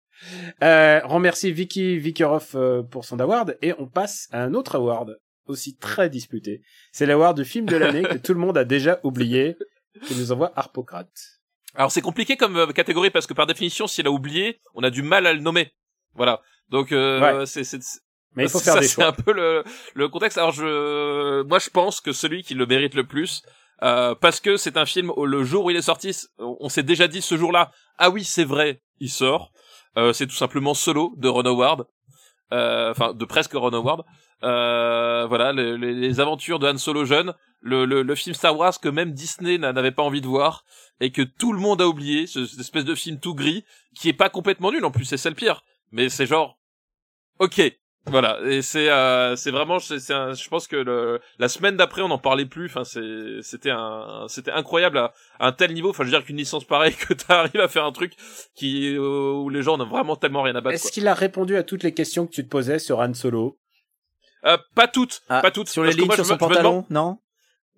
Euh, 0.63 0.99
remercie 1.03 1.51
Vicky 1.51 1.97
Vikeroff 1.99 2.55
euh, 2.55 2.81
pour 2.81 3.05
son 3.05 3.19
award 3.19 3.57
et 3.61 3.73
on 3.77 3.85
passe 3.87 4.27
à 4.31 4.41
un 4.41 4.53
autre 4.55 4.75
award 4.75 5.17
aussi 5.47 5.77
très 5.77 6.09
disputé. 6.09 6.61
C'est 6.91 7.05
l'award 7.05 7.37
du 7.37 7.45
film 7.45 7.65
de 7.65 7.75
l'année 7.75 8.03
que 8.03 8.17
tout 8.17 8.33
le 8.33 8.39
monde 8.39 8.57
a 8.57 8.65
déjà 8.65 8.99
oublié, 9.03 9.57
qui 10.05 10.15
nous 10.15 10.31
envoie 10.31 10.51
Harpocrate. 10.55 11.39
Alors 11.75 11.91
c'est 11.91 12.01
compliqué 12.01 12.37
comme 12.37 12.57
euh, 12.57 12.67
catégorie 12.67 13.09
parce 13.09 13.27
que 13.27 13.33
par 13.33 13.45
définition, 13.45 13.87
s'il 13.87 14.07
a 14.07 14.11
oublié, 14.11 14.59
on 14.73 14.83
a 14.83 14.89
du 14.89 15.03
mal 15.03 15.27
à 15.27 15.33
le 15.33 15.41
nommer. 15.41 15.73
Voilà. 16.15 16.41
Donc 16.69 16.91
euh, 16.91 17.45
c'est 17.45 17.63
c'est 17.63 17.79
Mais 18.35 18.43
il 18.43 18.49
faut 18.49 18.59
faire 18.59 18.73
ça, 18.73 18.79
des 18.79 18.87
C'est 18.87 19.03
un 19.03 19.11
peu 19.11 19.31
le, 19.33 19.63
le 19.93 20.07
contexte. 20.09 20.37
Alors 20.37 20.51
je, 20.51 21.43
moi 21.43 21.59
je 21.59 21.69
pense 21.69 22.01
que 22.01 22.11
celui 22.13 22.43
qui 22.43 22.53
le 22.55 22.65
mérite 22.65 22.95
le 22.95 23.05
plus, 23.05 23.43
euh, 23.83 24.15
parce 24.15 24.39
que 24.39 24.57
c'est 24.57 24.77
un 24.77 24.85
film 24.85 25.11
où 25.15 25.25
le 25.25 25.43
jour 25.43 25.65
où 25.65 25.69
il 25.69 25.77
est 25.77 25.81
sorti, 25.81 26.15
on 26.39 26.69
s'est 26.69 26.83
déjà 26.83 27.07
dit 27.07 27.21
ce 27.21 27.37
jour-là, 27.37 27.71
ah 27.97 28.09
oui 28.09 28.23
c'est 28.23 28.45
vrai, 28.45 28.81
il 28.99 29.09
sort. 29.09 29.51
Euh, 29.97 30.13
c'est 30.13 30.27
tout 30.27 30.35
simplement 30.35 30.73
Solo 30.73 31.13
de 31.17 31.27
Ron 31.27 31.45
Howard, 31.45 31.87
enfin 32.51 33.13
de 33.13 33.25
presque 33.25 33.53
Ron 33.53 33.73
Howard. 33.73 34.03
Euh, 34.43 35.25
voilà, 35.27 35.51
le- 35.51 35.75
les, 35.77 35.93
les 35.93 36.19
aventures 36.19 36.59
de 36.59 36.67
Han 36.67 36.77
Solo 36.77 37.05
jeune, 37.05 37.33
le, 37.61 37.85
le, 37.85 38.03
le 38.03 38.15
film 38.15 38.35
Star 38.35 38.55
Wars 38.57 38.79
que 38.79 38.87
même 38.89 39.11
Disney 39.13 39.57
n'a- 39.57 39.73
n'avait 39.73 39.91
pas 39.91 40.03
envie 40.03 40.21
de 40.21 40.27
voir 40.27 40.63
et 40.99 41.11
que 41.11 41.23
tout 41.23 41.53
le 41.53 41.59
monde 41.59 41.81
a 41.81 41.87
oublié, 41.87 42.27
ce- 42.27 42.45
cette 42.45 42.59
espèce 42.59 42.85
de 42.85 42.93
film 42.95 43.19
tout 43.19 43.33
gris 43.33 43.65
qui 43.95 44.09
est 44.09 44.13
pas 44.13 44.29
complètement 44.29 44.71
nul 44.71 44.85
en 44.85 44.91
plus, 44.91 45.05
c'est 45.05 45.17
ça 45.17 45.29
le 45.29 45.35
pire. 45.35 45.63
Mais 45.91 46.09
c'est 46.09 46.27
genre, 46.27 46.59
ok, 47.39 47.61
voilà, 48.09 48.39
et 48.45 48.61
c'est 48.61 48.89
euh, 48.89 49.35
c'est 49.35 49.51
vraiment, 49.51 49.79
c'est 49.79 49.97
je 49.99 50.49
pense 50.49 50.67
que 50.67 50.75
le, 50.77 51.19
la 51.39 51.49
semaine 51.49 51.75
d'après 51.77 52.01
on 52.01 52.07
n'en 52.07 52.17
parlait 52.17 52.45
plus. 52.45 52.65
Enfin, 52.67 52.83
c'est 52.83 53.41
c'était 53.41 53.69
un 53.71 54.25
c'était 54.27 54.51
incroyable 54.51 54.97
à, 54.97 55.13
à 55.39 55.47
un 55.47 55.51
tel 55.51 55.73
niveau. 55.73 55.89
Enfin, 55.89 56.03
je 56.03 56.09
veux 56.09 56.17
dire 56.17 56.25
qu'une 56.25 56.37
licence 56.37 56.63
pareille 56.63 56.95
que 57.07 57.13
t'arrives 57.13 57.59
à 57.61 57.67
faire 57.67 57.85
un 57.85 57.91
truc 57.91 58.13
qui 58.55 58.95
euh, 58.95 59.31
où 59.33 59.49
les 59.49 59.61
gens 59.61 59.77
n'ont 59.77 59.87
vraiment 59.87 60.15
tellement 60.15 60.41
rien 60.43 60.55
à 60.55 60.61
battre. 60.61 60.75
Est-ce 60.75 60.91
qu'il 60.91 61.07
a 61.07 61.13
répondu 61.13 61.55
à 61.57 61.63
toutes 61.63 61.83
les 61.83 61.93
questions 61.93 62.25
que 62.27 62.31
tu 62.31 62.43
te 62.43 62.49
posais 62.49 62.79
sur 62.79 62.99
Han 62.99 63.13
Solo? 63.13 63.57
Euh, 64.45 64.57
pas 64.75 64.87
toutes, 64.87 65.21
Ah, 65.29 65.41
pas 65.41 65.51
toutes. 65.51 65.67
Sur 65.67 65.83
les 65.83 65.91
lignes 65.93 66.05
moi, 66.05 66.15
sur 66.15 66.25
son 66.25 66.33
me- 66.33 66.37
demande- 66.39 66.53
pantalon, 66.53 66.85
non? 66.89 67.17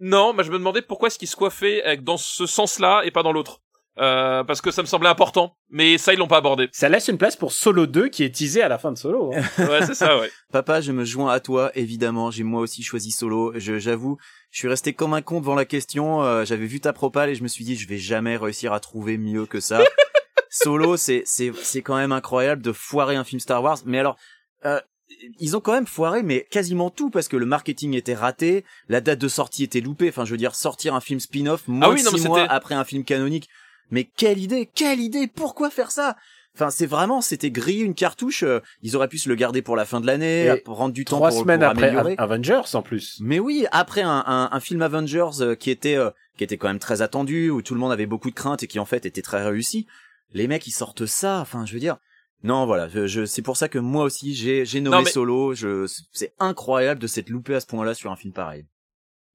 Non, 0.01 0.33
mais 0.33 0.43
je 0.43 0.51
me 0.51 0.57
demandais 0.57 0.81
pourquoi 0.81 1.07
est-ce 1.07 1.17
qu'il 1.19 1.27
se 1.27 1.35
coiffait 1.35 1.97
dans 2.01 2.17
ce 2.17 2.45
sens-là 2.45 3.01
et 3.05 3.11
pas 3.11 3.23
dans 3.23 3.31
l'autre. 3.33 3.61
Euh, 3.99 4.45
parce 4.45 4.61
que 4.61 4.71
ça 4.71 4.81
me 4.81 4.87
semblait 4.87 5.09
important, 5.09 5.57
mais 5.69 5.97
ça 5.97 6.13
ils 6.13 6.17
l'ont 6.19 6.27
pas 6.29 6.37
abordé. 6.37 6.69
Ça 6.71 6.87
laisse 6.87 7.09
une 7.09 7.17
place 7.17 7.35
pour 7.35 7.51
Solo 7.51 7.85
2 7.85 8.07
qui 8.07 8.23
est 8.23 8.33
teasé 8.33 8.61
à 8.61 8.69
la 8.69 8.77
fin 8.77 8.93
de 8.93 8.97
Solo. 8.97 9.31
hein. 9.35 9.41
Ouais, 9.57 9.85
c'est 9.85 9.93
ça, 9.93 10.17
ouais. 10.17 10.31
Papa, 10.53 10.79
je 10.79 10.93
me 10.93 11.03
joins 11.03 11.29
à 11.31 11.41
toi, 11.41 11.71
évidemment. 11.75 12.31
J'ai 12.31 12.43
moi 12.43 12.61
aussi 12.61 12.81
choisi 12.81 13.11
Solo. 13.11 13.51
Je, 13.55 13.77
j'avoue, 13.77 14.17
je 14.51 14.59
suis 14.59 14.67
resté 14.69 14.93
comme 14.93 15.13
un 15.13 15.21
con 15.21 15.41
devant 15.41 15.55
la 15.55 15.65
question. 15.65 16.23
euh, 16.23 16.45
j'avais 16.45 16.65
vu 16.65 16.79
ta 16.79 16.93
propale 16.93 17.29
et 17.29 17.35
je 17.35 17.43
me 17.43 17.49
suis 17.49 17.65
dit, 17.65 17.75
je 17.75 17.87
vais 17.89 17.97
jamais 17.97 18.37
réussir 18.37 18.71
à 18.71 18.79
trouver 18.79 19.17
mieux 19.17 19.45
que 19.45 19.59
ça. 19.59 19.81
Solo, 20.49 20.97
c'est, 20.97 21.23
c'est, 21.25 21.51
c'est 21.61 21.81
quand 21.81 21.97
même 21.97 22.11
incroyable 22.11 22.61
de 22.61 22.71
foirer 22.71 23.15
un 23.15 23.23
film 23.23 23.39
Star 23.39 23.61
Wars. 23.61 23.79
Mais 23.85 23.99
alors, 23.99 24.15
euh, 24.65 24.79
ils 25.39 25.55
ont 25.57 25.59
quand 25.59 25.73
même 25.73 25.87
foiré, 25.87 26.23
mais 26.23 26.47
quasiment 26.49 26.89
tout 26.89 27.09
parce 27.09 27.27
que 27.27 27.35
le 27.37 27.45
marketing 27.45 27.93
était 27.95 28.15
raté, 28.15 28.63
la 28.87 29.01
date 29.01 29.19
de 29.19 29.27
sortie 29.27 29.63
était 29.63 29.81
loupée. 29.81 30.09
Enfin, 30.09 30.25
je 30.25 30.31
veux 30.31 30.37
dire, 30.37 30.55
sortir 30.55 30.95
un 30.95 31.01
film 31.01 31.19
spin-off 31.19 31.67
moins 31.67 31.89
Ah 31.89 31.91
oui, 31.91 31.99
de 31.99 32.05
non, 32.05 32.11
mais 32.13 32.17
six 32.19 32.27
mois 32.27 32.41
c'était- 32.43 32.53
après 32.53 32.75
un 32.75 32.83
film 32.85 33.03
canonique. 33.03 33.49
Mais 33.91 34.03
quelle 34.05 34.39
idée, 34.39 34.69
quelle 34.73 34.99
idée 34.99 35.27
Pourquoi 35.27 35.69
faire 35.69 35.91
ça? 35.91 36.15
Enfin, 36.55 36.71
c'est 36.71 36.85
vraiment, 36.87 37.21
c'était 37.21 37.51
griller 37.51 37.83
une 37.85 37.93
cartouche. 37.93 38.43
euh, 38.43 38.59
ils 38.81 38.95
auraient 38.95 39.07
pu 39.07 39.17
se 39.17 39.29
le 39.29 39.35
garder 39.35 39.61
pour 39.61 39.75
la 39.75 39.85
fin 39.85 40.01
de 40.01 40.05
l'année, 40.07 40.51
prendre 40.65 40.93
du 40.93 41.05
temps 41.05 41.17
Trois 41.17 41.29
pour, 41.29 41.39
semaines 41.41 41.59
pour 41.61 41.69
après 41.69 41.87
améliorer. 41.89 42.15
Av- 42.17 42.31
Avengers 42.31 42.75
en 42.75 42.81
plus. 42.81 43.17
Mais 43.21 43.39
oui, 43.39 43.65
après 43.71 44.01
un, 44.01 44.23
un, 44.27 44.49
un 44.51 44.59
film 44.59 44.81
Avengers 44.81 45.41
euh, 45.41 45.55
qui 45.55 45.69
était 45.69 45.95
euh, 45.95 46.09
qui 46.37 46.43
était 46.43 46.57
quand 46.57 46.67
même 46.67 46.79
très 46.79 47.01
attendu, 47.01 47.49
où 47.49 47.61
tout 47.61 47.73
le 47.75 47.79
monde 47.79 47.91
avait 47.91 48.05
beaucoup 48.07 48.29
de 48.29 48.35
craintes 48.35 48.63
et 48.63 48.67
qui 48.67 48.79
en 48.79 48.85
fait 48.85 49.05
était 49.05 49.21
très 49.21 49.43
réussi, 49.43 49.87
les 50.33 50.47
mecs 50.47 50.65
ils 50.67 50.71
sortent 50.71 51.05
ça. 51.05 51.39
Enfin, 51.39 51.65
je 51.65 51.73
veux 51.73 51.79
dire. 51.79 51.97
Non, 52.43 52.65
voilà, 52.65 52.87
je, 52.89 53.05
je- 53.07 53.25
c'est 53.25 53.41
pour 53.41 53.57
ça 53.57 53.67
que 53.69 53.79
moi 53.79 54.03
aussi 54.05 54.33
j'ai 54.33 54.65
j'ai 54.65 54.81
nommé 54.81 54.97
Non, 54.97 55.03
mais- 55.03 55.11
Solo. 55.11 55.53
Je, 55.53 55.85
c'est 56.13 56.33
incroyable 56.39 56.99
de 57.01 57.07
s'être 57.07 57.29
loupé 57.29 57.55
à 57.55 57.59
ce 57.59 57.67
point-là 57.67 57.93
sur 57.93 58.11
un 58.11 58.15
film 58.15 58.33
pareil. 58.33 58.65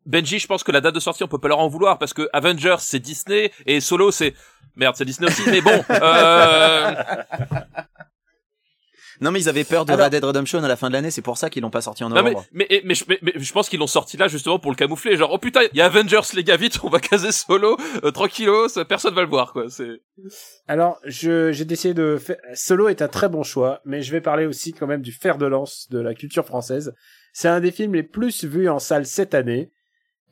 Benji, 0.07 0.39
je 0.39 0.47
pense 0.47 0.63
que 0.65 0.73
la 0.73 0.81
date 0.81 0.95
de 0.95 1.01
sortie, 1.01 1.23
on 1.25 1.29
peut 1.29 1.39
pas 1.39 1.49
leur 1.49 1.59
en 1.61 1.69
vouloir 1.69 1.99
parce 1.99 2.13
que 2.13 2.29
Avengers 2.33 2.77
c'est 2.81 2.99
Disney 3.01 3.51
et 3.67 3.81
Solo 3.81 4.11
c'est 4.11 4.35
merde, 4.77 4.97
c'est 4.97 5.05
Disney 5.05 5.29
aussi, 5.29 5.43
mais 5.51 5.61
bon. 5.61 5.85
Euh... 5.91 6.95
Non, 9.21 9.31
mais 9.31 9.41
ils 9.41 9.49
avaient 9.49 9.63
peur 9.65 9.85
de 9.85 9.93
Alors- 9.93 10.07
Red 10.07 10.13
Dead 10.13 10.25
Redemption 10.25 10.63
à 10.63 10.67
la 10.69 10.75
fin 10.77 10.89
de 10.89 10.93
l'année, 10.93 11.13
c'est 11.13 11.23
pour 11.23 11.39
ça 11.39 11.49
qu'ils 11.49 11.63
l'ont 11.63 11.71
pas 11.71 11.81
sorti 11.81 12.03
en 12.03 12.09
Non 12.09 12.17
mais, 12.17 12.23
novembre. 12.33 12.45
mais, 12.53 12.67
mais, 12.85 12.95
je, 12.97 13.05
mais, 13.09 13.19
mais 13.23 13.33
je 13.37 13.53
pense 13.53 13.69
qu'ils 13.69 13.79
l'ont 13.79 13.87
sorti 13.87 14.17
là 14.17 14.27
justement 14.27 14.59
pour 14.59 14.73
le 14.73 14.77
camoufler. 14.77 15.17
Genre 15.17 15.31
oh 15.33 15.39
putain, 15.39 15.61
il 15.73 15.79
y 15.79 15.81
a 15.81 15.87
Avengers 15.87 16.21
les 16.35 16.43
gars 16.43 16.57
vite, 16.57 16.81
on 16.83 16.89
va 16.89 16.99
caser 16.99 17.31
Solo 17.31 17.77
euh, 18.03 18.11
tranquillos, 18.11 18.67
personne 18.89 19.15
va 19.15 19.23
le 19.23 19.29
voir 19.29 19.53
quoi. 19.53 19.67
C'est 19.71 20.03
Alors, 20.67 20.99
je, 21.05 21.53
j'ai 21.53 21.65
décidé 21.65 21.95
de 21.95 22.19
faire... 22.19 22.37
Solo 22.55 22.89
est 22.89 23.03
un 23.03 23.09
très 23.09 23.29
bon 23.29 23.45
choix, 23.45 23.81
mais 23.85 24.03
je 24.03 24.11
vais 24.11 24.21
parler 24.21 24.47
aussi 24.47 24.73
quand 24.75 24.89
même 24.89 25.01
du 25.03 25.13
fer 25.13 25.39
de 25.39 25.47
lance 25.47 25.87
de 25.91 26.01
la 26.01 26.15
culture 26.15 26.45
française. 26.45 26.93
C'est 27.33 27.49
un 27.49 27.61
des 27.61 27.71
films 27.71 27.95
les 27.95 28.03
plus 28.03 28.45
vus 28.45 28.69
en 28.69 28.81
salle 28.81 29.07
cette 29.07 29.35
année, 29.35 29.71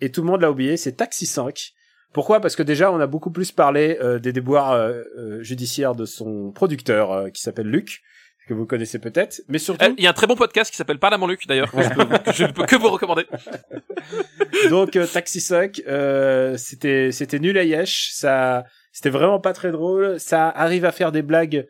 et 0.03 0.11
tout 0.11 0.21
le 0.21 0.27
monde 0.27 0.43
l'a 0.43 0.51
oublié, 0.51 0.77
c'est 0.77 0.93
Taxi 0.93 1.27
5. 1.27 1.73
Pourquoi? 2.13 2.41
Parce 2.41 2.57
que 2.57 2.63
déjà, 2.63 2.93
on 2.93 3.01
a 3.01 3.07
beaucoup 3.07 3.31
plus 3.31 3.53
parlé 3.53 3.99
euh, 4.03 4.19
des 4.19 4.33
déboires 4.33 4.73
euh, 4.73 5.03
euh, 5.17 5.43
judiciaires 5.43 5.95
de 5.95 6.05
son 6.05 6.53
producteur, 6.53 7.13
euh, 7.13 7.31
qui 7.31 7.41
s'appelle 7.41 7.69
Luc, 7.69 8.03
que 8.49 8.55
vous 8.55 8.67
connaissez 8.67 8.99
peut-être, 8.99 9.43
mais 9.49 9.59
surtout... 9.59 9.85
Eh, 9.85 9.95
il 9.97 10.05
y 10.05 10.07
a 10.07 10.11
un 10.11 10.15
très 10.15 10.27
bon 10.27 10.35
podcast 10.35 10.71
qui 10.71 10.77
s'appelle 10.77 10.99
Parle 10.99 11.15
à 11.15 11.19
mon 11.19 11.27
Luc 11.27 11.47
d'ailleurs 11.47 11.71
que 11.71 11.83
je, 11.83 11.89
peux, 11.89 12.05
que 12.05 12.33
je 12.33 12.45
ne 12.45 12.53
peux 12.53 12.67
que 12.67 12.77
vous 12.77 12.89
recommander. 12.89 13.27
Donc 14.71 14.97
euh, 14.97 15.07
Taxi 15.07 15.41
Suck, 15.41 15.81
euh, 15.87 16.57
c'était 16.57 17.13
c'était 17.13 17.39
nul 17.39 17.57
à 17.57 17.65
yesh, 17.65 18.11
ça 18.13 18.65
c'était 18.93 19.11
vraiment 19.11 19.41
pas 19.41 19.53
très 19.53 19.71
drôle, 19.71 20.19
ça 20.19 20.49
arrive 20.49 20.85
à 20.85 20.93
faire 20.93 21.13
des 21.13 21.23
blagues 21.23 21.67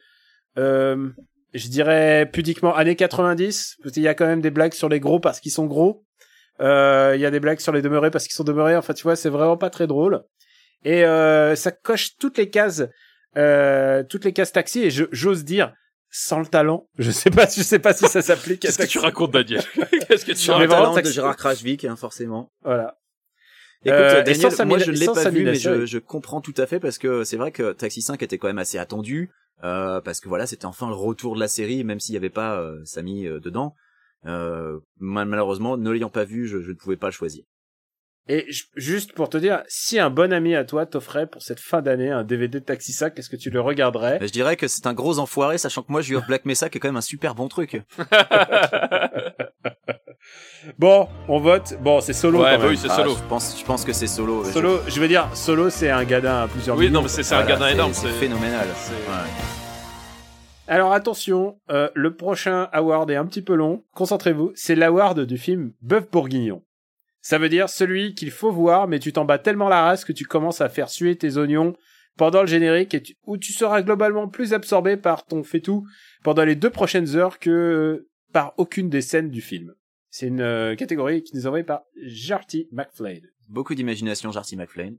euh, 0.58 1.10
je 1.54 1.68
dirais 1.68 2.28
pudiquement 2.32 2.74
années 2.74 2.96
90 2.96 3.76
parce 3.82 3.92
qu'il 3.92 4.02
y 4.02 4.08
a 4.08 4.14
quand 4.14 4.26
même 4.26 4.40
des 4.40 4.50
blagues 4.50 4.74
sur 4.74 4.88
les 4.88 5.00
gros 5.00 5.20
parce 5.20 5.40
qu'ils 5.40 5.52
sont 5.52 5.66
gros. 5.66 6.04
Euh, 6.60 7.12
Il 7.16 7.20
y 7.20 7.26
a 7.26 7.30
des 7.30 7.40
blagues 7.40 7.60
sur 7.60 7.72
les 7.72 7.82
demeurés 7.82 8.10
parce 8.10 8.24
qu'ils 8.26 8.34
sont 8.34 8.44
demeurés. 8.44 8.76
Enfin, 8.76 8.94
tu 8.94 9.02
vois, 9.02 9.16
c'est 9.16 9.30
vraiment 9.30 9.56
pas 9.56 9.70
très 9.70 9.86
drôle. 9.86 10.22
Et 10.84 11.04
euh, 11.04 11.54
ça 11.56 11.70
coche 11.72 12.16
toutes 12.18 12.38
les 12.38 12.50
cases, 12.50 12.82
euh, 13.36 14.02
toutes 14.08 14.24
les 14.24 14.32
cases 14.32 14.52
taxi. 14.52 14.82
Et 14.84 14.90
je- 14.90 15.04
j'ose 15.12 15.44
dire, 15.44 15.72
sans 16.10 16.40
le 16.40 16.46
talent, 16.46 16.88
je 16.98 17.10
sais 17.10 17.30
pas, 17.30 17.46
je 17.46 17.62
sais 17.62 17.78
pas 17.78 17.94
si 17.94 18.06
ça 18.06 18.20
s'applique. 18.22 18.60
Qu'est-ce 18.60 18.76
que 18.76 18.82
Taxi. 18.82 18.98
tu 18.98 19.04
racontes, 19.04 19.30
Daniel 19.32 19.62
Qu'est-ce 20.08 20.24
que 20.26 20.32
tu 20.32 20.50
vraiment, 20.50 20.92
talent 20.92 20.94
de 21.00 21.02
Gérard 21.10 21.36
Krajvik, 21.36 21.84
hein, 21.84 21.96
forcément. 21.96 22.52
Voilà. 22.62 22.98
Écoute, 23.84 23.98
Euh, 23.98 24.20
et 24.20 24.24
Daniel, 24.24 24.52
sans 24.52 24.66
moi 24.66 24.78
je 24.78 24.90
ne 24.92 24.96
l'ai 24.96 25.06
pas 25.06 25.30
vu, 25.30 25.44
mais 25.44 25.54
je, 25.56 25.86
je 25.86 25.98
comprends 25.98 26.40
tout 26.40 26.54
à 26.56 26.66
fait 26.66 26.78
parce 26.78 26.98
que 26.98 27.24
c'est 27.24 27.36
vrai 27.36 27.50
que 27.50 27.72
Taxi 27.72 28.00
5 28.02 28.22
était 28.22 28.38
quand 28.38 28.46
même 28.46 28.58
assez 28.58 28.78
attendu, 28.78 29.30
euh, 29.64 30.00
parce 30.00 30.20
que 30.20 30.28
voilà, 30.28 30.46
c'était 30.46 30.66
enfin 30.66 30.88
le 30.88 30.94
retour 30.94 31.34
de 31.34 31.40
la 31.40 31.48
série, 31.48 31.82
même 31.82 31.98
s'il 31.98 32.12
n'y 32.12 32.18
avait 32.18 32.30
pas 32.30 32.60
euh, 32.60 32.80
Sami 32.84 33.26
euh, 33.26 33.40
dedans. 33.40 33.74
Euh, 34.26 34.78
mal- 35.00 35.26
malheureusement, 35.26 35.76
ne 35.76 35.90
l'ayant 35.90 36.08
pas 36.10 36.24
vu, 36.24 36.46
je, 36.46 36.60
je 36.62 36.70
ne 36.70 36.76
pouvais 36.76 36.96
pas 36.96 37.08
le 37.08 37.12
choisir. 37.12 37.44
Et 38.28 38.46
juste 38.76 39.14
pour 39.14 39.28
te 39.28 39.36
dire, 39.36 39.64
si 39.66 39.98
un 39.98 40.08
bon 40.08 40.32
ami 40.32 40.54
à 40.54 40.64
toi 40.64 40.86
t'offrait 40.86 41.26
pour 41.26 41.42
cette 41.42 41.58
fin 41.58 41.82
d'année 41.82 42.08
un 42.12 42.22
DVD 42.22 42.60
de 42.60 42.64
Taxi 42.64 42.92
5, 42.92 43.18
est-ce 43.18 43.28
que 43.28 43.34
tu 43.34 43.50
le 43.50 43.60
regarderais? 43.60 44.20
Je 44.22 44.30
dirais 44.30 44.56
que 44.56 44.68
c'est 44.68 44.86
un 44.86 44.94
gros 44.94 45.18
enfoiré, 45.18 45.58
sachant 45.58 45.82
que 45.82 45.90
moi, 45.90 46.02
Jure 46.02 46.22
Black 46.28 46.44
Mesa, 46.44 46.68
qui 46.70 46.78
est 46.78 46.80
quand 46.80 46.86
même 46.86 46.96
un 46.96 47.00
super 47.00 47.34
bon 47.34 47.48
truc. 47.48 47.82
Bon, 50.78 51.08
on 51.28 51.40
vote. 51.40 51.74
Bon, 51.80 52.00
c'est 52.00 52.12
solo 52.12 52.38
Ouais, 52.38 52.44
quand 52.52 52.58
bah 52.58 52.58
même. 52.58 52.68
oui, 52.70 52.78
c'est 52.80 52.88
Ah, 52.88 52.96
solo. 52.98 53.16
Je 53.16 53.28
pense, 53.28 53.58
je 53.58 53.64
pense 53.64 53.84
que 53.84 53.92
c'est 53.92 54.06
solo. 54.06 54.44
Je- 54.44 54.50
Solo, 54.52 54.78
je 54.86 55.00
veux 55.00 55.08
dire, 55.08 55.28
solo, 55.34 55.68
c'est 55.70 55.90
un 55.90 56.04
gadin 56.04 56.42
à 56.44 56.48
plusieurs 56.48 56.76
Oui, 56.76 56.84
millions. 56.86 57.00
non, 57.00 57.02
mais 57.02 57.08
c'est 57.08 57.34
un 57.34 57.44
gardien 57.44 57.68
énorme. 57.68 57.92
C'est 57.92 58.06
C'est 58.06 58.12
phénoménal. 58.20 58.68
Alors 60.72 60.94
attention, 60.94 61.60
euh, 61.70 61.90
le 61.94 62.16
prochain 62.16 62.70
award 62.72 63.10
est 63.10 63.16
un 63.16 63.26
petit 63.26 63.42
peu 63.42 63.54
long. 63.54 63.84
Concentrez-vous, 63.92 64.52
c'est 64.54 64.74
l'award 64.74 65.20
du 65.20 65.36
film 65.36 65.74
Bœuf 65.82 66.10
Bourguignon. 66.10 66.64
Ça 67.20 67.36
veut 67.36 67.50
dire 67.50 67.68
celui 67.68 68.14
qu'il 68.14 68.30
faut 68.30 68.50
voir, 68.50 68.88
mais 68.88 68.98
tu 68.98 69.12
t'en 69.12 69.26
bats 69.26 69.38
tellement 69.38 69.68
la 69.68 69.82
race 69.82 70.06
que 70.06 70.14
tu 70.14 70.24
commences 70.24 70.62
à 70.62 70.70
faire 70.70 70.88
suer 70.88 71.14
tes 71.16 71.36
oignons 71.36 71.76
pendant 72.16 72.40
le 72.40 72.46
générique 72.46 72.94
et 72.94 73.02
tu- 73.02 73.16
où 73.26 73.36
tu 73.36 73.52
seras 73.52 73.82
globalement 73.82 74.28
plus 74.28 74.54
absorbé 74.54 74.96
par 74.96 75.26
ton 75.26 75.42
fait-tout 75.42 75.86
pendant 76.24 76.42
les 76.42 76.56
deux 76.56 76.70
prochaines 76.70 77.16
heures 77.16 77.38
que 77.38 77.50
euh, 77.50 78.08
par 78.32 78.54
aucune 78.56 78.88
des 78.88 79.02
scènes 79.02 79.28
du 79.28 79.42
film. 79.42 79.74
C'est 80.08 80.28
une 80.28 80.40
euh, 80.40 80.74
catégorie 80.74 81.22
qui 81.22 81.36
nous 81.36 81.42
est 81.42 81.46
envoyée 81.46 81.64
par 81.66 81.82
Jarty 82.02 82.68
McFlane. 82.72 83.20
Beaucoup 83.50 83.74
d'imagination, 83.74 84.32
Jarty 84.32 84.56
McFlane. 84.56 84.96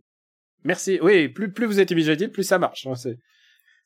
Merci. 0.65 0.99
Oui, 1.01 1.29
plus, 1.29 1.51
plus 1.51 1.65
vous 1.65 1.79
êtes 1.79 1.89
imaginatif, 1.89 2.29
plus 2.31 2.43
ça 2.43 2.59
marche. 2.59 2.85
hein, 2.85 2.93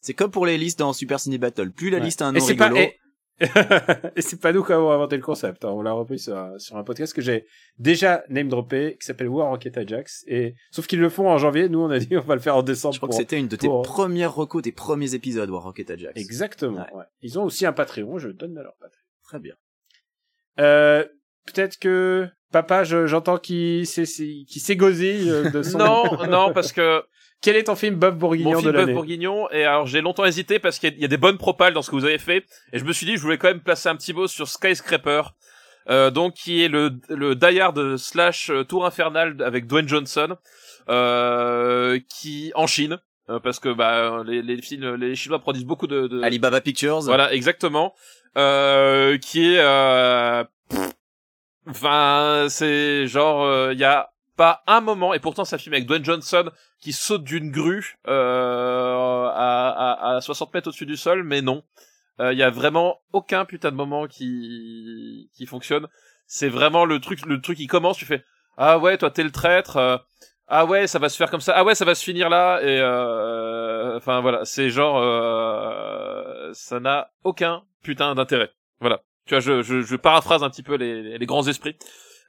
c'est- 0.01 0.13
comme 0.13 0.31
pour 0.31 0.45
les 0.45 0.57
listes 0.57 0.79
dans 0.79 0.93
Super 0.93 1.19
Ciné 1.19 1.37
Battle. 1.37 1.71
Plus 1.71 1.89
la 1.89 1.97
Ouais. 1.97 2.03
liste 2.05 2.21
a 2.21 2.27
un 2.27 2.33
Et 2.35 2.39
nom 2.39 2.45
c'est 2.45 2.55
pas, 2.55 2.65
rigolo, 2.69 2.81
et, 2.81 2.97
et 4.15 4.21
c'est 4.21 4.39
pas 4.41 4.51
nous 4.51 4.63
qui 4.63 4.71
avons 4.73 4.89
inventé 4.91 5.15
le 5.15 5.21
concept. 5.21 5.63
hein. 5.63 5.69
On 5.69 5.81
l'a 5.83 5.91
repris 5.91 6.17
sur, 6.17 6.35
un- 6.37 6.57
sur 6.57 6.75
un 6.75 6.83
podcast 6.83 7.13
que 7.13 7.21
j'ai 7.21 7.45
déjà 7.77 8.23
name 8.29 8.49
droppé, 8.49 8.97
qui 8.99 9.05
s'appelle 9.05 9.27
War 9.29 9.49
Rocket 9.49 9.77
Ajax. 9.77 10.23
Et 10.27 10.55
sauf 10.71 10.87
qu'ils 10.87 10.99
le 10.99 11.09
font 11.09 11.29
en 11.29 11.37
janvier. 11.37 11.69
Nous, 11.69 11.79
on 11.79 11.89
a 11.91 11.99
dit 11.99 12.07
on 12.17 12.21
va 12.21 12.33
le 12.35 12.41
faire 12.41 12.55
en 12.55 12.63
décembre. 12.63 12.93
je 12.95 12.99
crois 12.99 13.09
pour- 13.09 13.17
que 13.17 13.21
c'était 13.21 13.37
une 13.39 13.47
de 13.47 13.55
tes 13.55 13.67
pour- 13.67 13.83
premières 13.83 14.33
recos, 14.33 14.63
des 14.63 14.71
premiers 14.71 15.13
épisodes, 15.13 15.49
War 15.49 15.61
Rocket 15.63 15.91
Ajax. 15.91 16.19
Exactement. 16.19 16.77
Ouais. 16.91 16.99
ouais. 16.99 17.05
Ils 17.21 17.37
ont 17.37 17.43
aussi 17.43 17.65
un 17.65 17.73
Patreon. 17.73 18.17
Je 18.17 18.29
donne 18.29 18.57
à 18.57 18.63
leur 18.63 18.73
Patreon. 18.79 19.01
Très 19.23 19.39
bien. 19.39 19.53
Euh, 20.59 21.05
peut-être 21.45 21.77
que 21.77 22.27
papa, 22.51 22.83
je- 22.83 23.05
j'entends 23.07 23.37
qu'il 23.37 23.85
s'est- 23.85 24.05
s'est- 24.05 24.45
qu'il 24.47 24.61
s'égosille 24.61 25.29
euh, 25.29 25.49
de 25.51 25.61
son. 25.63 25.77
Non, 25.77 26.25
non, 26.27 26.53
parce 26.53 26.71
que 26.71 27.03
Quel 27.41 27.55
est 27.55 27.65
ton 27.65 27.75
film 27.75 27.95
Bob 27.95 28.17
Bourguignon 28.17 28.49
mon 28.51 28.55
de 28.57 28.61
film 28.61 28.71
Bœuf 28.73 28.81
l'année 28.81 28.93
Bourguignon, 28.93 29.49
et 29.51 29.63
alors 29.63 29.85
j'ai 29.85 30.01
longtemps 30.01 30.25
hésité 30.25 30.57
parce 30.59 30.79
qu'il 30.79 30.89
y, 30.89 30.93
a- 30.93 30.95
il 30.95 31.01
y 31.01 31.05
a 31.05 31.07
des 31.07 31.17
bonnes 31.17 31.37
propales 31.37 31.73
dans 31.73 31.81
ce 31.83 31.91
que 31.91 31.95
vous 31.95 32.05
avez 32.05 32.17
fait, 32.17 32.45
et 32.73 32.79
je 32.79 32.83
me 32.85 32.91
suis 32.93 33.05
dit 33.05 33.15
je 33.15 33.21
voulais 33.21 33.37
quand 33.37 33.47
même 33.47 33.61
placer 33.61 33.89
un 33.89 33.95
petit 33.95 34.11
mot 34.13 34.27
sur 34.27 34.47
Skyscraper, 34.47 35.21
euh, 35.89 36.09
donc 36.09 36.33
qui 36.33 36.63
est 36.63 36.67
le, 36.67 36.91
le 37.09 37.35
Die 37.35 37.59
Hard 37.59 37.97
slash 37.97 38.49
euh, 38.49 38.63
Tour 38.63 38.85
Infernal 38.85 39.37
avec 39.45 39.67
Dwayne 39.67 39.87
Johnson, 39.87 40.35
euh, 40.89 41.99
qui 42.09 42.51
en 42.55 42.65
Chine, 42.65 42.97
euh, 43.29 43.39
parce 43.39 43.59
que 43.59 43.69
bah 43.69 44.23
les, 44.25 44.41
les 44.41 44.59
films, 44.61 44.95
les 44.95 45.13
Chinois 45.15 45.39
produisent 45.39 45.65
beaucoup 45.65 45.87
de, 45.87 46.07
de 46.07 46.21
Alibaba 46.23 46.59
Pictures. 46.59 47.01
voilà 47.01 47.31
exactement, 47.33 47.93
euh, 48.37 49.17
qui 49.19 49.53
est, 49.53 49.59
euh, 49.59 50.43
enfin 51.69 52.47
c'est 52.49 53.07
genre 53.07 53.71
il 53.71 53.79
y 53.79 53.83
a 53.83 54.09
pas 54.37 54.63
un 54.67 54.79
moment 54.79 55.13
et 55.13 55.19
pourtant 55.19 55.43
c'est 55.43 55.55
un 55.55 55.59
film 55.59 55.73
avec 55.73 55.85
Dwayne 55.85 56.05
Johnson 56.05 56.49
qui 56.79 56.93
saute 56.93 57.23
d'une 57.25 57.51
grue 57.51 57.97
euh, 58.07 59.25
à, 59.33 59.69
à, 60.11 60.15
à 60.15 60.21
60 60.21 60.53
mètres 60.53 60.69
au-dessus 60.69 60.85
du 60.85 60.95
sol, 60.95 61.23
mais 61.23 61.41
non. 61.41 61.63
Il 62.19 62.37
y 62.37 62.41
a 62.41 62.49
vraiment 62.49 62.99
aucun 63.13 63.45
putain 63.45 63.69
de 63.69 63.75
moment 63.75 64.07
qui 64.07 65.29
qui 65.35 65.45
fonctionne. 65.45 65.87
C'est 66.25 66.49
vraiment 66.49 66.83
le 66.85 66.99
truc, 66.99 67.23
le 67.27 67.39
truc 67.41 67.57
qui 67.57 67.67
commence. 67.67 67.97
Tu 67.97 68.05
fais 68.05 68.23
ah 68.57 68.79
ouais, 68.79 68.97
toi 68.97 69.11
t'es 69.11 69.23
le 69.23 69.29
traître. 69.31 69.77
euh, 69.77 69.97
ah 70.47 70.65
ouais, 70.65 70.87
ça 70.87 70.97
va 70.97 71.09
se 71.09 71.17
faire 71.17 71.29
comme 71.29 71.41
ça. 71.41 71.53
Ah 71.55 71.63
ouais, 71.63 71.75
ça 71.75 71.85
va 71.85 71.93
se 71.93 72.03
finir 72.03 72.29
là. 72.29 72.59
Et 72.63 72.79
euh, 72.79 73.97
enfin 73.97 74.21
voilà, 74.21 74.45
c'est 74.45 74.69
genre 74.71 74.97
euh, 74.99 76.49
ça 76.53 76.79
n'a 76.79 77.11
aucun 77.23 77.63
putain 77.83 78.15
d'intérêt. 78.15 78.49
Voilà. 78.79 79.01
Tu 79.25 79.33
vois, 79.35 79.39
je, 79.41 79.61
je, 79.61 79.81
je 79.81 79.95
paraphrase 79.95 80.41
un 80.43 80.49
petit 80.49 80.63
peu 80.63 80.75
les, 80.75 81.17
les 81.19 81.25
grands 81.27 81.47
esprits. 81.47 81.77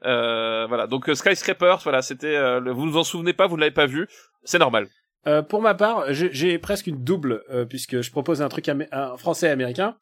Euh, 0.05 0.67
voilà. 0.69 0.87
Donc 0.87 1.09
euh, 1.09 1.15
Skyscraper, 1.15 1.77
voilà, 1.83 2.03
c'était. 2.03 2.37
euh, 2.37 2.61
le- 2.61 2.73
vous 2.73 2.87
ne 2.87 2.91
vous 2.91 2.99
en 2.99 3.05
souvenez 3.05 3.33
pas, 3.33 3.47
vous 3.47 3.57
ne 3.57 3.61
l'avez 3.61 3.75
pas 3.75 3.87
vu. 3.87 4.07
C'est 4.45 4.59
normal. 4.59 4.89
Euh, 5.27 5.43
pour 5.43 5.61
ma 5.61 5.75
part, 5.75 6.13
j'ai 6.13 6.31
j'ai 6.33 6.59
presque 6.59 6.87
une 6.87 7.03
double 7.03 7.43
euh, 7.51 7.65
puisque 7.65 8.01
je 8.01 8.11
propose 8.11 8.41
un 8.43 8.49
truc 8.49 8.69
un 8.69 9.17
français 9.17 9.49
américain. 9.49 9.97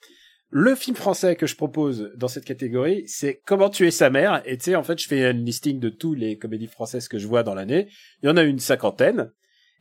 Le 0.51 0.77
film 0.77 0.95
français 0.95 1.35
que 1.35 1.47
je 1.49 1.57
propose 1.57 2.13
dans 2.17 2.29
cette 2.29 2.45
catégorie, 2.45 3.03
c'est 3.09 3.41
Comment 3.47 3.69
tuer 3.69 3.91
sa 3.91 4.11
mère. 4.11 4.43
Et 4.45 4.57
tu 4.59 4.65
sais, 4.67 4.77
en 4.77 4.85
fait, 4.85 4.99
je 5.01 5.09
fais 5.09 5.25
un 5.25 5.33
listing 5.33 5.81
de 5.81 5.89
tous 5.89 6.15
les 6.15 6.39
comédies 6.39 6.69
françaises 6.69 7.09
que 7.09 7.19
je 7.19 7.27
vois 7.27 7.43
dans 7.43 7.55
l'année. 7.55 7.89
Il 8.23 8.27
y 8.27 8.29
en 8.31 8.37
a 8.37 8.43
une 8.45 8.61
cinquantaine. 8.61 9.33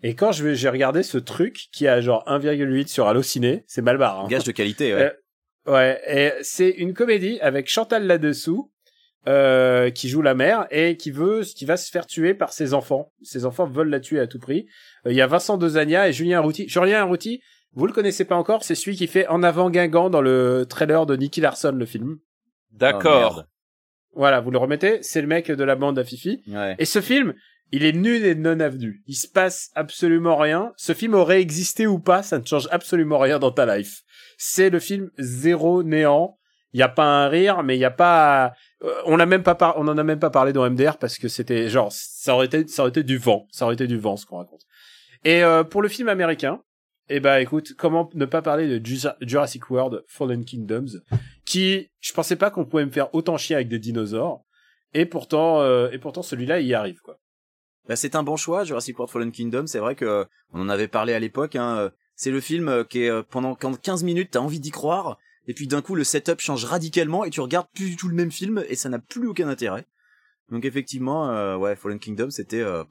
Et 0.02 0.16
quand 0.16 0.32
je 0.32 0.44
vais- 0.44 0.56
j'ai 0.56 0.70
regardé 0.70 1.04
ce 1.04 1.18
truc 1.20 1.68
qui 1.72 1.88
a 1.88 2.02
genre 2.02 2.24
1,8 2.28 2.88
sur 2.88 3.08
Allociné, 3.08 3.64
c'est 3.68 3.82
mal 3.84 3.98
barre. 3.98 4.22
Hein. 4.22 4.28
Gage 4.28 4.44
de 4.44 4.52
qualité, 4.52 4.94
ouais. 4.96 5.02
Euh, 5.04 5.12
Ouais, 5.72 6.00
et 6.08 6.32
c'est 6.44 6.70
une 6.70 6.94
comédie 6.94 7.40
avec 7.42 7.68
Chantal 7.70 8.06
là-dessous, 8.06 8.72
euh, 9.28 9.90
qui 9.90 10.10
joue 10.10 10.22
la 10.22 10.36
mère 10.36 10.68
et 10.72 10.98
qui 10.98 11.12
veut, 11.12 11.42
qui 11.42 11.66
va 11.66 11.78
se 11.78 11.90
faire 11.90 12.06
tuer 12.06 12.34
par 12.34 12.54
ses 12.54 12.74
enfants. 12.74 13.12
Ses 13.24 13.46
enfants 13.46 13.66
veulent 13.66 13.90
la 13.90 14.00
tuer 14.00 14.20
à 14.20 14.28
tout 14.28 14.40
prix. 14.40 14.68
Euh, 15.06 15.12
Il 15.12 15.16
y 15.16 15.22
a 15.22 15.28
Vincent 15.28 15.58
Dezania 15.58 16.08
et 16.08 16.14
Julien 16.14 16.42
Routy. 16.42 16.70
Julien 16.70 17.04
Routy, 17.04 17.42
vous 17.74 17.88
le 17.88 17.94
connaissez 17.94 18.26
pas 18.26 18.36
encore, 18.36 18.64
c'est 18.64 18.76
celui 18.76 18.96
qui 18.96 19.08
fait 19.08 19.28
En 19.28 19.44
avant 19.44 19.70
Guingamp 19.70 20.10
dans 20.10 20.22
le 20.22 20.66
trailer 20.70 21.06
de 21.06 21.16
Nicky 21.16 21.42
Larson, 21.42 21.72
le 21.72 21.86
film. 21.86 22.18
D'accord. 22.72 23.46
Voilà, 24.14 24.40
vous 24.40 24.52
le 24.52 24.58
remettez, 24.58 25.00
c'est 25.02 25.22
le 25.22 25.28
mec 25.28 25.52
de 25.52 25.64
la 25.64 25.76
bande 25.76 26.00
à 26.00 26.04
Fifi. 26.04 26.42
Oh. 26.48 26.52
Ouais. 26.52 26.76
Et 26.80 26.86
ce 26.86 27.02
film, 27.02 27.34
il 27.72 27.84
est 27.84 27.94
nul 27.94 28.26
et 28.26 28.36
non 28.36 28.60
avenu. 28.60 29.04
Il 29.08 29.16
se 29.16 29.28
passe 29.28 29.72
absolument 29.76 30.38
rien. 30.38 30.72
Ce 30.78 30.94
film 30.94 31.16
aurait 31.16 31.42
existé 31.42 31.88
ou 31.88 32.00
pas, 32.00 32.24
ça 32.24 32.40
ne 32.40 32.46
change 32.46 32.68
absolument 32.72 33.20
rien 33.20 33.40
dans 33.40 33.52
ta 33.52 33.76
life. 33.76 34.04
C'est 34.38 34.70
le 34.70 34.80
film 34.80 35.10
zéro 35.18 35.84
néant. 35.84 36.38
Il 36.76 36.80
y 36.80 36.84
a 36.84 36.90
pas 36.90 37.06
un 37.06 37.30
rire, 37.30 37.64
mais 37.64 37.78
il 37.78 37.80
y 37.80 37.86
a 37.86 37.90
pas. 37.92 38.52
euh, 38.84 38.94
on 39.06 39.16
n'a 39.16 39.26
même 39.26 39.44
pas 39.44 39.56
on 39.78 39.88
en 39.88 39.98
a 39.98 40.04
même 40.04 40.20
pas 40.20 40.30
parlé 40.30 40.52
dans 40.52 40.70
MDR 40.70 40.98
parce 40.98 41.18
que 41.18 41.30
c'était 41.30 41.70
genre 41.70 41.90
ça 41.92 42.34
aurait 42.36 42.48
été 42.48 42.68
ça 42.68 42.82
aurait 42.82 42.90
été 42.90 43.04
du 43.04 43.18
vent, 43.18 43.48
ça 43.50 43.64
aurait 43.64 43.76
été 43.76 43.88
du 43.88 43.98
vent 43.98 44.18
ce 44.18 44.26
qu'on 44.26 44.40
raconte. 44.40 44.64
Et 45.24 45.42
euh, 45.42 45.64
pour 45.64 45.82
le 45.82 45.88
film 45.88 46.10
américain, 46.10 46.60
eh 47.08 47.22
ben 47.22 47.38
écoute, 47.38 47.76
comment 47.78 48.10
ne 48.14 48.26
pas 48.26 48.42
parler 48.42 48.68
de 48.80 48.86
Ju- 48.86 49.08
Jurassic 49.22 49.70
World 49.70 50.04
Fallen 50.10 50.44
Kingdoms, 50.44 51.00
qui 51.46 51.90
je 52.02 52.12
pensais 52.14 52.36
pas 52.36 52.50
qu'on 52.52 52.66
pouvait 52.66 52.86
me 52.86 52.92
faire 52.92 53.14
autant 53.16 53.38
chier 53.38 53.56
avec 53.56 53.70
des 53.70 53.80
dinosaures, 53.80 54.42
et 54.94 55.06
pourtant 55.06 55.62
euh, 55.62 55.90
et 55.92 55.98
pourtant 55.98 56.24
celui-là 56.24 56.60
il 56.60 56.68
y 56.68 56.74
arrive 56.74 57.00
quoi. 57.02 57.16
Bah, 57.88 57.96
c'est 57.96 58.16
un 58.16 58.24
bon 58.24 58.36
choix, 58.36 58.66
Jurassic 58.66 59.00
World 59.00 59.14
Fallen 59.14 59.32
Kingdom. 59.32 59.68
C'est 59.68 59.80
vrai 59.80 59.96
que 59.96 60.04
euh, 60.06 60.26
on 60.52 60.60
en 60.60 60.68
avait 60.70 60.88
parlé 60.90 61.14
à 61.14 61.20
l'époque. 61.20 61.56
Hein, 61.56 61.78
euh, 61.78 61.90
c'est 62.16 62.32
le 62.32 62.42
film 62.42 62.84
qui 62.90 63.04
est 63.04 63.24
pendant 63.30 63.56
quand 63.56 63.80
15 63.80 64.04
minutes, 64.04 64.32
t'as 64.32 64.40
envie 64.40 64.60
d'y 64.60 64.72
croire, 64.72 65.18
et 65.48 65.54
puis 65.54 65.68
d'un 65.68 65.82
coup 65.82 65.96
le 65.96 66.04
setup 66.04 66.40
change 66.40 66.66
radicalement 66.66 67.24
et 67.24 67.30
tu 67.30 67.42
regardes 67.42 67.68
plus 67.74 67.90
du 67.90 67.96
tout 67.96 68.08
le 68.08 68.16
même 68.16 68.32
film 68.32 68.64
et 68.68 68.76
ça 68.76 68.90
n'a 68.90 69.00
plus 69.00 69.28
aucun 69.28 69.48
intérêt. 69.48 69.86
Donc 70.50 70.66
effectivement, 70.66 71.30
euh, 71.32 71.56
ouais, 71.56 71.76
Fallen 71.76 72.00
Kingdom, 72.00 72.30
c'était 72.30 72.62
euh, 72.62 72.84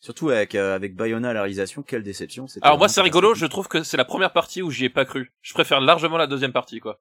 surtout 0.00 0.30
avec 0.30 0.54
euh, 0.54 0.74
avec 0.74 0.96
Bayona 0.96 1.30
à 1.30 1.32
la 1.32 1.42
réalisation, 1.42 1.82
quelle 1.82 2.02
déception. 2.02 2.46
Alors 2.62 2.78
moi 2.78 2.88
c'est 2.88 3.00
rigolo, 3.00 3.34
je 3.34 3.46
trouve 3.46 3.68
que 3.68 3.82
c'est 3.82 3.96
la 3.96 4.04
première 4.04 4.32
partie 4.32 4.62
où 4.62 4.70
j'y 4.70 4.86
ai 4.86 4.90
pas 4.90 5.04
cru. 5.04 5.32
Je 5.42 5.54
préfère 5.54 5.80
largement 5.80 6.16
la 6.16 6.26
deuxième 6.26 6.52
partie 6.52 6.80
quoi. 6.80 7.00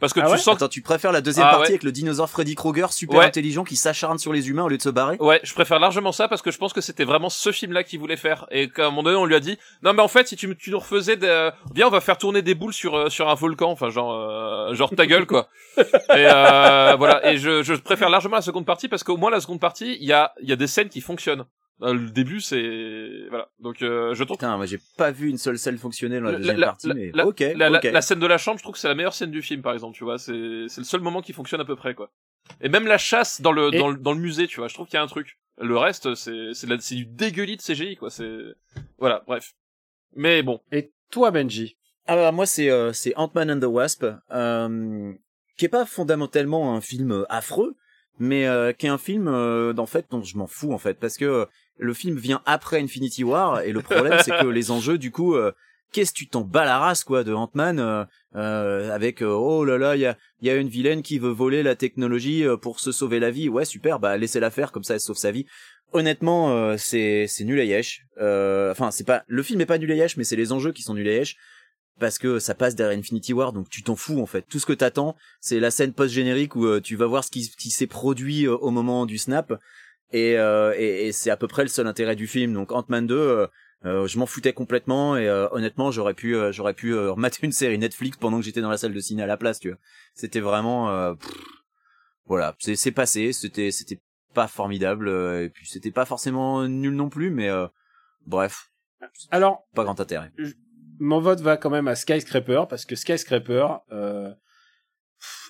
Parce 0.00 0.12
que 0.12 0.20
Ah 0.20 0.26
tu 0.26 0.32
ouais 0.32 0.38
sens 0.38 0.56
Attends, 0.56 0.68
tu 0.68 0.82
préfères 0.82 1.12
la 1.12 1.20
deuxième 1.20 1.46
Ah, 1.46 1.50
partie 1.52 1.62
ouais. 1.62 1.68
avec 1.74 1.82
le 1.84 1.92
dinosaure 1.92 2.28
Freddy 2.28 2.56
Krueger 2.56 2.92
super 2.92 3.20
Ouais. 3.20 3.24
intelligent 3.26 3.62
qui 3.64 3.76
s'acharne 3.76 4.18
sur 4.18 4.32
les 4.32 4.48
humains 4.50 4.64
au 4.64 4.68
lieu 4.68 4.76
de 4.76 4.82
se 4.82 4.88
barrer? 4.88 5.16
Ouais, 5.20 5.40
je 5.44 5.54
préfère 5.54 5.78
largement 5.78 6.10
ça 6.12 6.26
parce 6.28 6.42
que 6.42 6.50
je 6.50 6.58
pense 6.58 6.72
que 6.72 6.80
c'était 6.80 7.04
vraiment 7.04 7.28
ce 7.30 7.52
film 7.52 7.72
là 7.72 7.84
qu'il 7.84 8.00
voulait 8.00 8.16
faire 8.16 8.46
et 8.50 8.68
qu'à 8.68 8.86
un 8.86 8.90
moment 8.90 9.04
donné 9.04 9.16
on 9.16 9.24
lui 9.24 9.36
a 9.36 9.40
dit 9.40 9.56
non 9.82 9.92
mais 9.92 10.02
en 10.02 10.08
fait 10.08 10.26
si 10.26 10.36
tu 10.36 10.48
me- 10.48 10.54
tu 10.56 10.70
nous 10.72 10.78
refaisais 10.80 11.16
de... 11.16 11.50
viens 11.74 11.86
on 11.86 11.90
va 11.90 12.00
faire 12.00 12.18
tourner 12.18 12.42
des 12.42 12.54
boules 12.54 12.72
sur 12.74 12.96
euh, 12.96 13.08
sur 13.08 13.28
un 13.28 13.34
volcan 13.34 13.70
enfin 13.70 13.88
genre 13.90 14.12
euh, 14.14 14.74
genre 14.74 14.90
ta 14.94 15.06
gueule 15.06 15.26
quoi. 15.26 15.48
et 15.78 15.82
euh, 16.10 16.96
voilà 16.98 17.30
et 17.32 17.38
je 17.38 17.62
je 17.62 17.74
préfère 17.74 18.10
largement 18.10 18.36
la 18.36 18.42
seconde 18.42 18.66
partie 18.66 18.88
parce 18.88 19.04
qu'au 19.04 19.16
moins 19.16 19.30
la 19.30 19.40
seconde 19.40 19.60
partie 19.60 19.96
il 20.00 20.06
y 20.06 20.12
a 20.12 20.32
il 20.42 20.48
y 20.48 20.52
a 20.52 20.56
des 20.56 20.66
scènes 20.66 20.88
qui 20.88 21.00
fonctionnent. 21.00 21.44
Euh, 21.82 21.92
le 21.92 22.08
début 22.10 22.40
c'est 22.40 23.26
voilà. 23.30 23.48
Donc 23.58 23.82
euh, 23.82 24.14
je 24.14 24.22
trouve 24.22 24.36
Putain, 24.36 24.56
moi 24.56 24.64
j'ai 24.66 24.78
pas 24.96 25.10
vu 25.10 25.28
une 25.28 25.38
seule 25.38 25.58
scène 25.58 25.76
fonctionner 25.76 26.18
dans 26.20 26.26
la 26.26 26.32
La- 26.32 26.38
deuxième 26.38 26.56
la- 26.58 26.66
partie, 26.68 26.86
la- 26.88 26.94
mais 26.94 27.10
la- 27.12 27.26
ok, 27.26 27.40
la, 27.40 27.68
la- 27.70 27.78
ok. 27.78 27.84
la 27.92 28.00
scène 28.02 28.20
de 28.20 28.26
la 28.26 28.38
chambre, 28.38 28.58
je 28.58 28.62
trouve 28.62 28.74
que 28.74 28.78
c'est 28.80 28.86
la 28.88 28.94
meilleure 28.94 29.12
scène 29.14 29.32
du 29.32 29.42
film, 29.42 29.60
par 29.60 29.72
exemple, 29.74 29.96
tu 29.96 30.04
vois. 30.04 30.18
C'est, 30.18 30.66
c'est 30.68 30.80
le 30.80 30.84
seul 30.84 31.00
moment 31.00 31.20
qui 31.20 31.32
fonctionne 31.32 31.60
à 31.60 31.64
peu 31.64 31.74
près, 31.74 31.94
quoi. 31.94 32.12
Et 32.60 32.68
même 32.68 32.86
la 32.86 32.96
chasse 32.98 33.40
dans 33.40 33.50
le 33.52 33.74
Et- 33.74 33.78
dans 33.78 33.88
le, 33.90 33.96
dans 33.96 34.12
le 34.12 34.20
musée, 34.20 34.46
tu 34.46 34.60
vois, 34.60 34.68
je 34.68 34.74
trouve 34.74 34.86
qu'il 34.86 34.94
y 34.94 34.98
a 34.98 35.02
un 35.02 35.08
truc. 35.08 35.36
Le 35.60 35.76
reste, 35.76 36.14
c'est 36.14 36.52
c'est 36.52 36.80
c'est 36.80 36.94
du 36.94 37.06
dégueulis 37.06 37.56
de 37.56 37.62
CGI, 37.62 37.96
quoi. 37.96 38.08
C'est 38.10 38.38
voilà, 38.98 39.24
bref. 39.26 39.52
Mais 40.14 40.42
bon, 40.44 40.60
Et 40.70 40.92
toi, 41.10 41.30
Benji? 41.32 41.76
Ah 42.06 42.14
bah, 42.16 42.30
moi 42.32 42.46
c'est 42.46 42.70
euh, 42.70 42.92
c'est 42.92 43.14
Ant-Man 43.16 43.50
and 43.50 43.60
the 43.60 43.64
Wasp, 43.64 44.06
euh, 44.30 45.12
qui 45.56 45.64
est 45.64 45.68
pas 45.68 45.86
fondamentalement 45.86 46.76
un 46.76 46.80
film 46.80 47.10
euh, 47.12 47.24
affreux, 47.30 47.74
mais 48.18 48.46
euh, 48.46 48.72
qui 48.72 48.86
est 48.86 48.90
un 48.90 48.98
film 48.98 49.26
euh, 49.26 49.72
en 49.76 49.86
fait 49.86 50.06
dont 50.10 50.22
je 50.22 50.36
m'en 50.36 50.46
fous 50.46 50.72
en 50.72 50.78
fait 50.78 50.98
parce 51.00 51.16
que 51.16 51.24
euh, 51.24 51.46
le 51.78 51.94
film 51.94 52.16
vient 52.16 52.42
après 52.46 52.80
Infinity 52.80 53.24
War 53.24 53.60
et 53.62 53.72
le 53.72 53.82
problème 53.82 54.18
c'est 54.24 54.36
que 54.38 54.46
les 54.58 54.70
enjeux 54.70 54.98
du 54.98 55.10
coup 55.10 55.34
euh, 55.34 55.52
qu'est-ce 55.92 56.12
que 56.12 56.18
tu 56.18 56.28
t'en 56.28 56.42
bats 56.42 56.64
la 56.64 56.78
race 56.78 57.04
quoi 57.04 57.24
de 57.24 57.32
Ant-Man 57.32 57.78
euh, 57.78 58.04
euh, 58.36 58.90
avec 58.92 59.22
euh, 59.22 59.26
oh 59.26 59.64
là 59.64 59.78
là 59.78 59.96
il 59.96 60.00
y 60.00 60.06
a 60.06 60.16
il 60.40 60.48
y 60.48 60.50
a 60.50 60.56
une 60.56 60.68
vilaine 60.68 61.02
qui 61.02 61.18
veut 61.18 61.30
voler 61.30 61.62
la 61.62 61.74
technologie 61.76 62.44
pour 62.60 62.80
se 62.80 62.92
sauver 62.92 63.20
la 63.20 63.30
vie. 63.30 63.48
Ouais 63.48 63.64
super 63.64 63.98
bah 63.98 64.16
laissez-la 64.16 64.50
faire 64.50 64.72
comme 64.72 64.84
ça 64.84 64.94
elle 64.94 65.00
sauve 65.00 65.16
sa 65.16 65.30
vie. 65.30 65.46
Honnêtement 65.92 66.50
euh, 66.50 66.76
c'est 66.76 67.26
c'est 67.28 67.44
nul 67.44 67.60
à 67.60 67.64
yesh 67.64 68.02
Euh, 68.20 68.72
enfin 68.72 68.90
c'est 68.90 69.04
pas 69.04 69.24
le 69.26 69.42
film 69.42 69.60
est 69.60 69.66
pas 69.66 69.78
nul 69.78 69.90
à 69.92 69.94
yesh 69.94 70.16
mais 70.16 70.24
c'est 70.24 70.36
les 70.36 70.52
enjeux 70.52 70.72
qui 70.72 70.82
sont 70.82 70.94
nuls 70.94 71.08
à 71.08 71.12
yesh 71.12 71.36
parce 71.98 72.18
que 72.18 72.38
ça 72.38 72.54
passe 72.54 72.74
derrière 72.74 72.98
Infinity 72.98 73.32
War, 73.32 73.52
donc 73.52 73.68
tu 73.68 73.82
t'en 73.82 73.96
fous 73.96 74.20
en 74.20 74.26
fait. 74.26 74.44
Tout 74.48 74.58
ce 74.58 74.66
que 74.66 74.72
t'attends, 74.72 75.16
c'est 75.40 75.60
la 75.60 75.70
scène 75.70 75.92
post-générique 75.92 76.56
où 76.56 76.66
euh, 76.66 76.80
tu 76.80 76.96
vas 76.96 77.06
voir 77.06 77.24
ce 77.24 77.30
qui, 77.30 77.48
qui 77.56 77.70
s'est 77.70 77.86
produit 77.86 78.46
euh, 78.46 78.56
au 78.56 78.70
moment 78.70 79.06
du 79.06 79.18
snap, 79.18 79.54
et, 80.12 80.38
euh, 80.38 80.74
et, 80.76 81.08
et 81.08 81.12
c'est 81.12 81.30
à 81.30 81.36
peu 81.36 81.48
près 81.48 81.62
le 81.62 81.68
seul 81.68 81.86
intérêt 81.86 82.16
du 82.16 82.26
film. 82.26 82.52
Donc 82.52 82.72
Ant-Man 82.72 83.06
2, 83.06 83.14
euh, 83.16 83.46
euh, 83.84 84.06
je 84.06 84.18
m'en 84.18 84.26
foutais 84.26 84.52
complètement, 84.52 85.16
et 85.16 85.28
euh, 85.28 85.46
honnêtement, 85.50 85.90
j'aurais 85.90 86.14
pu, 86.14 86.34
euh, 86.36 86.52
j'aurais 86.52 86.74
pu 86.74 86.94
euh, 86.94 87.14
mater 87.16 87.40
une 87.44 87.52
série 87.52 87.78
Netflix 87.78 88.16
pendant 88.16 88.38
que 88.38 88.44
j'étais 88.44 88.60
dans 88.62 88.70
la 88.70 88.78
salle 88.78 88.94
de 88.94 89.00
ciné 89.00 89.22
à 89.22 89.26
la 89.26 89.36
place, 89.36 89.58
tu 89.60 89.68
vois. 89.70 89.78
C'était 90.14 90.40
vraiment, 90.40 90.90
euh, 90.90 91.14
pff, 91.14 91.30
voilà, 92.26 92.54
c'est 92.58 92.76
c'est 92.76 92.92
passé, 92.92 93.32
c'était 93.32 93.70
c'était 93.70 94.00
pas 94.32 94.46
formidable, 94.48 95.08
euh, 95.08 95.44
et 95.44 95.50
puis 95.50 95.66
c'était 95.66 95.90
pas 95.90 96.06
forcément 96.06 96.66
nul 96.66 96.94
non 96.94 97.08
plus, 97.10 97.30
mais 97.30 97.48
euh, 97.50 97.66
bref, 98.26 98.70
Alors, 99.30 99.66
pas 99.74 99.84
grand 99.84 100.00
intérêt. 100.00 100.32
mon 100.98 101.20
vote 101.20 101.40
va 101.40 101.56
quand 101.58 101.70
même 101.70 101.88
à 101.88 101.94
Skyscraper 101.94 102.62
parce 102.68 102.86
que 102.86 102.96
Skyscraper, 102.96 103.66
euh, 103.92 104.32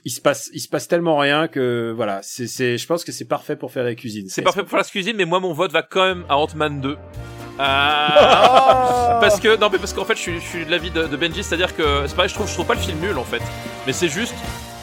il 0.05 0.11
se 0.11 0.21
passe, 0.21 0.51
il 0.53 0.61
se 0.61 0.69
passe 0.69 0.87
tellement 0.89 1.17
rien 1.19 1.49
que 1.49 1.93
voilà, 1.97 2.21
c'est, 2.23 2.47
c'est, 2.47 2.77
je 2.79 2.87
pense 2.87 3.05
que 3.05 3.13
c'est 3.13 3.25
parfait 3.27 3.57
pour 3.57 3.73
faire 3.73 3.85
la 3.85 3.95
cuisine. 3.95 4.27
c'est 4.29 4.43
parfait 4.43 4.63
pour 4.65 4.77
la 4.79 4.85
cuisine, 4.85 5.17
mais 5.17 5.25
moi 5.25 5.41
mon 5.41 5.53
vote 5.53 5.73
va 5.73 5.83
quand 5.83 6.05
même 6.05 6.25
à 6.29 6.37
Ant-Man 6.37 6.81
2. 6.81 6.97
Ah, 7.57 9.19
parce 9.21 9.41
que 9.41 9.57
non 9.57 9.69
mais 9.71 9.79
parce 9.79 9.93
qu'en 9.93 10.05
fait 10.05 10.15
je 10.17 10.21
suis, 10.21 10.35
je 10.41 10.45
suis 10.47 10.65
de 10.67 10.71
l'avis 10.71 10.91
de, 10.91 11.05
de 11.07 11.17
Benji, 11.17 11.43
c'est-à-dire 11.45 11.75
que 11.77 12.05
c'est 12.07 12.15
pareil, 12.17 12.29
je 12.29 12.35
trouve 12.35 12.49
je 12.49 12.55
trouve 12.55 12.67
pas 12.67 12.75
le 12.75 12.81
film 12.81 12.99
nul 13.01 13.17
en 13.19 13.25
fait, 13.25 13.41
mais 13.87 13.93
c'est 13.93 14.09
juste 14.09 14.35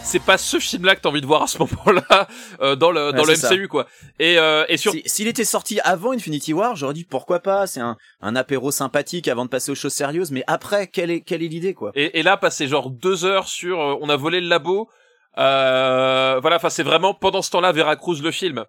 c'est 0.03 0.19
pas 0.23 0.37
ce 0.37 0.57
film-là 0.59 0.95
que 0.95 1.01
t'as 1.01 1.09
envie 1.09 1.21
de 1.21 1.25
voir 1.27 1.43
à 1.43 1.47
ce 1.47 1.57
moment-là 1.59 2.27
euh, 2.61 2.75
dans 2.75 2.91
le 2.91 3.11
dans 3.11 3.19
Ouais, 3.23 3.27
le 3.29 3.35
c'est 3.35 3.47
ça. 3.47 3.53
MCU 3.53 3.67
quoi. 3.67 3.87
Et 4.19 4.37
euh, 4.39 4.65
et 4.67 4.77
sur 4.77 4.91
Si- 4.93 5.03
S'il 5.05 5.27
était 5.27 5.43
sorti 5.45 5.79
avant 5.83 6.11
Infinity 6.11 6.53
War, 6.53 6.75
j'aurais 6.75 6.93
dit 6.95 7.03
pourquoi 7.03 7.39
pas, 7.39 7.67
c'est 7.67 7.81
un, 7.81 7.97
un 8.21 8.35
apéro 8.35 8.71
sympathique 8.71 9.27
avant 9.27 9.45
de 9.45 9.49
passer 9.49 9.71
aux 9.71 9.75
choses 9.75 9.93
sérieuses, 9.93 10.31
mais 10.31 10.43
après, 10.47 10.87
quelle 10.87 11.11
est, 11.11 11.21
quelle 11.21 11.43
est 11.43 11.47
l'idée, 11.47 11.73
quoi? 11.75 11.91
Et, 11.95 12.19
et 12.19 12.23
là, 12.23 12.35
passer 12.37 12.67
genre 12.67 12.89
deux 12.89 13.25
heures 13.25 13.47
sur, 13.47 13.79
euh, 13.79 13.95
on 14.01 14.09
a 14.09 14.15
volé 14.15 14.41
le 14.41 14.47
labo. 14.47 14.89
Euh, 15.37 16.39
voilà, 16.41 16.57
enfin 16.57 16.69
c'est 16.69 16.83
vraiment 16.83 17.13
pendant 17.13 17.41
ce 17.41 17.51
temps-là 17.51 17.71
Veracruz 17.71 18.21
le 18.21 18.31
film. 18.31 18.65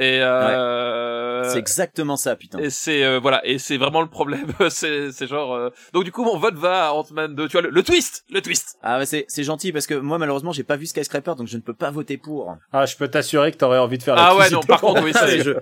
Et 0.00 0.20
euh, 0.22 1.44
C'est 1.44 1.58
exactement 1.58 2.16
ça, 2.16 2.34
putain. 2.34 2.58
et 2.58 2.68
c'est 2.70 3.04
euh, 3.04 3.20
voilà 3.20 3.40
et 3.46 3.58
c'est 3.58 3.76
vraiment 3.76 4.00
le 4.00 4.08
problème. 4.08 4.52
c'est 4.68 5.12
c'est 5.12 5.28
genre 5.28 5.54
euh, 5.54 5.70
donc 5.92 6.02
du 6.02 6.10
coup 6.10 6.24
mon 6.24 6.36
vote 6.36 6.54
va 6.56 6.88
à 6.88 6.92
Ant-Man 6.92 7.36
2. 7.36 7.46
Tu 7.46 7.52
vois 7.52 7.62
le, 7.62 7.70
le 7.70 7.82
twist, 7.84 8.24
le 8.30 8.42
twist. 8.42 8.76
Ah, 8.82 8.98
ouais, 8.98 9.06
c'est, 9.06 9.24
c'est 9.28 9.44
gentil 9.44 9.70
parce 9.70 9.86
que 9.86 9.94
moi, 9.94 10.18
malheureusement, 10.18 10.50
j'ai 10.50 10.64
pas 10.64 10.74
vu 10.76 10.86
Skyscraper, 10.86 11.34
donc 11.36 11.46
je 11.46 11.56
ne 11.56 11.62
peux 11.62 11.74
pas 11.74 11.92
voter 11.92 12.16
pour. 12.18 12.56
Ah, 12.72 12.86
je 12.86 12.96
peux 12.96 13.06
t'assurer 13.06 13.52
que 13.52 13.56
t'aurais 13.56 13.78
envie 13.78 13.98
de 13.98 14.02
faire 14.02 14.16
la 14.16 14.26
Ah 14.30 14.36
ouais 14.36 14.50
non 14.50 14.60
par 14.60 14.80
contre 14.80 15.04
oui 15.04 15.12
c'est 15.14 15.26
mais 15.26 15.38
je, 15.44 15.52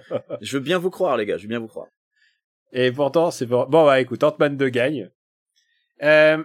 je 0.40 0.56
veux 0.56 0.62
bien 0.62 0.78
vous 0.78 0.90
croire, 0.90 1.18
les 1.18 1.26
gars, 1.26 1.36
je 1.36 1.42
veux 1.42 1.48
bien 1.48 1.58
vous 1.60 1.68
croire. 1.68 1.88
Et 2.72 2.90
pourtant, 2.90 3.30
c'est 3.30 3.44
bon. 3.44 3.66
Bon, 3.68 3.84
bah 3.84 4.00
écoute, 4.00 4.24
Ant-Man 4.24 4.56
2 4.56 4.68
gagne. 4.70 5.10
Euh, 6.02 6.42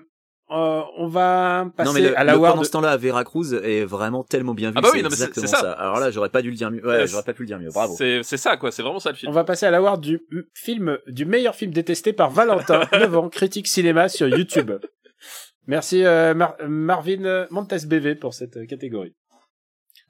euh, 0.49 0.81
on 0.97 1.07
va 1.07 1.69
passer 1.75 1.87
non, 1.89 1.93
mais 1.93 2.01
le, 2.09 2.17
à 2.17 2.23
le- 2.23 2.27
la 2.27 2.37
Ward. 2.37 2.53
pendant 2.53 2.63
ce 2.63 2.71
temps-là, 2.71 2.95
Veracruz 2.97 3.53
est 3.53 3.83
vraiment 3.83 4.23
tellement 4.23 4.53
bien 4.53 4.69
vu. 4.69 4.75
Ah 4.77 4.81
bah 4.81 4.89
oui, 4.93 4.99
c'est 4.99 5.03
non, 5.03 5.09
mais 5.09 5.15
c'est- 5.15 5.23
exactement 5.27 5.47
c'est 5.47 5.55
ça. 5.55 5.61
ça. 5.61 5.71
Alors 5.73 5.99
là, 5.99 6.09
j'aurais 6.11 6.29
pas 6.29 6.41
dû 6.41 6.49
le 6.49 6.55
dire 6.55 6.71
mieux. 6.71 6.81
Ouais, 6.85 6.97
Ouais, 6.99 7.07
j'aurais 7.07 7.23
pas 7.23 7.33
pu 7.33 7.41
le 7.43 7.47
dire 7.47 7.59
mieux. 7.59 7.69
Bravo. 7.69 7.95
c'est 7.97 8.21
c'est 8.23 8.37
ça 8.37 8.55
quoi. 8.57 8.71
C'est 8.71 8.81
vraiment 8.81 8.99
ça 8.99 9.09
le 9.11 9.15
film. 9.17 9.29
On 9.29 9.35
va 9.35 9.43
passer 9.43 9.65
à 9.65 9.71
l'award 9.71 9.99
du 10.01 10.21
film, 10.53 10.97
du 11.07 11.25
meilleur 11.25 11.53
film 11.55 11.71
détesté 11.73 12.13
par 12.13 12.29
Valentin, 12.29 12.81
9 12.93 13.17
ans, 13.17 13.29
critique 13.29 13.67
cinéma 13.67 14.07
sur 14.09 14.27
YouTube. 14.29 14.71
Merci 15.67 16.05
euh, 16.05 16.33
Mar- 16.33 16.55
Marvin 16.65 17.45
Montes 17.49 17.85
BV 17.85 18.15
pour 18.15 18.33
cette 18.33 18.65
catégorie. 18.67 19.13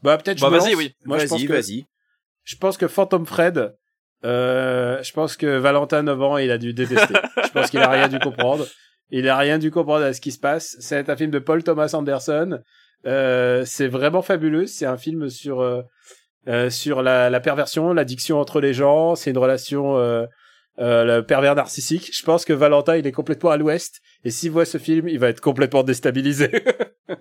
Bah 0.04 0.18
peut-être 0.20 0.38
je 0.38 0.44
Bah, 0.44 0.50
vas-y, 0.50 0.72
lance. 0.74 0.76
oui. 0.78 0.94
Moi 1.06 1.18
je 1.18 1.26
pense 1.26 1.40
vas-y, 1.40 1.48
que 1.48 1.54
vas-y. 1.54 1.86
je 2.44 2.56
pense 2.58 2.78
que 2.78 2.88
Phantom 2.88 3.26
Fred 3.26 3.76
euh, 4.26 5.02
je 5.04 5.14
pense 5.14 5.36
que 5.38 5.58
Valentin 5.58 6.04
9 6.04 6.22
ans, 6.22 6.38
il 6.38 6.50
a 6.52 6.58
dû 6.58 6.74
détester. 6.74 7.14
je 7.44 7.50
pense 7.50 7.70
qu'il 7.70 7.80
a 7.80 7.90
rien 7.90 8.08
dû 8.08 8.18
comprendre. 8.20 8.66
Il 9.10 9.28
a 9.30 9.38
rien 9.38 9.58
dû 9.58 9.72
comprendre 9.72 10.04
à 10.04 10.14
ce 10.14 10.22
qui 10.22 10.32
se 10.32 10.40
passe. 10.40 10.76
C'est 10.80 11.10
un 11.10 11.16
film 11.16 11.32
de 11.32 11.40
Paul 11.40 11.64
Thomas 11.64 11.92
Anderson. 11.94 12.60
Euh, 13.06 13.64
c'est 13.66 13.88
vraiment 13.88 14.22
fabuleux. 14.22 14.66
C'est 14.68 14.86
un 14.86 14.98
film 14.98 15.30
sur 15.30 15.62
euh, 15.62 15.82
euh, 16.48 16.70
sur 16.70 17.02
la, 17.02 17.30
la 17.30 17.40
perversion, 17.40 17.94
l'addiction 17.94 18.40
entre 18.40 18.60
les 18.60 18.74
gens. 18.74 19.16
C'est 19.16 19.32
une 19.32 19.38
relation 19.38 19.98
euh, 19.98 20.26
euh, 20.80 21.04
le 21.04 21.26
pervers 21.26 21.56
narcissique. 21.56 22.10
Je 22.14 22.24
pense 22.24 22.46
que 22.46 22.54
Valentin, 22.54 22.98
il 22.98 23.08
est 23.08 23.12
complètement 23.12 23.50
à 23.50 23.58
l'ouest. 23.58 24.02
Et 24.24 24.32
s'il 24.32 24.52
voit 24.52 24.66
ce 24.66 24.78
film, 24.78 25.08
il 25.08 25.20
va 25.20 25.30
être 25.30 25.42
complètement 25.42 25.84
déstabilisé. 25.84 26.64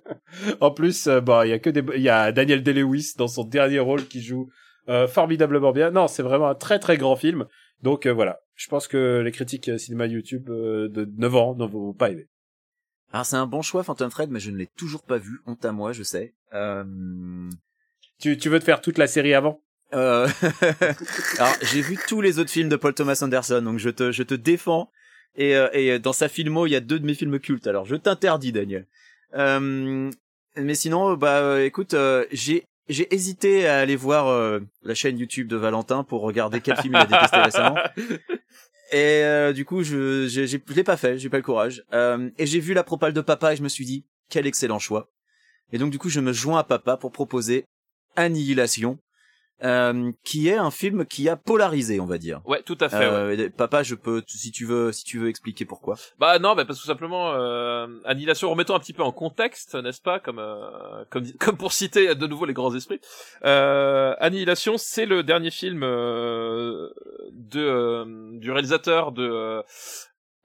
en 0.60 0.70
plus, 0.70 1.08
bon, 1.08 1.42
il 1.42 1.50
y 1.50 1.52
a 1.52 1.58
que 1.58 1.70
des, 1.70 1.82
il 1.94 2.02
y 2.02 2.08
a 2.08 2.32
Daniel 2.32 2.62
Day-Lewis 2.62 3.12
dans 3.16 3.28
son 3.28 3.44
dernier 3.44 3.78
rôle 3.78 4.06
qui 4.06 4.22
joue 4.22 4.48
formidablement 5.08 5.72
bien. 5.72 5.90
Non, 5.90 6.06
c'est 6.06 6.22
vraiment 6.22 6.46
un 6.46 6.54
très 6.54 6.78
très 6.78 6.96
grand 6.96 7.16
film. 7.16 7.46
Donc 7.82 8.06
euh, 8.06 8.12
voilà, 8.12 8.40
je 8.56 8.68
pense 8.68 8.88
que 8.88 9.20
les 9.20 9.32
critiques 9.32 9.68
euh, 9.68 9.78
cinéma 9.78 10.06
YouTube 10.06 10.48
euh, 10.48 10.88
de 10.88 11.08
9 11.16 11.34
ans 11.36 11.54
ne 11.54 11.66
vont 11.66 11.92
pas 11.92 12.10
aimer. 12.10 12.26
Alors 13.12 13.24
c'est 13.24 13.36
un 13.36 13.46
bon 13.46 13.62
choix, 13.62 13.84
Phantom 13.84 14.10
Fred, 14.10 14.30
mais 14.30 14.40
je 14.40 14.50
ne 14.50 14.56
l'ai 14.56 14.66
toujours 14.66 15.02
pas 15.02 15.18
vu. 15.18 15.40
Honte 15.46 15.64
à 15.64 15.72
moi, 15.72 15.92
je 15.92 16.02
sais. 16.02 16.34
Euh... 16.54 16.84
Tu, 18.18 18.36
tu 18.38 18.48
veux 18.48 18.58
te 18.58 18.64
faire 18.64 18.80
toute 18.80 18.98
la 18.98 19.06
série 19.06 19.34
avant? 19.34 19.62
Euh... 19.94 20.26
Alors 21.38 21.54
j'ai 21.62 21.82
vu 21.82 21.98
tous 22.08 22.20
les 22.20 22.38
autres 22.38 22.50
films 22.50 22.70
de 22.70 22.76
Paul 22.76 22.94
Thomas 22.94 23.20
Anderson, 23.22 23.62
donc 23.62 23.78
je 23.78 23.90
te 23.90 24.10
je 24.10 24.22
te 24.22 24.34
défends. 24.34 24.90
Et, 25.36 25.54
euh, 25.54 25.68
et 25.74 25.98
dans 25.98 26.14
sa 26.14 26.28
filmo, 26.28 26.66
il 26.66 26.70
y 26.70 26.76
a 26.76 26.80
deux 26.80 26.98
de 26.98 27.04
mes 27.04 27.14
films 27.14 27.38
cultes. 27.38 27.66
Alors 27.66 27.84
je 27.84 27.94
t'interdis, 27.94 28.52
Daniel. 28.52 28.86
Euh... 29.34 30.10
Mais 30.56 30.74
sinon, 30.74 31.14
bah 31.14 31.62
écoute, 31.62 31.94
j'ai 32.32 32.64
j'ai 32.88 33.12
hésité 33.14 33.66
à 33.66 33.78
aller 33.78 33.96
voir 33.96 34.28
euh, 34.28 34.60
la 34.82 34.94
chaîne 34.94 35.18
YouTube 35.18 35.48
de 35.48 35.56
Valentin 35.56 36.04
pour 36.04 36.22
regarder 36.22 36.60
quel 36.60 36.76
film 36.76 36.94
il 36.94 37.00
a 37.00 37.06
détesté 37.06 37.38
récemment. 37.38 37.76
Et 38.92 39.24
euh, 39.24 39.52
du 39.52 39.64
coup, 39.64 39.82
je 39.82 40.28
je 40.28 40.74
l'ai 40.74 40.84
pas 40.84 40.96
fait, 40.96 41.18
j'ai 41.18 41.28
pas 41.28 41.38
le 41.38 41.42
courage. 41.42 41.84
Euh, 41.92 42.30
et 42.38 42.46
j'ai 42.46 42.60
vu 42.60 42.72
la 42.72 42.84
propale 42.84 43.12
de 43.12 43.20
papa 43.20 43.52
et 43.52 43.56
je 43.56 43.62
me 43.64 43.68
suis 43.68 43.84
dit 43.84 44.04
quel 44.28 44.46
excellent 44.46 44.78
choix. 44.78 45.10
Et 45.72 45.78
donc 45.78 45.90
du 45.90 45.98
coup, 45.98 46.08
je 46.08 46.20
me 46.20 46.32
joins 46.32 46.60
à 46.60 46.64
papa 46.64 46.96
pour 46.96 47.10
proposer 47.10 47.64
Annihilation, 48.14 48.98
euh, 49.64 50.12
qui 50.24 50.48
est 50.48 50.56
un 50.56 50.70
film 50.70 51.06
qui 51.06 51.28
a 51.28 51.36
polarisé, 51.36 52.00
on 52.00 52.06
va 52.06 52.18
dire. 52.18 52.40
Ouais, 52.44 52.62
tout 52.62 52.76
à 52.80 52.88
fait. 52.88 53.04
Euh, 53.04 53.48
Papa, 53.56 53.82
je 53.82 53.94
peux, 53.94 54.22
si 54.26 54.50
tu 54.50 54.66
veux, 54.66 54.92
si 54.92 55.04
tu 55.04 55.18
veux 55.18 55.28
expliquer 55.28 55.64
pourquoi. 55.64 55.96
Bah 56.18 56.38
non, 56.38 56.54
bah 56.54 56.64
parce 56.64 56.78
que 56.78 56.82
tout 56.82 56.88
simplement 56.88 57.32
euh, 57.32 57.86
Annihilation, 58.04 58.50
remettons 58.50 58.74
un 58.74 58.80
petit 58.80 58.92
peu 58.92 59.02
en 59.02 59.12
contexte, 59.12 59.74
n'est-ce 59.74 60.02
pas, 60.02 60.20
comme 60.20 60.38
euh, 60.38 61.04
comme 61.10 61.24
comme 61.40 61.56
pour 61.56 61.72
citer 61.72 62.14
de 62.14 62.26
nouveau 62.26 62.44
les 62.44 62.52
grands 62.52 62.74
esprits. 62.74 63.00
Euh, 63.44 64.14
Annihilation, 64.18 64.76
c'est 64.76 65.06
le 65.06 65.22
dernier 65.22 65.50
film 65.50 65.82
euh, 65.82 66.90
de 67.32 67.60
euh, 67.60 68.04
du 68.38 68.50
réalisateur 68.50 69.12
de 69.12 69.28
euh, 69.28 69.62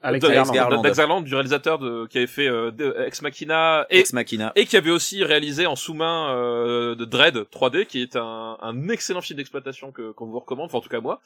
Alex 0.03 0.25
de- 0.25 0.31
Alex 0.31 0.51
Garland. 0.97 1.21
Du 1.21 1.33
réalisateur 1.35 1.77
de 1.79 2.07
qui 2.07 2.17
avait 2.17 2.27
fait 2.27 2.47
euh, 2.47 2.71
de- 2.71 2.95
Ex 3.05 3.21
Machina 3.21 3.85
et 3.89 3.99
Ex 3.99 4.13
Machina. 4.13 4.51
et 4.55 4.65
qui 4.65 4.75
avait 4.77 4.89
aussi 4.91 5.23
réalisé 5.23 5.67
en 5.67 5.75
sous-main 5.75 6.35
euh, 6.35 6.95
de 6.95 7.05
Dread 7.05 7.37
3D, 7.51 7.85
qui 7.85 8.01
est 8.01 8.15
un, 8.15 8.57
un 8.61 8.89
excellent 8.89 9.21
film 9.21 9.37
d'exploitation 9.37 9.91
que 9.91 10.11
qu'on 10.11 10.25
vous 10.27 10.39
recommande, 10.39 10.65
enfin 10.67 10.79
en 10.79 10.81
tout 10.81 10.89
cas 10.89 11.01
moi. 11.01 11.21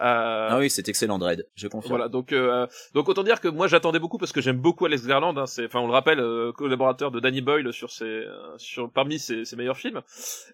Euh, 0.00 0.48
Ah 0.50 0.58
oui, 0.58 0.70
c'est 0.70 0.88
excellent, 0.88 1.18
Dread. 1.18 1.46
Je 1.56 1.68
confirme. 1.68 1.90
voilà, 1.90 2.08
donc 2.08 2.32
euh, 2.32 2.66
donc 2.94 3.08
autant 3.08 3.22
dire 3.22 3.40
que 3.40 3.48
moi 3.48 3.66
j'attendais 3.66 3.98
beaucoup 3.98 4.18
parce 4.18 4.32
que 4.32 4.40
j'aime 4.40 4.58
beaucoup 4.58 4.86
Alex 4.86 5.06
Garland. 5.06 5.36
Hein, 5.36 5.46
c'est, 5.46 5.66
enfin 5.66 5.80
on 5.80 5.86
le 5.86 5.92
rappelle, 5.92 6.20
euh, 6.20 6.52
collaborateur 6.52 7.10
de 7.10 7.20
Danny 7.20 7.40
Boyle 7.40 7.72
sur 7.72 7.90
ses, 7.90 8.04
euh, 8.04 8.28
sur 8.58 8.90
parmi 8.90 9.18
ses, 9.18 9.44
ses 9.44 9.56
meilleurs 9.56 9.76
films. 9.76 10.00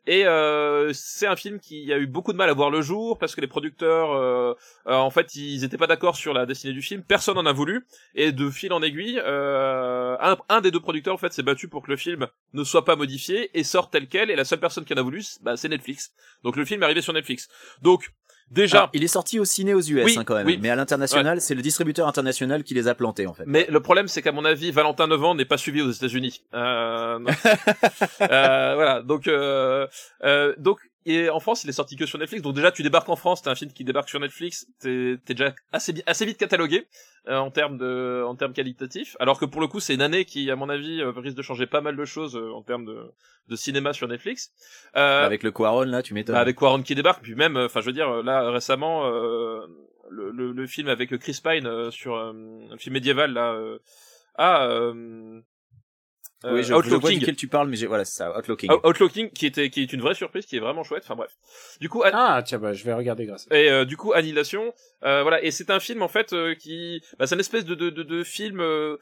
Et 0.06 0.26
euh, 0.26 0.92
c'est 0.94 1.26
un 1.26 1.36
film 1.36 1.58
qui 1.60 1.92
a 1.92 1.98
eu 1.98 2.06
beaucoup 2.06 2.32
de 2.32 2.38
mal 2.38 2.48
à 2.48 2.54
voir 2.54 2.70
le 2.70 2.80
jour 2.80 3.18
parce 3.18 3.34
que 3.34 3.40
les 3.40 3.46
producteurs, 3.46 4.12
euh, 4.12 4.54
euh, 4.88 4.94
en 4.94 5.10
fait, 5.10 5.34
ils 5.36 5.64
étaient 5.64 5.76
pas 5.78 5.86
d'accord 5.86 6.16
sur 6.16 6.32
la 6.32 6.46
destinée 6.46 6.72
du 6.72 6.82
film. 6.82 7.02
Personne 7.02 7.34
n'en 7.36 7.46
a 7.46 7.52
voulu. 7.52 7.65
Et 8.14 8.32
de 8.32 8.50
fil 8.50 8.72
en 8.72 8.82
aiguille, 8.82 9.20
euh, 9.24 10.16
un, 10.20 10.36
un 10.48 10.60
des 10.60 10.70
deux 10.70 10.80
producteurs 10.80 11.14
en 11.14 11.18
fait 11.18 11.32
s'est 11.32 11.42
battu 11.42 11.68
pour 11.68 11.82
que 11.82 11.90
le 11.90 11.96
film 11.96 12.26
ne 12.52 12.64
soit 12.64 12.84
pas 12.84 12.96
modifié 12.96 13.50
et 13.58 13.64
sorte 13.64 13.92
tel 13.92 14.08
quel. 14.08 14.30
Et 14.30 14.36
la 14.36 14.44
seule 14.44 14.60
personne 14.60 14.84
qui 14.84 14.94
en 14.94 14.96
a 14.96 15.02
voulu, 15.02 15.22
bah, 15.42 15.56
c'est 15.56 15.68
Netflix. 15.68 16.12
Donc 16.42 16.56
le 16.56 16.64
film 16.64 16.82
est 16.82 16.84
arrivé 16.84 17.02
sur 17.02 17.12
Netflix. 17.12 17.48
Donc 17.82 18.10
Déjà, 18.50 18.78
Alors, 18.78 18.90
il 18.92 19.02
est 19.02 19.08
sorti 19.08 19.40
au 19.40 19.44
ciné 19.44 19.74
aux 19.74 19.80
US 19.80 20.04
Oui, 20.04 20.14
hein, 20.16 20.22
quand 20.24 20.36
même, 20.36 20.46
oui. 20.46 20.56
mais 20.62 20.70
à 20.70 20.76
l'international, 20.76 21.40
c'est 21.40 21.56
le 21.56 21.62
distributeur 21.62 22.06
international 22.06 22.62
qui 22.62 22.74
les 22.74 22.86
a 22.86 22.94
plantés 22.94 23.26
en 23.26 23.34
fait. 23.34 23.42
Mais 23.44 23.66
le 23.68 23.80
problème, 23.80 24.06
c'est 24.06 24.22
qu'à 24.22 24.30
mon 24.30 24.44
avis, 24.44 24.70
Valentin 24.70 25.08
Nevent 25.08 25.34
n'est 25.34 25.44
pas 25.44 25.58
suivi 25.58 25.82
aux 25.82 25.90
États-Unis. 25.90 26.42
Euh. 26.54 27.18
Euh, 28.20 28.74
voilà. 28.74 29.02
Donc, 29.02 29.28
euh, 29.28 29.86
euh, 30.24 30.54
donc, 30.58 30.78
et 31.06 31.30
en 31.30 31.40
France, 31.40 31.64
il 31.64 31.70
est 31.70 31.72
sorti 31.72 31.96
que 31.96 32.04
sur 32.04 32.18
Netflix. 32.18 32.42
Donc 32.42 32.54
déjà, 32.54 32.70
tu 32.70 32.82
débarques 32.82 33.08
en 33.08 33.16
France, 33.16 33.40
t'as 33.42 33.52
un 33.52 33.54
film 33.54 33.72
qui 33.72 33.84
débarque 33.84 34.08
sur 34.08 34.20
Netflix, 34.20 34.66
t'es 34.80 35.16
t'es 35.24 35.32
déjà 35.34 35.54
assez 35.72 36.26
vite 36.26 36.36
catalogué 36.38 36.86
euh, 37.28 37.38
en 37.38 37.50
termes 37.50 37.78
de 37.78 38.22
en 38.26 38.34
termes 38.36 38.52
qualitatifs. 38.52 39.16
Alors 39.20 39.38
que 39.38 39.44
pour 39.46 39.60
le 39.60 39.68
coup, 39.68 39.80
c'est 39.80 39.94
une 39.94 40.02
année 40.02 40.24
qui, 40.24 40.50
à 40.50 40.56
mon 40.56 40.68
avis, 40.68 41.00
euh, 41.00 41.12
risque 41.12 41.36
de 41.36 41.42
changer 41.42 41.66
pas 41.66 41.80
mal 41.80 41.96
de 41.96 42.04
choses 42.04 42.36
euh, 42.36 42.52
en 42.52 42.62
termes 42.62 42.84
de 42.84 42.98
de 43.48 43.56
cinéma 43.56 43.92
sur 43.92 44.08
Netflix. 44.08 44.50
Euh, 44.96 45.24
Avec 45.24 45.42
le 45.44 45.52
Quaron 45.52 45.82
là, 45.84 46.02
tu 46.02 46.12
m'étonnes. 46.14 46.34
bah, 46.34 46.40
avec 46.40 46.56
Quaron 46.56 46.82
qui 46.82 46.94
débarque, 46.96 47.22
puis 47.22 47.36
même, 47.36 47.56
enfin, 47.56 47.80
je 47.80 47.86
veux 47.86 47.92
dire, 47.92 48.22
là 48.24 48.50
récemment, 48.50 49.06
euh, 49.06 49.60
le, 50.10 50.30
le, 50.32 50.50
le 50.52 50.66
film 50.66 50.88
avec 50.88 51.16
Chris 51.18 51.40
Pine 51.42 51.66
euh, 51.66 51.90
sur 51.92 52.16
euh, 52.16 52.32
un 52.72 52.76
film 52.76 52.94
médiéval 52.94 53.32
là, 53.32 53.52
euh, 53.52 53.78
ah, 54.34 54.66
euh, 54.66 55.40
oui, 56.44 56.50
euh, 56.50 56.62
je, 56.62 56.66
je 56.90 56.94
vois 56.96 57.10
duquel 57.20 57.36
tu 57.36 57.48
parles, 57.48 57.68
mais 57.68 57.76
voilà, 57.86 58.04
c'est 58.04 58.16
ça, 58.16 58.36
Outlaw 58.38 58.56
King. 58.56 58.70
Out- 58.72 58.80
Outlaw 58.84 59.08
King, 59.08 59.30
qui 59.30 59.46
était, 59.46 59.70
qui 59.70 59.82
est 59.82 59.92
une 59.92 60.00
vraie 60.02 60.14
surprise, 60.14 60.44
qui 60.46 60.56
est 60.56 60.60
vraiment 60.60 60.84
chouette. 60.84 61.02
Enfin 61.04 61.16
bref. 61.16 61.32
Du 61.80 61.88
coup, 61.88 62.02
An- 62.02 62.10
Ah, 62.12 62.42
tiens, 62.44 62.58
bah, 62.58 62.72
je 62.72 62.84
vais 62.84 62.92
regarder 62.94 63.26
grâce 63.26 63.46
et 63.50 63.70
euh, 63.70 63.84
du 63.84 63.96
coup, 63.96 64.12
Annihilation, 64.12 64.72
euh, 65.04 65.22
voilà. 65.22 65.42
Et 65.42 65.50
c'est 65.50 65.70
un 65.70 65.80
film 65.80 66.02
en 66.02 66.08
fait 66.08 66.32
euh, 66.32 66.54
qui, 66.54 67.02
bah, 67.18 67.26
c'est 67.26 67.34
une 67.34 67.40
espèce 67.40 67.64
de 67.64 67.74
de 67.74 67.90
de, 67.90 68.02
de 68.02 68.22
film. 68.24 68.60
euh, 68.60 68.96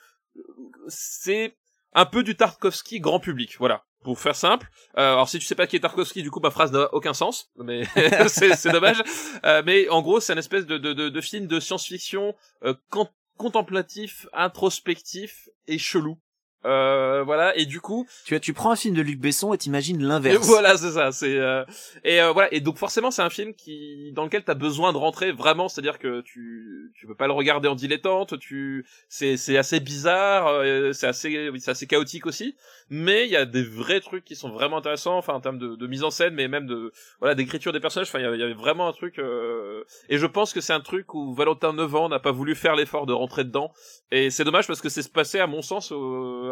c'est 0.88 1.56
un 1.92 2.06
peu 2.06 2.22
du 2.22 2.36
Tarkovsky 2.36 3.00
grand 3.00 3.20
public, 3.20 3.56
voilà. 3.58 3.84
Pour 4.02 4.18
faire 4.20 4.36
simple. 4.36 4.66
Euh, 4.98 5.12
alors 5.12 5.28
si 5.30 5.38
tu 5.38 5.46
sais 5.46 5.54
pas 5.54 5.66
qui 5.66 5.76
est 5.76 5.80
Tarkovsky, 5.80 6.22
du 6.22 6.30
coup 6.30 6.40
ma 6.40 6.50
phrase 6.50 6.72
n'a 6.72 6.92
aucun 6.92 7.14
sens, 7.14 7.50
mais 7.56 7.84
c'est 8.28 8.54
c'est 8.54 8.70
dommage. 8.70 9.02
Euh, 9.46 9.62
mais 9.64 9.88
en 9.88 10.02
gros, 10.02 10.20
c'est 10.20 10.34
un 10.34 10.36
espèce 10.36 10.66
de 10.66 10.76
de 10.76 10.92
de, 10.92 11.08
de 11.08 11.20
film 11.22 11.46
de 11.46 11.58
science-fiction 11.58 12.34
euh, 12.64 12.74
con- 12.90 13.08
contemplatif, 13.38 14.26
introspectif 14.34 15.48
et 15.68 15.78
chelou. 15.78 16.18
Euh, 16.64 17.22
voilà. 17.24 17.56
Et 17.56 17.66
du 17.66 17.80
coup, 17.80 18.06
Tu 18.24 18.34
vois, 18.34 18.40
tu 18.40 18.52
prends 18.52 18.70
un 18.70 18.76
film 18.76 18.94
de 18.94 19.02
Luc 19.02 19.18
Besson 19.20 19.52
et 19.54 19.58
t'imagines 19.58 20.02
l'inverse. 20.02 20.46
voilà, 20.46 20.76
c'est 20.76 20.92
ça. 20.92 21.12
C'est 21.12 21.36
euh, 21.38 21.64
et 22.04 22.20
euh, 22.20 22.32
voilà. 22.32 22.52
Et 22.54 22.60
donc 22.60 22.78
forcément, 22.78 23.10
c'est 23.10 23.22
un 23.22 23.30
film 23.30 23.54
qui 23.54 24.12
dans 24.12 24.24
lequel 24.24 24.44
t'as 24.44 24.54
besoin 24.54 24.92
de 24.92 24.98
rentrer 24.98 25.32
vraiment. 25.32 25.68
C'est-à-dire 25.68 25.98
que 25.98 26.20
tu 26.22 26.92
tu 26.94 27.06
peux 27.06 27.14
pas 27.14 27.26
le 27.26 27.32
regarder 27.32 27.68
en 27.68 27.74
dilettante. 27.74 28.38
Tu 28.38 28.86
c'est 29.08 29.36
c'est 29.36 29.56
assez 29.58 29.80
bizarre. 29.80 30.46
euh, 30.48 30.92
c'est 30.92 31.06
assez 31.06 31.50
oui, 31.50 31.60
c'est 31.60 31.70
assez 31.70 31.86
chaotique 31.86 32.26
aussi. 32.26 32.56
Mais 32.90 33.24
il 33.26 33.30
y 33.30 33.36
a 33.36 33.44
des 33.46 33.62
vrais 33.62 34.00
trucs 34.00 34.24
qui 34.24 34.36
sont 34.36 34.50
vraiment 34.50 34.78
intéressants. 34.78 35.16
Enfin 35.16 35.34
en 35.34 35.40
termes 35.40 35.58
de, 35.58 35.76
de 35.76 35.86
mise 35.86 36.04
en 36.04 36.10
scène, 36.10 36.34
mais 36.34 36.48
même 36.48 36.66
de 36.66 36.92
voilà 37.20 37.34
d'écriture 37.34 37.72
des 37.72 37.80
personnages. 37.80 38.08
Enfin 38.08 38.20
il 38.20 38.40
y 38.40 38.42
avait 38.42 38.54
vraiment 38.54 38.88
un 38.88 38.92
truc. 38.92 39.18
euh, 39.18 39.84
Et 40.08 40.18
je 40.18 40.26
pense 40.26 40.52
que 40.52 40.60
c'est 40.60 40.72
un 40.72 40.80
truc 40.80 41.14
où 41.14 41.34
Valentin 41.34 41.72
Nevent 41.72 42.08
n'a 42.08 42.18
pas 42.20 42.32
voulu 42.32 42.54
faire 42.54 42.74
l'effort 42.76 43.06
de 43.06 43.12
rentrer 43.12 43.44
dedans. 43.44 43.72
Et 44.10 44.30
c'est 44.30 44.44
dommage 44.44 44.66
parce 44.66 44.80
que 44.80 44.88
c'est 44.88 45.12
passé 45.12 45.38
à 45.40 45.46
mon 45.46 45.60
sens 45.62 45.92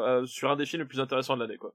à- 0.03 0.27
sur 0.27 0.51
un 0.51 0.57
des 0.57 0.67
films 0.67 0.83
les 0.83 0.89
plus 0.89 1.01
intéressants 1.01 1.37
de 1.37 1.43
l'année 1.43 1.57
quoi. 1.57 1.73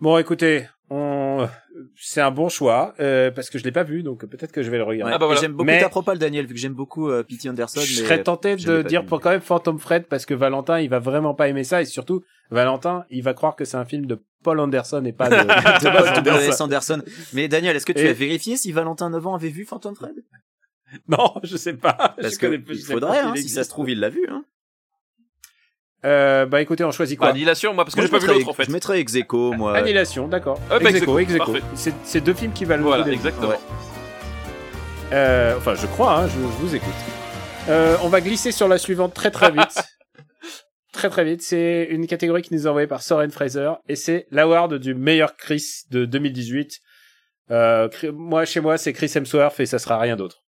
Bon, 0.00 0.16
écoutez, 0.16 0.66
on... 0.88 1.46
c'est 1.94 2.22
un 2.22 2.30
bon 2.30 2.48
choix, 2.48 2.94
euh, 3.00 3.30
parce 3.30 3.50
que 3.50 3.58
je 3.58 3.64
l'ai 3.64 3.72
pas 3.72 3.82
vu, 3.82 4.02
donc 4.02 4.24
peut-être 4.24 4.50
que 4.50 4.62
je 4.62 4.70
vais 4.70 4.78
le 4.78 4.82
regarder. 4.84 5.10
Ouais. 5.10 5.14
Ah 5.14 5.18
bah 5.18 5.26
voilà. 5.26 5.40
J'aime 5.40 5.52
beaucoup 5.52 5.64
Mais- 5.66 5.80
ta 5.80 5.90
propale, 5.90 6.18
Daniel, 6.18 6.46
vu 6.46 6.54
que 6.54 6.60
j'aime 6.60 6.72
beaucoup 6.72 7.10
euh, 7.10 7.22
P.T. 7.22 7.48
Anderson. 7.50 7.80
Je 7.82 8.00
mais- 8.00 8.06
serais 8.06 8.22
tenté 8.22 8.56
je 8.56 8.66
de 8.70 8.82
dire 8.82 9.02
vu. 9.02 9.08
pour 9.08 9.20
quand 9.20 9.28
même 9.30 9.42
Phantom 9.42 9.78
Fred 9.78 10.06
parce 10.06 10.24
que 10.24 10.32
Valentin 10.32 10.80
il 10.80 10.88
va 10.88 10.98
vraiment 11.00 11.34
pas 11.34 11.48
aimer 11.48 11.64
ça 11.64 11.82
et 11.82 11.84
surtout 11.84 12.22
Valentin 12.50 13.04
il 13.10 13.22
va 13.22 13.34
croire 13.34 13.56
que 13.56 13.64
c'est 13.66 13.76
un 13.76 13.84
film 13.84 14.06
de 14.06 14.18
Paul 14.42 14.58
Anderson 14.60 15.04
et 15.04 15.12
pas 15.12 15.28
de, 15.28 15.36
de 16.24 16.30
Paul 16.30 16.62
Anderson. 16.62 17.02
Mais 17.34 17.48
Daniel, 17.48 17.76
est-ce 17.76 17.86
que 17.86 17.92
tu 17.92 18.00
Et- 18.00 18.08
as 18.08 18.12
vérifié 18.14 18.56
si 18.56 18.72
Valentin 18.72 19.10
Nevent 19.10 19.34
avait 19.34 19.50
vu 19.50 19.66
Phantom 19.66 19.94
Fred? 19.94 20.14
Non, 21.08 21.34
je 21.44 21.56
sais 21.58 21.74
pas. 21.74 22.14
Parce 22.20 22.34
je 22.34 22.38
que 22.38 22.46
il 22.72 22.78
faudrait, 22.82 23.20
pas 23.22 23.28
hein, 23.28 23.36
si 23.36 23.48
ça 23.50 23.64
se 23.64 23.68
trouve, 23.68 23.90
il 23.90 24.00
l'a 24.00 24.08
vu. 24.08 24.26
Hein. 24.28 24.44
Euh, 26.04 26.46
bah 26.46 26.62
écoutez, 26.62 26.82
on 26.84 26.90
choisit 26.92 27.18
quoi? 27.18 27.28
Annihilation, 27.28 27.74
moi 27.74 27.84
parce 27.84 27.94
que 27.94 28.00
j'ai 28.02 28.08
pas 28.08 28.18
vu 28.18 28.26
l'autre 28.26 28.48
en 28.48 28.54
fait. 28.54 28.64
Je 28.64 28.70
mettrais 28.70 29.00
ex 29.00 29.14
aequo, 29.14 29.52
moi. 29.52 29.76
Annihilation, 29.76 30.28
d'accord. 30.28 30.58
Ah, 30.70 30.78
bah, 30.78 30.90
ex 30.90 30.94
ex 30.96 31.02
aequo, 31.02 31.18
aequo, 31.18 31.20
ex 31.20 31.34
aequo. 31.34 31.52
parfait. 31.52 31.92
C'est 32.04 32.20
deux 32.20 32.34
films 32.34 32.52
qui 32.52 32.64
valent 32.64 32.82
Voilà, 32.84 32.98
le 33.04 33.10
coup. 33.10 33.16
exactement. 33.16 33.48
Ouais. 33.48 33.58
Euh, 35.12 35.56
enfin, 35.58 35.74
je 35.74 35.86
crois, 35.86 36.20
hein, 36.20 36.28
je, 36.28 36.34
je 36.34 36.66
vous 36.66 36.74
écoute. 36.74 36.94
Euh, 37.68 37.96
on 38.02 38.08
va 38.08 38.20
glisser 38.20 38.52
sur 38.52 38.68
la 38.68 38.78
suivante 38.78 39.12
très 39.12 39.30
très 39.30 39.50
vite. 39.50 39.82
très 40.92 41.10
très 41.10 41.24
vite. 41.24 41.42
C'est 41.42 41.86
une 41.90 42.06
catégorie 42.06 42.42
qui 42.42 42.54
nous 42.54 42.66
est 42.66 42.68
envoyée 42.68 42.86
par 42.86 43.02
Soren 43.02 43.30
Fraser 43.30 43.72
et 43.88 43.96
c'est 43.96 44.26
l'award 44.30 44.74
du 44.74 44.94
meilleur 44.94 45.36
Chris 45.36 45.82
de 45.90 46.04
2018. 46.04 46.80
Euh, 47.50 47.88
moi, 48.14 48.44
chez 48.44 48.60
moi, 48.60 48.78
c'est 48.78 48.92
Chris 48.92 49.12
Hemsworth 49.14 49.60
et 49.60 49.66
ça 49.66 49.78
sera 49.78 49.98
rien 49.98 50.16
d'autre. 50.16 50.44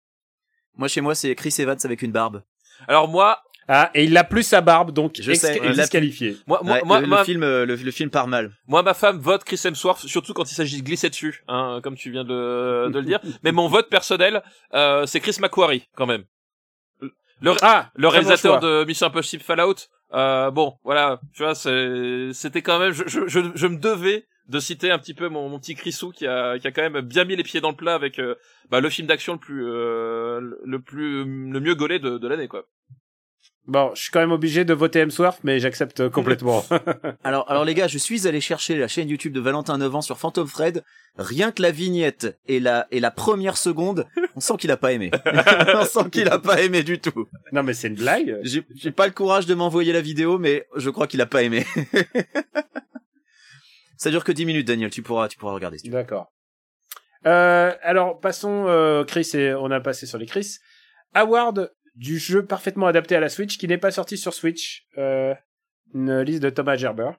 Moi, 0.77 0.87
chez 0.87 1.01
moi, 1.01 1.15
c'est 1.15 1.33
Chris 1.35 1.53
Evans 1.59 1.77
avec 1.83 2.01
une 2.01 2.11
barbe. 2.11 2.43
Alors 2.87 3.07
moi, 3.07 3.41
Ah, 3.73 3.89
et 3.93 4.03
il 4.03 4.17
a 4.17 4.25
plus 4.25 4.43
sa 4.43 4.59
barbe, 4.59 4.91
donc 4.91 5.13
Je 5.19 5.31
sais, 5.33 5.55
il 5.63 5.69
l'a 5.69 5.83
disqualifié. 5.83 6.35
moi, 6.45 6.59
moi, 6.61 6.73
Ouais, 6.75 6.81
moi, 6.83 6.99
le, 6.99 7.07
le 7.07 7.23
film, 7.23 7.43
euh, 7.43 7.65
le, 7.65 7.75
le 7.75 7.91
film 7.91 8.09
part 8.09 8.27
mal. 8.27 8.51
moi, 8.67 8.83
ma 8.83 8.93
femme 8.93 9.17
vote 9.19 9.45
Chris 9.45 9.61
Hemsworth, 9.63 10.05
surtout 10.07 10.33
quand 10.33 10.51
il 10.51 10.55
s'agit 10.55 10.81
de 10.81 10.85
glisser 10.85 11.09
dessus, 11.09 11.43
hein, 11.47 11.79
comme 11.81 11.95
tu 11.95 12.11
viens 12.11 12.25
de, 12.25 12.89
de 12.89 12.99
le 12.99 13.05
dire. 13.05 13.19
Mais 13.43 13.51
mon 13.53 13.67
vote 13.69 13.87
personnel, 13.89 14.43
euh, 14.73 15.05
c'est 15.05 15.21
Chris 15.21 15.37
McQuarrie 15.39 15.87
quand 15.95 16.05
même. 16.05 16.25
Le, 17.41 17.53
Ah, 17.61 17.89
le 17.95 18.03
bon 18.07 18.09
réalisateur 18.09 18.59
de 18.59 18.83
Mission 18.85 19.07
Impossible 19.07 19.41
Fallout. 19.43 19.75
Euh, 20.13 20.51
bon, 20.51 20.73
voilà, 20.83 21.21
tu 21.33 21.41
vois, 21.43 21.55
c'est- 21.55 22.33
c'était 22.33 22.61
quand 22.61 22.77
même, 22.77 22.91
je, 22.91 23.03
je, 23.07 23.21
je, 23.27 23.39
je 23.55 23.67
me 23.67 23.77
devais 23.77 24.25
de 24.49 24.59
citer 24.59 24.91
un 24.91 24.99
petit 24.99 25.13
peu 25.13 25.29
mon, 25.29 25.47
mon 25.47 25.59
petit 25.59 25.75
Chrisou 25.75 26.11
qui 26.11 26.27
a, 26.27 26.59
qui 26.59 26.67
a 26.67 26.71
quand 26.71 26.81
même 26.81 26.99
bien 26.99 27.23
mis 27.23 27.37
les 27.37 27.43
pieds 27.43 27.61
dans 27.61 27.69
le 27.69 27.75
plat 27.77 27.93
avec 27.95 28.19
euh, 28.19 28.35
bah, 28.69 28.81
le 28.81 28.89
film 28.89 29.07
d'action 29.07 29.33
le 29.33 29.39
plus, 29.39 29.63
euh, 29.65 30.41
le 30.65 30.79
plus, 30.81 31.23
le 31.23 31.59
mieux 31.61 31.73
gaulé 31.75 31.99
de, 31.99 32.17
de 32.17 32.27
l'année, 32.27 32.49
quoi. 32.49 32.65
Bon, 33.67 33.91
je 33.93 34.01
suis 34.01 34.11
quand 34.11 34.19
même 34.19 34.31
obligé 34.31 34.65
de 34.65 34.73
voter 34.73 34.99
Hemsworth, 34.99 35.39
mais 35.43 35.59
j'accepte 35.59 36.09
complètement. 36.09 36.65
Alors, 37.23 37.49
alors 37.49 37.63
les 37.63 37.75
gars, 37.75 37.87
je 37.87 37.97
suis 37.97 38.27
allé 38.27 38.41
chercher 38.41 38.75
la 38.75 38.87
chaîne 38.87 39.07
YouTube 39.07 39.33
de 39.33 39.39
Valentin 39.39 39.77
Nevent 39.77 40.01
sur 40.01 40.17
Phantom 40.17 40.47
Fred. 40.47 40.83
Rien 41.17 41.51
que 41.51 41.61
la 41.61 41.71
vignette 41.71 42.39
et 42.47 42.59
la, 42.59 42.87
et 42.91 42.99
la 42.99 43.11
première 43.11 43.57
seconde, 43.57 44.07
on 44.35 44.39
sent 44.39 44.53
qu'il 44.57 44.71
a 44.71 44.77
pas 44.77 44.93
aimé. 44.93 45.11
on 45.75 45.85
sent 45.85 46.09
qu'il 46.11 46.27
a 46.29 46.39
pas 46.39 46.61
aimé 46.61 46.83
du 46.83 46.99
tout. 46.99 47.27
non, 47.51 47.63
mais 47.63 47.73
c'est 47.73 47.89
une 47.89 47.95
blague. 47.95 48.39
J'ai 48.43 48.63
j'ai 48.75 48.91
pas 48.91 49.05
le 49.07 49.13
courage 49.13 49.45
de 49.45 49.53
m'envoyer 49.53 49.93
la 49.93 50.01
vidéo, 50.01 50.39
mais 50.39 50.65
je 50.75 50.89
crois 50.89 51.07
qu'il 51.07 51.21
a 51.21 51.25
pas 51.25 51.43
aimé. 51.43 51.65
Ça 53.97 54.09
dure 54.09 54.23
que 54.23 54.31
10 54.31 54.45
minutes, 54.45 54.67
Daniel. 54.67 54.89
Tu 54.89 55.03
pourras, 55.03 55.27
tu 55.27 55.37
pourras 55.37 55.53
regarder. 55.53 55.77
si 55.77 55.83
tu. 55.83 55.89
D'accord. 55.91 56.31
Euh, 57.27 57.71
alors, 57.83 58.19
passons, 58.19 58.65
euh, 58.67 59.03
Chris, 59.03 59.29
et 59.35 59.53
on 59.53 59.69
a 59.69 59.79
passé 59.79 60.07
sur 60.07 60.17
les 60.17 60.25
Chris. 60.25 60.57
Award 61.13 61.71
du 61.95 62.17
jeu 62.19 62.45
parfaitement 62.45 62.87
adapté 62.87 63.15
à 63.15 63.19
la 63.19 63.29
Switch, 63.29 63.57
qui 63.57 63.67
n'est 63.67 63.77
pas 63.77 63.91
sorti 63.91 64.17
sur 64.17 64.33
Switch. 64.33 64.85
Euh, 64.97 65.33
une 65.93 66.21
liste 66.21 66.41
de 66.41 66.49
Thomas 66.49 66.75
Gerber. 66.77 67.11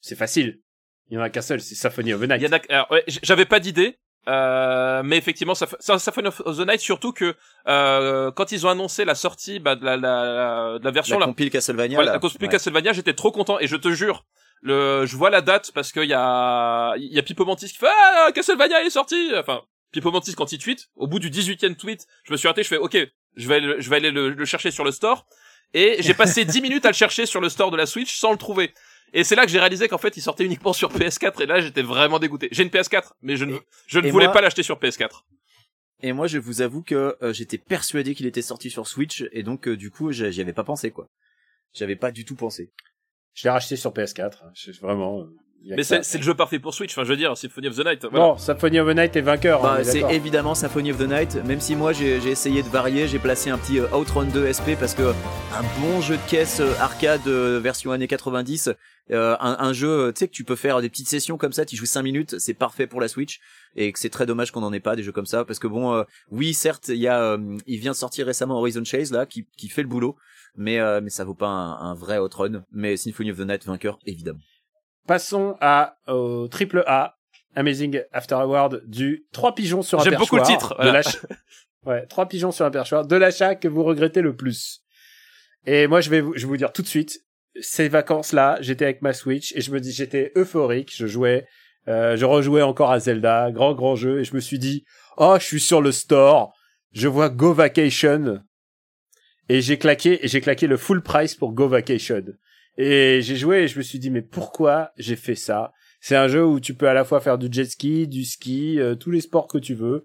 C'est 0.00 0.16
facile. 0.16 0.60
Il 1.08 1.14
y 1.14 1.18
en 1.18 1.22
a 1.22 1.30
qu'un 1.30 1.42
seul, 1.42 1.60
c'est 1.60 1.74
Symphony 1.74 2.12
of 2.12 2.20
the 2.20 2.24
Night. 2.28 2.40
Il 2.40 2.44
y 2.44 2.48
en 2.48 2.52
a, 2.56 2.60
alors, 2.68 2.90
ouais, 2.90 3.04
j'avais 3.22 3.44
pas 3.44 3.60
d'idée, 3.60 3.98
euh, 4.28 5.02
mais 5.04 5.16
effectivement, 5.16 5.54
ça, 5.54 5.66
ça, 5.78 5.98
Symphony 6.00 6.28
of 6.28 6.56
the 6.58 6.66
Night, 6.66 6.80
surtout 6.80 7.12
que 7.12 7.36
euh, 7.68 8.32
quand 8.32 8.50
ils 8.50 8.66
ont 8.66 8.70
annoncé 8.70 9.04
la 9.04 9.14
sortie 9.14 9.60
bah, 9.60 9.76
de, 9.76 9.84
la, 9.84 9.96
la, 9.96 10.78
de 10.80 10.84
la 10.84 10.90
version 10.90 11.18
La 11.20 11.26
compile 11.26 11.50
Castlevania. 11.50 12.02
là. 12.02 12.12
la 12.14 12.18
cosplay 12.18 12.46
Ouais. 12.46 12.52
Castlevania, 12.52 12.92
j'étais 12.92 13.14
trop 13.14 13.30
content 13.30 13.60
et 13.60 13.68
je 13.68 13.76
te 13.76 13.90
jure, 13.92 14.24
le, 14.62 15.06
je 15.06 15.16
vois 15.16 15.30
la 15.30 15.42
date 15.42 15.70
parce 15.72 15.92
qu'il 15.92 16.04
y 16.08 16.14
a, 16.14 16.94
il 16.96 17.12
y 17.12 17.18
a 17.20 17.22
Pipo 17.22 17.44
Mantis 17.44 17.68
qui 17.68 17.76
fait 17.76 17.86
ah 17.88 18.30
Castlevania 18.34 18.80
il 18.80 18.86
est 18.88 18.90
sorti, 18.90 19.30
enfin 19.36 19.62
Pipo 19.92 20.10
Mantis 20.10 20.34
quand 20.34 20.52
il 20.52 20.58
tweet, 20.58 20.88
au 20.96 21.06
bout 21.06 21.18
du 21.18 21.30
18e 21.30 21.76
tweet, 21.76 22.06
je 22.24 22.32
me 22.32 22.36
suis 22.36 22.48
arrêté, 22.48 22.62
je 22.62 22.68
fais 22.68 22.76
ok, 22.76 22.96
je 23.36 23.48
vais, 23.48 23.60
le- 23.60 23.80
je 23.80 23.88
vais 23.90 23.96
aller 23.96 24.10
le, 24.10 24.30
le 24.30 24.44
chercher 24.44 24.70
sur 24.70 24.84
le 24.84 24.90
store 24.92 25.26
et 25.74 25.96
j'ai 26.00 26.14
passé 26.14 26.44
10 26.44 26.60
minutes 26.60 26.84
à 26.84 26.88
le 26.90 26.94
chercher 26.94 27.26
sur 27.26 27.40
le 27.40 27.48
store 27.48 27.70
de 27.70 27.76
la 27.76 27.86
Switch 27.86 28.16
sans 28.18 28.32
le 28.32 28.38
trouver. 28.38 28.72
Et 29.12 29.22
c'est 29.24 29.36
là 29.36 29.46
que 29.46 29.50
j'ai 29.52 29.60
réalisé 29.60 29.88
qu'en 29.88 29.98
fait, 29.98 30.16
il 30.16 30.20
sortait 30.20 30.44
uniquement 30.44 30.72
sur 30.72 30.92
PS4 30.92 31.42
et 31.42 31.46
là, 31.46 31.60
j'étais 31.60 31.82
vraiment 31.82 32.18
dégoûté. 32.18 32.48
J'ai 32.50 32.64
une 32.64 32.68
PS4, 32.70 33.12
mais 33.22 33.36
je 33.36 33.44
ne, 33.44 33.56
je 33.86 34.00
ne 34.00 34.06
et 34.08 34.10
voulais 34.10 34.26
moi- 34.26 34.32
pas 34.34 34.40
l'acheter 34.40 34.62
sur 34.64 34.78
PS4. 34.78 35.24
Et 36.02 36.12
moi, 36.12 36.26
je 36.26 36.38
vous 36.38 36.60
avoue 36.60 36.82
que 36.82 37.16
euh, 37.22 37.32
j'étais 37.32 37.56
persuadé 37.56 38.14
qu'il 38.14 38.26
était 38.26 38.42
sorti 38.42 38.68
sur 38.68 38.86
Switch, 38.86 39.24
et 39.32 39.42
donc 39.42 39.66
euh, 39.68 39.76
du 39.76 39.90
coup, 39.90 40.12
j'y 40.12 40.40
avais 40.40 40.52
pas 40.52 40.64
pensé, 40.64 40.90
quoi. 40.90 41.08
J'avais 41.72 41.96
pas 41.96 42.10
du 42.10 42.24
tout 42.26 42.34
pensé. 42.36 42.70
Je 43.32 43.44
l'ai 43.44 43.50
racheté 43.50 43.76
sur 43.76 43.92
PS4. 43.92 44.42
Je- 44.54 44.72
vraiment. 44.80 45.20
euh, 45.20 45.30
Mais 45.64 45.82
c'est, 45.82 46.04
c'est 46.04 46.18
le 46.18 46.24
jeu 46.24 46.34
parfait 46.34 46.58
pour 46.58 46.74
Switch. 46.74 46.92
Enfin, 46.92 47.04
je 47.04 47.08
veux 47.10 47.16
dire, 47.16 47.36
Symphony 47.36 47.68
of 47.68 47.76
the 47.76 47.84
Night. 47.84 48.04
Voilà. 48.08 48.26
Bon, 48.26 48.36
Symphony 48.38 48.78
of 48.78 48.88
the 48.88 48.96
Night 48.96 49.16
est 49.16 49.20
vainqueur. 49.20 49.62
Bah, 49.62 49.80
est 49.80 49.84
c'est 49.84 49.94
d'accord. 50.00 50.10
évidemment 50.12 50.54
Symphony 50.54 50.92
of 50.92 50.98
the 50.98 51.08
Night, 51.08 51.34
même 51.44 51.60
si 51.60 51.74
moi 51.74 51.92
j'ai 51.92 52.20
j'ai 52.20 52.30
essayé 52.30 52.62
de 52.62 52.68
varier, 52.68 53.08
j'ai 53.08 53.18
placé 53.18 53.50
un 53.50 53.58
petit 53.58 53.80
euh, 53.80 53.88
Outrun 53.96 54.26
2 54.26 54.52
SP 54.52 54.78
parce 54.78 54.94
que 54.94 55.02
un 55.02 55.62
bon 55.80 56.00
jeu 56.00 56.16
de 56.16 56.30
caisse 56.30 56.60
euh, 56.60 56.72
arcade 56.78 57.26
euh, 57.26 57.58
version 57.60 57.90
années 57.90 58.06
90, 58.06 58.70
euh, 59.10 59.36
un, 59.40 59.56
un 59.58 59.72
jeu, 59.72 59.88
euh, 59.88 60.12
tu 60.12 60.20
sais 60.20 60.28
que 60.28 60.32
tu 60.32 60.44
peux 60.44 60.56
faire 60.56 60.80
des 60.80 60.88
petites 60.88 61.08
sessions 61.08 61.36
comme 61.36 61.52
ça, 61.52 61.64
tu 61.64 61.76
joues 61.76 61.86
5 61.86 62.02
minutes, 62.02 62.38
c'est 62.38 62.54
parfait 62.54 62.86
pour 62.86 63.00
la 63.00 63.08
Switch 63.08 63.40
et 63.76 63.92
que 63.92 63.98
c'est 63.98 64.10
très 64.10 64.26
dommage 64.26 64.50
qu'on 64.52 64.62
en 64.62 64.72
ait 64.72 64.80
pas 64.80 64.96
des 64.96 65.02
jeux 65.02 65.12
comme 65.12 65.26
ça 65.26 65.44
parce 65.44 65.58
que 65.58 65.66
bon, 65.66 65.94
euh, 65.94 66.02
oui 66.30 66.54
certes 66.54 66.88
il 66.88 66.96
y 66.98 67.08
a, 67.08 67.20
euh, 67.22 67.56
il 67.66 67.78
vient 67.78 67.92
de 67.92 67.96
sortir 67.96 68.26
récemment 68.26 68.58
Horizon 68.58 68.84
Chase 68.84 69.10
là 69.12 69.26
qui, 69.26 69.46
qui 69.56 69.68
fait 69.68 69.82
le 69.82 69.88
boulot, 69.88 70.16
mais 70.56 70.78
euh, 70.80 71.00
mais 71.02 71.10
ça 71.10 71.24
vaut 71.24 71.34
pas 71.34 71.48
un, 71.48 71.90
un 71.90 71.94
vrai 71.94 72.18
Outrun, 72.18 72.64
mais 72.72 72.96
Symphony 72.96 73.30
of 73.32 73.38
the 73.38 73.46
Night 73.46 73.64
vainqueur 73.66 73.98
évidemment. 74.06 74.40
Passons 75.06 75.56
à 75.60 75.96
au 76.08 76.48
triple 76.48 76.82
A. 76.86 77.16
Amazing 77.54 78.02
After 78.12 78.34
Award 78.34 78.82
du 78.86 79.24
trois 79.32 79.54
pigeons 79.54 79.80
sur 79.80 79.98
un 79.98 80.04
J'aime 80.04 80.16
beaucoup 80.16 80.36
le 80.36 80.42
perchoir. 80.42 80.58
titre, 80.58 80.76
de 80.78 80.82
voilà. 80.82 81.00
ouais, 81.86 82.06
trois 82.06 82.26
pigeons 82.26 82.52
sur 82.52 82.66
un 82.66 82.70
perchoir 82.70 83.06
de 83.06 83.16
l'achat 83.16 83.54
que 83.54 83.66
vous 83.66 83.82
regrettez 83.82 84.20
le 84.20 84.36
plus. 84.36 84.82
Et 85.64 85.86
moi, 85.86 86.02
je 86.02 86.10
vais 86.10 86.20
vous, 86.20 86.34
je 86.36 86.42
vais 86.42 86.48
vous 86.48 86.56
dire 86.58 86.72
tout 86.72 86.82
de 86.82 86.86
suite, 86.86 87.20
ces 87.60 87.88
vacances-là, 87.88 88.58
j'étais 88.60 88.84
avec 88.84 89.00
ma 89.00 89.14
Switch 89.14 89.54
et 89.56 89.62
je 89.62 89.70
me 89.70 89.80
dis, 89.80 89.90
j'étais 89.90 90.32
euphorique, 90.36 90.92
je 90.94 91.06
jouais, 91.06 91.46
euh, 91.88 92.16
je 92.16 92.26
rejouais 92.26 92.60
encore 92.60 92.90
à 92.90 93.00
Zelda, 93.00 93.50
grand 93.52 93.72
grand 93.72 93.96
jeu, 93.96 94.20
et 94.20 94.24
je 94.24 94.34
me 94.34 94.40
suis 94.40 94.58
dit, 94.58 94.84
oh, 95.16 95.36
je 95.40 95.44
suis 95.44 95.60
sur 95.60 95.80
le 95.80 95.92
store, 95.92 96.52
je 96.92 97.08
vois 97.08 97.30
Go 97.30 97.54
Vacation, 97.54 98.42
et 99.48 99.62
j'ai 99.62 99.78
claqué, 99.78 100.24
et 100.24 100.28
j'ai 100.28 100.42
claqué 100.42 100.66
le 100.66 100.76
full 100.76 101.02
price 101.02 101.34
pour 101.34 101.52
Go 101.52 101.68
Vacation. 101.68 102.22
Et 102.78 103.20
j'ai 103.22 103.36
joué 103.36 103.62
et 103.62 103.68
je 103.68 103.78
me 103.78 103.82
suis 103.82 103.98
dit, 103.98 104.10
mais 104.10 104.22
pourquoi 104.22 104.90
j'ai 104.96 105.16
fait 105.16 105.34
ça? 105.34 105.72
C'est 106.00 106.16
un 106.16 106.28
jeu 106.28 106.44
où 106.44 106.60
tu 106.60 106.74
peux 106.74 106.88
à 106.88 106.94
la 106.94 107.04
fois 107.04 107.20
faire 107.20 107.38
du 107.38 107.48
jet 107.50 107.64
ski, 107.64 108.06
du 108.06 108.24
ski, 108.24 108.78
euh, 108.78 108.94
tous 108.94 109.10
les 109.10 109.20
sports 109.20 109.48
que 109.48 109.58
tu 109.58 109.74
veux, 109.74 110.04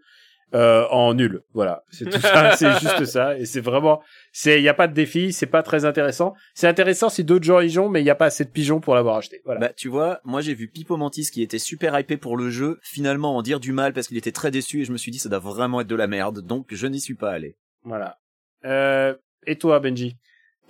euh, 0.54 0.86
en 0.90 1.14
nul. 1.14 1.44
Voilà. 1.54 1.84
C'est 1.92 2.10
tout 2.10 2.20
ça, 2.20 2.56
c'est 2.56 2.72
juste 2.80 3.06
ça. 3.06 3.38
Et 3.38 3.46
c'est 3.46 3.62
vraiment, 3.62 4.02
c'est, 4.32 4.60
il 4.60 4.64
y 4.64 4.70
a 4.70 4.74
pas 4.74 4.88
de 4.88 4.94
défi, 4.94 5.32
c'est 5.32 5.46
pas 5.46 5.64
très 5.64 5.86
intéressant. 5.86 6.34
C'est 6.54 6.68
intéressant 6.68 7.10
si 7.10 7.24
d'autres 7.24 7.46
gens 7.46 7.60
y 7.60 7.70
jouent, 7.70 7.90
mais 7.90 8.02
il 8.02 8.06
y 8.06 8.10
a 8.10 8.16
pas 8.16 8.26
assez 8.26 8.46
de 8.46 8.50
pigeons 8.50 8.80
pour 8.80 8.96
l'avoir 8.96 9.18
acheté. 9.18 9.42
Voilà. 9.46 9.60
Bah, 9.60 9.74
tu 9.76 9.88
vois, 9.88 10.20
moi 10.24 10.42
j'ai 10.42 10.54
vu 10.54 10.68
Pipo 10.68 10.98
Mantis 10.98 11.30
qui 11.32 11.42
était 11.42 11.60
super 11.60 11.98
hypé 12.00 12.18
pour 12.18 12.36
le 12.36 12.50
jeu, 12.50 12.80
finalement 12.84 13.36
en 13.36 13.42
dire 13.42 13.60
du 13.60 13.72
mal 13.72 13.94
parce 13.94 14.08
qu'il 14.08 14.18
était 14.18 14.32
très 14.32 14.52
déçu 14.52 14.82
et 14.82 14.86
je 14.86 14.92
me 14.92 14.98
suis 14.98 15.12
dit 15.12 15.20
ça 15.20 15.30
doit 15.30 15.40
vraiment 15.40 15.82
être 15.82 15.88
de 15.88 15.96
la 15.96 16.08
merde, 16.08 16.42
donc 16.42 16.68
je 16.72 16.88
n'y 16.88 17.00
suis 17.00 17.16
pas 17.16 17.32
allé. 17.32 17.58
Voilà. 17.84 18.18
Euh, 18.66 19.16
et 19.46 19.58
toi, 19.58 19.80
Benji? 19.80 20.18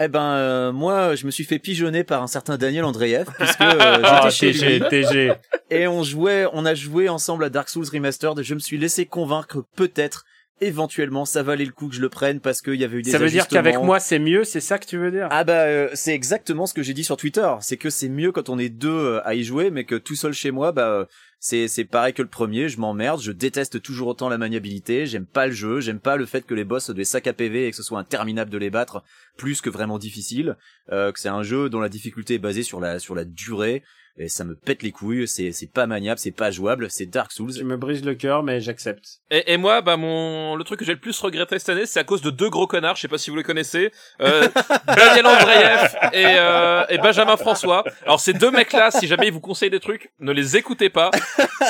Eh 0.03 0.07
ben, 0.07 0.21
euh, 0.33 0.71
moi 0.71 1.15
je 1.15 1.25
me 1.25 1.31
suis 1.31 1.43
fait 1.43 1.59
pigeonner 1.59 2.03
par 2.03 2.23
un 2.23 2.27
certain 2.27 2.57
Daniel 2.57 2.85
Andreev 2.85 3.25
puisque 3.37 3.61
euh, 3.61 3.95
j'étais 3.97 4.01
Ah, 4.05 4.29
chez 4.29 4.51
TG, 4.51 4.79
lui 4.79 4.87
TG. 4.89 5.33
et 5.69 5.87
on 5.87 6.01
jouait, 6.03 6.45
on 6.53 6.65
a 6.65 6.73
joué 6.73 7.07
ensemble 7.09 7.43
à 7.43 7.49
Dark 7.49 7.69
Souls 7.69 7.85
Remastered 7.91 8.39
et 8.39 8.43
je 8.43 8.53
me 8.55 8.59
suis 8.59 8.77
laissé 8.77 9.05
convaincre 9.05 9.63
peut-être, 9.75 10.25
éventuellement, 10.61 11.25
ça 11.25 11.43
valait 11.43 11.65
le 11.65 11.71
coup 11.71 11.89
que 11.89 11.95
je 11.95 12.01
le 12.01 12.09
prenne 12.09 12.39
parce 12.39 12.61
qu'il 12.61 12.75
y 12.75 12.83
avait 12.83 12.97
eu 12.97 13.01
des 13.01 13.11
Ça 13.11 13.17
veut 13.17 13.29
dire 13.29 13.47
qu'avec 13.47 13.77
moi 13.81 13.99
c'est 13.99 14.19
mieux, 14.19 14.43
c'est 14.43 14.61
ça 14.61 14.79
que 14.79 14.85
tu 14.85 14.97
veux 14.97 15.11
dire? 15.11 15.27
Ah 15.31 15.43
bah 15.43 15.63
euh, 15.63 15.89
c'est 15.93 16.13
exactement 16.13 16.65
ce 16.65 16.73
que 16.73 16.83
j'ai 16.83 16.93
dit 16.93 17.03
sur 17.03 17.17
Twitter, 17.17 17.49
c'est 17.59 17.77
que 17.77 17.89
c'est 17.89 18.09
mieux 18.09 18.31
quand 18.31 18.49
on 18.49 18.57
est 18.57 18.69
deux 18.69 18.89
euh, 18.89 19.27
à 19.27 19.35
y 19.35 19.43
jouer, 19.43 19.71
mais 19.71 19.83
que 19.83 19.95
tout 19.95 20.15
seul 20.15 20.33
chez 20.33 20.51
moi, 20.51 20.71
bah 20.71 20.89
euh, 20.89 21.05
c'est 21.39 21.67
c'est 21.67 21.85
pareil 21.85 22.13
que 22.13 22.21
le 22.21 22.27
premier, 22.27 22.69
je 22.69 22.79
m'emmerde, 22.79 23.19
je 23.19 23.31
déteste 23.31 23.81
toujours 23.81 24.07
autant 24.07 24.29
la 24.29 24.37
maniabilité, 24.37 25.07
j'aime 25.07 25.25
pas 25.25 25.47
le 25.47 25.53
jeu, 25.53 25.79
j'aime 25.79 25.99
pas 25.99 26.15
le 26.15 26.27
fait 26.27 26.45
que 26.45 26.53
les 26.53 26.63
boss 26.63 26.85
soient 26.85 26.93
des 26.93 27.03
sacs 27.03 27.27
à 27.27 27.33
PV 27.33 27.67
et 27.67 27.71
que 27.71 27.75
ce 27.75 27.83
soit 27.83 27.99
interminable 27.99 28.51
de 28.51 28.59
les 28.59 28.69
battre, 28.69 29.03
plus 29.37 29.61
que 29.61 29.69
vraiment 29.69 29.97
difficile, 29.97 30.55
euh, 30.91 31.11
que 31.11 31.19
c'est 31.19 31.29
un 31.29 31.41
jeu 31.41 31.69
dont 31.69 31.79
la 31.79 31.89
difficulté 31.89 32.35
est 32.35 32.39
basée 32.39 32.63
sur 32.63 32.79
la 32.79 32.99
sur 32.99 33.15
la 33.15 33.25
durée 33.25 33.83
et 34.17 34.27
ça 34.27 34.43
me 34.43 34.55
pète 34.55 34.83
les 34.83 34.91
couilles, 34.91 35.27
c'est 35.27 35.51
c'est 35.51 35.71
pas 35.71 35.87
maniable, 35.87 36.19
c'est 36.19 36.31
pas 36.31 36.51
jouable, 36.51 36.89
c'est 36.89 37.05
Dark 37.05 37.31
Souls. 37.31 37.53
Tu 37.53 37.63
me 37.63 37.77
brises 37.77 38.03
le 38.03 38.13
cœur, 38.15 38.43
mais 38.43 38.59
j'accepte. 38.61 39.19
Et, 39.29 39.53
et 39.53 39.57
moi, 39.57 39.81
bah 39.81 39.97
mon 39.97 40.55
le 40.55 40.63
truc 40.63 40.79
que 40.79 40.85
j'ai 40.85 40.93
le 40.93 40.99
plus 40.99 41.19
regretté 41.19 41.57
cette 41.59 41.69
année, 41.69 41.85
c'est 41.85 41.99
à 41.99 42.03
cause 42.03 42.21
de 42.21 42.29
deux 42.29 42.49
gros 42.49 42.67
connards. 42.67 42.95
Je 42.97 43.01
sais 43.01 43.07
pas 43.07 43.17
si 43.17 43.29
vous 43.29 43.37
les 43.37 43.43
connaissez, 43.43 43.91
euh, 44.21 44.47
Daniel 44.87 45.25
Andreev 45.25 45.95
et, 46.13 46.25
euh, 46.37 46.83
et 46.89 46.97
Benjamin 46.97 47.37
François. 47.37 47.83
Alors 48.03 48.19
ces 48.19 48.33
deux 48.33 48.51
mecs-là, 48.51 48.91
si 48.91 49.07
jamais 49.07 49.27
ils 49.27 49.33
vous 49.33 49.39
conseillent 49.41 49.69
des 49.69 49.79
trucs, 49.79 50.11
ne 50.19 50.31
les 50.31 50.57
écoutez 50.57 50.89
pas. 50.89 51.11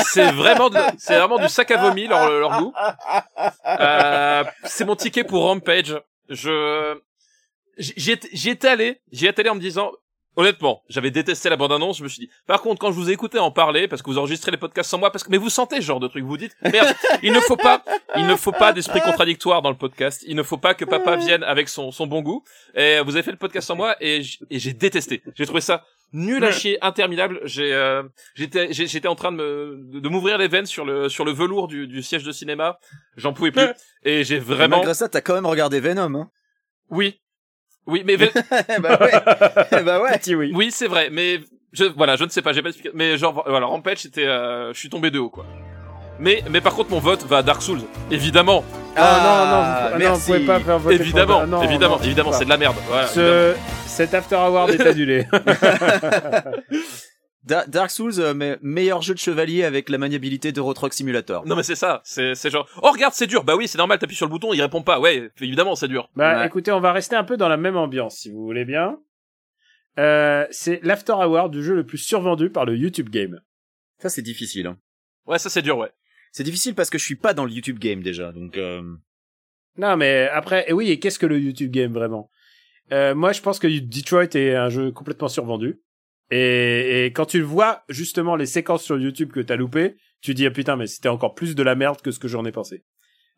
C'est 0.06 0.32
vraiment, 0.32 0.70
de- 0.70 0.78
c'est 0.98 1.18
vraiment 1.18 1.38
du 1.38 1.48
sac 1.50 1.70
à 1.72 1.78
vomi 1.78 2.08
leur 2.08 2.30
leur 2.30 2.60
goût. 2.60 2.74
Euh, 3.68 4.44
c'est 4.64 4.86
mon 4.86 4.96
ticket 4.96 5.24
pour 5.24 5.44
Rampage. 5.44 5.96
Je 6.30 6.98
j'y 7.78 8.12
étais 8.50 8.68
allé, 8.68 9.00
j'y 9.12 9.28
étais 9.28 9.42
allé 9.42 9.50
en 9.50 9.56
me 9.56 9.60
disant. 9.62 9.92
Honnêtement, 10.38 10.82
j'avais 10.88 11.12
détesté 11.12 11.50
la 11.50 11.58
bande-annonce, 11.58 11.98
je 11.98 12.04
me 12.04 12.08
suis 12.08 12.22
dit. 12.22 12.30
Par 12.48 12.62
contre, 12.62 12.80
quand 12.80 12.92
je 12.92 12.96
vous 12.96 13.10
ai 13.10 13.14
écouté 13.14 13.38
en 13.38 13.52
parler, 13.52 13.90
parce 13.90 14.02
que 14.02 14.10
vous 14.10 14.18
enregistrez 14.18 14.52
les 14.52 14.58
podcasts 14.58 14.90
sans 14.90 14.98
moi, 14.98 15.12
parce 15.12 15.26
que, 15.26 15.30
mais 15.30 15.38
vous 15.38 15.50
sentez 15.50 15.78
ce 15.78 15.82
genre 15.82 16.00
de 16.00 16.08
truc, 16.08 16.24
vous 16.24 16.38
dites, 16.38 16.56
merde, 16.62 16.96
il 17.22 17.34
ne 17.34 17.40
faut 17.42 17.58
pas, 17.58 17.84
il 18.16 18.26
ne 18.26 18.36
faut 18.36 18.54
pas 18.54 18.72
d'esprit 18.72 19.02
contradictoire 19.02 19.62
dans 19.62 19.70
le 19.70 19.78
podcast. 19.78 20.24
Il 20.26 20.36
ne 20.38 20.44
faut 20.44 20.58
pas 20.58 20.74
que 20.74 20.86
papa 20.86 21.18
vienne 21.18 21.44
avec 21.44 21.68
son, 21.68 21.92
son 21.92 22.08
bon 22.08 22.22
goût. 22.22 22.44
Et 22.76 23.02
vous 23.02 23.16
avez 23.16 23.24
fait 23.24 23.32
le 23.32 23.38
podcast 23.38 23.68
sans 23.68 23.76
moi 23.76 23.96
et 24.00 24.22
j'ai 24.50 24.74
détesté. 24.74 25.22
J'ai 25.36 25.46
trouvé 25.46 25.62
ça 25.62 25.84
nul 26.14 26.44
à 26.44 26.52
chier, 26.52 26.78
interminable. 26.82 27.42
J'ai, 27.44 27.74
euh, 27.74 28.04
j'étais, 28.36 28.72
j'étais 28.72 29.08
en 29.08 29.16
train 29.16 29.32
de 29.32 29.38
me, 29.38 30.00
de, 30.00 30.10
m'ouvrir 30.10 30.38
les 30.38 30.48
veines 30.48 30.66
sur 30.66 30.86
le, 30.86 31.10
sur 31.10 31.26
le 31.26 31.32
velours 31.32 31.68
du, 31.68 31.88
du 31.88 32.02
siège 32.04 32.24
de 32.24 32.32
cinéma. 32.32 32.80
J'en 33.18 33.34
pouvais 33.34 33.52
plus. 33.52 33.68
Et 34.04 34.24
j'ai 34.24 34.36
Et 34.36 34.40
vraiment, 34.40 34.78
Malgré 34.78 34.94
ça, 34.94 35.10
t'as 35.10 35.22
quand 35.22 35.34
même 35.34 35.46
regardé 35.46 35.80
Venom, 35.80 36.16
hein 36.16 36.30
oui. 36.90 37.21
Oui, 37.88 38.04
mais, 38.06 38.14
Eh 38.70 38.80
bah 38.80 38.98
ouais, 39.02 39.12
Eh 39.72 39.82
bah 39.84 40.02
ouais. 40.02 40.18
Petit 40.18 40.36
oui. 40.36 40.52
oui, 40.56 40.70
c'est 40.72 40.88
vrai, 40.88 41.10
mais 41.12 41.40
je, 41.74 41.86
voilà, 41.86 42.16
je 42.16 42.24
ne 42.24 42.30
sais 42.30 42.42
pas, 42.42 42.54
j'ai 42.54 42.62
pas 42.62 42.70
expliqué. 42.70 42.92
Mais 42.94 43.18
genre, 43.18 43.44
voilà, 43.48 43.66
Rampage, 43.66 44.00
c'était, 44.00 44.26
euh, 44.28 44.72
je 44.74 44.80
suis 44.80 44.90
tombé 44.90 45.10
de 45.12 45.20
haut, 45.20 45.30
quoi. 45.30 45.46
Mais, 46.20 46.44
mais 46.52 46.62
par 46.62 46.76
contre, 46.76 46.92
mon 46.92 47.00
vote 47.00 47.26
va 47.26 47.38
à 47.38 47.44
Dark 47.44 47.62
Souls. 47.64 47.82
Évidemment. 48.12 48.64
Ah, 48.96 49.90
non, 49.92 49.98
non, 49.98 49.98
vous, 49.98 50.04
non, 50.04 50.14
vous 50.14 50.26
pouvez 50.26 50.40
pas 50.46 50.60
faire 50.60 50.78
voter 50.78 50.98
pour- 50.98 51.06
Évidemment, 51.06 51.40
Ah, 51.42 51.46
non, 51.48 51.64
évidemment, 51.64 51.98
non, 51.98 52.04
évidemment, 52.04 52.32
c'est 52.34 52.46
de 52.46 52.50
la 52.50 52.58
merde. 52.58 52.76
Voilà. 52.88 53.08
Ce, 53.08 53.56
cet 53.88 54.14
After 54.14 54.36
Award 54.36 54.70
est 54.70 54.86
annulé. 54.86 55.26
Da- 57.44 57.66
Dark 57.66 57.90
Souls, 57.90 58.20
euh, 58.20 58.34
mais 58.36 58.58
meilleur 58.62 59.02
jeu 59.02 59.14
de 59.16 59.20
chevalier 59.20 59.64
avec 59.64 59.90
la 59.90 59.98
maniabilité 59.98 60.52
de 60.52 60.62
Road 60.62 60.78
Simulator. 60.94 61.46
Non 61.48 61.56
mais 61.56 61.64
c'est 61.64 61.76
ça, 61.76 62.02
c'est 62.04 62.36
c'est 62.36 62.50
genre 62.52 62.68
oh 62.84 62.92
regarde 62.92 63.14
c'est 63.16 63.26
dur 63.28 63.44
bah 63.44 63.56
oui 63.56 63.68
c'est 63.68 63.78
normal 63.80 63.98
t'appuies 63.98 64.16
sur 64.16 64.28
le 64.28 64.30
bouton 64.32 64.54
il 64.54 64.62
répond 64.62 64.84
pas 64.84 65.00
ouais 65.00 65.32
évidemment 65.42 65.76
c'est 65.76 65.88
dur 65.88 66.10
bah, 66.16 66.40
Ouais. 66.40 66.46
écoutez, 66.48 66.72
on 66.72 66.80
va 66.80 66.92
rester 66.94 67.16
un 67.16 67.24
peu 67.24 67.38
dans 67.38 67.50
la 67.50 67.58
même 67.58 67.78
ambiance, 67.78 68.18
si 68.18 68.30
vous 68.30 68.44
voulez 68.44 68.64
bien. 68.66 69.00
Euh, 70.00 70.46
c'est 70.52 70.80
l'After 70.84 71.14
Award 71.14 71.52
du 71.52 71.64
jeu 71.64 71.76
le 71.76 71.86
plus 71.86 71.98
survendu 71.98 72.50
par 72.50 72.66
le 72.66 72.78
YouTube 72.78 73.10
Game. 73.10 73.42
Ça, 74.00 74.10
c'est 74.10 74.22
difficile. 74.22 74.68
hein. 74.68 74.78
ouais 75.26 75.38
ça 75.40 75.50
c'est 75.50 75.62
dur 75.62 75.78
ouais 75.78 75.92
C'est 76.32 76.44
difficile 76.44 76.76
parce 76.76 76.90
que 76.90 76.98
je 76.98 77.04
suis 77.04 77.16
pas 77.16 77.34
dans 77.34 77.46
le 77.46 77.52
YouTube 77.52 77.78
game 77.80 78.02
déjà, 78.02 78.32
donc. 78.32 78.58
Euh... 78.58 78.82
Non, 79.78 79.98
mais 79.98 80.28
après, 80.32 80.66
et 80.68 80.74
oui, 80.74 80.92
et 80.92 81.00
qu'est-ce 81.00 81.18
que 81.20 81.26
le 81.26 81.40
YouTube 81.40 81.72
Game 81.72 81.94
vraiment? 81.94 82.30
Euh, 82.92 83.16
Moi, 83.16 83.32
je 83.32 83.42
pense 83.42 83.58
que 83.58 83.68
Detroit 83.68 84.34
est 84.36 84.54
un 84.56 84.70
jeu 84.70 84.92
complètement 84.92 85.28
survendu. 85.30 85.80
Et, 86.32 87.06
et 87.06 87.12
quand 87.14 87.26
tu 87.26 87.42
vois, 87.42 87.84
justement, 87.90 88.36
les 88.36 88.46
séquences 88.46 88.84
sur 88.84 88.98
YouTube 88.98 89.32
que 89.32 89.40
t'as 89.42 89.56
loupé, 89.58 89.96
tu 90.22 90.34
dis, 90.34 90.46
ah 90.46 90.52
putain, 90.52 90.76
mais 90.78 90.88
c'était 90.88 91.10
encore 91.10 91.34
plus 91.36 91.56
de 91.56 91.64
la 91.64 91.76
merde 91.76 92.02
que 92.02 92.12
ce 92.12 92.20
que 92.20 92.28
j'en 92.28 92.46
ai 92.46 92.52
pensé. 92.52 92.84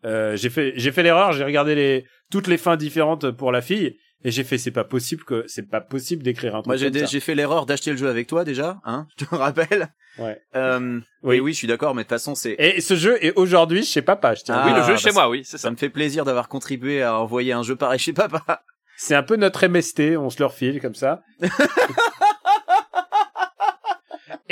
Euh, 0.06 0.36
j'ai 0.36 0.50
fait, 0.50 0.74
j'ai 0.76 0.92
fait 0.92 1.02
l'erreur, 1.04 1.32
j'ai 1.32 1.44
regardé 1.44 1.76
les, 1.76 2.06
toutes 2.32 2.48
les 2.48 2.58
fins 2.58 2.76
différentes 2.76 3.32
pour 3.32 3.52
la 3.52 3.62
fille, 3.62 3.98
et 4.26 4.32
j'ai 4.32 4.44
fait, 4.44 4.58
c'est 4.58 4.72
pas 4.72 4.84
possible 4.84 5.24
que, 5.24 5.44
c'est 5.48 5.70
pas 5.70 5.80
possible 5.82 6.24
d'écrire 6.24 6.56
un 6.56 6.60
truc 6.62 6.68
Moi, 6.68 6.76
j'ai 6.76 6.92
j'ai 7.08 7.20
fait 7.22 7.36
l'erreur 7.36 7.66
d'acheter 7.66 7.92
le 7.92 7.98
jeu 7.98 8.10
avec 8.10 8.28
toi 8.28 8.44
déjà, 8.44 8.80
hein 8.86 9.08
Je 9.18 9.26
te 9.26 9.34
rappelle. 9.36 9.94
Ouais. 10.20 10.40
Euh, 10.56 11.00
Oui. 11.24 11.38
oui, 11.38 11.40
oui, 11.40 11.54
je 11.54 11.58
suis 11.60 11.68
d'accord, 11.68 11.96
mais 11.96 12.04
de 12.04 12.08
toute 12.08 12.10
façon, 12.18 12.36
c'est. 12.36 12.56
Et 12.60 12.80
ce 12.82 12.96
jeu 12.96 13.18
est 13.26 13.34
aujourd'hui 13.38 13.84
chez 13.84 14.02
papa, 14.02 14.36
je 14.36 14.44
tiens. 14.44 14.56
à 14.56 14.64
Ah, 14.64 14.68
oui 14.68 14.74
le 14.78 14.82
jeu 14.86 14.92
bah, 14.94 14.98
chez 14.98 15.10
ça- 15.10 15.14
moi 15.14 15.30
oui 15.30 15.42
c'est 15.46 15.58
ça 15.58 15.64
Ça 15.64 15.72
me 15.72 15.78
fait 15.78 15.90
plaisir 15.90 16.26
d'avoir 16.26 16.48
contribué 16.50 17.02
à 17.02 17.18
envoyer 17.18 17.54
un 17.54 17.64
jeu 17.64 17.76
pareil 17.76 17.98
chez 18.00 18.14
papa. 18.14 18.62
C'est 18.98 19.16
un 19.16 19.24
peu 19.24 19.38
notre 19.38 19.66
MST, 19.68 20.18
on 20.18 20.30
se 20.30 20.38
le 20.40 20.46
refile 20.46 20.80
comme 20.82 20.94
ça. 20.96 21.24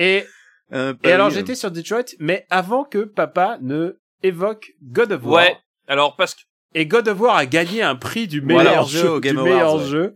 et 0.03 0.25
Euh, 0.73 0.93
Et 1.03 1.11
alors 1.11 1.29
j'étais 1.29 1.55
sur 1.55 1.69
Detroit, 1.69 2.15
mais 2.19 2.45
avant 2.49 2.85
que 2.85 2.99
papa 3.03 3.57
ne 3.61 3.97
évoque 4.23 4.71
God 4.81 5.11
of 5.11 5.25
War. 5.25 5.33
ouais 5.43 5.57
alors 5.87 6.15
parce 6.15 6.33
que 6.33 6.41
Et 6.75 6.85
God 6.85 7.07
of 7.09 7.19
War 7.19 7.35
a 7.35 7.45
gagné 7.45 7.81
un 7.81 7.95
prix 7.97 8.25
du 8.27 8.39
meilleur 8.41 8.85
jeu 8.85 8.99
jeu, 9.01 9.09
au 9.11 9.19
Game 9.19 9.35
du 9.35 9.39
Awards, 9.41 9.53
meilleur 9.53 9.75
ouais. 9.75 9.85
jeu. 9.89 10.15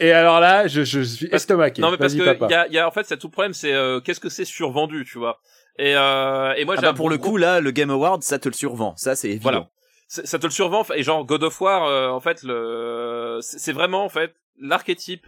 Et 0.00 0.10
alors 0.12 0.40
là, 0.40 0.66
je, 0.66 0.82
je 0.84 1.00
suis 1.02 1.28
estomaqué. 1.30 1.82
non 1.82 1.90
mais 1.90 1.98
parce 1.98 2.14
que 2.14 2.22
y 2.50 2.54
a, 2.54 2.66
y 2.68 2.78
a 2.78 2.88
en 2.88 2.90
fait 2.90 3.04
c'est 3.04 3.18
tout 3.18 3.26
le 3.26 3.32
problème 3.32 3.52
c'est 3.52 3.74
euh, 3.74 4.00
qu'est-ce 4.00 4.18
que 4.20 4.30
c'est 4.30 4.46
survendu 4.46 5.04
tu 5.04 5.18
vois 5.18 5.38
et 5.78 5.94
euh, 5.94 6.54
et 6.56 6.64
moi 6.64 6.74
Ah 6.78 6.80
bah, 6.82 6.92
pour 6.94 7.10
le 7.10 7.18
coup, 7.18 7.36
là, 7.36 7.60
le 7.60 7.70
Game 7.70 7.90
Award, 7.90 8.22
ça 8.22 8.38
te 8.38 8.48
le 8.48 8.54
survend. 8.54 8.94
Ça, 8.96 9.14
c'est 9.16 9.28
évident. 9.28 9.42
Voilà. 9.42 9.68
ça 10.08 10.38
te 10.38 10.46
le 10.46 10.50
survend 10.52 10.84
et 10.94 11.02
genre 11.02 11.24
God 11.26 11.42
of 11.44 11.60
War 11.60 11.84
euh, 11.84 12.08
en 12.08 12.20
fait 12.20 12.42
le 12.42 13.38
c'est 13.42 13.58
c'est 13.58 13.72
vraiment 13.72 14.04
en 14.04 14.08
fait 14.10 14.32
l'archétype 14.58 15.26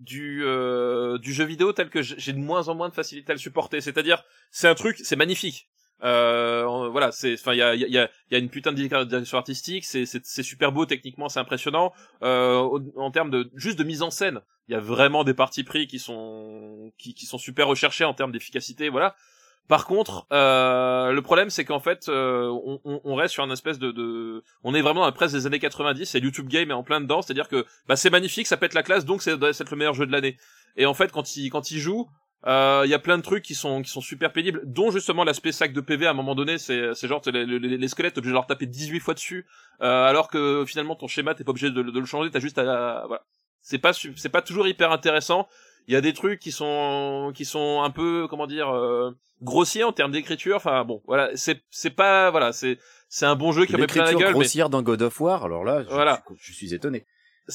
du 0.00 0.42
euh, 0.44 1.18
du 1.18 1.32
jeu 1.32 1.44
vidéo 1.44 1.72
tel 1.72 1.90
que 1.90 2.02
j'ai 2.02 2.32
de 2.32 2.38
moins 2.38 2.68
en 2.68 2.74
moins 2.74 2.88
de 2.88 2.94
facilité 2.94 3.32
à 3.32 3.34
le 3.34 3.40
supporter. 3.40 3.80
C'est-à-dire 3.80 4.24
c'est 4.50 4.68
un 4.68 4.74
truc 4.74 4.98
c'est 5.02 5.16
magnifique. 5.16 5.68
Euh, 6.04 6.88
voilà 6.90 7.12
c'est 7.12 7.34
enfin 7.34 7.52
il 7.52 7.58
y 7.58 7.62
a 7.62 7.76
y 7.76 7.98
a 7.98 8.10
y 8.30 8.34
a 8.34 8.38
une 8.38 8.50
putain 8.50 8.72
de 8.72 8.76
direction 8.76 9.38
artistique 9.38 9.84
c'est 9.84 10.04
c'est 10.04 10.42
super 10.42 10.72
beau 10.72 10.84
techniquement 10.84 11.28
c'est 11.28 11.38
impressionnant. 11.38 11.92
Euh, 12.22 12.80
en 12.96 13.10
termes 13.12 13.30
de 13.30 13.50
juste 13.54 13.78
de 13.78 13.84
mise 13.84 14.02
en 14.02 14.10
scène 14.10 14.40
il 14.66 14.72
y 14.72 14.74
a 14.74 14.80
vraiment 14.80 15.22
des 15.22 15.34
parties 15.34 15.62
pris 15.62 15.86
qui 15.86 16.00
sont 16.00 16.92
qui 16.98 17.14
qui 17.14 17.26
sont 17.26 17.38
super 17.38 17.68
recherchés 17.68 18.04
en 18.04 18.14
termes 18.14 18.32
d'efficacité 18.32 18.88
voilà 18.88 19.14
par 19.68 19.86
contre, 19.86 20.26
euh, 20.32 21.12
le 21.12 21.22
problème 21.22 21.48
c'est 21.48 21.64
qu'en 21.64 21.80
fait, 21.80 22.08
euh, 22.08 22.50
on, 22.84 23.14
reste 23.14 23.34
sur 23.34 23.44
un 23.44 23.50
espèce 23.50 23.78
de, 23.78 24.42
on 24.64 24.74
est 24.74 24.82
vraiment 24.82 25.00
dans 25.00 25.06
la 25.06 25.12
presse 25.12 25.32
des 25.32 25.46
années 25.46 25.60
90 25.60 26.14
et 26.14 26.18
YouTube 26.18 26.48
Game 26.48 26.70
est 26.70 26.74
en 26.74 26.82
plein 26.82 27.00
dedans, 27.00 27.22
c'est-à-dire 27.22 27.48
que 27.48 27.64
bah, 27.86 27.96
c'est 27.96 28.10
magnifique, 28.10 28.46
ça 28.46 28.56
pète 28.56 28.74
la 28.74 28.82
classe, 28.82 29.04
donc 29.04 29.22
c'est 29.22 29.36
doit 29.36 29.50
être 29.50 29.70
le 29.70 29.76
meilleur 29.76 29.94
jeu 29.94 30.06
de 30.06 30.12
l'année. 30.12 30.36
Et 30.76 30.86
en 30.86 30.94
fait, 30.94 31.12
quand 31.12 31.36
il 31.36 31.48
quand 31.50 31.70
il 31.70 31.78
joue, 31.78 32.08
euh, 32.46 32.82
il 32.84 32.90
y 32.90 32.94
a 32.94 32.98
plein 32.98 33.18
de 33.18 33.22
trucs 33.22 33.44
qui 33.44 33.54
sont 33.54 33.82
qui 33.82 33.90
sont 33.90 34.00
super 34.00 34.32
pénibles, 34.32 34.60
dont 34.64 34.90
justement 34.90 35.22
l'aspect 35.22 35.52
sac 35.52 35.72
de 35.72 35.80
PV 35.80 36.06
à 36.06 36.10
un 36.10 36.14
moment 36.14 36.34
donné, 36.34 36.58
c'est 36.58 36.92
c'est 36.94 37.06
genre 37.06 37.22
les, 37.26 37.46
les, 37.46 37.58
les 37.58 37.88
squelettes 37.88 38.14
t'es 38.14 38.18
obligé 38.18 38.32
de 38.32 38.34
leur 38.34 38.46
taper 38.46 38.66
18 38.66 38.98
fois 39.00 39.14
dessus, 39.14 39.46
euh, 39.80 40.04
alors 40.06 40.28
que 40.28 40.64
finalement 40.66 40.96
ton 40.96 41.06
schéma 41.06 41.34
t'es 41.34 41.44
pas 41.44 41.50
obligé 41.50 41.70
de, 41.70 41.82
de 41.82 42.00
le 42.00 42.06
changer, 42.06 42.30
t'as 42.30 42.40
juste 42.40 42.58
à 42.58 43.04
voilà. 43.06 43.22
C'est 43.60 43.78
pas 43.78 43.92
c'est 43.92 44.28
pas 44.28 44.42
toujours 44.42 44.66
hyper 44.66 44.90
intéressant. 44.90 45.48
Il 45.88 45.94
y 45.94 45.96
a 45.96 46.00
des 46.00 46.12
trucs 46.12 46.40
qui 46.40 46.52
sont 46.52 47.32
qui 47.34 47.44
sont 47.44 47.82
un 47.82 47.90
peu 47.90 48.26
comment 48.28 48.46
dire 48.46 48.68
euh, 48.70 49.16
grossiers 49.42 49.84
en 49.84 49.92
termes 49.92 50.12
d'écriture. 50.12 50.56
Enfin 50.56 50.84
bon, 50.84 51.02
voilà, 51.06 51.30
c'est 51.34 51.62
c'est 51.70 51.90
pas 51.90 52.30
voilà, 52.30 52.52
c'est 52.52 52.78
c'est 53.08 53.26
un 53.26 53.36
bon 53.36 53.52
jeu 53.52 53.66
qui 53.66 53.74
remet 53.74 53.86
plein 53.86 54.02
la 54.02 54.10
L'écriture 54.10 54.20
gueule. 54.20 54.28
Mais 54.34 54.40
grossière 54.40 54.70
dans 54.70 54.82
God 54.82 55.02
of 55.02 55.20
War, 55.20 55.44
alors 55.44 55.64
là, 55.64 55.82
je, 55.82 55.88
Voilà. 55.88 56.22
je, 56.30 56.42
je 56.42 56.52
suis 56.52 56.74
étonné. 56.74 57.04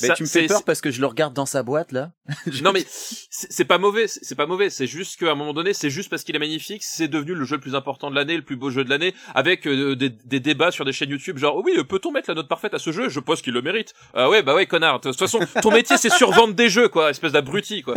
Mais 0.01 0.07
ça- 0.09 0.13
tu 0.15 0.23
me 0.23 0.27
fais 0.27 0.47
peur 0.47 0.63
parce 0.63 0.81
que 0.81 0.91
je 0.91 0.99
le 0.99 1.07
regarde 1.07 1.33
dans 1.33 1.45
sa 1.45 1.63
boîte 1.63 1.91
là. 1.93 2.11
Non 2.61 2.71
mais 2.73 2.83
c'est 2.87 3.65
pas 3.65 3.77
mauvais, 3.77 4.07
c'est 4.07 4.35
pas 4.35 4.45
mauvais. 4.45 4.69
C'est 4.69 4.87
juste 4.87 5.17
qu'à 5.19 5.31
un 5.31 5.35
moment 5.35 5.53
donné, 5.53 5.73
c'est 5.73 5.89
juste 5.89 6.09
parce 6.09 6.23
qu'il 6.23 6.35
est 6.35 6.39
magnifique, 6.39 6.83
c'est 6.83 7.07
devenu 7.07 7.33
le 7.33 7.45
jeu 7.45 7.55
le 7.55 7.61
plus 7.61 7.75
important 7.75 8.09
de 8.09 8.15
l'année, 8.15 8.35
le 8.35 8.43
plus 8.43 8.57
beau 8.57 8.69
jeu 8.69 8.83
de 8.83 8.89
l'année, 8.89 9.13
avec 9.33 9.65
euh, 9.65 9.95
des, 9.95 10.09
des 10.09 10.39
débats 10.39 10.71
sur 10.71 10.83
des 10.85 10.91
chaînes 10.91 11.09
YouTube, 11.09 11.37
genre 11.37 11.55
oui, 11.63 11.73
euh, 11.77 11.83
peut-on 11.83 12.11
mettre 12.11 12.29
la 12.29 12.35
note 12.35 12.47
parfaite 12.49 12.73
à 12.73 12.79
ce 12.79 12.91
jeu? 12.91 13.07
Je 13.09 13.19
pense 13.21 13.41
qu'il 13.41 13.53
le 13.53 13.61
mérite. 13.61 13.93
Ah 14.13 14.29
ouais, 14.29 14.43
bah 14.43 14.53
ouais, 14.55 14.65
connard. 14.65 14.99
De 14.99 15.09
toute 15.09 15.17
façon, 15.19 15.39
ton 15.61 15.71
métier 15.71 15.97
c'est 15.97 16.09
survendre 16.11 16.53
des 16.53 16.69
jeux, 16.69 16.89
quoi, 16.89 17.09
espèce 17.09 17.31
d'abruti, 17.31 17.81
quoi. 17.81 17.95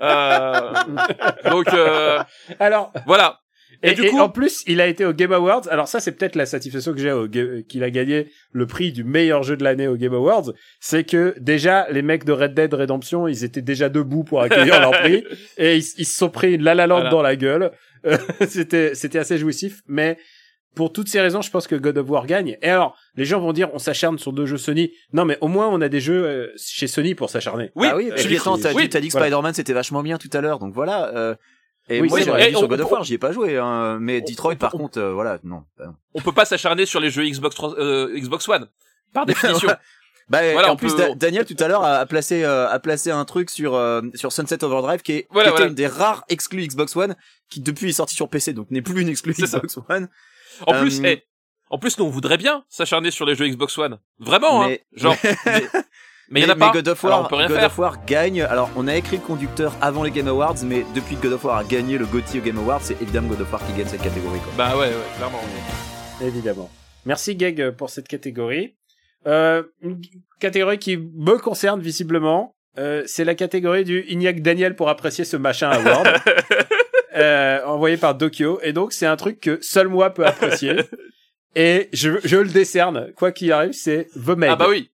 Euh, 0.00 0.72
donc 1.50 1.68
euh, 1.74 2.22
Alors, 2.60 2.92
voilà. 3.06 3.40
Et, 3.82 3.90
et, 3.90 3.94
du 3.94 4.02
et 4.04 4.10
coup, 4.10 4.18
en 4.18 4.28
plus, 4.28 4.62
il 4.66 4.80
a 4.80 4.86
été 4.86 5.04
au 5.04 5.12
Game 5.12 5.32
Awards. 5.32 5.68
Alors 5.70 5.88
ça, 5.88 6.00
c'est 6.00 6.12
peut-être 6.12 6.36
la 6.36 6.46
satisfaction 6.46 6.92
que 6.92 6.98
j'ai 7.00 7.64
qu'il 7.68 7.82
a 7.84 7.90
gagné 7.90 8.28
le 8.52 8.66
prix 8.66 8.92
du 8.92 9.04
meilleur 9.04 9.42
jeu 9.42 9.56
de 9.56 9.64
l'année 9.64 9.88
au 9.88 9.96
Game 9.96 10.14
Awards. 10.14 10.52
C'est 10.80 11.04
que 11.04 11.34
déjà, 11.40 11.86
les 11.90 12.02
mecs 12.02 12.24
de 12.24 12.32
Red 12.32 12.54
Dead 12.54 12.72
Redemption, 12.74 13.28
ils 13.28 13.44
étaient 13.44 13.62
déjà 13.62 13.88
debout 13.88 14.24
pour 14.24 14.40
accueillir 14.42 14.80
leur 14.80 14.92
prix 14.92 15.24
et 15.58 15.76
ils, 15.76 15.84
ils 15.98 16.06
se 16.06 16.16
sont 16.18 16.30
pris 16.30 16.54
une 16.54 16.62
la 16.62 16.74
la 16.74 16.86
Voilà. 16.86 17.10
dans 17.10 17.22
la 17.22 17.36
gueule. 17.36 17.70
Euh, 18.06 18.16
c'était, 18.48 18.94
c'était 18.94 19.18
assez 19.18 19.38
jouissif, 19.38 19.80
mais 19.86 20.18
pour 20.74 20.90
toutes 20.92 21.08
ces 21.08 21.20
raisons, 21.20 21.42
je 21.42 21.50
pense 21.50 21.66
que 21.66 21.74
God 21.76 21.98
of 21.98 22.08
War 22.08 22.26
gagne. 22.26 22.56
Et 22.62 22.68
alors, 22.68 22.96
les 23.14 23.26
gens 23.26 23.40
vont 23.40 23.52
dire, 23.52 23.68
on 23.74 23.78
s'acharne 23.78 24.18
sur 24.18 24.32
deux 24.32 24.46
jeux 24.46 24.56
Sony. 24.56 24.90
Non, 25.12 25.24
mais 25.26 25.36
au 25.42 25.48
moins, 25.48 25.68
on 25.68 25.80
a 25.82 25.88
des 25.90 26.00
jeux 26.00 26.24
euh, 26.24 26.48
chez 26.56 26.86
Sony 26.86 27.14
pour 27.14 27.28
s'acharner. 27.28 27.70
oui, 27.74 27.88
ah 27.90 27.96
oui, 27.96 28.08
je 28.10 28.14
et 28.14 28.18
suis- 28.18 28.28
puis 28.28 28.36
attends, 28.38 28.56
t'as 28.56 28.72
oui, 28.72 28.88
dit, 28.88 29.00
dit 29.00 29.08
que 29.08 29.12
voilà. 29.12 29.26
Spider-Man 29.26 29.52
c'était 29.54 29.74
vachement 29.74 30.02
bien 30.02 30.16
tout 30.16 30.30
à 30.32 30.40
l'heure, 30.40 30.58
donc 30.58 30.72
voilà. 30.72 31.14
Euh, 31.14 31.34
et 31.96 32.00
Oui, 32.00 32.08
moi 32.08 32.20
vrai. 32.20 32.50
dit 32.50 32.56
sur 32.58 32.68
God 32.68 32.80
of 32.80 32.90
War, 32.90 33.04
j'y 33.04 33.14
ai 33.14 33.18
pas 33.18 33.32
joué, 33.32 33.58
hein, 33.58 33.98
mais 34.00 34.20
on- 34.22 34.30
Detroit 34.30 34.56
par 34.56 34.74
on- 34.74 34.78
contre, 34.78 34.98
euh, 34.98 35.12
voilà, 35.12 35.38
non. 35.44 35.64
non. 35.78 35.94
on 36.14 36.20
peut 36.20 36.32
pas 36.32 36.44
s'acharner 36.44 36.86
sur 36.86 37.00
les 37.00 37.10
jeux 37.10 37.24
Xbox 37.24 37.54
3 37.56 37.78
euh, 37.78 38.18
Xbox 38.18 38.48
One 38.48 38.68
par 39.12 39.26
définition. 39.26 39.68
Bah, 40.28 40.38
Voilà, 40.52 40.70
en 40.72 40.76
plus, 40.76 40.92
peut- 40.94 40.98
Da- 40.98 41.14
Daniel 41.16 41.44
tout 41.44 41.56
à 41.58 41.66
l'heure 41.68 41.84
a, 41.84 42.06
placé 42.06 42.44
euh, 42.44 42.66
a 42.68 42.78
placé 42.78 43.10
un 43.10 43.24
truc 43.24 43.50
sur 43.50 43.74
euh, 43.74 44.00
sur 44.14 44.32
Sunset 44.32 44.62
Overdrive 44.64 45.02
qui, 45.02 45.12
est, 45.12 45.26
Voilà, 45.30 45.50
qui 45.50 45.56
voilà. 45.56 45.66
une 45.66 45.74
des 45.74 45.88
rares 45.88 46.24
exclus 46.30 46.64
Xbox 46.66 46.94
One 46.96 47.16
qui 47.50 47.60
depuis 47.60 47.90
est 47.90 47.92
sorti 47.92 48.14
sur 48.14 48.30
PC, 48.30 48.52
donc 48.54 48.70
n'est 48.70 48.80
plus 48.82 49.02
une 49.02 49.08
exclus 49.08 49.34
C'est 49.34 49.46
ça. 49.46 49.58
Xbox 49.58 49.78
One. 49.90 50.08
En 50.66 50.80
plus, 50.80 51.00
Euh, 51.00 51.06
eh, 51.06 51.22
en 51.70 51.78
plus, 51.78 51.98
nous 51.98 52.04
on 52.04 52.08
voudrait 52.08 52.38
bien 52.38 52.64
s'acharner 52.68 53.10
sur 53.10 53.26
les 53.26 53.34
jeux 53.34 53.46
Xbox 53.48 53.76
One. 53.76 53.98
Vraiment, 54.20 54.68
Mais- 54.68 54.84
hein. 54.84 54.96
Genre, 54.96 55.16
mais, 55.44 55.66
mais 56.32 56.40
il 56.40 56.42
y 56.44 56.46
en 56.46 56.52
a 56.52 56.54
mais 56.54 56.60
pas. 56.60 56.72
God 56.72 56.88
of 56.88 57.04
alors 57.04 57.18
War, 57.18 57.26
on 57.26 57.28
peut 57.28 57.36
rien 57.36 57.46
God 57.46 57.56
faire. 57.58 57.66
of 57.66 57.78
War 57.78 58.04
gagne. 58.06 58.42
Alors, 58.42 58.70
on 58.74 58.88
a 58.88 58.96
écrit 58.96 59.16
le 59.18 59.22
conducteur 59.22 59.76
avant 59.80 60.02
les 60.02 60.10
Game 60.10 60.28
Awards, 60.28 60.56
mais 60.64 60.84
depuis 60.94 61.16
que 61.16 61.22
God 61.22 61.34
of 61.34 61.44
War 61.44 61.58
a 61.58 61.64
gagné 61.64 61.98
le 61.98 62.06
GOTY 62.06 62.40
Game 62.40 62.58
Awards, 62.58 62.80
c'est 62.82 63.00
évidemment 63.02 63.28
God 63.28 63.42
of 63.42 63.52
War 63.52 63.64
qui 63.66 63.72
gagne 63.74 63.86
cette 63.86 64.02
catégorie. 64.02 64.38
Quoi. 64.40 64.52
Bah 64.56 64.76
ouais, 64.76 64.88
ouais, 64.88 64.94
clairement. 65.16 65.40
Évidemment. 66.22 66.70
Merci 67.04 67.38
Geg 67.38 67.70
pour 67.72 67.90
cette 67.90 68.08
catégorie. 68.08 68.74
Euh, 69.26 69.62
une 69.82 70.00
catégorie 70.40 70.78
qui 70.78 70.96
me 70.96 71.36
concerne 71.38 71.80
visiblement, 71.80 72.54
euh, 72.78 73.02
c'est 73.06 73.24
la 73.24 73.34
catégorie 73.34 73.84
du 73.84 74.04
Ignac 74.08 74.40
Daniel 74.40 74.74
pour 74.74 74.88
apprécier 74.88 75.24
ce 75.24 75.36
machin 75.36 75.68
award, 75.70 76.08
euh, 77.16 77.62
envoyé 77.66 77.96
par 77.96 78.14
Dokyo. 78.14 78.58
Et 78.62 78.72
donc 78.72 78.92
c'est 78.92 79.06
un 79.06 79.16
truc 79.16 79.38
que 79.40 79.58
seul 79.60 79.88
moi 79.88 80.10
peux 80.14 80.24
apprécier. 80.26 80.76
Et 81.54 81.90
je, 81.92 82.12
je 82.24 82.38
le 82.38 82.48
décerne, 82.48 83.12
quoi 83.14 83.30
qu'il 83.30 83.52
arrive, 83.52 83.72
c'est 83.72 84.08
The 84.14 84.30
Meg. 84.30 84.50
Ah 84.52 84.56
bah 84.56 84.66
oui. 84.70 84.90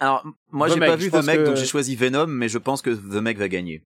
Alors, 0.00 0.24
moi, 0.50 0.68
The 0.68 0.72
j'ai 0.74 0.80
pas 0.80 0.96
vu 0.96 1.10
The 1.10 1.24
Meg, 1.24 1.38
que- 1.38 1.44
donc 1.44 1.56
j'ai 1.56 1.66
choisi 1.66 1.94
Venom, 1.94 2.26
mais 2.26 2.48
je 2.48 2.58
pense 2.58 2.82
que 2.82 2.90
The 2.90 3.20
Meg 3.22 3.38
va 3.38 3.48
gagner. 3.48 3.82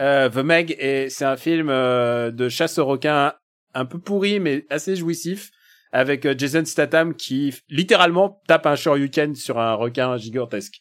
Euh, 0.00 0.28
The 0.28 0.36
Meg, 0.38 0.76
c'est 1.10 1.24
un 1.24 1.36
film 1.36 1.68
euh, 1.70 2.30
de 2.30 2.48
chasse 2.48 2.78
aux 2.78 2.86
requins 2.86 3.34
un 3.74 3.84
peu 3.84 3.98
pourri, 3.98 4.40
mais 4.40 4.64
assez 4.70 4.96
jouissif, 4.96 5.50
avec 5.92 6.24
euh, 6.24 6.34
Jason 6.36 6.64
Statham 6.64 7.14
qui 7.14 7.54
littéralement 7.68 8.40
tape 8.46 8.66
un 8.66 8.76
shoryuken 8.76 9.34
sur 9.34 9.58
un 9.58 9.74
requin 9.74 10.16
gigantesque. 10.16 10.74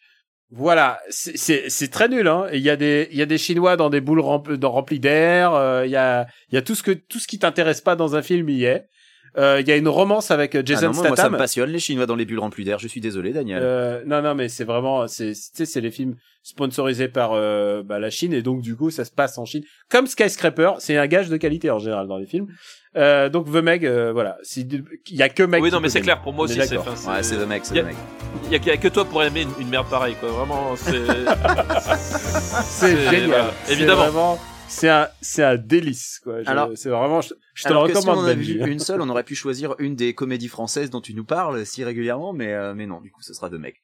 Voilà, 0.49 0.99
c'est- 1.09 1.91
très 1.91 2.07
nul. 2.07 2.25
Hein. 2.27 2.47
Il 2.53 2.61
y 2.61 2.69
a 2.69 2.77
des 2.77 3.09
il 3.11 3.17
y 3.17 3.21
a 3.21 3.25
des 3.25 3.37
Chinois 3.37 3.75
dans 3.75 3.89
des 3.89 3.99
boules 3.99 4.21
rempl- 4.21 4.55
dans- 4.55 4.71
remplies 4.71 4.99
d'air. 5.01 5.53
euh, 5.53 5.85
Il 5.85 5.91
y 5.91 5.97
a 5.97 6.25
il 6.49 6.55
y 6.55 6.57
a 6.57 6.61
tout 6.61 6.73
ce 6.75 6.83
que 6.83 6.91
tout 6.91 7.19
ce 7.19 7.27
qui 7.27 7.37
t'intéresse 7.39 7.81
pas 7.81 7.97
dans 7.97 8.15
un 8.15 8.21
film 8.21 8.47
il 8.49 8.57
y 8.59 8.63
est. 8.63 8.87
Euh, 9.37 9.59
Il 9.61 9.67
y 9.67 9.71
a 9.71 9.75
une 9.77 9.87
romance 9.87 10.31
avec 10.31 10.55
euh, 10.55 10.59
Ah 10.59 10.65
Jason 10.65 10.87
non, 10.87 10.93
moi, 10.93 11.01
moi, 11.01 11.09
ça 11.09 11.15
Statham. 11.15 11.33
me 11.33 11.37
passionne, 11.37 11.69
les 11.69 11.79
Chinois 11.79 12.05
dans 12.05 12.15
les 12.15 12.25
bulles 12.25 12.39
remplies 12.39 12.63
d'air. 12.65 12.79
Je 12.79 12.87
suis 12.87 13.01
désolé, 13.01 13.33
Daniel. 13.33 13.61
Euh, 13.63 14.01
non, 14.05 14.21
non, 14.21 14.35
mais 14.35 14.47
c'est 14.49 14.63
vraiment, 14.63 15.07
c'est, 15.07 15.31
tu 15.33 15.39
sais, 15.53 15.65
c'est 15.65 15.81
les 15.81 15.91
films 15.91 16.15
sponsorisés 16.43 17.09
par 17.09 17.31
euh, 17.33 17.83
bah, 17.83 17.99
la 17.99 18.09
Chine 18.09 18.31
et 18.33 18.41
donc 18.41 18.61
du 18.61 18.75
coup, 18.75 18.89
ça 18.89 19.03
se 19.05 19.11
passe 19.11 19.37
en 19.37 19.43
Chine. 19.45 19.63
Comme 19.89 20.07
Skyscraper, 20.07 20.71
c'est 20.79 20.95
un 20.97 21.07
gage 21.07 21.27
de 21.29 21.35
qualité 21.37 21.69
en 21.71 21.79
général 21.79 22.07
dans 22.07 22.17
les 22.17 22.25
films. 22.25 22.47
Euh, 22.95 23.27
donc 23.29 23.47
The 23.51 23.57
Meg, 23.61 23.85
euh, 23.85 24.11
voilà, 24.13 24.37
il 24.55 24.85
y 25.11 25.21
a 25.21 25.29
que 25.29 25.43
Meg. 25.43 25.61
Oui, 25.61 25.69
non, 25.71 25.81
mais 25.81 25.89
c'est 25.89 26.01
clair, 26.01 26.21
pour 26.21 26.33
moi 26.33 26.45
aussi, 26.45 26.59
c'est, 26.65 26.77
Ouais, 26.77 27.21
c'est 27.21 27.35
The 27.35 27.45
Meg, 27.47 27.61
c'est 27.63 27.73
The 27.79 27.85
Meg. 27.85 27.95
Il 28.45 28.51
y 28.53 28.55
a, 28.55 28.63
y 28.65 28.71
a 28.71 28.77
que 28.77 28.87
toi 28.87 29.03
pour 29.05 29.21
aimer 29.23 29.41
une, 29.41 29.51
une 29.59 29.69
merde 29.69 29.87
pareille, 29.89 30.15
quoi. 30.19 30.29
Vraiment, 30.29 30.73
c'est. 30.75 30.93
C'est 32.63 32.95
c'est- 32.95 33.09
génial. 33.09 33.27
voilà, 33.27 33.51
C'est 33.65 33.73
évidemment. 33.73 34.03
vraiment- 34.03 34.39
C'est 34.69 34.89
un, 34.89 35.09
c'est 35.21 35.43
un 35.43 35.55
délice, 35.55 36.19
quoi. 36.23 36.43
Je- 36.43 36.49
Alors- 36.49 36.71
c'est 36.75 36.89
vraiment, 36.89 37.21
je, 37.21 37.33
je 37.53 37.63
te 37.63 37.69
Alors 37.69 37.87
le 37.87 37.93
que 37.93 37.99
si 37.99 38.05
on 38.05 38.11
recommande, 38.11 38.25
en 38.25 38.29
a 38.29 38.35
Benji. 38.35 38.57
vu 38.59 38.71
une 38.71 38.79
seule, 38.79 39.01
on 39.01 39.09
aurait 39.09 39.23
pu 39.23 39.35
choisir 39.35 39.75
une 39.79 39.95
des 39.95 40.13
comédies 40.13 40.49
françaises 40.49 40.89
dont 40.89 41.01
tu 41.01 41.13
nous 41.13 41.25
parles 41.25 41.65
si 41.65 41.83
régulièrement, 41.83 42.33
mais 42.33 42.53
euh, 42.53 42.73
mais 42.73 42.85
non, 42.85 42.99
du 43.01 43.11
coup, 43.11 43.21
ce 43.21 43.33
sera 43.33 43.49
The 43.49 43.53
Meg. 43.53 43.81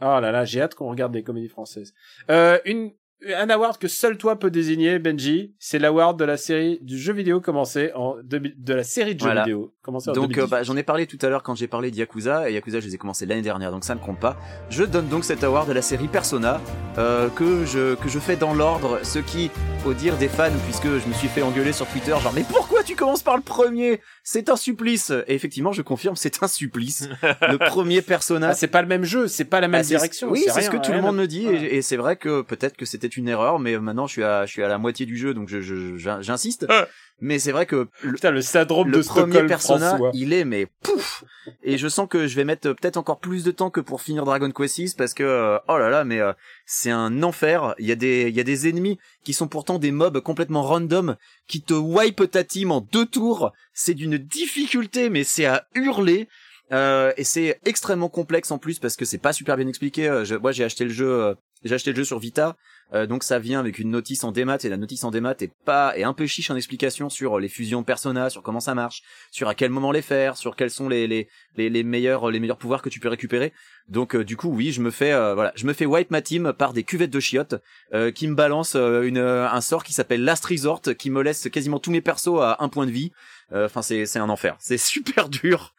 Oh 0.00 0.18
là 0.20 0.32
là, 0.32 0.44
j'ai 0.44 0.60
hâte 0.60 0.74
qu'on 0.74 0.88
regarde 0.90 1.12
des 1.12 1.22
comédies 1.22 1.48
françaises. 1.48 1.94
Euh, 2.30 2.58
une, 2.64 2.92
un 3.36 3.50
award 3.50 3.78
que 3.78 3.88
seul 3.88 4.16
toi 4.18 4.38
peux 4.38 4.50
désigner, 4.50 4.98
Benji, 4.98 5.54
c'est 5.58 5.78
l'award 5.78 6.18
de 6.18 6.24
la 6.24 6.36
série 6.36 6.78
du 6.82 6.98
jeu 6.98 7.12
vidéo 7.12 7.40
commencé 7.40 7.90
en 7.94 8.16
de 8.22 8.74
la 8.74 8.82
série 8.84 9.14
de 9.14 9.20
jeux 9.20 9.26
Voilà. 9.26 9.42
vidéo 9.44 9.72
commencé 9.82 10.10
en 10.10 10.12
Donc 10.12 10.28
2018. 10.28 10.42
euh, 10.42 10.46
bah, 10.48 10.62
j'en 10.62 10.76
ai 10.76 10.82
parlé 10.82 11.06
tout 11.06 11.18
à 11.22 11.28
l'heure 11.28 11.42
quand 11.42 11.54
j'ai 11.54 11.68
parlé 11.68 11.90
de 11.90 11.96
Yakuza 11.96 12.50
et 12.50 12.54
Yakuza 12.54 12.80
je 12.80 12.86
les 12.86 12.94
ai 12.94 12.98
commencé 12.98 13.26
l'année 13.26 13.42
dernière 13.42 13.70
donc 13.70 13.84
ça 13.84 13.94
ne 13.94 14.00
compte 14.00 14.18
pas. 14.18 14.36
Je 14.70 14.84
donne 14.84 15.08
donc 15.08 15.24
cet 15.24 15.44
award 15.44 15.68
de 15.68 15.72
la 15.72 15.82
série 15.82 16.08
Persona 16.08 16.60
euh, 16.98 17.28
que 17.30 17.64
je 17.64 17.94
que 17.94 18.08
je 18.08 18.18
fais 18.18 18.36
dans 18.36 18.54
l'ordre, 18.54 19.00
ce 19.02 19.18
qui 19.20 19.50
au 19.86 19.94
dire 19.94 20.16
des 20.16 20.28
fans 20.28 20.50
puisque 20.64 20.86
je 20.86 21.06
me 21.08 21.12
suis 21.14 21.28
fait 21.28 21.42
engueuler 21.42 21.72
sur 21.72 21.86
Twitter 21.86 22.14
genre 22.22 22.32
mais 22.34 22.44
pourquoi 22.48 22.81
tu 22.82 22.94
commences 22.96 23.22
par 23.22 23.36
le 23.36 23.42
premier? 23.42 24.00
C'est 24.24 24.48
un 24.48 24.56
supplice. 24.56 25.10
Et 25.26 25.34
effectivement 25.34 25.72
je 25.72 25.82
confirme 25.82 26.16
c'est 26.16 26.42
un 26.42 26.48
supplice. 26.48 27.08
le 27.22 27.56
premier 27.66 28.02
Persona. 28.02 28.48
Ah, 28.50 28.54
c'est 28.54 28.66
pas 28.68 28.82
le 28.82 28.88
même 28.88 29.04
jeu, 29.04 29.28
c'est 29.28 29.44
pas 29.44 29.60
la 29.60 29.68
même 29.68 29.80
Ah, 29.80 29.84
direction. 29.84 30.30
Oui, 30.30 30.44
c'est 30.52 30.62
ce 30.62 30.70
que 30.70 30.76
tout 30.76 30.92
le 30.92 31.00
monde 31.02 31.16
me 31.16 31.26
dit 31.26 31.46
et, 31.46 31.76
et 31.76 31.82
c'est 31.82 31.96
vrai 31.96 32.16
que 32.16 32.42
peut-être 32.42 32.76
que 32.76 32.84
c'était 32.86 33.06
une 33.08 33.28
erreur, 33.28 33.58
mais 33.58 33.78
maintenant 33.78 34.06
je 34.06 34.12
suis 34.12 34.24
à 34.24 34.46
je 34.46 34.52
suis 34.52 34.62
à 34.62 34.68
la 34.68 34.78
moitié 34.78 35.06
du 35.06 35.16
jeu 35.16 35.34
donc 35.34 35.48
je 35.48 35.60
je- 35.60 35.96
j'in- 35.96 36.20
j'insiste. 36.20 36.66
Ah. 36.68 36.86
Mais 37.22 37.38
c'est 37.38 37.52
vrai 37.52 37.64
que 37.64 37.88
le, 38.02 38.12
Putain, 38.12 38.30
le 38.32 38.42
syndrome 38.42 38.88
le 38.90 38.98
de 38.98 39.02
premier 39.02 39.22
Stockholm 39.32 39.46
Persona, 39.48 39.88
François. 39.90 40.10
il 40.12 40.32
est 40.34 40.44
mais 40.44 40.66
pouf 40.82 41.24
et 41.62 41.78
je 41.78 41.88
sens 41.88 42.06
que 42.10 42.26
je 42.26 42.36
vais 42.36 42.44
mettre 42.44 42.72
peut-être 42.72 42.96
encore 42.98 43.18
plus 43.20 43.44
de 43.44 43.50
temps 43.52 43.70
que 43.70 43.80
pour 43.80 44.02
finir 44.02 44.24
Dragon 44.24 44.50
Quest 44.50 44.74
6 44.74 44.94
parce 44.94 45.14
que 45.14 45.22
euh, 45.22 45.58
oh 45.68 45.78
là 45.78 45.88
là 45.88 46.04
mais 46.04 46.20
euh, 46.20 46.32
c'est 46.66 46.90
un 46.90 47.22
enfer. 47.22 47.74
Il 47.78 47.86
y 47.86 47.92
a 47.92 47.96
des 47.96 48.28
il 48.28 48.34
y 48.36 48.40
a 48.40 48.44
des 48.44 48.68
ennemis 48.68 48.98
qui 49.24 49.32
sont 49.32 49.48
pourtant 49.48 49.78
des 49.78 49.92
mobs 49.92 50.20
complètement 50.20 50.62
random 50.62 51.16
qui 51.48 51.62
te 51.62 51.74
wipe 51.74 52.30
ta 52.30 52.44
team 52.44 52.70
en 52.72 52.80
deux 52.80 53.06
tours. 53.06 53.52
C'est 53.72 53.94
d'une 53.94 54.18
difficulté 54.18 55.08
mais 55.08 55.24
c'est 55.24 55.46
à 55.46 55.66
hurler. 55.74 56.28
Euh, 56.72 57.12
et 57.18 57.24
c'est 57.24 57.60
extrêmement 57.66 58.08
complexe 58.08 58.50
en 58.50 58.58
plus 58.58 58.78
parce 58.78 58.96
que 58.96 59.04
c'est 59.04 59.18
pas 59.18 59.32
super 59.32 59.56
bien 59.56 59.68
expliqué. 59.68 60.08
Euh, 60.08 60.24
je- 60.24 60.34
moi 60.36 60.52
j'ai 60.52 60.64
acheté 60.64 60.84
le 60.84 60.90
jeu, 60.90 61.34
j'ai 61.64 61.74
acheté 61.74 61.90
le 61.90 61.96
jeu 61.96 62.04
sur 62.04 62.18
Vita, 62.18 62.56
euh, 62.94 63.06
donc 63.06 63.24
ça 63.24 63.38
vient 63.38 63.60
avec 63.60 63.78
une 63.78 63.90
notice 63.90 64.24
en 64.24 64.32
démat 64.32 64.58
et 64.62 64.68
la 64.68 64.76
notice 64.76 65.04
en 65.04 65.10
démat 65.10 65.34
est 65.40 65.52
pas 65.64 65.96
est 65.96 66.02
un 66.02 66.12
peu 66.12 66.26
chiche 66.26 66.50
en 66.50 66.56
explication 66.56 67.08
sur 67.08 67.38
les 67.38 67.48
fusions 67.48 67.82
Persona, 67.82 68.30
sur 68.30 68.42
comment 68.42 68.60
ça 68.60 68.74
marche, 68.74 69.02
sur 69.30 69.48
à 69.48 69.54
quel 69.54 69.70
moment 69.70 69.92
les 69.92 70.02
faire, 70.02 70.36
sur 70.36 70.56
quels 70.56 70.70
sont 70.70 70.88
les 70.88 71.06
les 71.06 71.28
les, 71.56 71.82
meilleurs 71.82 72.30
les 72.30 72.40
meilleurs 72.40 72.58
pouvoirs 72.58 72.82
que 72.82 72.88
tu 72.88 73.00
peux 73.00 73.08
récupérer. 73.08 73.52
Donc 73.88 74.14
euh, 74.14 74.24
du 74.24 74.36
coup 74.36 74.48
oui, 74.48 74.72
je 74.72 74.80
me 74.80 74.90
fais 74.90 75.12
euh, 75.12 75.34
voilà, 75.34 75.52
je 75.56 75.66
me 75.66 75.72
fais 75.72 75.86
wipe 75.86 76.10
ma 76.10 76.22
team 76.22 76.52
par 76.52 76.72
des 76.72 76.84
cuvettes 76.84 77.10
de 77.10 77.20
chiottes 77.20 77.54
euh, 77.94 78.10
qui 78.10 78.28
me 78.28 78.34
balancent 78.34 78.76
une 78.76 79.18
un 79.18 79.60
sort 79.60 79.84
qui 79.84 79.92
s'appelle 79.92 80.24
Last 80.24 80.44
Resort 80.44 80.82
qui 80.98 81.10
me 81.10 81.22
laisse 81.22 81.48
quasiment 81.48 81.78
tous 81.78 81.90
mes 81.90 82.00
persos 82.00 82.40
à 82.40 82.56
un 82.60 82.68
point 82.68 82.86
de 82.86 82.92
vie. 82.92 83.12
Enfin 83.54 83.82
c'est 83.82 84.06
c'est 84.06 84.18
un 84.18 84.30
enfer, 84.30 84.56
c'est 84.58 84.78
super 84.78 85.28
dur. 85.28 85.74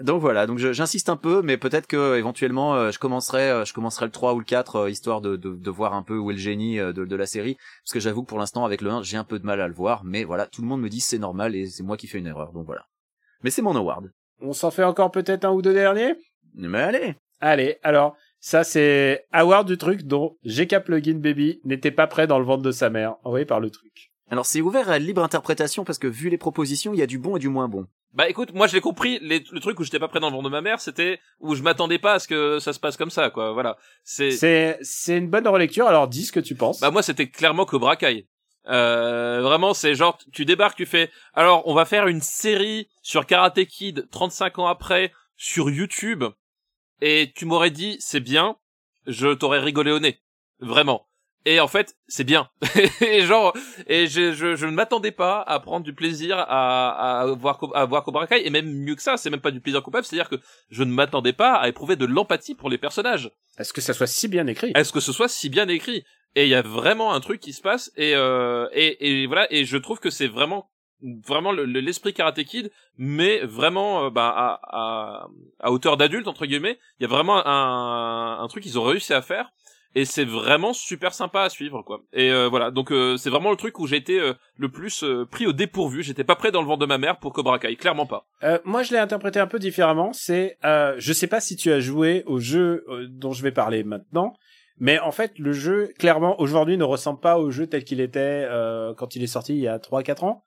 Donc 0.00 0.20
voilà, 0.20 0.46
donc 0.46 0.58
j'insiste 0.58 1.08
un 1.08 1.16
peu, 1.16 1.42
mais 1.42 1.56
peut-être 1.56 1.88
que 1.88 2.16
éventuellement 2.16 2.76
euh, 2.76 2.92
je 2.92 3.00
commencerai, 3.00 3.50
euh, 3.50 3.64
je 3.64 3.72
commencerai 3.74 4.06
le 4.06 4.12
3 4.12 4.34
ou 4.34 4.38
le 4.38 4.44
4 4.44 4.76
euh, 4.76 4.90
histoire 4.90 5.20
de, 5.20 5.34
de, 5.34 5.54
de 5.54 5.70
voir 5.70 5.92
un 5.94 6.04
peu 6.04 6.16
où 6.16 6.30
est 6.30 6.34
le 6.34 6.38
génie 6.38 6.78
euh, 6.78 6.92
de, 6.92 7.04
de 7.04 7.16
la 7.16 7.26
série, 7.26 7.56
parce 7.82 7.94
que 7.94 8.00
j'avoue 8.00 8.22
que 8.22 8.28
pour 8.28 8.38
l'instant 8.38 8.64
avec 8.64 8.80
le 8.80 8.90
1 8.90 9.02
j'ai 9.02 9.16
un 9.16 9.24
peu 9.24 9.40
de 9.40 9.44
mal 9.44 9.60
à 9.60 9.66
le 9.66 9.74
voir, 9.74 10.04
mais 10.04 10.22
voilà, 10.22 10.46
tout 10.46 10.62
le 10.62 10.68
monde 10.68 10.82
me 10.82 10.88
dit 10.88 11.00
c'est 11.00 11.18
normal 11.18 11.56
et 11.56 11.66
c'est 11.66 11.82
moi 11.82 11.96
qui 11.96 12.06
fais 12.06 12.18
une 12.18 12.28
erreur, 12.28 12.52
donc 12.52 12.66
voilà. 12.66 12.86
Mais 13.42 13.50
c'est 13.50 13.62
mon 13.62 13.74
award. 13.74 14.10
On 14.40 14.52
s'en 14.52 14.70
fait 14.70 14.84
encore 14.84 15.10
peut-être 15.10 15.44
un 15.44 15.50
ou 15.50 15.62
deux 15.62 15.74
derniers? 15.74 16.14
Mais 16.54 16.78
allez, 16.78 17.16
Allez, 17.40 17.78
alors, 17.82 18.16
ça 18.40 18.64
c'est 18.64 19.26
award 19.32 19.66
du 19.66 19.78
truc 19.78 20.02
dont 20.02 20.36
GK 20.44 20.80
Plugin 20.80 21.18
Baby 21.18 21.60
n'était 21.64 21.90
pas 21.90 22.06
prêt 22.06 22.26
dans 22.26 22.38
le 22.38 22.44
ventre 22.44 22.62
de 22.62 22.72
sa 22.72 22.90
mère, 22.90 23.14
envoyé 23.24 23.46
par 23.46 23.60
le 23.60 23.70
truc. 23.70 24.12
Alors 24.30 24.46
c'est 24.46 24.60
ouvert 24.60 24.90
à 24.90 24.98
libre 24.98 25.22
interprétation 25.22 25.84
parce 25.84 25.98
que 25.98 26.06
vu 26.06 26.28
les 26.28 26.38
propositions, 26.38 26.92
il 26.92 26.98
y 26.98 27.02
a 27.02 27.06
du 27.06 27.18
bon 27.18 27.36
et 27.36 27.40
du 27.40 27.48
moins 27.48 27.68
bon. 27.68 27.86
Bah 28.12 28.28
écoute, 28.28 28.52
moi 28.54 28.66
je 28.66 28.74
l'ai 28.74 28.80
compris. 28.80 29.18
Les, 29.22 29.44
le 29.50 29.60
truc 29.60 29.78
où 29.80 29.84
j'étais 29.84 29.98
pas 29.98 30.08
prêt 30.08 30.20
dans 30.20 30.28
le 30.28 30.36
ventre 30.36 30.44
de 30.44 30.50
ma 30.50 30.60
mère, 30.60 30.80
c'était 30.80 31.20
où 31.40 31.54
je 31.54 31.62
m'attendais 31.62 31.98
pas 31.98 32.14
à 32.14 32.18
ce 32.18 32.28
que 32.28 32.58
ça 32.58 32.72
se 32.72 32.80
passe 32.80 32.96
comme 32.96 33.10
ça, 33.10 33.30
quoi. 33.30 33.52
Voilà. 33.52 33.76
C'est. 34.04 34.30
C'est 34.30 34.78
c'est 34.82 35.16
une 35.16 35.28
bonne 35.28 35.48
relecture. 35.48 35.86
Alors 35.86 36.08
dis 36.08 36.24
ce 36.24 36.32
que 36.32 36.40
tu 36.40 36.54
penses. 36.54 36.80
Bah 36.80 36.90
moi 36.90 37.02
c'était 37.02 37.28
clairement 37.28 37.64
Cobra 37.64 37.96
Kai. 37.96 38.26
Euh, 38.68 39.40
vraiment, 39.42 39.72
c'est 39.72 39.94
genre 39.94 40.18
tu 40.32 40.44
débarques, 40.44 40.76
tu 40.76 40.86
fais. 40.86 41.10
Alors 41.32 41.66
on 41.66 41.74
va 41.74 41.84
faire 41.84 42.06
une 42.06 42.20
série 42.20 42.88
sur 43.02 43.24
Karate 43.26 43.64
Kid 43.64 44.08
35 44.10 44.58
ans 44.58 44.66
après 44.66 45.12
sur 45.36 45.70
YouTube, 45.70 46.24
et 47.00 47.32
tu 47.34 47.46
m'aurais 47.46 47.70
dit 47.70 47.96
c'est 48.00 48.20
bien, 48.20 48.56
je 49.06 49.32
t'aurais 49.32 49.60
rigolé 49.60 49.90
au 49.90 50.00
nez, 50.00 50.20
vraiment. 50.60 51.07
Et 51.50 51.60
en 51.60 51.68
fait, 51.68 51.96
c'est 52.08 52.24
bien. 52.24 52.48
et 53.00 53.22
genre, 53.22 53.54
et 53.86 54.06
je, 54.06 54.32
je, 54.32 54.54
je 54.54 54.66
ne 54.66 54.72
m'attendais 54.72 55.12
pas 55.12 55.40
à 55.40 55.60
prendre 55.60 55.82
du 55.84 55.94
plaisir 55.94 56.36
à, 56.38 57.20
à 57.20 57.26
voir 57.26 57.58
à 57.74 57.84
voir 57.86 58.04
Cobra 58.04 58.26
Kai, 58.26 58.46
et 58.46 58.50
même 58.50 58.70
mieux 58.70 58.94
que 58.94 59.02
ça, 59.02 59.16
c'est 59.16 59.30
même 59.30 59.40
pas 59.40 59.50
du 59.50 59.60
plaisir 59.60 59.82
coupable, 59.82 60.04
c'est-à-dire 60.04 60.28
que 60.28 60.36
je 60.70 60.82
ne 60.84 60.92
m'attendais 60.92 61.32
pas 61.32 61.54
à 61.54 61.68
éprouver 61.68 61.96
de 61.96 62.04
l'empathie 62.04 62.54
pour 62.54 62.68
les 62.68 62.76
personnages. 62.78 63.30
Est-ce 63.58 63.72
que 63.72 63.80
ça 63.80 63.94
soit 63.94 64.06
si 64.06 64.28
bien 64.28 64.46
écrit? 64.46 64.72
Est-ce 64.74 64.92
que 64.92 65.00
ce 65.00 65.12
soit 65.12 65.28
si 65.28 65.48
bien 65.48 65.68
écrit? 65.68 66.04
Et 66.34 66.42
il 66.44 66.50
y 66.50 66.54
a 66.54 66.60
vraiment 66.62 67.14
un 67.14 67.20
truc 67.20 67.40
qui 67.40 67.54
se 67.54 67.62
passe 67.62 67.90
et 67.96 68.14
euh, 68.14 68.68
et, 68.72 69.22
et 69.22 69.26
voilà 69.26 69.50
et 69.50 69.64
je 69.64 69.78
trouve 69.78 69.98
que 70.00 70.10
c'est 70.10 70.28
vraiment 70.28 70.70
vraiment 71.26 71.52
le- 71.52 71.64
le- 71.64 71.80
l'esprit 71.80 72.12
Karate 72.12 72.42
Kid 72.44 72.70
mais 72.98 73.38
vraiment 73.44 74.04
euh, 74.04 74.10
bah, 74.10 74.28
à, 74.36 74.60
à, 74.64 75.28
à 75.60 75.70
hauteur 75.72 75.96
d'adulte 75.96 76.28
entre 76.28 76.44
guillemets 76.44 76.78
il 76.98 77.04
y 77.04 77.06
a 77.06 77.08
vraiment 77.08 77.44
un, 77.46 78.38
un 78.42 78.48
truc 78.48 78.62
qu'ils 78.64 78.78
ont 78.78 78.82
réussi 78.84 79.14
à 79.14 79.22
faire 79.22 79.50
et 79.94 80.04
c'est 80.04 80.24
vraiment 80.24 80.72
super 80.72 81.14
sympa 81.14 81.42
à 81.42 81.48
suivre 81.48 81.82
quoi. 81.82 82.00
Et 82.12 82.30
euh, 82.30 82.48
voilà. 82.48 82.70
Donc 82.70 82.92
euh, 82.92 83.16
c'est 83.16 83.30
vraiment 83.30 83.50
le 83.50 83.56
truc 83.56 83.78
où 83.78 83.86
j'ai 83.86 83.96
été 83.96 84.20
euh, 84.20 84.34
le 84.56 84.68
plus 84.68 85.02
euh, 85.02 85.24
pris 85.24 85.46
au 85.46 85.52
dépourvu. 85.52 86.02
J'étais 86.02 86.24
pas 86.24 86.36
prêt 86.36 86.52
dans 86.52 86.60
le 86.60 86.68
vent 86.68 86.76
de 86.76 86.86
ma 86.86 86.98
mère 86.98 87.18
pour 87.18 87.32
Cobra 87.32 87.58
Kai. 87.58 87.76
Clairement 87.76 88.06
pas. 88.06 88.26
Euh, 88.42 88.58
moi, 88.64 88.82
je 88.82 88.92
l'ai 88.92 88.98
interprété 88.98 89.40
un 89.40 89.46
peu 89.46 89.58
différemment. 89.58 90.12
C'est, 90.12 90.58
euh, 90.64 90.94
je 90.98 91.12
sais 91.12 91.26
pas 91.26 91.40
si 91.40 91.56
tu 91.56 91.72
as 91.72 91.80
joué 91.80 92.22
au 92.26 92.38
jeu 92.38 92.84
dont 93.08 93.32
je 93.32 93.42
vais 93.42 93.52
parler 93.52 93.82
maintenant, 93.82 94.34
mais 94.78 94.98
en 95.00 95.10
fait, 95.10 95.38
le 95.38 95.52
jeu, 95.52 95.92
clairement, 95.98 96.40
aujourd'hui, 96.40 96.76
ne 96.76 96.84
ressemble 96.84 97.20
pas 97.20 97.38
au 97.38 97.50
jeu 97.50 97.66
tel 97.66 97.84
qu'il 97.84 98.00
était 98.00 98.46
quand 98.96 99.16
il 99.16 99.22
est 99.22 99.26
sorti 99.26 99.54
il 99.54 99.60
y 99.60 99.68
a 99.68 99.78
3-4 99.78 100.24
ans. 100.24 100.44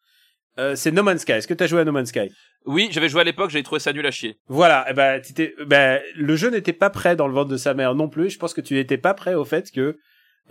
Euh, 0.60 0.76
c'est 0.76 0.92
No 0.92 1.04
Man's 1.04 1.22
Sky. 1.22 1.34
Est-ce 1.34 1.48
que 1.48 1.54
tu 1.54 1.64
as 1.64 1.68
joué 1.68 1.82
à 1.82 1.86
No 1.86 1.92
Man's 1.92 2.10
Sky? 2.10 2.30
Oui 2.66 2.90
j'avais 2.92 3.10
joué 3.10 3.22
à 3.22 3.24
l'époque 3.24 3.50
j'avais 3.50 3.64
trouvé 3.64 3.80
ça 3.80 3.92
nul 3.92 4.06
à 4.06 4.12
chier 4.12 4.38
Voilà. 4.48 4.86
Eh 4.90 4.94
ben, 4.94 5.22
ben, 5.66 6.00
le 6.16 6.36
jeu 6.36 6.50
n'était 6.50 6.74
pas 6.74 6.90
prêt 6.90 7.16
dans 7.16 7.28
le 7.28 7.34
ventre 7.34 7.50
de 7.50 7.58
sa 7.58 7.74
mère 7.74 7.96
non 7.96 8.10
plus. 8.10 8.30
Je 8.30 8.38
pense 8.38 8.54
que 8.54 8.62
tu 8.62 8.76
n'étais 8.76 8.98
pas 8.98 9.14
prêt 9.14 9.34
au 9.34 9.46
fait 9.46 9.72
que 9.72 9.98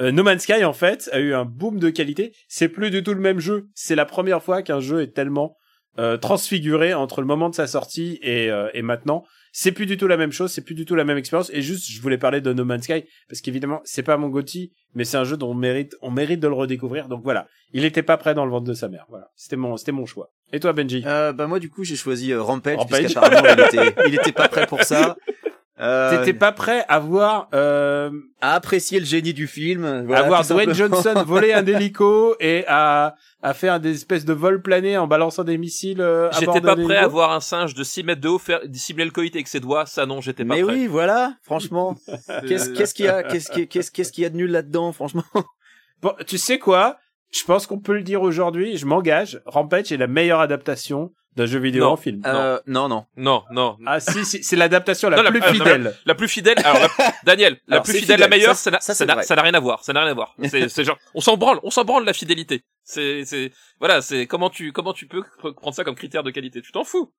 euh, 0.01 0.13
No 0.13 0.23
Man's 0.23 0.43
Sky, 0.43 0.65
en 0.65 0.73
fait, 0.73 1.11
a 1.13 1.19
eu 1.19 1.35
un 1.35 1.45
boom 1.45 1.79
de 1.79 1.91
qualité. 1.91 2.33
C'est 2.49 2.69
plus 2.69 2.91
du 2.91 3.03
tout 3.03 3.15
le 3.15 3.21
même 3.21 3.41
jeu. 3.41 3.69
C'est 3.75 3.95
la 3.95 4.07
première 4.07 4.43
fois 4.43 4.63
qu'un 4.63 4.81
jeu 4.81 5.03
est 5.03 5.15
tellement 5.15 5.57
euh, 5.99 6.17
transfiguré 6.17 6.95
entre 6.95 7.21
le 7.21 7.27
moment 7.27 7.51
de 7.51 7.55
sa 7.55 7.67
sortie 7.67 8.19
et, 8.23 8.51
euh, 8.51 8.71
et 8.73 8.83
maintenant. 8.83 9.25
C'est 9.53 9.73
plus 9.73 9.87
du 9.87 9.97
tout 9.97 10.07
la 10.07 10.17
même 10.17 10.33
chose, 10.33 10.53
c'est 10.53 10.65
plus 10.65 10.75
du 10.75 10.85
tout 10.85 10.95
la 10.95 11.05
même 11.05 11.19
expérience. 11.19 11.51
Et 11.53 11.63
juste, 11.63 11.91
je 11.91 12.01
voulais 12.01 12.19
parler 12.19 12.41
de 12.41 12.53
No 12.53 12.65
Man's 12.65 12.85
Sky 12.85 13.05
parce 13.29 13.41
qu'évidemment, 13.41 13.81
c'est 13.85 14.03
pas 14.03 14.17
mon 14.17 14.29
Gotti, 14.29 14.73
mais 14.95 15.05
c'est 15.05 15.17
un 15.17 15.25
jeu 15.25 15.37
dont 15.37 15.51
on 15.51 15.55
mérite, 15.55 15.97
on 16.03 16.11
mérite 16.11 16.41
de 16.41 16.49
le 16.49 16.55
redécouvrir. 16.55 17.09
Donc 17.09 17.23
voilà, 17.23 17.49
il 17.73 17.85
était 17.85 18.03
pas 18.03 18.17
prêt 18.17 18.35
dans 18.35 18.45
le 18.45 18.51
ventre 18.51 18.67
de 18.67 18.75
sa 18.75 18.89
mère. 18.89 19.07
Voilà, 19.09 19.31
c'était 19.37 19.57
mon, 19.57 19.77
c'était 19.77 19.93
mon 19.93 20.07
choix. 20.07 20.31
Et 20.53 20.61
toi, 20.61 20.73
Benji? 20.73 21.03
Euh, 21.07 21.33
bah 21.33 21.47
moi 21.47 21.59
du 21.59 21.71
coup 21.71 21.85
j'ai 21.85 21.97
choisi 21.97 22.33
euh, 22.33 22.43
Rampage, 22.43 22.77
Rampage. 22.77 23.01
puisqu'apparemment 23.01 23.49
il 23.57 23.79
était, 23.79 23.95
il 24.07 24.15
était 24.15 24.33
pas 24.33 24.49
prêt 24.49 24.67
pour 24.67 24.83
ça. 24.83 25.17
Euh, 25.81 26.19
T'étais 26.19 26.35
pas 26.39 26.53
prêt 26.53 26.85
à 26.89 26.99
voir 26.99 27.49
euh, 27.55 28.11
à 28.41 28.55
apprécier 28.55 29.01
le 29.01 29.07
génie 29.07 29.33
du 29.33 29.47
film. 29.47 30.05
Voilà, 30.07 30.25
à 30.25 30.29
voir 30.29 30.47
Dwayne 30.47 30.75
simplement. 30.75 31.01
Johnson 31.03 31.23
voler 31.27 31.53
un 31.55 31.65
hélico 31.65 32.37
et 32.39 32.65
à, 32.69 33.17
à 33.43 33.55
faire 33.55 33.81
des 33.81 33.95
espèces 33.95 34.25
de 34.27 34.33
vols 34.35 34.61
planés 34.61 34.99
en 34.99 35.07
balançant 35.07 35.43
des 35.45 35.57
missiles. 35.57 36.01
euh, 36.03 36.31
j'étais 36.39 36.61
pas 36.61 36.77
prêt 36.77 36.97
à 36.97 37.07
voir 37.09 37.33
un 37.33 37.41
singe 37.41 37.73
de 37.75 37.83
6 37.83 38.05
mètres 38.05 38.21
de 38.21 38.29
haut 38.29 38.39
faire 38.39 38.61
dissimuler 38.67 39.07
le 39.07 39.11
coït 39.11 39.35
avec 39.35 39.49
ses 39.49 39.61
doigts 39.61 39.87
ça 39.87 40.05
non 40.05 40.21
j'étais 40.21 40.45
pas 40.45 40.55
Mais 40.57 40.63
prêt 40.63 40.73
oui, 40.75 40.87
voilà, 40.87 41.35
franchement. 41.43 41.97
Qu'est-ce 42.47 42.71
qu'est-ce 42.71 42.93
qu'il 42.95 43.07
y 43.07 43.09
a, 43.09 43.23
qu'est-ce 43.23 43.51
qui- 43.51 43.67
qu'est-ce 43.67 43.91
qu'est-ce 43.91 44.13
qu'il 44.13 44.23
y 44.23 44.27
a 44.27 44.31
de 44.31 44.37
nul 44.37 44.51
là-dedans, 44.51 44.93
franchement? 44.93 45.25
Bon, 46.03 46.13
tu 46.27 46.39
sais 46.39 46.59
quoi? 46.59 46.97
Je 47.31 47.45
pense 47.45 47.67
qu'on 47.67 47.79
peut 47.79 47.93
le 47.95 48.03
dire 48.03 48.23
aujourd'hui. 48.23 48.77
Je 48.79 48.87
m'engage. 48.87 49.41
Rampage 49.47 49.93
est 49.93 49.97
la 49.99 50.07
meilleure 50.07 50.41
adaptation 50.41 51.13
d'un 51.37 51.47
jeu 51.47 51.59
vidéo 51.61 51.85
Non. 51.85 51.91
en 51.93 51.97
film. 51.97 52.23
euh, 52.27 52.59
Non, 52.67 52.89
non. 52.89 53.07
Non, 53.17 53.45
non. 53.53 53.77
Ah 53.87 54.01
si, 54.01 54.25
si 54.25 54.43
c'est 54.43 54.57
l'adaptation 54.57 55.09
la 55.11 55.17
Non, 55.19 55.23
la- 55.23 55.31
plus 55.31 55.41
ah, 55.45 55.53
fidèle. 55.53 55.97
La 56.05 56.15
plus 56.15 56.29
fidèle. 56.29 56.57
Alors, 56.65 56.81
la- 56.99 57.13
Daniel, 57.25 57.61
la 57.69 57.77
Alors, 57.77 57.85
plus 57.85 57.93
fidèle, 57.93 58.03
fidèle, 58.17 58.21
la 58.21 58.29
meilleure, 58.29 58.57
ça, 58.57 58.71
n'a- 58.71 58.81
ça, 58.81 58.95
rien 59.43 59.55
à 59.55 59.61
voir. 59.61 59.83
Ça 59.85 59.93
n'a 59.93 60.01
rien 60.03 60.11
à 60.11 60.15
voir. 60.15 60.35
C'est 60.45 60.85
genre, 60.85 60.99
on 61.15 61.21
s'en 61.21 61.37
branle, 61.37 61.61
on 61.63 61.71
s'en 61.71 61.85
branle 61.85 62.05
la 62.05 62.13
fidélité. 62.13 62.65
C'est, 62.85 63.25
c'est, 63.25 63.53
voilà, 63.79 64.03
c'est 64.03 64.27
comment 64.27 64.51
tu, 64.51 64.73
comment 64.73 64.93
tu 64.93 65.07
peux 65.07 65.21
pr- 65.41 65.55
prendre 65.55 65.75
ça 65.77 65.85
comme 65.85 65.95
critère 65.95 66.23
de 66.25 66.31
qualité? 66.33 66.61
Tu 66.63 66.73
t'en 66.73 66.83
fous. 66.85 67.13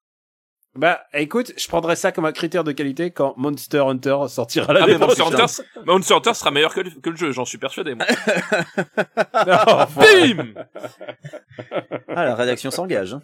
Bah 0.74 1.02
écoute, 1.14 1.52
je 1.58 1.68
prendrais 1.68 1.98
ça 1.98 2.14
comme 2.14 2.24
un 2.24 2.32
critère 2.32 2.64
de 2.64 2.72
qualité 2.72 3.12
quand 3.12 3.34
Monster 3.36 3.80
Hunter 3.80 4.18
sortira 4.30 4.68
Ah, 4.70 4.74
l'année 4.74 4.94
mais 4.94 5.00
Monster. 5.00 5.24
Hunter, 5.24 5.46
Monster 5.86 6.14
Hunter 6.16 6.34
sera 6.34 6.52
meilleur 6.52 6.74
que 6.74 6.80
le, 6.80 6.92
que 6.92 7.10
le 7.10 7.18
jeu, 7.18 7.32
j'en 7.34 7.44
suis 7.44 7.58
persuadé, 7.58 7.94
moi. 7.94 8.06
Non, 9.48 9.58
enfin. 9.68 10.02
Bim! 10.02 10.54
Ah, 12.08 12.26
la 12.26 12.36
rédaction 12.36 12.72
s'engage. 12.72 13.14
hein. 13.14 13.22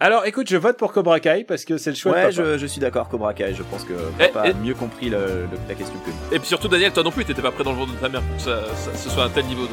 Alors 0.00 0.26
écoute, 0.26 0.48
je 0.48 0.56
vote 0.56 0.76
pour 0.78 0.92
Cobra 0.92 1.20
Kai 1.20 1.44
parce 1.44 1.64
que 1.64 1.76
c'est 1.76 1.90
le 1.90 1.96
choix 1.96 2.12
de 2.12 2.16
Ouais, 2.16 2.22
papa. 2.24 2.32
je, 2.32 2.58
je 2.58 2.66
suis 2.66 2.80
d'accord, 2.80 3.08
Cobra 3.08 3.34
Kai. 3.34 3.54
Je 3.54 3.62
pense 3.62 3.84
que 3.84 3.92
Eh, 4.18 4.28
papa 4.28 4.42
eh. 4.46 4.50
a 4.50 4.54
mieux 4.54 4.74
compris 4.74 5.08
le- 5.10 5.46
le- 5.50 5.58
la 5.68 5.74
question 5.74 5.94
que 6.00 6.10
nous. 6.10 6.34
Et 6.34 6.38
puis 6.40 6.48
surtout, 6.48 6.66
Daniel, 6.68 6.92
toi 6.92 7.04
non 7.04 7.12
plus, 7.12 7.24
t'étais 7.24 7.42
pas 7.42 7.52
prêt 7.52 7.62
dans 7.62 7.70
le 7.72 7.78
ventre 7.78 7.94
de 7.94 7.98
ta 7.98 8.08
mère 8.08 8.22
pour 8.22 8.36
que 8.36 8.42
ça, 8.42 8.74
ça- 8.74 8.94
ce 8.94 9.08
soit 9.10 9.24
un 9.24 9.30
tel 9.30 9.44
niveau 9.46 9.66
de. 9.66 9.72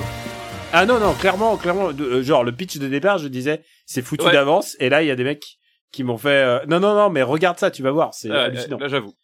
Ah 0.72 0.86
non 0.86 1.00
non, 1.00 1.14
clairement 1.16 1.58
clairement 1.58 1.92
de- 1.94 2.04
euh, 2.06 2.22
genre 2.24 2.44
le 2.44 2.52
pitch 2.52 2.78
de 2.78 2.88
départ, 2.88 3.18
je 3.18 3.28
disais 3.28 3.64
c'est 3.88 4.04
foutu 4.04 4.26
Ouais. 4.26 4.32
d'avance 4.34 4.76
et 4.80 4.90
là 4.90 5.02
il 5.02 5.08
y 5.08 5.12
a 5.12 5.16
des 5.16 5.24
mecs 5.24 5.58
qui 5.92 6.04
m'ont 6.04 6.20
fait 6.20 6.30
euh, 6.30 6.60
non 6.68 6.80
non 6.80 6.94
non 6.94 7.10
mais 7.10 7.24
regarde 7.24 7.58
ça, 7.58 7.72
tu 7.72 7.82
vas 7.82 7.90
voir, 7.90 8.14
c'est 8.14 8.30
hallucinant. 8.30 8.78
là, 8.78 8.88
j'avoue. 8.88 9.16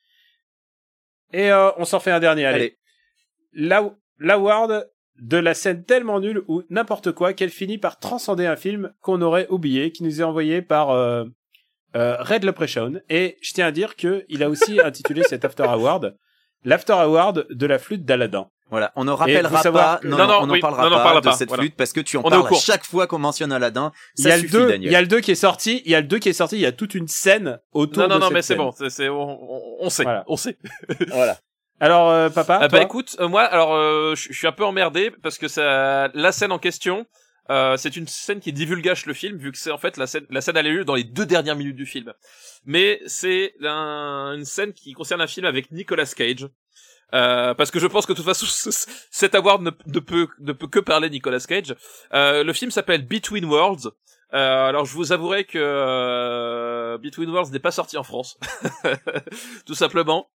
Et 1.34 1.51
euh, 1.51 1.69
on 1.77 1.85
s'en 1.85 1.99
fait 1.99 2.09
un 2.09 2.19
dernier, 2.19 2.45
allez. 2.47 2.55
Allez. 2.57 2.80
La 3.53 3.88
l'award 4.17 4.88
de 5.21 5.37
la 5.37 5.53
scène 5.53 5.83
tellement 5.85 6.19
nulle 6.19 6.43
ou 6.47 6.63
n'importe 6.69 7.11
quoi 7.11 7.33
qu'elle 7.33 7.49
finit 7.49 7.77
par 7.77 7.99
transcender 7.99 8.45
un 8.45 8.55
film 8.55 8.91
qu'on 9.01 9.21
aurait 9.21 9.47
oublié, 9.49 9.91
qui 9.91 10.03
nous 10.03 10.19
est 10.21 10.23
envoyé 10.23 10.61
par 10.61 10.89
euh, 10.91 11.23
euh, 11.95 12.17
Red 12.19 12.43
Leprechaun. 12.43 12.99
Et 13.09 13.37
je 13.41 13.53
tiens 13.53 13.67
à 13.67 13.71
dire 13.71 13.95
que 13.95 14.25
il 14.29 14.43
a 14.43 14.49
aussi 14.49 14.79
intitulé 14.83 15.23
cet 15.23 15.45
After 15.45 15.63
Award 15.63 16.15
l'After 16.67 16.93
Award 16.93 17.45
de 17.49 17.65
la 17.67 17.77
flûte 17.77 18.05
d'Aladin. 18.05 18.49
Voilà, 18.71 18.91
on 18.95 19.03
ne 19.03 19.11
rappellera 19.11 19.61
pas, 19.61 19.99
que- 20.01 20.07
non, 20.07 20.17
Non, 20.17 20.23
non, 20.25 20.27
non, 20.33 20.39
on 20.41 20.47
n'en 20.47 20.53
oui, 20.55 20.59
parlera 20.59 20.89
non, 20.89 20.95
pas 20.97 21.15
de 21.15 21.19
pas, 21.19 21.33
cette 21.33 21.49
voilà. 21.49 21.61
flûte 21.61 21.75
parce 21.75 21.93
que 21.93 21.99
tu 22.01 22.17
en 22.17 22.21
On 22.25 22.29
parles 22.31 22.47
à 22.51 22.55
chaque 22.57 22.83
fois 22.83 23.05
qu'on 23.05 23.19
mentionne 23.19 23.51
Aladdin. 23.51 23.91
Il 24.17 24.25
y 24.25 24.31
a 24.31 24.35
le 24.37 24.41
suffit, 24.41 24.53
2, 24.53 24.59
Daniel. 24.69 24.89
il 24.89 24.91
y 24.91 24.95
a 24.95 25.01
le 25.01 25.07
2 25.07 25.19
qui 25.19 25.29
est 25.29 25.35
sorti, 25.35 25.83
il 25.85 25.91
y 25.91 25.95
a 25.95 26.01
le 26.01 26.07
2 26.07 26.17
qui 26.17 26.29
est 26.29 26.33
sorti, 26.33 26.55
il 26.55 26.61
y 26.61 26.65
a 26.65 26.71
toute 26.71 26.95
une 26.95 27.07
scène 27.07 27.59
autour 27.71 28.01
Non, 28.01 28.09
non, 28.09 28.15
de 28.15 28.19
non, 28.21 28.25
cette 28.29 28.33
mais 28.33 28.41
c'est 28.41 28.55
bon, 28.55 28.71
c'est, 28.89 29.09
on, 29.09 29.21
on- 29.21 29.61
on 29.81 29.89
sait, 29.91 30.03
Voilà. 30.03 30.23
on 30.27 30.35
sait. 30.35 30.57
Voilà. 31.11 31.37
Alors 31.80 32.10
euh, 32.10 32.30
papa, 32.30 32.60
Ah 32.61 32.68
toi 32.69 32.80
bah 32.80 32.85
écoute, 32.85 33.15
euh, 33.19 33.27
moi 33.27 33.43
alors 33.43 33.73
euh, 33.76 34.15
je 34.15 34.31
suis 34.34 34.47
un 34.47 34.52
peu 34.52 34.64
emmerdé 34.65 35.11
parce 35.11 35.38
que 35.38 35.47
ça, 35.47 36.10
la 36.14 36.31
scène 36.31 36.52
en 36.53 36.60
question, 36.60 37.06
euh, 37.49 37.76
c'est 37.77 37.95
une 37.97 38.07
scène 38.07 38.39
qui 38.39 38.53
divulgage 38.53 39.06
le 39.06 39.14
film 39.14 39.38
vu 39.38 39.52
que 39.52 39.57
c'est 39.57 39.72
en 39.72 39.77
fait 39.77 39.97
la 39.97 40.07
scène, 40.07 40.26
la 40.30 40.39
scène 40.41 40.56
a 40.57 40.61
lieu 40.61 40.85
dans 40.85 40.95
les 40.95 41.03
deux 41.03 41.26
dernières 41.26 41.56
minutes 41.56 41.76
du 41.76 41.85
film. 41.85 42.14
Mais 42.65 43.02
c'est 43.07 43.53
un- 43.64 44.34
une 44.38 44.45
scène 44.45 44.72
qui 44.73 44.93
concerne 44.93 45.22
un 45.22 45.27
film 45.27 45.45
avec 45.45 45.72
Nicolas 45.72 46.06
Cage. 46.06 46.47
Euh, 47.14 47.53
parce 47.53 47.69
que 47.69 47.80
je 47.80 47.85
pense 47.88 48.06
que 48.07 48.14
de 48.14 48.18
toute 48.18 48.26
façon 48.26 48.45
ce- 48.72 48.88
cet 49.11 49.35
award 49.35 49.61
ne, 49.61 49.72
ne 49.85 49.99
peut 49.99 50.27
ne 50.39 50.53
peut 50.53 50.68
que 50.68 50.80
parler 50.80 51.10
Nicolas 51.10 51.39
Cage. 51.39 51.76
Euh, 52.14 52.43
le 52.43 52.53
film 52.53 52.72
s'appelle 52.72 53.06
Between 53.06 53.45
Worlds. 53.45 53.89
Euh, 54.34 54.68
alors 54.68 54.85
je 54.85 54.93
vous 54.95 55.11
avouerai 55.11 55.43
que 55.43 55.60
euh, 55.61 56.97
Between 56.97 57.30
Worlds 57.30 57.52
n'est 57.52 57.60
pas 57.60 57.72
sorti 57.72 57.95
en 57.97 58.03
France, 58.03 58.39
tout 59.65 59.76
simplement. 59.76 60.30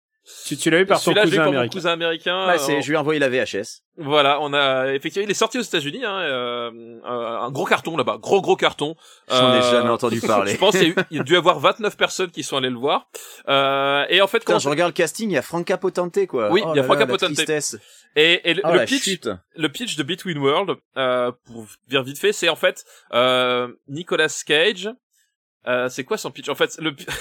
Tu, 0.46 0.58
tu 0.58 0.70
l'as 0.70 0.80
eu 0.82 0.86
par 0.86 1.02
ton 1.02 1.14
cousin 1.14 1.36
par 1.38 1.46
mon 1.46 1.52
américain. 1.52 1.70
cousin 1.78 1.92
américain. 1.92 2.48
Ouais, 2.48 2.58
c'est, 2.58 2.82
je 2.82 2.88
lui 2.88 2.96
ai 2.96 2.98
envoyé 2.98 3.20
la 3.20 3.30
VHS. 3.30 3.82
voilà, 3.98 4.40
on 4.42 4.54
a 4.54 4.94
effectivement, 4.94 5.26
il 5.28 5.32
est 5.32 5.34
sorti 5.36 5.58
aux 5.58 5.62
États-Unis, 5.64 6.04
hein, 6.06 6.20
euh, 6.20 6.72
euh, 7.06 7.40
un 7.40 7.50
gros 7.52 7.66
carton 7.66 7.96
là-bas, 7.98 8.18
gros 8.20 8.42
gros 8.42 8.56
carton. 8.56 8.96
J'en 9.30 9.54
ai 9.54 9.58
Euh, 9.60 9.72
jamais 9.72 9.90
entendu 9.90 10.20
parler. 10.28 10.54
Je 10.54 10.58
pense 10.58 10.72
qu'il 10.78 10.84
y, 10.84 10.86
a 10.86 10.90
eu- 10.90 10.96
il 11.12 11.18
y 11.18 11.20
a 11.20 11.24
dû 11.24 11.36
avoir 11.38 11.60
29 11.60 11.96
personnes 11.98 12.30
qui 12.32 12.44
sont 12.44 12.58
allées 12.58 12.70
le 12.70 12.78
voir. 12.78 13.08
Euh, 13.48 14.06
et 14.10 14.22
en 14.22 14.28
fait, 14.28 14.40
Putain, 14.40 14.54
quand 14.54 14.60
je 14.60 14.70
regarde 14.70 14.92
le 14.92 14.94
casting, 14.94 15.30
il 15.30 15.34
y 15.34 15.38
a 15.38 15.42
Franca 15.42 15.78
Potente, 15.78 16.26
quoi. 16.28 16.52
Oui, 16.52 16.62
Oh 16.66 16.72
il 16.74 16.78
y 16.78 16.80
a 16.80 16.84
la 16.88 17.08
Potente. 17.08 17.34
tristesse. 17.34 17.78
et, 18.16 18.50
et 18.50 18.54
le, 18.54 18.62
Oh, 18.66 18.74
le 18.74 18.86
pitch, 18.86 19.04
chute. 19.04 19.30
le 19.56 19.70
pitch 19.70 19.96
de 19.96 20.04
Between 20.04 20.38
World, 20.38 20.76
euh, 20.98 21.32
pour 21.46 21.66
dire 21.88 22.04
vite 22.04 22.20
fait, 22.20 22.34
c'est 22.34 22.50
en 22.50 22.56
fait 22.56 22.84
euh, 23.14 23.68
Nicolas 23.88 24.28
Cage. 24.46 24.90
Euh, 25.68 25.90
c'est 25.90 26.04
quoi 26.04 26.18
son 26.18 26.32
pitch? 26.32 26.50
En 26.50 26.56
fait, 26.56 26.80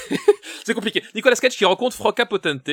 c'est 0.63 0.73
compliqué. 0.73 1.03
Nicolas 1.15 1.35
Cage 1.35 1.55
qui 1.55 1.65
rencontre 1.65 1.95
Franca 1.95 2.25
Potente, 2.25 2.69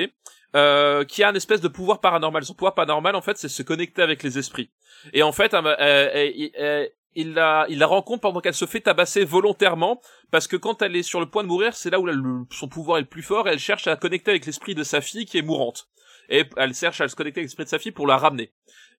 euh, 0.55 1.05
qui 1.05 1.23
a 1.23 1.29
un 1.29 1.35
espèce 1.35 1.61
de 1.61 1.69
pouvoir 1.69 2.01
paranormal. 2.01 2.45
Son 2.45 2.55
pouvoir 2.55 2.75
paranormal, 2.75 3.17
en 3.17 3.23
fait, 3.23 3.37
c'est 3.39 3.49
se 3.49 3.63
connecter 3.63 4.03
avec 4.03 4.23
les 4.23 4.39
esprits. 4.39 4.71
Et 5.13 5.23
en 5.23 5.33
fait, 5.33 5.55
euh, 5.55 6.87
il 7.17 7.35
la, 7.35 7.87
rencontre 7.87 8.21
pendant 8.21 8.41
qu'elle 8.41 8.55
se 8.55 8.67
fait 8.67 8.81
tabasser 8.81 9.25
volontairement, 9.25 10.01
parce 10.31 10.47
que 10.47 10.57
quand 10.57 10.83
elle 10.83 10.95
est 10.97 11.03
sur 11.03 11.21
le 11.21 11.27
point 11.27 11.43
de 11.43 11.49
mourir, 11.49 11.75
c'est 11.75 11.91
là 11.91 11.99
où 12.01 12.09
son 12.51 12.69
pouvoir 12.69 12.99
est 12.99 13.03
le 13.03 13.09
plus 13.09 13.23
fort, 13.23 13.49
et 13.49 13.53
elle 13.53 13.59
cherche 13.59 13.87
à 13.87 13.97
connecter 13.97 14.31
avec 14.31 14.47
l'esprit 14.47 14.75
de 14.75 14.85
sa 14.85 15.01
fille 15.01 15.27
qui 15.27 15.39
est 15.39 15.43
mourante. 15.43 15.89
et 16.31 16.45
elle 16.57 16.73
cherche 16.73 17.03
à 17.03 17.09
se 17.09 17.15
connecter 17.17 17.41
avec 17.41 17.49
l'esprit 17.49 17.65
de 17.65 17.69
sa 17.69 17.79
fille 17.79 17.93
pour 17.93 18.07
la 18.07 18.17
ramener. 18.17 18.53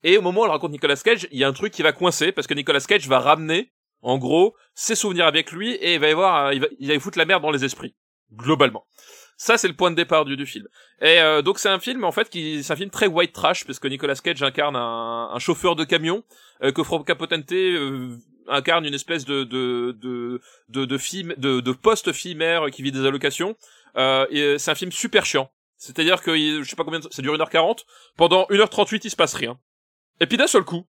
Et 0.03 0.17
au 0.17 0.21
moment 0.21 0.41
où 0.41 0.43
elle 0.45 0.51
rencontre 0.51 0.73
Nicolas 0.73 0.95
Cage, 0.97 1.27
il 1.31 1.39
y 1.39 1.43
a 1.43 1.47
un 1.47 1.53
truc 1.53 1.73
qui 1.73 1.81
va 1.81 1.91
coincer 1.91 2.31
parce 2.31 2.45
que 2.45 2.53
Nicolas 2.53 2.81
Cage 2.81 3.07
va 3.07 3.19
ramener, 3.19 3.71
en 4.05 4.17
gros, 4.19 4.55
ses 4.75 4.95
souvenirs 4.95 5.25
avec 5.25 5.51
lui 5.51 5.73
et 5.73 5.95
il 5.95 5.99
va 5.99 6.09
y 6.09 6.13
voir, 6.13 6.53
il 6.53 6.61
va, 6.61 6.67
il 6.79 6.87
va 6.87 6.93
y 6.93 6.99
foutre 6.99 7.17
la 7.17 7.25
merde 7.25 7.41
dans 7.41 7.51
les 7.51 7.65
esprits, 7.65 7.95
globalement. 8.31 8.85
Ça, 9.37 9.57
c'est 9.57 9.67
le 9.67 9.73
point 9.73 9.89
de 9.91 9.95
départ 9.95 10.25
du, 10.25 10.37
du 10.37 10.45
film. 10.45 10.67
Et 11.01 11.19
euh, 11.19 11.41
donc 11.41 11.59
c'est 11.59 11.69
un 11.69 11.79
film 11.79 12.03
en 12.03 12.11
fait 12.11 12.29
qui 12.29 12.63
c'est 12.63 12.71
un 12.71 12.75
film 12.75 12.89
très 12.89 13.07
white 13.07 13.33
trash 13.33 13.65
parce 13.65 13.79
que 13.79 13.87
Nicolas 13.87 14.15
Cage 14.15 14.43
incarne 14.43 14.75
un, 14.75 15.29
un 15.33 15.39
chauffeur 15.39 15.75
de 15.75 15.83
camion 15.83 16.23
euh, 16.63 16.71
que 16.71 16.83
Franck 16.83 17.05
Capotente 17.07 17.51
euh, 17.51 18.15
incarne 18.47 18.85
une 18.85 18.93
espèce 18.93 19.25
de 19.25 19.43
de 19.43 19.91
de 20.69 20.85
de 20.85 20.97
fille, 20.97 21.33
de, 21.37 21.59
de 21.59 21.71
poste 21.71 22.13
fille 22.13 22.37
qui 22.71 22.83
vit 22.83 22.91
des 22.91 23.05
allocations. 23.05 23.57
Euh, 23.97 24.27
et 24.29 24.59
c'est 24.59 24.71
un 24.71 24.75
film 24.75 24.91
super 24.91 25.25
chiant. 25.25 25.49
C'est-à-dire 25.77 26.21
que 26.21 26.35
je 26.35 26.69
sais 26.69 26.75
pas 26.75 26.83
combien 26.83 27.01
ça 27.01 27.21
dure 27.21 27.35
1h40, 27.35 27.85
pendant 28.15 28.45
1h38 28.45 29.01
il 29.03 29.09
se 29.09 29.15
passe 29.15 29.33
rien. 29.33 29.59
Et 30.19 30.27
puis 30.27 30.37
d'un 30.37 30.47
seul 30.47 30.63
coup, 30.63 30.85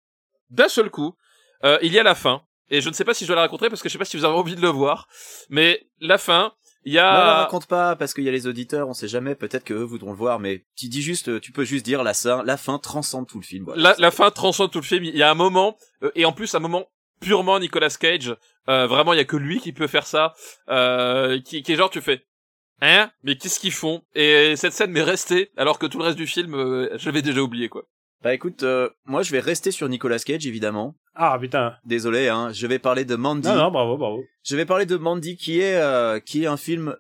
d'un 0.50 0.68
seul 0.68 0.90
coup, 0.90 1.16
euh, 1.64 1.78
il 1.82 1.94
y 1.94 2.00
a 2.00 2.04
la 2.04 2.16
fin. 2.16 2.44
Et 2.70 2.82
je 2.82 2.90
ne 2.90 2.94
sais 2.94 3.04
pas 3.06 3.14
si 3.14 3.24
je 3.26 3.28
dois 3.28 3.36
la 3.36 3.42
raconter 3.44 3.70
parce 3.70 3.82
que 3.82 3.90
je 3.90 3.94
sais 3.94 4.00
pas 4.00 4.06
si 4.06 4.18
vous 4.18 4.26
avez 4.26 4.36
envie 4.36 4.56
de 4.56 4.62
le 4.62 4.70
voir. 4.70 5.08
Mais 5.50 5.86
la 6.00 6.18
fin, 6.18 6.54
il 6.86 6.94
y 6.94 7.00
a... 7.00 7.12
non, 7.12 7.44
raconte 7.44 7.68
pas, 7.68 7.96
parce 7.96 8.14
qu'il 8.14 8.24
y 8.24 8.30
a 8.30 8.32
les 8.32 8.48
auditeurs, 8.48 8.88
on 8.90 8.94
sait 8.94 9.08
jamais, 9.08 9.36
peut-être 9.36 9.64
que 9.64 9.74
eux 9.74 9.84
voudront 9.84 10.12
le 10.12 10.18
voir, 10.18 10.40
mais 10.40 10.66
tu 10.76 10.88
dis 10.88 11.02
juste, 11.02 11.30
euh, 11.30 11.40
tu 11.40 11.52
peux 11.52 11.64
juste 11.66 11.86
dire 11.86 12.04
la, 12.04 12.14
fin- 12.14 12.44
la 12.44 12.58
fin 12.58 12.80
transcende 12.80 13.28
tout 13.28 13.40
le 13.40 13.46
film. 13.46 13.66
Voilà. 13.66 13.82
la, 13.82 13.96
la 13.98 14.12
fin 14.12 14.32
transcende 14.32 14.72
tout 14.72 14.80
le 14.80 14.86
film. 14.86 15.04
Il 15.04 15.16
y 15.16 15.24
a 15.24 15.30
un 15.30 15.36
moment, 15.36 15.78
euh, 16.04 16.12
et 16.16 16.26
en 16.26 16.32
plus 16.34 16.56
un 16.56 16.60
moment 16.60 16.88
purement 17.22 17.60
Nicolas 17.60 17.90
Cage. 17.90 18.36
Euh, 18.70 18.88
vraiment, 18.88 19.14
il 19.14 19.18
y 19.18 19.22
a 19.22 19.26
que 19.26 19.38
lui 19.38 19.60
qui 19.60 19.72
peut 19.74 19.88
faire 19.88 20.08
ça. 20.08 20.34
Euh, 20.70 21.40
qui, 21.42 21.64
qui 21.64 21.74
est 21.74 21.76
genre, 21.76 21.90
tu 21.90 22.02
fais, 22.02 22.26
hein 22.82 23.12
Mais 23.24 23.36
qu'est-ce 23.38 23.60
qu'ils 23.60 23.72
font? 23.72 24.02
Et 24.16 24.56
cette 24.56 24.74
scène 24.74 24.92
m'est 24.92 25.04
restée, 25.04 25.52
alors 25.58 25.80
que 25.80 25.86
tout 25.86 26.00
le 26.00 26.06
reste 26.06 26.18
du 26.18 26.28
film, 26.28 26.54
euh, 26.56 26.90
je 26.98 27.06
l'avais 27.06 27.22
déjà 27.22 27.42
oublié, 27.42 27.70
quoi. 27.70 27.84
Bah 28.22 28.34
écoute, 28.34 28.64
euh, 28.64 28.90
moi 29.06 29.22
je 29.22 29.32
vais 29.32 29.42
rester 29.42 29.72
sur 29.72 29.90
Nicolas 29.90 30.20
Cage, 30.20 30.48
évidemment. 30.48 30.96
Ah 31.16 31.38
putain. 31.40 31.76
Désolé, 31.86 32.28
hein, 32.28 32.52
je 32.54 32.66
vais 32.68 32.80
parler 32.80 33.06
de 33.06 33.16
Mandy. 33.16 33.48
Non, 33.48 33.56
non, 33.56 33.72
bravo, 33.72 33.98
bravo. 33.98 34.24
Je 34.44 34.56
vais 34.56 34.66
parler 34.66 34.86
de 34.86 34.98
Mandy, 34.98 35.38
qui 35.38 35.60
est, 35.60 35.76
euh, 35.76 36.20
qui 36.20 36.44
est 36.44 36.48
un 36.48 36.58
film 36.58 36.96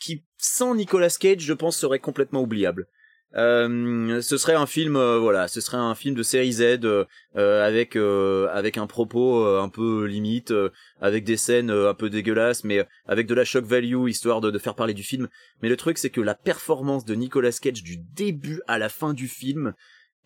qui, 0.00 0.24
sans 0.38 0.74
Nicolas 0.74 1.08
Cage, 1.08 1.40
je 1.40 1.52
pense, 1.52 1.76
serait 1.76 2.00
complètement 2.00 2.42
oubliable. 2.42 2.88
Euh, 3.36 4.20
ce 4.22 4.36
serait 4.36 4.54
un 4.54 4.66
film, 4.66 4.94
euh, 4.94 5.18
voilà, 5.18 5.48
ce 5.48 5.60
serait 5.60 5.76
un 5.76 5.96
film 5.96 6.14
de 6.14 6.22
série 6.22 6.52
Z 6.52 6.84
euh, 6.84 7.04
euh, 7.36 7.66
avec 7.66 7.96
euh, 7.96 8.46
avec 8.52 8.78
un 8.78 8.86
propos 8.86 9.44
un 9.44 9.68
peu 9.68 10.04
limite, 10.04 10.52
euh, 10.52 10.70
avec 11.00 11.24
des 11.24 11.36
scènes 11.36 11.70
un 11.70 11.94
peu 11.94 12.10
dégueulasses, 12.10 12.62
mais 12.62 12.86
avec 13.06 13.26
de 13.26 13.34
la 13.34 13.44
shock 13.44 13.64
value 13.64 14.08
histoire 14.08 14.40
de, 14.40 14.52
de 14.52 14.58
faire 14.58 14.76
parler 14.76 14.94
du 14.94 15.02
film. 15.02 15.28
Mais 15.62 15.68
le 15.68 15.76
truc, 15.76 15.98
c'est 15.98 16.10
que 16.10 16.20
la 16.20 16.36
performance 16.36 17.04
de 17.04 17.14
Nicolas 17.16 17.50
Cage 17.50 17.82
du 17.82 17.96
début 17.98 18.60
à 18.68 18.78
la 18.78 18.88
fin 18.88 19.14
du 19.14 19.26
film 19.26 19.74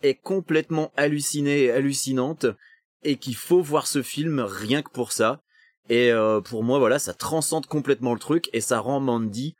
est 0.03 0.21
complètement 0.21 0.91
hallucinée 0.95 1.63
et 1.63 1.71
hallucinante, 1.71 2.45
et 3.03 3.17
qu'il 3.17 3.35
faut 3.35 3.61
voir 3.61 3.87
ce 3.87 4.01
film 4.01 4.39
rien 4.39 4.81
que 4.81 4.91
pour 4.91 5.11
ça. 5.11 5.41
Et 5.89 6.11
euh, 6.11 6.41
pour 6.41 6.63
moi, 6.63 6.79
voilà, 6.79 6.99
ça 6.99 7.13
transcende 7.13 7.65
complètement 7.65 8.13
le 8.13 8.19
truc 8.19 8.49
et 8.53 8.61
ça 8.61 8.79
rend 8.79 8.99
Mandy 8.99 9.55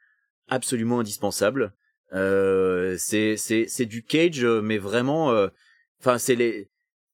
absolument 0.48 1.00
indispensable. 1.00 1.74
Euh, 2.14 2.96
c'est 2.98 3.38
c'est 3.38 3.66
c'est 3.68 3.86
du 3.86 4.04
Cage, 4.04 4.44
euh, 4.44 4.62
mais 4.62 4.78
vraiment, 4.78 5.32
euh, 5.32 5.48
enfin 6.02 6.18
c'est 6.18 6.36
les. 6.36 6.70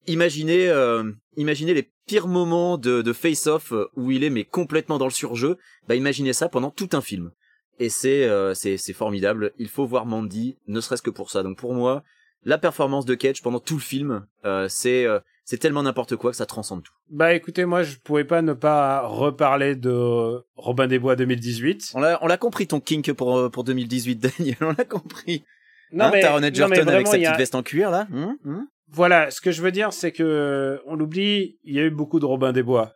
Imaginez 0.07 0.69
euh, 0.69 1.11
imaginez 1.35 1.73
les 1.73 1.91
pires 2.05 2.27
moments 2.27 2.77
de, 2.77 3.01
de 3.01 3.13
Face 3.13 3.47
Off 3.47 3.73
où 3.95 4.11
il 4.11 4.23
est 4.23 4.29
mais 4.29 4.45
complètement 4.45 4.97
dans 4.97 5.05
le 5.05 5.11
surjeu. 5.11 5.57
Bah 5.87 5.95
imaginez 5.95 6.33
ça 6.33 6.47
pendant 6.49 6.69
tout 6.69 6.89
un 6.93 7.01
film. 7.01 7.31
Et 7.79 7.89
c'est 7.89 8.29
c'est 8.53 8.77
c'est 8.77 8.93
formidable. 8.93 9.51
Il 9.57 9.67
faut 9.67 9.85
voir 9.85 10.05
Mandy, 10.05 10.57
ne 10.67 10.79
serait-ce 10.79 11.01
que 11.01 11.09
pour 11.09 11.29
ça. 11.29 11.43
Donc 11.43 11.57
pour 11.57 11.73
moi, 11.73 12.03
la 12.43 12.57
performance 12.57 13.05
de 13.05 13.15
Cage 13.15 13.41
pendant 13.41 13.59
tout 13.59 13.75
le 13.75 13.81
film, 13.81 14.25
c'est 14.69 15.07
c'est 15.45 15.59
tellement 15.59 15.83
n'importe 15.83 16.15
quoi 16.15 16.31
que 16.31 16.37
ça 16.37 16.45
transcende 16.45 16.83
tout. 16.83 16.93
Bah 17.09 17.33
écoutez, 17.33 17.65
moi 17.65 17.83
je 17.83 17.95
pouvais 17.97 18.25
pas 18.25 18.41
ne 18.41 18.53
pas 18.53 19.07
reparler 19.07 19.75
de 19.75 20.43
Robin 20.55 20.87
des 20.87 20.99
Bois 20.99 21.15
2018. 21.15 21.91
On 21.93 21.99
l'a, 21.99 22.19
on 22.21 22.27
l'a 22.27 22.37
compris 22.37 22.67
ton 22.67 22.79
kink 22.79 23.13
pour 23.13 23.37
euh, 23.37 23.49
pour 23.49 23.63
2018, 23.63 24.15
Daniel. 24.37 24.57
On 24.61 24.73
l'a 24.77 24.85
compris. 24.85 25.45
Non 25.91 26.05
hein, 26.05 26.09
mais, 26.11 26.21
Taron 26.21 26.41
non, 26.41 26.67
mais 26.67 26.79
avec 26.79 27.07
sa 27.07 27.15
a- 27.15 27.19
petite 27.19 27.37
veste 27.37 27.55
en 27.55 27.63
cuir 27.63 27.91
là. 27.91 28.07
Hum, 28.11 28.35
hum. 28.43 28.67
Voilà, 28.91 29.31
ce 29.31 29.39
que 29.39 29.51
je 29.51 29.61
veux 29.61 29.71
dire, 29.71 29.93
c'est 29.93 30.11
que 30.11 30.81
on 30.85 30.95
l'oublie, 30.95 31.57
il 31.63 31.75
y 31.75 31.79
a 31.79 31.83
eu 31.83 31.89
beaucoup 31.91 32.19
de 32.19 32.25
Robin 32.25 32.51
des 32.51 32.63
Bois. 32.63 32.95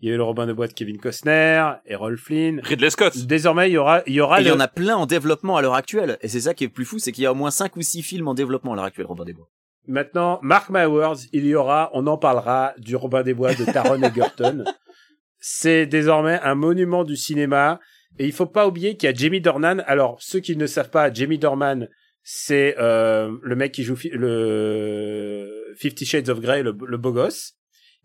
Il 0.00 0.08
y 0.08 0.12
a 0.12 0.14
eu 0.14 0.16
le 0.16 0.22
Robin 0.22 0.46
des 0.46 0.54
Bois 0.54 0.68
de 0.68 0.72
Kevin 0.72 0.98
Costner, 0.98 1.72
Errol 1.84 2.16
Flynn. 2.16 2.60
Ridley 2.62 2.90
Scott. 2.90 3.18
Désormais, 3.26 3.68
il 3.68 3.72
y 3.72 3.78
aura, 3.78 4.02
il 4.06 4.14
y 4.14 4.20
aura 4.20 4.40
Et 4.40 4.44
il 4.44 4.48
y 4.48 4.52
en 4.52 4.60
a 4.60 4.68
plein 4.68 4.96
en 4.96 5.06
développement 5.06 5.56
à 5.56 5.62
l'heure 5.62 5.74
actuelle. 5.74 6.18
Et 6.20 6.28
c'est 6.28 6.42
ça 6.42 6.54
qui 6.54 6.62
est 6.62 6.68
le 6.68 6.72
plus 6.72 6.84
fou, 6.84 7.00
c'est 7.00 7.10
qu'il 7.10 7.24
y 7.24 7.26
a 7.26 7.32
au 7.32 7.34
moins 7.34 7.50
5 7.50 7.74
ou 7.76 7.82
6 7.82 8.02
films 8.02 8.28
en 8.28 8.34
développement 8.34 8.74
à 8.74 8.76
l'heure 8.76 8.84
actuelle, 8.84 9.06
Robin 9.06 9.24
des 9.24 9.32
Bois. 9.32 9.48
Maintenant, 9.88 10.38
mark 10.42 10.68
my 10.70 10.84
words, 10.84 11.26
il 11.32 11.46
y 11.46 11.54
aura, 11.54 11.90
on 11.94 12.06
en 12.06 12.18
parlera, 12.18 12.74
du 12.78 12.94
Robin 12.94 13.22
des 13.22 13.34
Bois 13.34 13.54
de 13.54 13.64
Taron 13.64 14.02
Egerton. 14.02 14.64
C'est 15.40 15.86
désormais 15.86 16.38
un 16.42 16.54
monument 16.54 17.04
du 17.04 17.16
cinéma. 17.16 17.80
Et 18.18 18.26
il 18.26 18.32
faut 18.32 18.46
pas 18.46 18.66
oublier 18.66 18.96
qu'il 18.96 19.08
y 19.08 19.12
a 19.12 19.14
Jamie 19.14 19.40
Dornan. 19.40 19.78
Alors, 19.86 20.18
ceux 20.20 20.40
qui 20.40 20.56
ne 20.56 20.66
savent 20.66 20.90
pas, 20.90 21.12
Jamie 21.12 21.38
Dornan, 21.38 21.86
c'est 22.22 22.74
euh, 22.78 23.30
le 23.42 23.54
mec 23.56 23.72
qui 23.72 23.84
joue 23.84 23.96
le 24.12 25.72
Fifty 25.76 26.04
Shades 26.04 26.28
of 26.28 26.40
Grey, 26.40 26.62
le, 26.62 26.76
le 26.86 26.96
beau 26.96 27.12
gosse. 27.12 27.54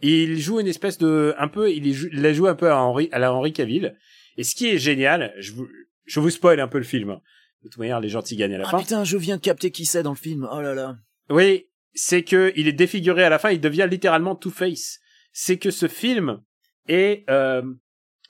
Il 0.02 0.40
joue 0.40 0.60
une 0.60 0.68
espèce 0.68 0.98
de, 0.98 1.34
un 1.38 1.48
peu, 1.48 1.72
il, 1.72 1.94
joue, 1.94 2.08
il 2.12 2.22
la 2.22 2.34
joue 2.34 2.48
un 2.48 2.56
peu 2.56 2.70
à 2.70 2.78
Henry, 2.78 3.10
à 3.12 3.20
la 3.20 3.34
Henry 3.34 3.54
Cavill. 3.54 3.96
Et 4.38 4.44
ce 4.44 4.56
qui 4.56 4.68
est 4.70 4.78
génial, 4.78 5.34
je 5.40 5.54
vous, 5.54 5.68
je 6.06 6.20
vous 6.20 6.30
spoil 6.30 6.60
un 6.60 6.68
peu 6.68 6.78
le 6.78 6.84
film. 6.84 7.18
De 7.64 7.70
toute 7.70 7.78
manière, 7.78 8.00
les 8.02 8.10
gentils 8.10 8.36
gagnent 8.36 8.56
à 8.56 8.58
la 8.60 8.66
Ah 8.68 8.72
fin. 8.72 8.80
putain, 8.80 9.04
je 9.04 9.18
viens 9.18 9.38
de 9.38 9.42
capter 9.42 9.72
qui 9.72 9.86
c'est 9.86 10.04
dans 10.04 10.12
le 10.12 10.18
film. 10.18 10.48
Oh 10.52 10.62
là 10.62 10.76
là. 10.76 10.98
Oui, 11.30 11.68
c'est 11.94 12.24
que 12.24 12.52
il 12.56 12.68
est 12.68 12.74
défiguré 12.74 13.24
à 13.24 13.30
la 13.30 13.40
fin, 13.40 13.52
il 13.52 13.62
devient 13.62 13.88
littéralement 13.90 14.36
Two 14.36 14.52
Face. 14.52 15.00
C'est 15.32 15.58
que 15.58 15.72
ce 15.72 15.88
film 15.88 16.42
est 16.88 17.24
euh, 17.30 17.64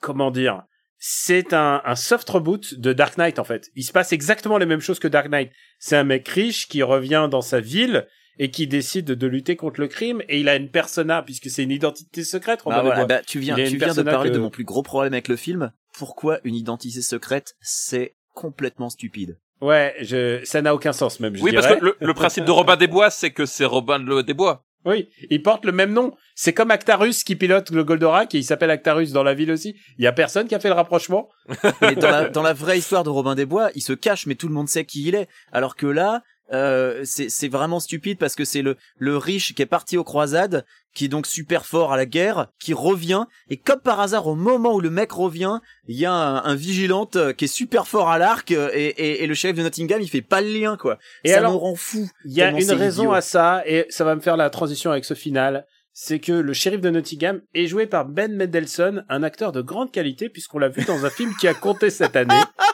comment 0.00 0.30
dire, 0.30 0.62
c'est 0.98 1.52
un, 1.52 1.82
un 1.84 1.96
soft 1.96 2.28
reboot 2.30 2.74
de 2.74 2.92
Dark 2.92 3.18
Knight 3.18 3.38
en 3.38 3.44
fait. 3.44 3.70
Il 3.74 3.82
se 3.84 3.92
passe 3.92 4.12
exactement 4.12 4.58
les 4.58 4.66
mêmes 4.66 4.80
choses 4.80 4.98
que 4.98 5.08
Dark 5.08 5.28
Knight. 5.28 5.50
C'est 5.78 5.96
un 5.96 6.04
mec 6.04 6.26
riche 6.28 6.68
qui 6.68 6.82
revient 6.82 7.28
dans 7.30 7.42
sa 7.42 7.60
ville 7.60 8.06
et 8.38 8.50
qui 8.50 8.66
décide 8.66 9.04
de 9.06 9.26
lutter 9.26 9.54
contre 9.56 9.80
le 9.80 9.86
crime 9.88 10.22
et 10.28 10.40
il 10.40 10.48
a 10.48 10.56
une 10.56 10.70
persona 10.70 11.22
puisque 11.22 11.50
c'est 11.50 11.62
une 11.62 11.70
identité 11.70 12.24
secrète. 12.24 12.60
Ah, 12.66 12.82
voilà, 12.82 13.04
bah, 13.06 13.22
tu 13.22 13.38
viens, 13.38 13.54
tu 13.70 13.76
viens 13.76 13.88
de 13.94 14.02
parler 14.10 14.30
que- 14.30 14.34
de 14.34 14.40
mon 14.40 14.50
plus 14.50 14.64
gros 14.64 14.82
problème 14.82 15.12
avec 15.12 15.28
le 15.28 15.36
film. 15.36 15.72
Pourquoi 15.92 16.40
une 16.44 16.54
identité 16.56 17.00
secrète, 17.02 17.54
c'est 17.60 18.16
complètement 18.32 18.90
stupide. 18.90 19.38
Ouais, 19.64 19.94
je, 20.00 20.44
ça 20.44 20.60
n'a 20.62 20.74
aucun 20.74 20.92
sens 20.92 21.20
même. 21.20 21.34
Je 21.36 21.42
Oui, 21.42 21.52
parce 21.52 21.66
que 21.66 21.82
le, 21.84 21.96
le 22.00 22.14
principe 22.14 22.44
de 22.44 22.50
Robin 22.50 22.76
des 22.76 22.86
Bois, 22.86 23.10
c'est 23.10 23.30
que 23.30 23.46
c'est 23.46 23.64
Robin 23.64 23.98
de- 23.98 24.22
des 24.22 24.34
Bois. 24.34 24.64
Oui, 24.84 25.08
il 25.30 25.40
porte 25.42 25.64
le 25.64 25.72
même 25.72 25.94
nom. 25.94 26.12
C'est 26.34 26.52
comme 26.52 26.70
Actarus 26.70 27.24
qui 27.24 27.36
pilote 27.36 27.70
le 27.70 27.84
Goldorak 27.84 28.34
et 28.34 28.38
il 28.38 28.44
s'appelle 28.44 28.68
Actarus 28.70 29.12
dans 29.12 29.22
la 29.22 29.32
ville 29.32 29.50
aussi. 29.50 29.74
Il 29.96 30.04
y 30.04 30.06
a 30.06 30.12
personne 30.12 30.46
qui 30.46 30.54
a 30.54 30.60
fait 30.60 30.68
le 30.68 30.74
rapprochement. 30.74 31.30
Mais 31.80 31.94
dans 31.94 32.10
la, 32.10 32.28
dans 32.28 32.42
la 32.42 32.52
vraie 32.52 32.76
histoire 32.76 33.02
de 33.04 33.08
Robin 33.08 33.34
des 33.34 33.46
Bois, 33.46 33.70
il 33.74 33.80
se 33.80 33.94
cache, 33.94 34.26
mais 34.26 34.34
tout 34.34 34.46
le 34.48 34.52
monde 34.52 34.68
sait 34.68 34.84
qui 34.84 35.08
il 35.08 35.14
est. 35.14 35.28
Alors 35.52 35.74
que 35.76 35.86
là, 35.86 36.20
euh, 36.52 37.02
c'est 37.04 37.48
vraiment 37.48 37.80
stupide 37.80 38.18
parce 38.18 38.34
que 38.34 38.44
c'est 38.44 38.62
le, 38.62 38.76
le 38.98 39.16
riche 39.16 39.54
qui 39.54 39.62
est 39.62 39.66
parti 39.66 39.96
aux 39.96 40.04
croisades, 40.04 40.64
qui 40.94 41.06
est 41.06 41.08
donc 41.08 41.26
super 41.26 41.66
fort 41.66 41.92
à 41.92 41.96
la 41.96 42.06
guerre, 42.06 42.48
qui 42.60 42.74
revient, 42.74 43.24
et 43.48 43.56
comme 43.56 43.80
par 43.80 44.00
hasard, 44.00 44.26
au 44.26 44.34
moment 44.34 44.74
où 44.74 44.80
le 44.80 44.90
mec 44.90 45.10
revient, 45.12 45.58
il 45.88 45.96
y 45.96 46.06
a 46.06 46.12
un, 46.12 46.44
un 46.44 46.54
vigilante 46.54 47.16
euh, 47.16 47.32
qui 47.32 47.46
est 47.46 47.48
super 47.48 47.88
fort 47.88 48.10
à 48.10 48.18
l'arc, 48.18 48.50
euh, 48.52 48.70
et, 48.72 48.86
et, 48.86 49.24
et 49.24 49.26
le 49.26 49.34
chef 49.34 49.56
de 49.56 49.62
Nottingham, 49.62 50.00
il 50.00 50.08
fait 50.08 50.22
pas 50.22 50.40
le 50.40 50.52
lien, 50.52 50.76
quoi. 50.76 50.98
Et 51.24 51.30
ça 51.30 51.38
alors, 51.38 51.58
rend 51.58 51.74
fou. 51.74 52.08
Il 52.24 52.32
y 52.32 52.42
a 52.42 52.50
une 52.50 52.72
raison 52.72 53.04
idiot. 53.04 53.14
à 53.14 53.20
ça 53.20 53.62
et 53.66 53.86
ça 53.88 54.04
va 54.04 54.14
me 54.14 54.20
faire 54.20 54.36
la 54.36 54.50
transition 54.50 54.90
avec 54.90 55.04
ce 55.04 55.14
final. 55.14 55.66
C'est 55.96 56.18
que 56.18 56.32
le 56.32 56.52
shérif 56.52 56.80
de 56.80 56.90
Nottingham 56.90 57.40
est 57.54 57.68
joué 57.68 57.86
par 57.86 58.04
Ben 58.04 58.36
Mendelsohn, 58.36 59.04
un 59.08 59.22
acteur 59.22 59.52
de 59.52 59.62
grande 59.62 59.92
qualité 59.92 60.28
puisqu'on 60.28 60.58
l'a 60.58 60.68
vu 60.68 60.84
dans 60.84 61.04
un 61.06 61.10
film 61.10 61.32
qui 61.40 61.46
a 61.46 61.54
compté 61.54 61.88
cette 61.88 62.16
année. 62.16 62.34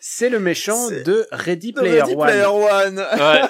C'est 0.00 0.28
le 0.28 0.38
méchant 0.40 0.88
de 0.90 1.26
Ready 1.30 1.72
Player 1.72 2.00
Ready 2.02 2.14
One. 2.14 2.26
Player 2.26 2.46
One. 2.46 2.98
Ouais. 2.98 3.42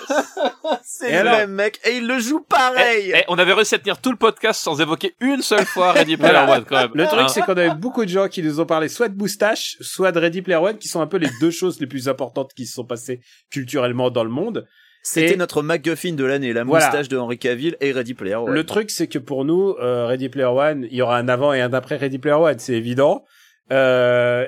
c'est 0.85 1.09
Et 1.09 1.13
le 1.13 1.19
alors 1.19 1.37
même 1.39 1.53
mec, 1.53 1.81
et 1.85 1.97
il 1.97 2.07
le 2.07 2.19
joue 2.19 2.41
pareil. 2.41 3.13
Eh, 3.15 3.19
eh, 3.21 3.25
on 3.29 3.39
avait 3.39 3.53
réussi 3.53 3.75
à 3.75 3.79
tenir 3.79 4.01
tout 4.01 4.11
le 4.11 4.17
podcast 4.17 4.61
sans 4.61 4.81
évoquer 4.81 5.15
une 5.21 5.43
seule 5.43 5.65
fois 5.65 5.93
Ready 5.93 6.17
Player 6.17 6.33
Voilà. 6.33 6.57
One, 6.59 6.65
quand 6.65 6.77
même. 6.81 6.91
Le 6.95 7.07
truc, 7.07 7.21
Hein. 7.21 7.29
c'est 7.29 7.43
qu'on 7.43 7.53
avait 7.53 7.75
beaucoup 7.75 8.05
de 8.05 8.11
gens 8.11 8.29
qui 8.29 8.43
nous 8.43 8.61
ont 8.61 8.67
parlé 8.67 8.89
soit 8.89 9.09
de 9.09 9.17
Moustache, 9.17 9.77
soit 9.81 10.13
de 10.13 10.19
Ready 10.19 10.43
Player 10.43 10.59
One, 10.59 10.79
qui 10.79 10.89
sont 10.89 11.01
un 11.01 11.07
peu 11.07 11.17
les 11.19 11.31
deux 11.41 11.51
choses 11.51 11.81
les 11.81 11.87
plus 11.87 12.09
importantes 12.09 12.53
qui 12.55 12.67
se 12.67 12.75
sont 12.75 12.85
passées 12.85 13.21
culturellement 13.51 14.11
dans 14.11 14.25
le 14.25 14.31
monde. 14.31 14.67
C'était 15.07 15.35
Et- 15.35 15.37
notre 15.37 15.63
MacGuffin 15.63 16.13
de 16.15 16.25
l'année, 16.25 16.53
la 16.55 16.65
Voilà. 16.65 16.87
moustache 16.87 17.09
de 17.09 17.19
Henry 17.19 17.39
Cavill 17.39 17.77
et 17.83 17.93
Ready 17.93 18.15
Player 18.15 18.37
One. 18.37 18.51
Le 18.55 18.65
truc, 18.65 18.91
c'est 18.91 19.07
que 19.07 19.19
pour 19.19 19.45
nous, 19.45 19.77
euh, 19.81 20.07
Ready 20.07 20.31
Player 20.31 20.47
One, 20.47 20.87
il 20.91 20.97
y 20.97 21.03
aura 21.03 21.19
un 21.19 21.29
avant 21.29 21.53
et 21.53 21.61
un 21.61 21.75
après 21.75 21.97
Ready 21.97 22.19
Player 22.19 22.37
One, 22.37 22.59
c'est 22.59 22.73
évident. 22.73 23.25
Euh, 23.71 24.47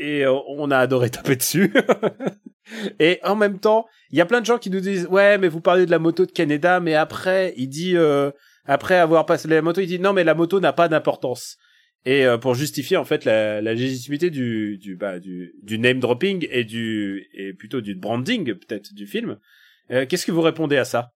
et 0.00 0.24
euh, 0.24 0.32
on 0.48 0.70
a 0.70 0.78
adoré 0.78 1.10
taper 1.10 1.36
dessus. 1.36 1.72
et 2.98 3.20
en 3.22 3.36
même 3.36 3.58
temps, 3.58 3.86
il 4.10 4.18
y 4.18 4.20
a 4.20 4.26
plein 4.26 4.40
de 4.40 4.46
gens 4.46 4.58
qui 4.58 4.70
nous 4.70 4.80
disent, 4.80 5.06
ouais, 5.06 5.36
mais 5.38 5.48
vous 5.48 5.60
parlez 5.60 5.84
de 5.86 5.90
la 5.90 5.98
moto 5.98 6.24
de 6.24 6.32
Canada, 6.32 6.80
mais 6.80 6.94
après, 6.94 7.52
il 7.56 7.68
dit, 7.68 7.96
euh, 7.96 8.30
après 8.64 8.96
avoir 8.96 9.26
passé 9.26 9.46
la 9.46 9.60
moto, 9.60 9.80
il 9.80 9.86
dit, 9.86 10.00
non, 10.00 10.14
mais 10.14 10.24
la 10.24 10.34
moto 10.34 10.58
n'a 10.58 10.72
pas 10.72 10.88
d'importance. 10.88 11.58
et 12.06 12.24
euh, 12.24 12.38
pour 12.38 12.54
justifier 12.54 12.96
en 12.96 13.04
fait 13.04 13.26
la, 13.26 13.60
légitimité 13.60 14.30
du 14.30 14.78
du 14.78 14.96
bah 14.96 15.18
du, 15.20 15.52
du 15.62 15.78
name 15.78 16.00
dropping 16.00 16.46
et 16.50 16.64
du 16.64 17.26
et 17.34 17.52
plutôt 17.52 17.82
du 17.82 17.94
branding 17.94 18.54
peut-être 18.54 18.94
du 18.94 19.06
film. 19.06 19.38
Qu'est-ce 19.90 20.24
que 20.24 20.32
vous 20.32 20.40
répondez 20.40 20.76
à 20.76 20.84
ça? 20.84 21.10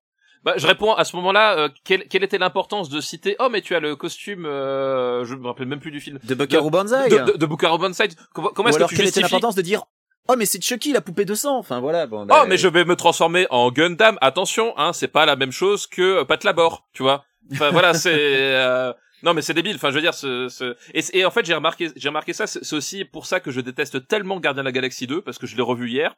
Bah, 0.45 0.53
je 0.57 0.67
réponds 0.67 0.93
à 0.93 1.03
ce 1.03 1.15
moment-là. 1.17 1.57
euh, 1.57 1.69
quelle, 1.83 2.07
quelle 2.07 2.23
était 2.23 2.37
l'importance 2.37 2.87
de 2.89 3.01
citer 3.01 3.35
Oh, 3.39 3.49
mais 3.51 3.61
tu 3.61 3.75
as 3.75 3.79
le 3.79 3.95
costume. 3.95 4.45
euh, 4.45 5.25
je 5.25 5.35
me 5.35 5.47
rappelle 5.47 5.65
même 5.67 5.79
plus 5.79 5.91
du 5.91 5.99
film. 5.99 6.19
De 6.23 6.35
Buckaroo 6.35 6.69
Banzai. 6.69 7.09
De, 7.09 7.17
de, 7.17 7.37
de 7.37 7.45
Buckaroo 7.45 7.77
Banzai. 7.79 8.09
Comment, 8.33 8.49
comment 8.49 8.69
est-ce 8.69 8.77
que 8.77 8.83
tu 8.85 8.95
quelle 8.95 9.05
était 9.07 9.19
justifies 9.21 9.23
l'importance 9.33 9.55
de 9.55 9.61
dire 9.63 9.83
Oh 10.27 10.35
mais 10.37 10.45
c'est 10.45 10.63
Chucky 10.63 10.91
la 10.93 11.01
poupée 11.01 11.25
de 11.25 11.33
sang. 11.35 11.57
Enfin 11.57 11.79
voilà. 11.79 12.07
Bon, 12.07 12.25
Oh, 12.31 12.43
mais 12.47 12.57
je 12.57 12.67
vais 12.67 12.85
me 12.85 12.95
transformer 12.95 13.47
en 13.49 13.71
Gundam. 13.71 14.17
Attention, 14.21 14.73
hein, 14.77 14.93
c'est 14.93 15.07
pas 15.07 15.25
la 15.25 15.35
même 15.35 15.51
chose 15.51 15.87
que 15.87 16.01
euh, 16.01 16.25
Pat 16.25 16.43
Labor, 16.43 16.87
tu 16.93 17.03
vois. 17.03 17.25
Enfin 17.51 17.69
voilà, 17.71 17.93
c'est. 17.93 18.11
euh, 18.15 18.91
Non 19.23 19.33
mais 19.35 19.41
c'est 19.43 19.53
débile. 19.53 19.75
Enfin 19.75 19.89
je 19.89 19.95
veux 19.95 20.01
dire, 20.01 20.13
ce, 20.15 20.47
ce... 20.49 20.75
Et, 20.95 21.01
et 21.19 21.25
en 21.25 21.31
fait 21.31 21.45
j'ai 21.45 21.53
remarqué, 21.53 21.89
j'ai 21.95 22.07
remarqué 22.09 22.33
ça. 22.33 22.47
C'est 22.47 22.73
aussi 22.75 23.05
pour 23.05 23.25
ça 23.27 23.39
que 23.39 23.51
je 23.51 23.61
déteste 23.61 24.07
tellement 24.07 24.39
Gardien 24.39 24.63
de 24.63 24.67
la 24.67 24.71
Galaxie 24.71 25.05
2 25.07 25.21
parce 25.21 25.37
que 25.39 25.45
je 25.47 25.55
l'ai 25.55 25.61
revu 25.63 25.89
hier. 25.89 26.15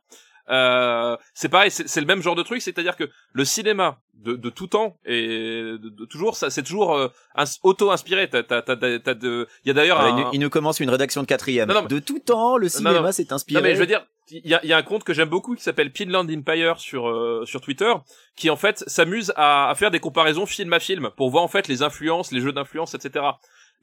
Euh, 0.50 1.18
c'est 1.34 1.50
pareil, 1.50 1.70
c'est 1.72 2.00
le 2.00 2.06
même 2.08 2.22
genre 2.22 2.36
de 2.36 2.44
truc, 2.44 2.62
c'est-à-dire 2.62 2.96
que 2.96 3.10
le 3.34 3.44
cinéma 3.44 4.00
de, 4.18 4.36
de 4.36 4.50
tout 4.50 4.68
temps 4.68 4.98
et 5.06 5.28
de, 5.28 5.78
de 5.90 6.06
toujours, 6.06 6.36
ça 6.36 6.50
c'est 6.50 6.64
toujours 6.64 6.96
euh, 6.96 7.08
ins- 7.36 7.60
auto-inspiré. 7.64 8.30
T'as, 8.30 8.44
t'as, 8.44 8.62
t'as, 8.62 8.76
de, 8.76 9.48
il 9.64 9.68
y 9.68 9.72
a 9.72 9.74
d'ailleurs 9.74 10.00
un... 10.00 10.10
il, 10.10 10.16
nous- 10.16 10.30
il 10.34 10.40
nous 10.40 10.50
commence 10.50 10.80
une 10.80 10.90
rédaction 10.90 11.22
de 11.22 11.28
quatrième. 11.28 11.68
Non, 11.70 11.76
non, 11.76 11.82
mais- 11.84 11.88
De 11.88 12.00
tout 12.00 12.20
temps, 12.20 12.58
le 12.58 12.68
cinéma 12.70 13.12
s'est 13.12 13.32
inspiré. 13.32 13.62
Non 13.62 13.68
mais 13.68 13.76
je 13.76 13.80
veux 13.80 13.86
dire, 13.88 14.06
il 14.30 14.46
y 14.46 14.54
a, 14.54 14.66
y 14.66 14.74
a 14.74 14.78
un 14.78 14.82
compte 14.84 15.04
que 15.06 15.14
j'aime 15.14 15.30
beaucoup 15.30 15.56
qui 15.56 15.64
s'appelle 15.64 15.92
Pinland 15.92 16.28
Empire 16.30 16.80
sur 16.80 17.08
euh, 17.08 17.44
sur 17.46 17.62
Twitter, 17.62 17.94
qui 18.36 18.50
en 18.50 18.58
fait 18.58 18.84
s'amuse 18.88 19.32
à, 19.38 19.70
à 19.70 19.76
faire 19.76 19.92
des 19.92 20.00
comparaisons 20.02 20.46
film 20.46 20.74
à 20.74 20.80
film 20.80 21.10
pour 21.16 21.30
voir 21.30 21.44
en 21.44 21.48
fait 21.48 21.68
les 21.70 21.82
influences, 21.82 22.32
les 22.32 22.42
jeux 22.42 22.52
d'influence, 22.52 22.94
etc. 22.94 23.24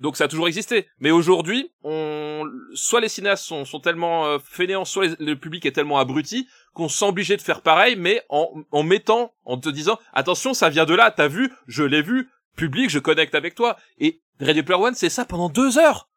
Donc 0.00 0.16
ça 0.16 0.24
a 0.24 0.28
toujours 0.28 0.48
existé. 0.48 0.86
Mais 0.98 1.10
aujourd'hui, 1.10 1.70
on 1.82 2.44
soit 2.74 3.00
les 3.00 3.08
cinéastes 3.08 3.44
sont, 3.44 3.80
tellement 3.80 4.26
euh, 4.26 4.38
fainéants, 4.42 4.84
soit 4.84 5.18
le 5.20 5.34
public 5.34 5.64
est 5.66 5.72
tellement 5.72 5.98
abruti 5.98 6.48
qu'on 6.72 6.88
se 6.88 6.98
sent 6.98 7.04
obligé 7.06 7.36
de 7.36 7.42
faire 7.42 7.60
pareil, 7.60 7.94
mais 7.96 8.22
en, 8.28 8.82
mettant, 8.82 9.32
en 9.44 9.58
te 9.58 9.68
disant 9.68 9.98
attention, 10.12 10.54
ça 10.54 10.68
vient 10.68 10.84
de 10.84 10.94
là, 10.94 11.10
t'as 11.10 11.28
vu, 11.28 11.52
je 11.68 11.84
l'ai 11.84 12.02
vu, 12.02 12.28
public, 12.56 12.90
je 12.90 12.98
connecte 12.98 13.34
avec 13.34 13.54
toi. 13.54 13.76
Et 13.98 14.20
Ready 14.40 14.62
Player 14.62 14.82
One, 14.82 14.94
c'est 14.94 15.08
ça 15.08 15.24
pendant 15.24 15.48
deux 15.48 15.78
heures. 15.78 16.08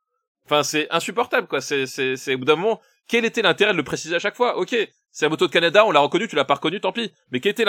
Enfin, 0.46 0.64
c'est 0.64 0.88
insupportable, 0.90 1.48
quoi. 1.48 1.62
C'est, 1.62 1.86
c'est, 1.86 2.34
au 2.34 2.38
bout 2.40 2.46
d'un 2.46 2.56
moment, 2.56 2.82
quel 3.08 3.26
était 3.26 3.42
l'intérêt 3.42 3.74
de 3.74 3.78
le 3.78 3.84
préciser 3.84 4.16
à 4.16 4.20
chaque 4.20 4.36
fois? 4.36 4.58
Ok, 4.58 4.76
c'est 5.12 5.26
la 5.26 5.30
moto 5.30 5.46
de 5.46 5.52
Canada, 5.52 5.86
on 5.86 5.92
l'a 5.92 6.00
reconnu, 6.00 6.28
tu 6.28 6.36
l'as 6.36 6.46
pas 6.46 6.56
reconnu, 6.56 6.80
tant 6.80 6.92
pis. 6.92 7.12
Mais 7.32 7.40
quel 7.40 7.52
était 7.52 7.66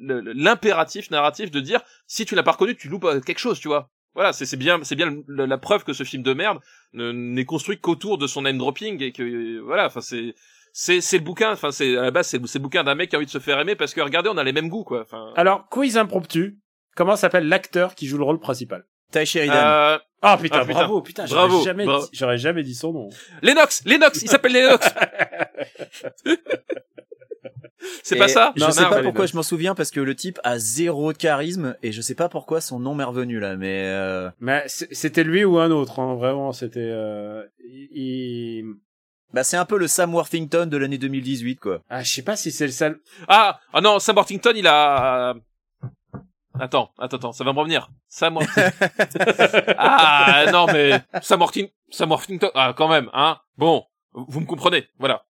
l'impératif 0.00 1.10
narratif 1.10 1.50
de 1.50 1.60
dire 1.60 1.80
si 2.06 2.24
tu 2.24 2.34
l'as 2.34 2.42
pas 2.42 2.52
reconnu, 2.52 2.74
tu 2.74 2.88
loupes 2.88 3.06
quelque 3.24 3.38
chose, 3.38 3.60
tu 3.60 3.68
vois? 3.68 3.90
Voilà, 4.14 4.32
c'est, 4.32 4.46
c'est 4.46 4.56
bien, 4.56 4.80
c'est 4.82 4.94
bien 4.96 5.14
le- 5.26 5.46
la 5.46 5.58
preuve 5.58 5.84
que 5.84 5.92
ce 5.92 6.04
film 6.04 6.22
de 6.22 6.34
merde 6.34 6.58
ne- 6.92 7.12
n'est 7.12 7.44
construit 7.46 7.78
qu'autour 7.80 8.18
de 8.18 8.26
son 8.26 8.42
name 8.42 8.58
dropping 8.58 9.02
et 9.02 9.12
que 9.12 9.22
euh, 9.22 9.60
voilà, 9.64 9.86
enfin 9.86 10.00
c'est. 10.00 10.34
C'est, 10.74 11.02
c'est 11.02 11.18
le 11.18 11.24
bouquin, 11.24 11.52
enfin 11.52 11.70
c'est 11.70 11.98
à 11.98 12.02
la 12.04 12.10
base 12.10 12.28
c'est, 12.28 12.40
c'est 12.46 12.58
le 12.58 12.62
bouquin 12.62 12.82
d'un 12.82 12.94
mec 12.94 13.10
qui 13.10 13.16
a 13.16 13.18
envie 13.18 13.26
de 13.26 13.30
se 13.30 13.40
faire 13.40 13.60
aimer 13.60 13.76
parce 13.76 13.92
que 13.92 14.00
regardez 14.00 14.30
on 14.30 14.38
a 14.38 14.42
les 14.42 14.54
mêmes 14.54 14.70
goûts 14.70 14.84
quoi. 14.84 15.02
Enfin, 15.02 15.30
Alors 15.36 15.68
quiz 15.68 15.98
impromptu. 15.98 16.60
Comment 16.96 17.14
s'appelle 17.14 17.46
l'acteur 17.46 17.94
qui 17.94 18.06
joue 18.06 18.16
le 18.16 18.24
rôle 18.24 18.40
principal? 18.40 18.86
Ty 19.10 19.26
Sheridan. 19.26 19.54
euh, 19.54 19.98
Ah 20.22 20.38
putain, 20.40 20.60
Ah, 20.60 20.64
putain. 20.64 20.72
bravo, 20.72 21.02
putain, 21.02 21.26
Bravo, 21.26 21.50
j'aurais 21.56 21.64
jamais, 21.66 21.84
bravo. 21.84 22.04
dit- 22.04 22.08
j'aurais 22.14 22.38
jamais 22.38 22.62
dit 22.62 22.74
son 22.74 22.94
nom. 22.94 23.10
Lennox, 23.42 23.82
Lennox, 23.84 24.22
il 24.22 24.30
s'appelle 24.30 24.52
Lennox. 24.54 24.88
c'est 28.02 28.16
pas 28.16 28.28
ça 28.28 28.52
Je 28.56 28.60
Non, 28.64 28.70
sais 28.70 28.82
non, 28.82 28.90
pas 28.90 29.02
pourquoi 29.02 29.26
je 29.26 29.36
m'en 29.36 29.42
souviens 29.42 29.74
parce 29.74 29.90
que 29.90 30.00
le 30.00 30.14
type 30.14 30.38
a 30.44 30.58
zéro 30.58 31.12
de 31.12 31.18
charisme 31.18 31.76
et 31.82 31.92
je 31.92 32.00
sais 32.00 32.14
pas 32.14 32.28
pourquoi 32.28 32.60
son 32.60 32.78
nom 32.80 32.94
m'est 32.94 33.04
revenu 33.04 33.38
là, 33.40 33.56
mais 33.56 33.82
euh, 33.86 34.30
Mais 34.40 34.64
c'était 34.66 35.24
lui 35.24 35.44
ou 35.44 35.58
un 35.58 35.70
autre, 35.70 35.98
hein, 36.00 36.14
vraiment, 36.14 36.52
c'était. 36.52 36.80
Euh, 36.80 37.42
il- 37.92 38.64
bah 39.32 39.44
c'est 39.44 39.56
un 39.56 39.64
peu 39.64 39.78
le 39.78 39.86
Sam 39.86 40.14
Worthington 40.14 40.66
de 40.66 40.76
l'année 40.76 40.98
2018 40.98 41.56
quoi. 41.56 41.80
Ah, 41.88 42.02
je 42.02 42.12
sais 42.12 42.22
pas 42.22 42.36
si 42.36 42.52
c'est 42.52 42.66
le 42.66 42.72
seul. 42.72 43.00
Ah, 43.28 43.58
ah 43.72 43.80
non, 43.80 43.98
Sam 43.98 44.16
Worthington, 44.16 44.52
il 44.54 44.66
a. 44.66 45.34
Attends, 46.60 46.90
attends, 46.98 47.16
attends, 47.16 47.32
ça 47.32 47.42
va 47.44 47.54
me 47.54 47.58
revenir. 47.58 47.88
Sam 48.08 48.36
Worthington. 48.36 48.70
ah 49.78 50.44
non, 50.52 50.66
mais 50.66 51.00
Sam 51.22 51.40
Worthington, 51.40 51.72
Sam 51.90 52.10
Worthington. 52.10 52.50
Ah 52.54 52.74
quand 52.76 52.88
même, 52.88 53.08
hein. 53.14 53.38
Bon, 53.56 53.84
vous 54.12 54.40
me 54.40 54.46
comprenez, 54.46 54.86
voilà. 54.98 55.24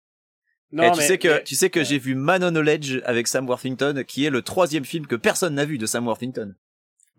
Non, 0.72 0.84
et 0.84 0.92
tu 0.92 1.00
mais- 1.00 1.08
sais 1.08 1.18
que 1.18 1.28
mais- 1.28 1.44
tu 1.44 1.56
sais 1.56 1.70
que 1.70 1.84
j'ai 1.84 1.98
vu 1.98 2.16
Man 2.16 2.44
on 2.44 2.56
a 2.56 2.62
Ledge 2.62 3.02
avec 3.06 3.28
Sam 3.28 3.48
Worthington, 3.48 4.04
qui 4.08 4.26
est 4.26 4.30
le 4.30 4.42
troisième 4.42 4.86
film 4.86 5.06
que 5.08 5.16
personne 5.16 5.56
n'a 5.56 5.66
vu 5.66 5.78
de 5.78 5.86
Sam 5.86 6.06
Worthington. 6.08 6.54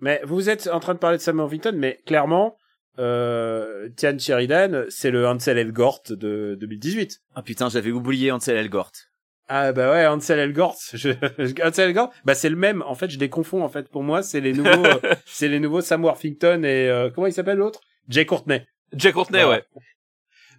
Mais 0.00 0.20
vous 0.24 0.48
êtes 0.48 0.68
en 0.72 0.80
train 0.80 0.94
de 0.94 0.98
parler 0.98 1.18
de 1.18 1.22
Sam 1.22 1.38
Worthington, 1.38 1.74
mais 1.76 2.00
clairement, 2.06 2.56
euh, 2.98 3.88
Tian 3.96 4.18
Sheridan, 4.18 4.84
c'est 4.88 5.10
le 5.10 5.26
Hansel 5.26 5.58
Elgort 5.58 6.02
de 6.10 6.56
2018. 6.60 7.20
Ah 7.34 7.42
putain, 7.42 7.68
j'avais 7.68 7.90
oublié 7.90 8.30
Ansel 8.32 8.56
Elgort. 8.56 8.92
Ah 9.48 9.72
bah 9.72 9.90
ouais, 9.90 10.06
Hansel 10.06 10.38
Elgort. 10.38 10.76
Je... 10.94 11.10
Hansel 11.62 11.88
Elgort, 11.90 12.10
bah 12.24 12.34
c'est 12.34 12.48
le 12.48 12.56
même. 12.56 12.82
En 12.86 12.94
fait, 12.94 13.10
je 13.10 13.18
les 13.18 13.28
confonds. 13.28 13.62
En 13.62 13.68
fait, 13.68 13.88
pour 13.88 14.02
moi, 14.02 14.22
c'est 14.22 14.40
les 14.40 14.52
nouveaux, 14.54 14.84
euh, 14.86 14.98
c'est 15.26 15.48
les 15.48 15.60
nouveaux 15.60 15.80
Sam 15.82 16.02
Worthington 16.04 16.62
et 16.64 16.88
euh, 16.88 17.10
comment 17.10 17.26
il 17.26 17.32
s'appelle 17.32 17.58
l'autre? 17.58 17.80
Jay 18.08 18.24
Courtney. 18.24 18.62
Jack 18.94 19.14
Courtney, 19.14 19.42
Voilà. 19.42 19.58
ouais. 19.58 19.82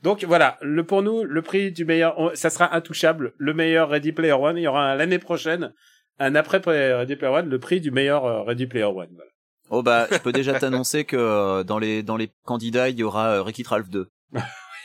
Donc 0.03 0.23
voilà, 0.25 0.57
le 0.61 0.83
pour 0.85 1.01
nous, 1.01 1.23
le 1.23 1.41
prix 1.41 1.71
du 1.71 1.85
meilleur, 1.85 2.19
on- 2.19 2.35
ça 2.35 2.49
sera 2.49 2.75
intouchable. 2.75 3.33
Le 3.37 3.53
meilleur 3.53 3.89
Ready 3.89 4.11
Player 4.11 4.33
One, 4.33 4.57
il 4.57 4.63
y 4.63 4.67
aura 4.67 4.95
l'année 4.95 5.17
prochaine 5.19 5.73
un 6.19 6.35
après 6.35 6.59
Ready 6.59 7.15
Player 7.15 7.33
One, 7.33 7.49
le 7.49 7.59
prix 7.59 7.79
du 7.81 7.89
meilleur 7.89 8.25
euh, 8.25 8.43
Ready 8.43 8.67
Player 8.67 8.85
One. 8.85 9.09
Voilà. 9.15 9.31
Oh 9.69 9.81
bah, 9.81 10.07
je 10.11 10.17
peux 10.17 10.33
déjà 10.33 10.59
t'annoncer 10.59 11.05
que 11.05 11.15
euh, 11.15 11.63
dans 11.63 11.79
les 11.79 12.03
dans 12.03 12.17
les 12.17 12.29
candidats, 12.43 12.89
il 12.89 12.97
y 12.99 13.03
aura 13.03 13.35
euh, 13.37 13.41
Wreck-It 13.43 13.65
Ralph 13.67 13.89
2. 13.89 14.07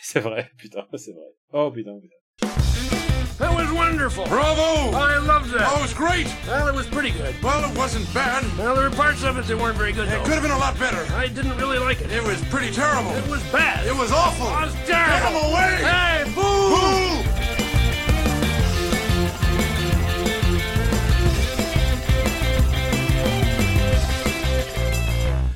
C'est 0.03 0.20
vrai, 0.20 0.51
putain, 0.57 0.86
c'est 0.95 1.12
vrai. 1.12 1.27
Oh 1.53 1.70
putain, 1.70 1.99
putain. 2.01 2.15
That 3.39 3.55
was 3.55 3.70
wonderful. 3.73 4.27
Bravo! 4.27 4.97
I 4.97 5.19
loved 5.19 5.51
that. 5.52 5.69
Oh, 5.70 5.78
it 5.78 5.82
was 5.82 5.94
great. 5.94 6.27
Well, 6.48 6.66
it 6.66 6.74
was 6.74 6.86
pretty 6.89 7.10
good. 7.12 7.35
Well, 7.40 7.70
it 7.70 7.77
wasn't 7.78 8.12
bad. 8.12 8.43
Well, 8.59 8.74
there 8.74 8.90
were 8.90 8.97
parts 8.97 9.23
of 9.23 9.39
it 9.39 9.47
that 9.47 9.56
weren't 9.56 9.77
very 9.78 9.93
good, 9.93 10.09
It 10.09 10.19
could 10.24 10.35
have 10.35 10.43
been 10.43 10.51
a 10.51 10.59
lot 10.59 10.77
better. 10.78 11.06
I 11.15 11.28
didn't 11.28 11.56
really 11.56 11.78
like 11.78 12.01
it. 12.01 12.10
It 12.10 12.24
was 12.24 12.43
pretty 12.51 12.73
terrible. 12.73 13.12
It 13.12 13.28
was 13.28 13.43
bad. 13.52 13.86
It 13.86 13.94
was 13.97 14.10
awful. 14.10 14.48
It 14.48 14.66
was 14.66 14.74
Get 14.74 14.86
terrible. 14.89 15.39
him 15.39 15.51
away! 15.52 15.74
Hey, 15.86 16.24
boo! 16.35 16.43
Boo! 16.74 18.09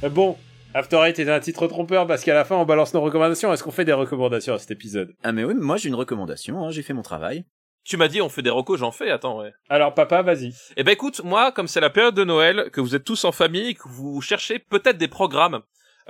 Euh, 0.04 0.08
bon, 0.08 0.36
After 0.74 1.04
Eight 1.04 1.18
est 1.18 1.28
un 1.30 1.40
titre 1.40 1.66
trompeur 1.66 2.06
parce 2.06 2.24
qu'à 2.24 2.34
la 2.34 2.44
fin 2.44 2.56
on 2.56 2.64
balance 2.64 2.94
nos 2.94 3.00
recommandations. 3.02 3.52
Est-ce 3.52 3.62
qu'on 3.62 3.70
fait 3.70 3.84
des 3.84 3.92
recommandations 3.92 4.54
à 4.54 4.58
cet 4.58 4.70
épisode? 4.70 5.14
Ah 5.22 5.32
mais 5.32 5.44
oui, 5.44 5.54
moi 5.54 5.76
j'ai 5.76 5.88
une 5.88 5.94
recommandation, 5.94 6.64
hein, 6.64 6.70
j'ai 6.70 6.82
fait 6.82 6.94
mon 6.94 7.02
travail. 7.02 7.44
Tu 7.84 7.96
m'as 7.96 8.08
dit 8.08 8.22
on 8.22 8.28
fait 8.28 8.42
des 8.42 8.50
recos, 8.50 8.78
j'en 8.78 8.92
fais. 8.92 9.10
Attends, 9.10 9.40
ouais. 9.40 9.52
Alors 9.68 9.92
papa, 9.94 10.22
vas-y. 10.22 10.54
Eh 10.76 10.84
ben 10.84 10.92
écoute, 10.92 11.22
moi, 11.24 11.50
comme 11.52 11.66
c'est 11.68 11.80
la 11.80 11.90
période 11.90 12.14
de 12.14 12.24
Noël, 12.24 12.70
que 12.72 12.80
vous 12.80 12.94
êtes 12.94 13.04
tous 13.04 13.24
en 13.24 13.32
famille, 13.32 13.74
que 13.74 13.82
vous 13.88 14.20
cherchez 14.20 14.58
peut-être 14.60 14.98
des 14.98 15.08
programmes 15.08 15.60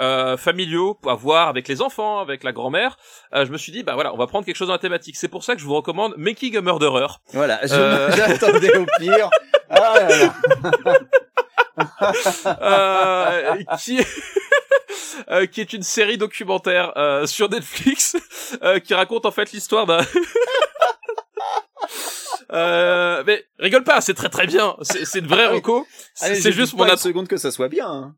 euh, 0.01 0.37
familiaux 0.37 0.99
à 1.07 1.15
voir 1.15 1.49
avec 1.49 1.69
les 1.69 1.81
enfants, 1.83 2.19
avec 2.21 2.45
la 2.45 2.53
grand-mère, 2.53 2.97
euh, 3.35 3.47
je 3.47 3.53
me 3.53 3.57
suis 3.59 3.73
dit, 3.73 3.83
bah 3.83 3.95
voilà, 3.95 4.13
on 4.13 4.17
va 4.19 4.27
prendre 4.27 4.45
quelque 4.45 4.57
chose 4.57 4.69
dans 4.69 4.75
la 4.75 4.79
thématique. 4.79 5.17
C'est 5.17 5.29
pour 5.29 5.45
ça 5.45 5.55
que 5.55 5.61
je 5.61 5.67
vous 5.67 5.75
recommande 5.75 6.15
Making 6.17 6.57
a 6.57 6.61
Murderer. 6.61 7.07
Voilà, 7.33 7.61
je 7.67 7.75
Euh. 7.75 8.11
j'attendais 8.17 8.77
au 8.77 8.87
pire. 8.99 9.31
Ah 9.71 9.95
là 9.97 10.17
là. 10.17 10.35
euh, 12.61 13.57
qui 13.79 13.99
est 13.99 14.07
euh, 15.31 15.47
qui 15.47 15.61
est 15.61 15.73
une 15.73 15.83
série 15.83 16.19
documentaire 16.19 16.93
euh, 16.97 17.27
sur 17.27 17.49
Netflix 17.49 18.17
euh, 18.63 18.79
qui 18.79 18.93
raconte 18.95 19.25
en 19.27 19.31
fait 19.31 19.53
l'histoire 19.53 19.87
d'un 19.87 20.01
Euh, 22.53 23.23
mais 23.27 23.45
rigole 23.59 23.85
pas, 23.85 24.01
c'est 24.03 24.13
très 24.13 24.29
très 24.29 24.47
bien. 24.47 24.77
C'est 24.83 25.21
une 25.21 25.27
vraie 25.27 25.45
Ah 25.45 25.51
reco. 25.53 25.87
C'est 26.15 26.53
juste 26.53 26.75
mon 26.75 26.85
intro. 26.85 26.97
seconde 26.99 27.27
que 27.29 27.39
ça 27.39 27.51
soit 27.51 27.69
bien. 27.69 27.87
hein. 27.89 28.15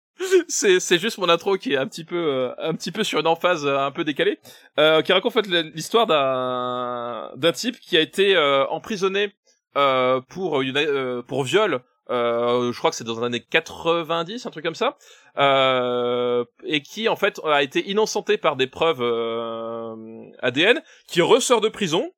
C'est 0.48 0.80
c'est 0.80 0.98
juste 0.98 1.18
mon 1.18 1.28
intro 1.28 1.56
qui 1.56 1.74
est 1.74 1.76
un 1.76 1.86
petit 1.86 2.04
peu 2.04 2.16
euh, 2.16 2.52
un 2.58 2.74
petit 2.74 2.90
peu 2.90 3.04
sur 3.04 3.20
une 3.20 3.28
emphase 3.28 3.64
euh, 3.64 3.78
un 3.78 3.92
peu 3.92 4.02
décalée, 4.02 4.40
euh, 4.78 5.02
qui 5.02 5.12
raconte 5.12 5.36
en 5.36 5.42
fait 5.42 5.46
l'histoire 5.74 6.06
d'un 6.06 7.30
d'un 7.36 7.52
type 7.52 7.78
qui 7.78 7.96
a 7.96 8.00
été 8.00 8.34
euh, 8.34 8.66
emprisonné 8.68 9.32
euh, 9.76 10.20
pour 10.28 10.62
une 10.62 10.76
euh, 10.78 11.22
pour 11.22 11.44
viol. 11.44 11.80
Euh, 12.10 12.72
je 12.72 12.78
crois 12.78 12.90
que 12.90 12.96
c'est 12.96 13.04
dans 13.04 13.20
les 13.20 13.26
années 13.26 13.40
90, 13.50 14.46
un 14.46 14.50
truc 14.50 14.64
comme 14.64 14.74
ça, 14.74 14.96
euh, 15.38 16.44
et 16.64 16.82
qui 16.82 17.08
en 17.08 17.16
fait 17.16 17.40
a 17.44 17.62
été 17.62 17.88
innocenté 17.88 18.36
par 18.36 18.56
des 18.56 18.66
preuves 18.66 19.00
euh, 19.00 19.94
ADN, 20.40 20.82
qui 21.08 21.22
ressort 21.22 21.60
de 21.60 21.68
prison 21.68 22.10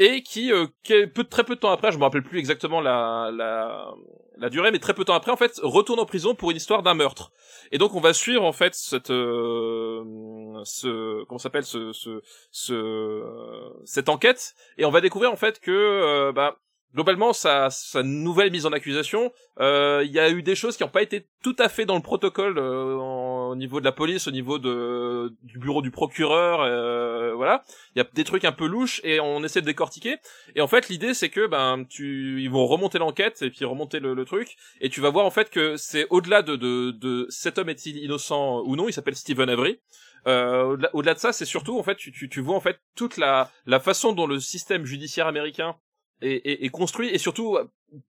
et 0.00 0.22
qui, 0.22 0.50
euh, 0.50 0.66
très 0.82 1.44
peu 1.44 1.54
de 1.54 1.60
temps 1.60 1.70
après, 1.70 1.92
je 1.92 1.98
me 1.98 2.02
rappelle 2.02 2.22
plus 2.22 2.38
exactement 2.38 2.80
la, 2.80 3.30
la, 4.38 4.48
durée, 4.48 4.70
mais 4.72 4.78
très 4.78 4.94
peu 4.94 5.02
de 5.02 5.06
temps 5.06 5.14
après, 5.14 5.30
en 5.30 5.36
fait, 5.36 5.60
retourne 5.62 6.00
en 6.00 6.06
prison 6.06 6.34
pour 6.34 6.50
une 6.50 6.56
histoire 6.56 6.82
d'un 6.82 6.94
meurtre. 6.94 7.32
Et 7.70 7.76
donc 7.76 7.94
on 7.94 8.00
va 8.00 8.14
suivre 8.14 8.42
en 8.42 8.52
fait 8.52 8.74
cette, 8.74 9.10
euh, 9.10 10.02
ce, 10.64 11.22
comment 11.24 11.38
s'appelle, 11.38 11.64
ce, 11.64 12.22
cette 13.84 14.08
enquête, 14.08 14.54
et 14.78 14.86
on 14.86 14.90
va 14.90 15.02
découvrir 15.02 15.30
en 15.30 15.36
fait 15.36 15.60
que, 15.60 15.70
euh, 15.70 16.32
bah, 16.32 16.56
globalement, 16.94 17.32
sa, 17.32 17.70
sa 17.70 18.02
nouvelle 18.02 18.50
mise 18.50 18.66
en 18.66 18.72
accusation, 18.72 19.32
euh, 19.60 20.02
il 20.04 20.12
y 20.12 20.18
a 20.18 20.30
eu 20.30 20.42
des 20.42 20.54
choses 20.54 20.76
qui 20.76 20.82
n'ont 20.82 20.88
pas 20.90 21.02
été 21.02 21.26
tout 21.42 21.54
à 21.58 21.68
fait 21.68 21.84
dans 21.84 21.96
le 21.96 22.02
protocole 22.02 22.58
euh, 22.58 22.94
au 22.94 23.56
niveau 23.56 23.80
de 23.80 23.84
la 23.84 23.92
police, 23.92 24.26
au 24.26 24.30
niveau 24.30 24.58
de 24.58 25.32
du 25.42 25.58
bureau 25.58 25.82
du 25.82 25.90
procureur, 25.90 26.60
euh, 26.62 27.34
voilà. 27.34 27.62
Il 27.94 27.98
y 27.98 28.02
a 28.02 28.08
des 28.12 28.24
trucs 28.24 28.44
un 28.44 28.52
peu 28.52 28.66
louches 28.66 29.00
et 29.04 29.20
on 29.20 29.42
essaie 29.44 29.60
de 29.60 29.66
décortiquer. 29.66 30.16
Et 30.54 30.60
en 30.60 30.66
fait, 30.66 30.88
l'idée 30.88 31.14
c'est 31.14 31.28
que 31.28 31.46
ben 31.46 31.84
tu 31.88 32.42
ils 32.42 32.50
vont 32.50 32.66
remonter 32.66 32.98
l'enquête 32.98 33.42
et 33.42 33.50
puis 33.50 33.64
remonter 33.64 34.00
le, 34.00 34.14
le, 34.14 34.24
truc 34.24 34.56
et 34.80 34.88
tu 34.90 35.00
vas 35.00 35.10
voir 35.10 35.26
en 35.26 35.30
fait 35.30 35.50
que 35.50 35.76
c'est 35.76 36.06
au-delà 36.10 36.42
de, 36.42 36.56
de 36.56 36.90
de 36.90 37.26
cet 37.28 37.58
homme 37.58 37.68
est-il 37.68 37.98
innocent 37.98 38.62
ou 38.64 38.76
non. 38.76 38.88
Il 38.88 38.92
s'appelle 38.92 39.16
Stephen 39.16 39.48
Avery. 39.48 39.80
Euh, 40.26 40.76
au-delà, 40.92 41.14
de 41.14 41.18
ça, 41.18 41.32
c'est 41.32 41.46
surtout 41.46 41.78
en 41.78 41.82
fait 41.82 41.96
tu, 41.96 42.12
tu, 42.12 42.28
tu 42.28 42.40
vois 42.40 42.54
en 42.54 42.60
fait 42.60 42.78
toute 42.94 43.16
la 43.16 43.50
la 43.66 43.80
façon 43.80 44.12
dont 44.12 44.26
le 44.26 44.38
système 44.38 44.84
judiciaire 44.84 45.26
américain 45.26 45.76
est, 46.22 46.64
est, 46.64 46.68
construit. 46.68 47.08
Et 47.08 47.18
surtout 47.18 47.58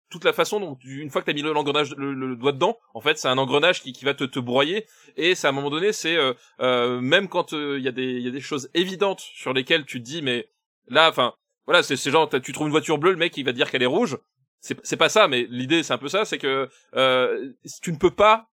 toute 0.10 0.26
la 0.26 0.34
façon 0.34 0.60
dont 0.60 0.78
une 0.84 1.10
fois 1.10 1.22
que 1.22 1.28
t'as 1.28 1.34
mis 1.34 1.42
l'engrenage 1.42 1.96
le, 1.96 2.14
le, 2.14 2.36
doigt 2.36 2.52
dedans 2.52 2.78
en 2.94 3.02
fait 3.02 3.18
c'est 3.18 3.28
un 3.28 3.38
engrenage 3.38 3.82
qui, 3.82 3.94
qui 3.94 4.06
va 4.06 4.14
te, 4.14 4.24
te 4.24 4.40
broyer. 4.40 4.86
Et 5.18 5.36
c'est 5.36 5.48
à 5.48 5.50
un 5.50 5.54
moment 5.54 5.70
donné 5.70 5.94
c'est 5.94 6.16
euh, 6.16 6.34
euh, 6.60 7.02
même 7.02 7.28
quand 7.28 7.52
il 7.52 7.58
euh, 7.58 7.80
y 7.80 7.88
a 7.88 7.92
des 7.92 8.20
y 8.20 8.28
a 8.28 8.32
des 8.32 8.42
choses 8.42 8.70
évidentes 8.74 9.20
sur 9.20 9.54
lesquelles 9.54 9.86
tu 9.86 10.00
te 10.00 10.06
dis 10.06 10.22
mais 10.22 10.50
là 10.88 11.10
enfin 11.10 11.34
voilà 11.66 11.84
c'est 11.84 11.98
genre 11.98 12.30
tu 12.42 12.54
trouves 12.54 12.68
une 12.68 12.72
voiture 12.72 12.98
bleue 12.98 13.12
le 13.12 13.18
mec 13.18 13.36
il 13.38 13.46
va 13.46 13.52
te 13.52 13.58
dire 13.58 13.72
qu'elle 13.72 13.84
est 13.84 13.88
rouge 13.88 14.18
c'est 14.62 14.80
c'est 14.84 14.98
pas 14.98 15.10
ça 15.10 15.28
mais 15.28 15.46
l'idée 15.50 15.84
c'est 15.84 15.94
un 15.94 15.98
peu 15.98 16.08
ça 16.08 16.24
c'est 16.24 16.38
que 16.38 16.70
euh, 16.96 17.52
tu 17.82 17.92
ne 17.92 17.98
peux 17.98 18.12
pas 18.12 18.52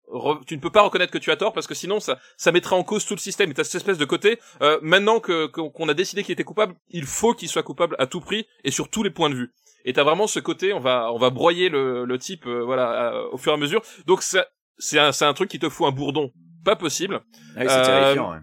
tu 0.46 0.56
ne 0.56 0.60
peux 0.60 0.70
pas 0.70 0.82
reconnaître 0.82 1.12
que 1.12 1.18
tu 1.18 1.30
as 1.30 1.36
tort 1.36 1.52
parce 1.52 1.66
que 1.66 1.74
sinon 1.74 2.00
ça 2.00 2.18
ça 2.36 2.52
mettrait 2.52 2.76
en 2.76 2.84
cause 2.84 3.04
tout 3.04 3.14
le 3.14 3.20
système. 3.20 3.50
Et 3.50 3.54
t'as 3.54 3.64
cette 3.64 3.76
espèce 3.76 3.98
de 3.98 4.04
côté 4.04 4.38
euh, 4.62 4.78
maintenant 4.82 5.20
que 5.20 5.46
qu'on 5.46 5.88
a 5.88 5.94
décidé 5.94 6.22
qu'il 6.22 6.32
était 6.32 6.44
coupable 6.44 6.74
il 6.90 7.04
faut 7.04 7.34
qu'il 7.34 7.48
soit 7.48 7.62
coupable 7.62 7.96
à 7.98 8.06
tout 8.06 8.20
prix 8.20 8.46
et 8.64 8.70
sur 8.70 8.88
tous 8.88 9.02
les 9.02 9.10
points 9.10 9.30
de 9.30 9.34
vue. 9.34 9.52
Et 9.84 9.92
t'as 9.92 10.04
vraiment 10.04 10.26
ce 10.26 10.38
côté 10.38 10.72
on 10.72 10.80
va 10.80 11.12
on 11.12 11.18
va 11.18 11.30
broyer 11.30 11.68
le, 11.68 12.04
le 12.04 12.18
type 12.18 12.46
euh, 12.46 12.62
voilà 12.64 13.14
euh, 13.14 13.28
au 13.32 13.36
fur 13.36 13.52
et 13.52 13.54
à 13.54 13.58
mesure. 13.58 13.82
Donc 14.06 14.22
c'est 14.22 14.98
un 14.98 15.12
c'est 15.12 15.24
un 15.24 15.34
truc 15.34 15.50
qui 15.50 15.58
te 15.58 15.68
fout 15.68 15.86
un 15.86 15.92
bourdon 15.92 16.32
pas 16.64 16.76
possible. 16.76 17.20
Ah 17.56 17.60
oui, 17.60 17.66
c'est 17.68 17.82
terrifiant 17.82 18.30
ouais. 18.32 18.38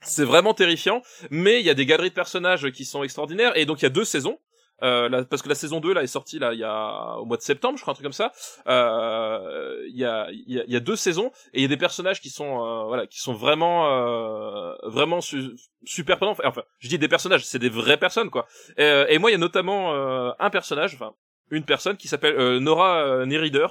c'est 0.00 0.24
vraiment 0.24 0.54
terrifiant 0.54 1.02
mais 1.30 1.60
il 1.60 1.66
y 1.66 1.70
a 1.70 1.74
des 1.74 1.86
galeries 1.86 2.10
de 2.10 2.14
personnages 2.14 2.70
qui 2.70 2.84
sont 2.84 3.02
extraordinaires 3.02 3.56
et 3.56 3.66
donc 3.66 3.82
il 3.82 3.84
y 3.84 3.86
a 3.86 3.90
deux 3.90 4.04
saisons 4.04 4.38
euh, 4.82 5.24
parce 5.24 5.42
que 5.42 5.48
la 5.48 5.54
saison 5.54 5.80
2 5.80 5.92
là 5.94 6.02
est 6.02 6.08
sortie 6.08 6.38
là 6.38 6.52
il 6.52 6.58
y 6.58 6.64
a 6.64 7.16
au 7.18 7.24
mois 7.24 7.36
de 7.36 7.42
septembre 7.42 7.76
je 7.76 7.82
crois 7.82 7.92
un 7.92 7.94
truc 7.94 8.04
comme 8.04 8.12
ça. 8.12 8.32
Euh, 8.66 9.84
il 9.88 9.96
y 9.96 10.04
a 10.04 10.28
y 10.30 10.60
a, 10.60 10.64
y 10.66 10.76
a 10.76 10.80
deux 10.80 10.96
saisons 10.96 11.30
et 11.52 11.60
il 11.60 11.62
y 11.62 11.64
a 11.64 11.68
des 11.68 11.76
personnages 11.76 12.20
qui 12.20 12.30
sont 12.30 12.64
euh, 12.64 12.84
voilà 12.84 13.06
qui 13.06 13.20
sont 13.20 13.34
vraiment 13.34 13.88
euh, 13.88 14.74
vraiment 14.84 15.20
su 15.20 15.52
super 15.84 16.16
prenants. 16.16 16.36
Enfin 16.44 16.62
je 16.80 16.88
dis 16.88 16.98
des 16.98 17.08
personnages 17.08 17.44
c'est 17.44 17.58
des 17.58 17.68
vraies 17.68 17.98
personnes 17.98 18.30
quoi. 18.30 18.46
Et, 18.76 18.82
euh, 18.82 19.06
et 19.08 19.18
moi 19.18 19.30
il 19.30 19.34
y 19.34 19.36
a 19.36 19.38
notamment 19.38 19.94
un 20.38 20.50
personnage 20.50 20.94
enfin 20.94 21.14
une 21.50 21.64
personne 21.64 21.96
qui 21.96 22.08
s'appelle 22.08 22.58
Nora 22.58 23.24
Nerider 23.26 23.66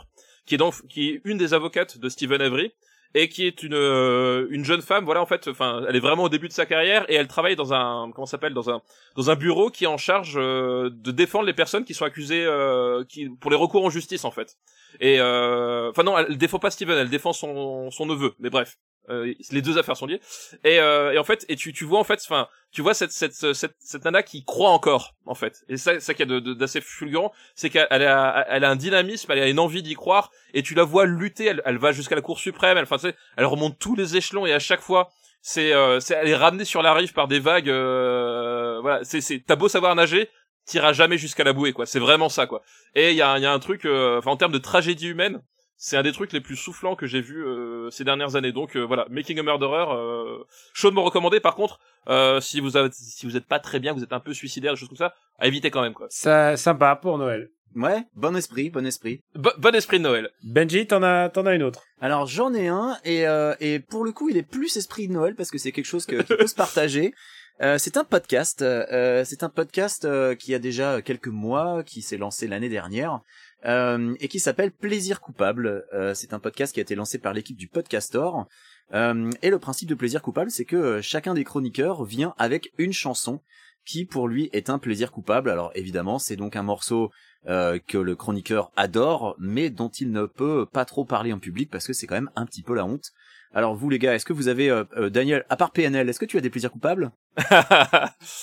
qui 0.46 0.56
est 0.56 0.58
donc 0.58 0.76
qui 0.88 1.10
est 1.10 1.22
une 1.26 1.38
des 1.38 1.54
avocates 1.54 1.98
de 1.98 2.10
Stephen 2.10 2.42
Avery 2.42 2.74
et 3.16 3.30
qui 3.30 3.46
est 3.46 3.64
une 3.64 3.74
euh, 3.76 4.48
une 4.50 4.66
jeune 4.66 4.82
femme 4.82 5.06
voilà 5.06 5.22
en 5.22 5.26
fait 5.26 5.48
enfin 5.48 5.84
elle 5.88 5.96
est 5.96 6.00
vraiment 6.00 6.24
au 6.24 6.30
début 6.30 6.48
de 6.48 6.54
sa 6.54 6.66
carrière 6.66 7.06
et 7.10 7.16
elle 7.16 7.28
travaille 7.28 7.56
dans 7.56 7.74
un 7.74 8.12
comment 8.14 8.26
s'appelle 8.26 8.54
dans 8.54 8.70
un 8.70 8.82
dans 9.16 9.30
un 9.30 9.36
bureau 9.36 9.70
qui 9.70 9.84
est 9.84 9.88
en 9.88 9.98
charge 9.98 10.34
euh, 10.38 10.90
de 10.92 11.12
défendre 11.12 11.46
les 11.46 11.54
personnes 11.54 11.86
qui 11.86 11.94
sont 11.94 12.06
accusées 12.06 12.44
euh, 12.46 13.04
qui 13.08 13.30
pour 13.30 13.52
les 13.52 13.58
recours 13.58 13.86
en 13.86 13.90
justice 13.90 14.26
en 14.26 14.32
fait 14.32 14.58
et 15.00 15.22
enfin 15.22 16.04
non 16.04 16.18
elle 16.18 16.38
défend 16.38 16.60
pas 16.60 16.72
Steven 16.72 16.98
elle 16.98 17.10
défend 17.10 17.34
son 17.34 17.92
son 17.92 18.06
neveu. 18.06 18.34
Mais 18.40 18.50
bref 18.50 18.78
euh, 19.10 19.34
les 19.52 19.62
deux 19.62 19.78
affaires 19.78 19.98
sont 19.98 20.06
liées. 20.06 20.22
Et, 20.64 20.80
euh, 20.80 21.12
et 21.12 21.18
en 21.18 21.26
fait 21.26 21.46
et 21.50 21.58
tu 21.58 21.74
tu 21.74 21.84
vois 21.84 22.00
en 22.00 22.06
fait 22.06 22.22
enfin 22.24 22.48
tu 22.72 22.82
vois 22.82 22.94
cette 22.94 23.12
cette 23.12 23.54
cette 23.54 23.76
cette 23.80 24.06
nana 24.06 24.24
qui 24.24 24.46
croit 24.46 24.70
encore 24.70 25.14
en 25.26 25.36
fait. 25.36 25.64
Et 25.68 25.78
ça 25.78 26.00
ça 26.00 26.14
qui 26.14 26.24
est 26.24 26.26
d'assez 26.26 26.80
fulgurant 26.80 27.34
c'est 27.56 27.70
qu'elle 27.70 27.88
a 27.90 28.46
elle 28.48 28.64
a 28.64 28.70
un 28.70 28.76
dynamisme 28.76 29.32
elle 29.32 29.40
a 29.40 29.50
une 29.50 29.60
envie 29.60 29.84
d'y 29.84 29.96
croire 29.96 30.32
et 30.54 30.64
tu 30.64 30.74
la 30.74 30.84
vois 30.84 31.06
lutter. 31.06 31.46
Elle, 31.46 31.62
elle 31.66 31.78
va 31.78 31.92
jusqu'à 31.92 32.16
la 32.16 32.22
cour 32.22 32.40
suprême 32.40 32.78
elle 32.78 32.84
enfin 32.84 32.98
tu 32.98 33.14
elle 33.36 33.46
remonte 33.46 33.78
tous 33.78 33.96
les 33.96 34.16
échelons 34.16 34.46
et 34.46 34.54
à 34.54 34.60
chaque 34.60 34.82
fois 34.82 35.10
c'est 35.42 35.74
euh, 35.74 36.00
elle 36.10 36.30
est 36.30 36.36
ramenée 36.36 36.64
sur 36.64 36.82
la 36.82 36.94
rive 36.94 37.12
par 37.12 37.28
des 37.28 37.40
vagues 37.40 37.70
euh, 37.70 38.80
voilà. 38.82 39.04
C'est 39.04 39.20
c'est 39.20 39.44
t'as 39.46 39.58
beau 39.58 39.68
savoir 39.68 39.94
nager 39.96 40.30
t'iras 40.66 40.94
jamais 40.94 41.18
jusqu'à 41.18 41.44
la 41.44 41.54
bouée 41.54 41.74
quoi 41.74 41.86
c'est 41.86 42.00
vraiment 42.00 42.30
ça 42.30 42.48
quoi 42.48 42.64
et 42.96 43.12
il 43.12 43.16
y 43.18 43.22
a 43.22 43.38
y 43.40 43.46
a 43.46 43.52
un 43.52 43.60
truc 43.60 43.86
euh, 43.86 44.20
enfin 44.20 44.32
en 44.32 44.38
termes 44.38 44.54
de 44.54 44.58
tragédie 44.58 45.08
humaine 45.08 45.42
c'est 45.84 45.98
un 45.98 46.04
des 46.04 46.14
trucs 46.14 46.32
les 46.32 46.40
plus 46.40 46.56
soufflants 46.56 46.96
que 46.96 47.08
j'ai 47.08 47.20
vu 47.20 47.46
euh, 47.46 47.90
ces 47.90 48.06
dernières 48.06 48.38
années. 48.38 48.54
Donc 48.54 48.78
euh, 48.78 48.82
voilà, 48.86 49.06
Making 49.10 49.40
a 49.40 49.44
Murderer, 49.44 49.86
euh, 49.90 50.42
chaudement 50.74 51.04
recommandé. 51.04 51.42
Par 51.42 51.56
contre, 51.56 51.78
euh, 52.08 52.40
si 52.40 52.62
vous 52.62 52.78
avez, 52.78 52.90
si 52.94 53.26
vous 53.26 53.36
êtes 53.36 53.48
pas 53.48 53.60
très 53.60 53.82
bien, 53.82 53.92
vous 53.92 54.02
êtes 54.02 54.14
un 54.14 54.22
peu 54.22 54.34
suicidaire, 54.34 54.74
des 54.74 54.80
choses 54.80 54.88
comme 54.88 54.98
ça, 54.98 55.14
à 55.40 55.48
éviter 55.48 55.72
quand 55.72 55.82
même 55.82 55.94
quoi. 55.94 56.08
Ça 56.10 56.56
sympa 56.56 56.96
pour 56.96 57.18
Noël. 57.18 57.50
Ouais, 57.76 58.04
bon 58.16 58.36
esprit, 58.38 58.70
bon 58.70 58.86
esprit. 58.86 59.22
bon 59.36 59.76
esprit 59.76 59.98
de 59.98 60.04
Noël. 60.04 60.30
Benji, 60.44 60.86
t'en 60.86 61.02
as, 61.02 61.30
t'en 61.30 61.46
as 61.48 61.56
une 61.56 61.64
autre. 61.64 61.84
Alors 62.00 62.28
j'en 62.28 62.54
ai 62.54 62.68
un 62.68 62.98
et 63.04 63.28
euh, 63.28 63.56
et 63.60 63.80
pour 63.80 64.06
le 64.06 64.12
coup 64.12 64.30
il 64.30 64.38
est 64.38 64.44
plus 64.44 64.78
esprit 64.78 65.08
de 65.08 65.14
Noël 65.14 65.36
parce 65.36 65.50
que 65.50 65.58
c'est 65.58 65.72
quelque 65.72 65.86
chose 65.86 66.06
que, 66.06 66.16
qui 66.22 66.36
peut 66.36 66.48
se 66.48 66.56
partager. 66.56 67.14
Euh, 67.62 67.78
c'est 67.78 67.98
un 67.98 68.04
podcast. 68.04 68.62
Euh, 68.62 69.24
c'est 69.26 69.44
un 69.44 69.50
podcast 69.50 70.06
euh, 70.06 70.36
qui 70.36 70.54
a 70.56 70.60
déjà 70.60 71.02
quelques 71.02 71.28
mois, 71.28 71.84
qui 71.84 72.02
s'est 72.02 72.18
lancé 72.18 72.48
l'année 72.48 72.70
dernière, 72.70 73.22
euh, 73.66 74.16
et 74.20 74.28
qui 74.28 74.40
s'appelle 74.40 74.72
Plaisir 74.72 75.22
coupable. 75.22 75.86
Euh, 75.94 76.14
c'est 76.14 76.34
un 76.34 76.40
podcast 76.40 76.74
qui 76.74 76.80
a 76.80 76.84
été 76.84 76.96
lancé 76.96 77.20
par 77.20 77.34
l'équipe 77.34 77.58
du 77.58 77.68
Podcastor. 77.68 78.48
Euh, 78.94 79.30
et 79.42 79.50
le 79.50 79.60
principe 79.60 79.90
de 79.90 79.96
Plaisir 79.96 80.22
coupable, 80.22 80.52
c'est 80.52 80.66
que 80.66 81.00
chacun 81.02 81.34
des 81.34 81.44
chroniqueurs 81.44 82.04
vient 82.04 82.34
avec 82.38 82.72
une 82.78 82.94
chanson 82.94 83.40
qui 83.86 84.06
pour 84.06 84.28
lui 84.28 84.50
est 84.54 84.70
un 84.70 84.80
plaisir 84.80 85.12
coupable. 85.12 85.50
Alors 85.50 85.72
évidemment, 85.76 86.18
c'est 86.18 86.38
donc 86.38 86.56
un 86.56 86.64
morceau 86.64 87.12
que 87.46 87.98
le 87.98 88.16
chroniqueur 88.16 88.72
adore, 88.78 89.36
mais 89.38 89.70
dont 89.70 89.90
il 89.90 90.14
ne 90.14 90.26
peut 90.26 90.66
pas 90.66 90.86
trop 90.86 91.04
parler 91.04 91.34
en 91.34 91.40
public 91.40 91.70
parce 91.70 91.86
que 91.86 91.92
c'est 91.92 92.08
quand 92.08 92.16
même 92.16 92.32
un 92.38 92.46
petit 92.46 92.64
peu 92.64 92.74
la 92.74 92.86
honte. 92.86 93.12
Alors 93.54 93.76
vous 93.76 93.90
les 93.90 94.00
gars, 94.00 94.16
est-ce 94.16 94.26
que 94.26 94.34
vous 94.34 94.48
avez 94.48 94.84
Daniel, 95.12 95.46
à 95.50 95.56
part 95.56 95.72
PNL, 95.72 96.10
est-ce 96.10 96.20
que 96.20 96.26
tu 96.26 96.38
as 96.38 96.42
des 96.42 96.50
plaisirs 96.50 96.72
coupables? 96.72 97.12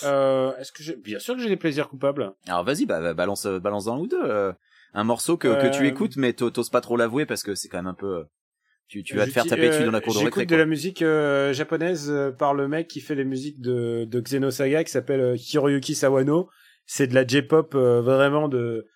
Euh, 0.04 0.56
Est-ce 0.58 0.72
que 0.72 0.96
bien 1.00 1.18
sûr 1.18 1.34
que 1.34 1.40
j'ai 1.40 1.48
des 1.48 1.56
plaisirs 1.56 1.88
coupables. 1.88 2.32
Alors 2.46 2.64
vas-y, 2.64 2.86
bah, 2.86 3.14
balance 3.14 3.46
balance 3.46 3.86
dans 3.86 3.94
un 3.94 3.98
ou 3.98 4.06
deux 4.06 4.52
un 4.92 5.04
morceau 5.04 5.36
que, 5.36 5.48
que 5.48 5.76
tu 5.76 5.86
écoutes 5.86 6.16
mais 6.16 6.32
t'oses 6.32 6.70
pas 6.70 6.80
trop 6.80 6.96
l'avouer 6.96 7.26
parce 7.26 7.42
que 7.42 7.54
c'est 7.54 7.68
quand 7.68 7.78
même 7.78 7.86
un 7.86 7.94
peu 7.94 8.24
tu, 8.90 9.04
tu 9.04 9.16
vas 9.16 9.24
te 9.24 9.30
faire 9.30 9.46
taper 9.46 9.68
dessus 9.68 9.84
dans 9.84 9.92
la 9.92 10.00
cour 10.00 10.14
de 10.14 10.18
récré. 10.18 10.40
J'écoute 10.40 10.50
de 10.50 10.56
la 10.56 10.66
musique 10.66 11.00
euh, 11.02 11.52
japonaise 11.52 12.10
euh, 12.10 12.32
par 12.32 12.54
le 12.54 12.66
mec 12.66 12.88
qui 12.88 13.00
fait 13.00 13.14
les 13.14 13.24
musiques 13.24 13.60
de, 13.60 14.04
de 14.04 14.20
Xenosaga 14.20 14.82
qui 14.82 14.90
s'appelle 14.90 15.20
euh, 15.20 15.36
Hiroyuki 15.36 15.94
Sawano. 15.94 16.50
C'est 16.86 17.06
de 17.06 17.14
la 17.14 17.24
J-pop 17.24 17.74
vraiment 17.76 18.48
de 18.48 18.88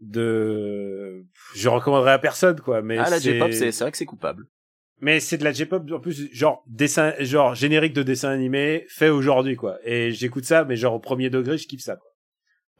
de 0.00 1.24
je 1.56 1.68
recommanderais 1.68 2.12
à 2.12 2.18
personne 2.18 2.60
quoi 2.60 2.82
mais 2.82 2.98
ah 2.98 3.10
la 3.10 3.18
J-pop 3.18 3.50
c'est 3.50 3.72
c'est 3.72 3.82
vrai 3.82 3.90
que 3.90 3.96
c'est 3.96 4.04
coupable 4.04 4.46
mais 5.00 5.20
c'est 5.20 5.38
de 5.38 5.44
la 5.44 5.52
J-pop 5.52 5.82
en 5.92 6.00
plus 6.00 6.32
genre 6.32 6.64
dessin 6.66 7.12
genre 7.20 7.54
générique 7.54 7.92
de 7.92 8.02
dessin 8.02 8.30
animé 8.30 8.86
fait 8.88 9.08
aujourd'hui 9.08 9.56
quoi. 9.56 9.78
Et 9.84 10.12
j'écoute 10.12 10.44
ça 10.44 10.64
mais 10.64 10.76
genre 10.76 10.94
au 10.94 11.00
premier 11.00 11.30
degré 11.30 11.58
je 11.58 11.66
kiffe 11.66 11.82
ça 11.82 11.96
quoi 11.96 12.10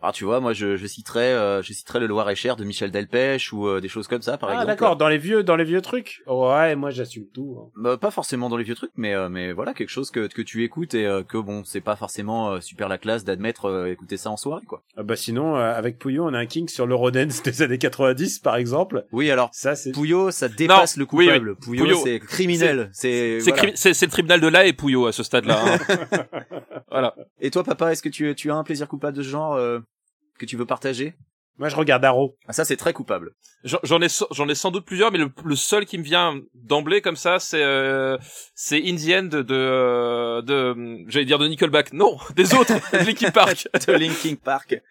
ah, 0.03 0.13
tu 0.13 0.25
vois, 0.25 0.41
moi, 0.41 0.53
je, 0.53 0.77
je 0.77 0.87
citerais, 0.87 1.33
euh, 1.33 1.63
je 1.63 1.73
citerais 1.73 2.01
le 2.01 2.07
Loir-et-Cher 2.07 2.57
de 2.57 2.65
Michel 2.65 2.91
Delpech 2.91 3.53
ou 3.53 3.67
euh, 3.67 3.81
des 3.81 3.89
choses 3.89 4.09
comme 4.09 4.21
ça, 4.21 4.37
par 4.37 4.51
ah, 4.51 4.53
exemple. 4.53 4.71
Ah, 4.71 4.75
d'accord, 4.75 4.97
dans 4.97 5.09
les 5.09 5.17
vieux, 5.17 5.43
dans 5.43 5.57
les 5.57 5.65
vieux 5.65 5.81
trucs. 5.81 6.23
Ouais, 6.27 6.77
moi, 6.77 6.91
j'assume 6.91 7.25
tout. 7.33 7.59
Hein. 7.59 7.71
Bah, 7.77 7.97
pas 7.97 8.11
forcément 8.11 8.51
dans 8.51 8.59
les 8.59 8.65
vieux 8.65 8.75
trucs, 8.75 8.93
mais 8.97 9.15
euh, 9.15 9.31
mais 9.31 9.53
voilà, 9.53 9.73
quelque 9.73 9.89
chose 9.89 10.11
que 10.11 10.27
que 10.27 10.43
tu 10.43 10.65
écoutes 10.65 10.95
et 10.95 11.09
que 11.27 11.39
bon, 11.39 11.65
c'est 11.65 11.81
pas 11.81 11.97
forcément 11.97 12.61
super 12.61 12.89
la 12.89 12.99
classe 12.99 13.25
d'admettre 13.25 13.87
écouter 13.89 14.19
ça 14.19 14.31
en 14.31 14.37
soirée, 14.37 14.65
quoi. 14.67 14.83
Ah 14.97 15.03
bah 15.03 15.17
sinon, 15.17 15.55
avec 15.57 15.99
Pouillot, 15.99 16.27
on 16.27 16.35
a 16.35 16.39
un 16.39 16.47
king 16.47 16.69
sur 16.69 16.87
l'Eurodance 16.87 17.43
des 17.43 17.63
années 17.63 17.79
90, 17.79 18.41
par 18.41 18.57
exemple. 18.57 19.07
Oui, 19.13 19.31
alors 19.31 19.49
ça, 19.53 19.75
c'est 19.77 19.93
Pouillot, 19.93 20.31
ça 20.31 20.49
dépasse 20.49 20.99
le 20.99 21.07
coupable. 21.07 21.57
Pouillot, 21.57 21.97
c'est 22.05 22.21
criminel. 22.21 22.91
C'est 22.93 23.41
c'est 23.41 24.03
le 24.03 24.11
tribunal 24.11 24.41
de 24.41 24.49
là 24.49 24.67
et 24.67 24.75
Pouillot 24.75 25.07
à 25.07 25.13
ce 25.13 25.23
stade-là. 25.23 25.59
Hein. 25.65 26.41
voilà. 26.91 27.15
Et 27.41 27.51
toi, 27.51 27.65
papa, 27.65 27.93
est-ce 27.93 28.03
que 28.03 28.09
tu 28.11 28.35
tu 28.35 28.51
as 28.51 28.55
un 28.55 28.65
plaisir 28.65 28.89
coupable 28.89 29.17
de 29.17 29.23
ce 29.23 29.29
genre 29.29 29.57
que 30.39 30.47
tu 30.47 30.57
veux 30.57 30.67
partager? 30.67 31.15
Moi, 31.59 31.71
je 31.71 31.77
regarde 31.77 32.05
Arrow. 32.05 32.37
Ah, 32.47 32.53
ça, 32.53 32.67
c'est 32.67 32.77
très 32.77 32.93
coupable. 32.93 33.31
J'en 33.65 34.01
ai, 34.03 34.09
j'en 34.31 34.49
ai 34.49 34.55
sans 34.55 34.71
doute 34.71 34.85
plusieurs, 34.85 35.11
mais 35.11 35.19
le, 35.19 35.57
seul 35.57 35.87
qui 35.87 35.97
me 35.97 36.03
vient 36.03 36.39
d'emblée 36.55 37.01
comme 37.01 37.17
ça, 37.17 37.39
c'est 37.39 37.63
euh, 37.63 38.19
c'est 38.55 38.83
Indian 38.85 39.23
de 39.23 39.41
de, 39.41 40.43
de 40.43 41.05
j'allais 41.09 41.25
dire 41.25 41.39
de 41.39 41.49
Nickelback. 41.49 41.95
Non, 41.95 42.19
des 42.37 42.55
autres, 42.55 42.75
de 42.93 42.99
Linkin 42.99 43.31
Park. 43.31 43.69
de 43.87 43.93
Linkin 43.93 44.35
Park. 44.35 44.83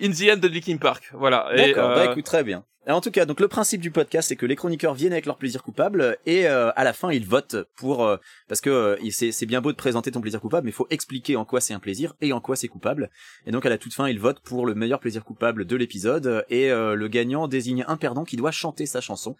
Indian 0.00 0.36
de 0.36 0.48
Linkin 0.48 0.78
Park. 0.78 1.10
Voilà. 1.12 1.50
D'accord. 1.54 1.90
Bah 1.90 1.98
euh, 1.98 2.10
écoute, 2.12 2.24
très 2.24 2.42
bien 2.42 2.64
en 2.92 3.00
tout 3.00 3.10
cas, 3.10 3.24
donc 3.24 3.40
le 3.40 3.48
principe 3.48 3.80
du 3.80 3.90
podcast, 3.90 4.28
c'est 4.28 4.36
que 4.36 4.44
les 4.44 4.56
chroniqueurs 4.56 4.94
viennent 4.94 5.12
avec 5.12 5.24
leur 5.24 5.38
plaisir 5.38 5.62
coupable 5.62 6.18
et 6.26 6.46
euh, 6.46 6.70
à 6.76 6.84
la 6.84 6.92
fin 6.92 7.10
ils 7.10 7.26
votent 7.26 7.56
pour 7.76 8.04
euh, 8.04 8.18
parce 8.46 8.60
que 8.60 8.68
euh, 8.68 9.10
c'est 9.10 9.46
bien 9.46 9.62
beau 9.62 9.72
de 9.72 9.76
présenter 9.76 10.10
ton 10.10 10.20
plaisir 10.20 10.40
coupable, 10.40 10.66
mais 10.66 10.70
il 10.70 10.74
faut 10.74 10.86
expliquer 10.90 11.36
en 11.36 11.46
quoi 11.46 11.62
c'est 11.62 11.72
un 11.72 11.78
plaisir 11.78 12.14
et 12.20 12.32
en 12.34 12.40
quoi 12.40 12.56
c'est 12.56 12.68
coupable. 12.68 13.10
Et 13.46 13.52
donc 13.52 13.64
à 13.64 13.70
la 13.70 13.78
toute 13.78 13.94
fin, 13.94 14.06
ils 14.08 14.20
votent 14.20 14.40
pour 14.40 14.66
le 14.66 14.74
meilleur 14.74 15.00
plaisir 15.00 15.24
coupable 15.24 15.64
de 15.64 15.76
l'épisode 15.76 16.44
et 16.50 16.68
le 16.70 17.08
gagnant 17.08 17.48
désigne 17.48 17.84
un 17.88 17.96
perdant 17.96 18.24
qui 18.24 18.36
doit 18.36 18.50
chanter 18.50 18.84
sa 18.84 19.00
chanson. 19.00 19.36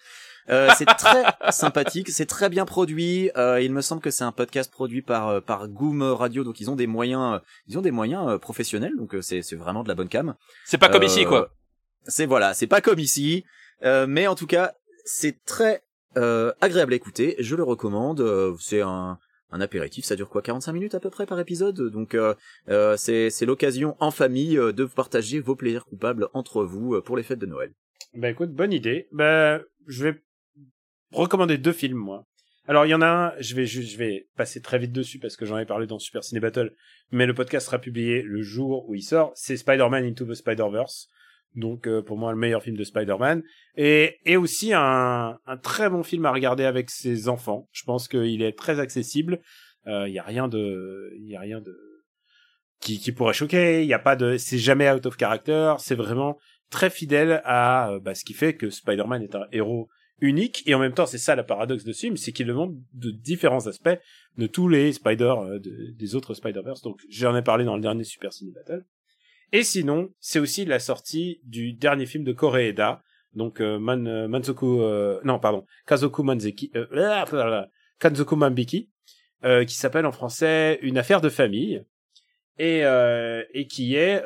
c'est 0.48 0.86
très 0.86 1.24
sympathique, 1.50 2.08
c'est 2.10 2.26
très 2.26 2.48
bien 2.48 2.64
produit. 2.64 3.30
il 3.36 3.72
me 3.72 3.82
semble 3.82 4.00
que 4.00 4.10
c'est 4.10 4.24
un 4.24 4.32
podcast 4.32 4.72
produit 4.72 5.02
par 5.02 5.42
par 5.42 5.68
Goom 5.68 6.02
Radio, 6.02 6.44
donc 6.44 6.60
ils 6.60 6.70
ont 6.70 6.76
des 6.76 6.86
moyens, 6.86 7.40
ils 7.68 7.78
ont 7.78 7.82
des 7.82 7.90
moyens 7.90 8.38
professionnels, 8.40 8.96
donc 8.96 9.14
c'est 9.20 9.42
c'est 9.42 9.56
vraiment 9.56 9.82
de 9.82 9.88
la 9.88 9.94
bonne 9.94 10.08
cam. 10.08 10.34
C'est 10.64 10.78
pas 10.78 10.88
comme 10.88 11.02
ici 11.02 11.24
quoi. 11.24 11.50
C'est 12.06 12.26
voilà, 12.26 12.54
c'est 12.54 12.66
pas 12.66 12.80
comme 12.80 12.98
ici, 12.98 13.44
euh, 13.82 14.06
mais 14.06 14.26
en 14.26 14.34
tout 14.34 14.46
cas, 14.46 14.74
c'est 15.04 15.42
très 15.44 15.82
euh, 16.16 16.52
agréable 16.60 16.92
à 16.92 16.96
écouter, 16.96 17.36
je 17.38 17.56
le 17.56 17.62
recommande. 17.62 18.20
euh, 18.20 18.54
c'est 18.60 18.80
un, 18.82 19.18
un 19.50 19.60
apéritif, 19.60 20.04
ça 20.04 20.16
dure 20.16 20.28
quoi 20.28 20.42
45 20.42 20.72
minutes 20.72 20.94
à 20.94 21.00
peu 21.00 21.10
près 21.10 21.26
par 21.26 21.38
épisode? 21.40 21.80
Donc 21.90 22.14
euh, 22.14 22.34
euh, 22.68 22.96
c'est 22.96 23.46
l'occasion 23.46 23.96
en 24.00 24.10
famille 24.10 24.58
euh, 24.58 24.72
de 24.72 24.84
partager 24.84 25.40
vos 25.40 25.56
plaisirs 25.56 25.86
coupables 25.86 26.28
entre 26.34 26.64
vous 26.64 27.00
pour 27.02 27.16
les 27.16 27.22
fêtes 27.22 27.38
de 27.38 27.46
Noël. 27.46 27.72
Bah 28.14 28.30
écoute, 28.30 28.52
bonne 28.52 28.72
idée. 28.72 29.08
Bah 29.12 29.60
je 29.86 30.04
vais 30.04 30.22
recommander 31.12 31.58
deux 31.58 31.72
films 31.72 31.98
moi. 31.98 32.26
Alors 32.66 32.86
il 32.86 32.90
y 32.90 32.94
en 32.94 33.02
a 33.02 33.06
un, 33.06 33.32
je 33.40 33.54
vais 33.54 33.66
je 33.66 33.96
vais 33.98 34.26
passer 34.36 34.60
très 34.60 34.78
vite 34.78 34.92
dessus 34.92 35.18
parce 35.18 35.36
que 35.36 35.44
j'en 35.46 35.58
ai 35.58 35.66
parlé 35.66 35.86
dans 35.86 35.98
Super 35.98 36.24
Ciné 36.24 36.40
Battle, 36.40 36.72
mais 37.10 37.26
le 37.26 37.34
podcast 37.34 37.66
sera 37.66 37.78
publié 37.78 38.22
le 38.22 38.40
jour 38.42 38.88
où 38.88 38.94
il 38.94 39.02
sort. 39.02 39.32
C'est 39.34 39.56
Spider-Man 39.56 40.04
Into 40.04 40.24
the 40.24 40.34
Spider-Verse. 40.34 41.08
Donc 41.54 41.86
euh, 41.86 42.02
pour 42.02 42.16
moi 42.18 42.32
le 42.32 42.38
meilleur 42.38 42.62
film 42.62 42.76
de 42.76 42.84
Spider-Man 42.84 43.42
et 43.76 44.16
et 44.24 44.36
aussi 44.36 44.72
un 44.74 45.38
un 45.46 45.56
très 45.56 45.88
bon 45.88 46.02
film 46.02 46.26
à 46.26 46.32
regarder 46.32 46.64
avec 46.64 46.90
ses 46.90 47.28
enfants. 47.28 47.68
Je 47.72 47.84
pense 47.84 48.08
qu'il 48.08 48.42
est 48.42 48.58
très 48.58 48.80
accessible. 48.80 49.40
Euh, 49.86 50.08
Il 50.08 50.14
y 50.14 50.18
a 50.18 50.22
rien 50.24 50.48
de 50.48 51.12
y 51.20 51.36
a 51.36 51.40
rien 51.40 51.60
de 51.60 51.74
qui 52.80 52.98
qui 52.98 53.12
pourrait 53.12 53.34
choquer. 53.34 53.82
Il 53.82 53.88
y 53.88 53.94
a 53.94 53.98
pas 53.98 54.16
de 54.16 54.36
c'est 54.36 54.58
jamais 54.58 54.90
out 54.90 55.06
of 55.06 55.16
character. 55.16 55.74
C'est 55.78 55.94
vraiment 55.94 56.38
très 56.70 56.90
fidèle 56.90 57.40
à 57.44 57.90
euh, 57.92 58.00
bah, 58.00 58.14
ce 58.14 58.24
qui 58.24 58.34
fait 58.34 58.54
que 58.56 58.70
Spider-Man 58.70 59.22
est 59.22 59.34
un 59.34 59.46
héros 59.52 59.88
unique 60.20 60.62
et 60.66 60.74
en 60.74 60.78
même 60.78 60.94
temps 60.94 61.06
c'est 61.06 61.18
ça 61.18 61.34
le 61.36 61.44
paradoxe 61.44 61.84
de 61.84 61.92
ce 61.92 62.00
film 62.00 62.16
c'est 62.16 62.30
qu'il 62.32 62.46
le 62.46 62.54
montre 62.54 62.74
de 62.94 63.10
différents 63.10 63.66
aspects 63.66 63.98
de 64.38 64.46
tous 64.46 64.68
les 64.68 64.92
Spider 64.92 65.34
euh, 65.38 65.58
de- 65.58 65.90
des 65.92 66.14
autres 66.14 66.34
Spider-Verse 66.34 66.82
donc 66.82 67.00
j'en 67.10 67.34
ai 67.36 67.42
parlé 67.42 67.64
dans 67.64 67.74
le 67.74 67.82
dernier 67.82 68.04
Super 68.04 68.32
Ciné 68.32 68.52
Battle 68.52 68.84
et 69.58 69.62
sinon 69.64 70.10
c'est 70.20 70.38
aussi 70.38 70.64
la 70.66 70.78
sortie 70.78 71.40
du 71.44 71.72
dernier 71.72 72.06
film 72.06 72.24
de 72.24 72.32
Koreeda. 72.32 73.02
Donc 73.34 73.60
euh, 73.60 73.78
Man, 73.78 74.06
euh, 74.06 74.28
Manzoku 74.28 74.80
euh, 74.82 75.20
non 75.24 75.38
pardon 75.40 75.64
Kazoku 75.86 76.22
Manzeki 76.22 76.70
euh, 76.76 76.86
ah, 76.96 77.66
Kanzoku 77.98 78.36
Mambiki 78.36 78.90
euh, 79.44 79.64
qui 79.64 79.74
s'appelle 79.74 80.06
en 80.06 80.12
français 80.12 80.78
Une 80.82 80.98
affaire 80.98 81.20
de 81.20 81.28
famille. 81.28 81.84
Et 82.58 82.82
et 83.54 83.66
qui 83.66 83.96
est 83.96 84.22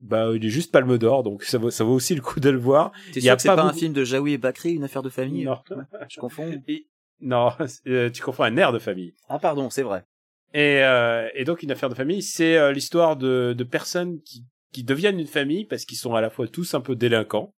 bah 0.00 0.30
il 0.34 0.44
est 0.46 0.50
juste 0.50 0.70
Palme 0.70 0.96
d'Or 0.98 1.22
donc 1.24 1.42
ça 1.42 1.58
vaut 1.58 1.70
ça 1.70 1.82
vaut 1.82 1.94
aussi 1.94 2.14
le 2.14 2.20
coup 2.20 2.38
de 2.38 2.50
le 2.50 2.58
voir. 2.58 2.92
T'es 3.12 3.20
Il 3.20 3.24
y 3.24 3.28
a 3.30 3.32
sûr 3.32 3.36
que 3.36 3.42
c'est 3.42 3.62
pas 3.62 3.68
un 3.68 3.72
film 3.72 3.92
de 3.92 4.04
Jaoui 4.04 4.34
et 4.34 4.38
Bakri, 4.38 4.74
une 4.74 4.84
affaire 4.84 5.02
de 5.02 5.08
famille 5.08 5.44
non. 5.44 5.58
Je 6.08 6.20
confonds. 6.20 6.62
Et- 6.68 6.86
non 7.20 7.50
euh, 7.88 8.10
tu 8.10 8.22
confonds 8.22 8.44
un 8.44 8.56
air 8.56 8.70
de 8.72 8.78
famille. 8.78 9.14
Ah 9.28 9.38
pardon, 9.38 9.70
c'est 9.70 9.82
vrai. 9.82 10.04
et 10.52 10.82
euh, 10.84 11.28
et 11.34 11.44
donc 11.44 11.62
une 11.64 11.72
affaire 11.72 11.88
de 11.88 11.94
famille 11.94 12.22
c'est 12.22 12.56
euh, 12.56 12.70
l'histoire 12.70 13.16
de 13.16 13.54
de 13.56 13.64
personnes 13.64 14.20
qui 14.22 14.44
qui 14.74 14.84
deviennent 14.84 15.20
une 15.20 15.26
famille 15.26 15.64
parce 15.64 15.84
qu'ils 15.84 15.96
sont 15.96 16.14
à 16.14 16.20
la 16.20 16.28
fois 16.28 16.48
tous 16.48 16.74
un 16.74 16.80
peu 16.80 16.96
délinquants 16.96 17.54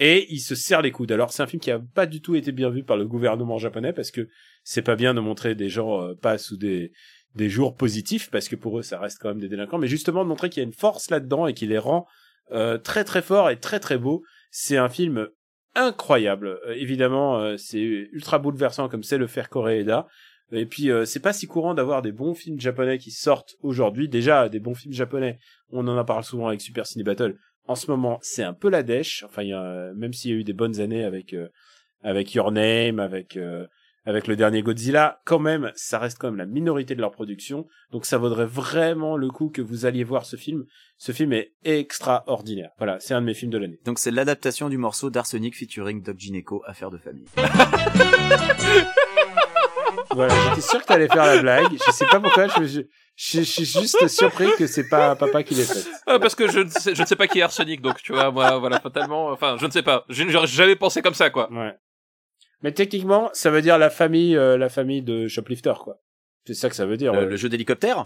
et 0.00 0.26
ils 0.32 0.40
se 0.40 0.54
serrent 0.54 0.82
les 0.82 0.90
coudes. 0.90 1.12
Alors 1.12 1.30
c'est 1.30 1.42
un 1.42 1.46
film 1.46 1.60
qui 1.60 1.70
a 1.70 1.78
pas 1.78 2.06
du 2.06 2.20
tout 2.20 2.34
été 2.34 2.50
bien 2.50 2.70
vu 2.70 2.82
par 2.82 2.96
le 2.96 3.06
gouvernement 3.06 3.58
japonais 3.58 3.92
parce 3.92 4.10
que 4.10 4.28
c'est 4.64 4.82
pas 4.82 4.96
bien 4.96 5.14
de 5.14 5.20
montrer 5.20 5.54
des 5.54 5.68
gens 5.68 6.02
euh, 6.02 6.14
pas 6.14 6.38
sous 6.38 6.56
des 6.56 6.92
des 7.34 7.50
jours 7.50 7.76
positifs 7.76 8.30
parce 8.30 8.48
que 8.48 8.56
pour 8.56 8.78
eux 8.78 8.82
ça 8.82 8.98
reste 8.98 9.18
quand 9.20 9.28
même 9.28 9.40
des 9.40 9.48
délinquants, 9.48 9.78
mais 9.78 9.88
justement 9.88 10.24
de 10.24 10.28
montrer 10.28 10.48
qu'il 10.48 10.62
y 10.62 10.64
a 10.64 10.66
une 10.66 10.72
force 10.72 11.10
là-dedans 11.10 11.46
et 11.46 11.54
qui 11.54 11.66
les 11.66 11.78
rend 11.78 12.06
euh, 12.52 12.78
très 12.78 13.04
très 13.04 13.22
forts 13.22 13.50
et 13.50 13.60
très 13.60 13.78
très 13.78 13.98
beaux. 13.98 14.22
C'est 14.50 14.78
un 14.78 14.88
film 14.88 15.28
incroyable. 15.74 16.58
Euh, 16.66 16.74
évidemment, 16.74 17.56
c'est 17.58 17.80
ultra 17.80 18.38
bouleversant 18.38 18.88
comme 18.88 19.02
c'est 19.02 19.18
le 19.18 19.26
faire 19.26 19.50
Koreeda. 19.50 20.06
Et 20.54 20.66
puis 20.66 20.90
euh, 20.90 21.04
c'est 21.04 21.20
pas 21.20 21.32
si 21.32 21.46
courant 21.46 21.74
d'avoir 21.74 22.02
des 22.02 22.12
bons 22.12 22.34
films 22.34 22.60
japonais 22.60 22.98
qui 22.98 23.10
sortent 23.10 23.56
aujourd'hui. 23.62 24.08
Déjà 24.08 24.48
des 24.48 24.60
bons 24.60 24.74
films 24.74 24.94
japonais, 24.94 25.38
on 25.70 25.86
en 25.88 25.96
en 25.96 26.04
parle 26.04 26.24
souvent 26.24 26.48
avec 26.48 26.60
Super 26.60 26.86
Ciné 26.86 27.04
Battle. 27.04 27.36
En 27.66 27.74
ce 27.74 27.90
moment, 27.90 28.18
c'est 28.22 28.42
un 28.42 28.52
peu 28.52 28.68
la 28.68 28.82
dèche. 28.82 29.24
Enfin, 29.24 29.42
il 29.42 29.48
y 29.48 29.52
a, 29.54 29.92
même 29.94 30.12
s'il 30.12 30.30
y 30.30 30.34
a 30.34 30.36
eu 30.36 30.44
des 30.44 30.52
bonnes 30.52 30.80
années 30.80 31.04
avec 31.04 31.32
euh, 31.32 31.48
avec 32.02 32.34
Your 32.34 32.52
Name, 32.52 33.00
avec 33.00 33.36
euh, 33.36 33.66
avec 34.06 34.26
le 34.26 34.36
dernier 34.36 34.62
Godzilla, 34.62 35.22
quand 35.24 35.38
même, 35.38 35.72
ça 35.76 35.98
reste 35.98 36.18
quand 36.18 36.28
même 36.28 36.36
la 36.36 36.44
minorité 36.44 36.94
de 36.94 37.00
leur 37.00 37.10
production. 37.10 37.66
Donc 37.90 38.04
ça 38.04 38.18
vaudrait 38.18 38.44
vraiment 38.44 39.16
le 39.16 39.30
coup 39.30 39.48
que 39.48 39.62
vous 39.62 39.86
alliez 39.86 40.04
voir 40.04 40.26
ce 40.26 40.36
film. 40.36 40.64
Ce 40.98 41.12
film 41.12 41.32
est 41.32 41.54
extraordinaire. 41.64 42.70
Voilà, 42.76 43.00
c'est 43.00 43.14
un 43.14 43.22
de 43.22 43.26
mes 43.26 43.32
films 43.32 43.50
de 43.50 43.56
l'année. 43.56 43.80
Donc 43.86 43.98
c'est 43.98 44.10
l'adaptation 44.10 44.68
du 44.68 44.76
morceau 44.76 45.08
d'Arsenic 45.08 45.56
featuring 45.56 46.02
Doc 46.02 46.18
Gineco, 46.18 46.62
affaire 46.66 46.90
de 46.90 46.98
famille. 46.98 47.24
Voilà, 50.14 50.34
j'étais 50.48 50.60
sûr 50.60 50.80
que 50.80 50.86
t'allais 50.86 51.08
faire 51.08 51.26
la 51.26 51.38
blague. 51.40 51.72
Je 51.86 51.92
sais 51.92 52.06
pas 52.06 52.20
pourquoi. 52.20 52.46
Je, 52.48 52.64
je, 52.64 52.80
je, 53.16 53.38
je 53.38 53.42
suis 53.42 53.64
juste 53.64 54.08
surpris 54.08 54.48
que 54.58 54.66
c'est 54.66 54.88
pas 54.88 55.14
papa 55.16 55.42
qui 55.42 55.54
l'ait 55.54 55.64
faite. 55.64 55.86
Ah, 56.06 56.18
parce 56.18 56.34
que 56.34 56.48
je 56.50 56.60
ne 56.60 56.68
sais, 56.68 56.94
je 56.94 57.02
ne 57.02 57.06
sais 57.06 57.16
pas 57.16 57.26
qui 57.26 57.38
est 57.40 57.42
Arsenic, 57.42 57.80
donc 57.80 58.02
tu 58.02 58.12
vois, 58.12 58.30
moi, 58.30 58.58
voilà, 58.58 58.80
fatalement, 58.80 59.28
enfin, 59.28 59.56
je 59.60 59.66
ne 59.66 59.70
sais 59.70 59.82
pas. 59.82 60.04
Je 60.08 60.22
n'aurais 60.24 60.46
jamais 60.46 60.76
pensé 60.76 61.02
comme 61.02 61.14
ça, 61.14 61.30
quoi. 61.30 61.50
Ouais. 61.52 61.74
Mais 62.62 62.72
techniquement, 62.72 63.30
ça 63.32 63.50
veut 63.50 63.62
dire 63.62 63.76
la 63.78 63.90
famille, 63.90 64.36
euh, 64.36 64.56
la 64.56 64.68
famille 64.68 65.02
de 65.02 65.28
shoplifter, 65.28 65.74
quoi. 65.82 65.98
C'est 66.46 66.54
ça 66.54 66.68
que 66.68 66.76
ça 66.76 66.86
veut 66.86 66.96
dire. 66.96 67.12
Ouais. 67.12 67.24
le 67.26 67.36
jeu 67.36 67.48
d'hélicoptère 67.48 68.04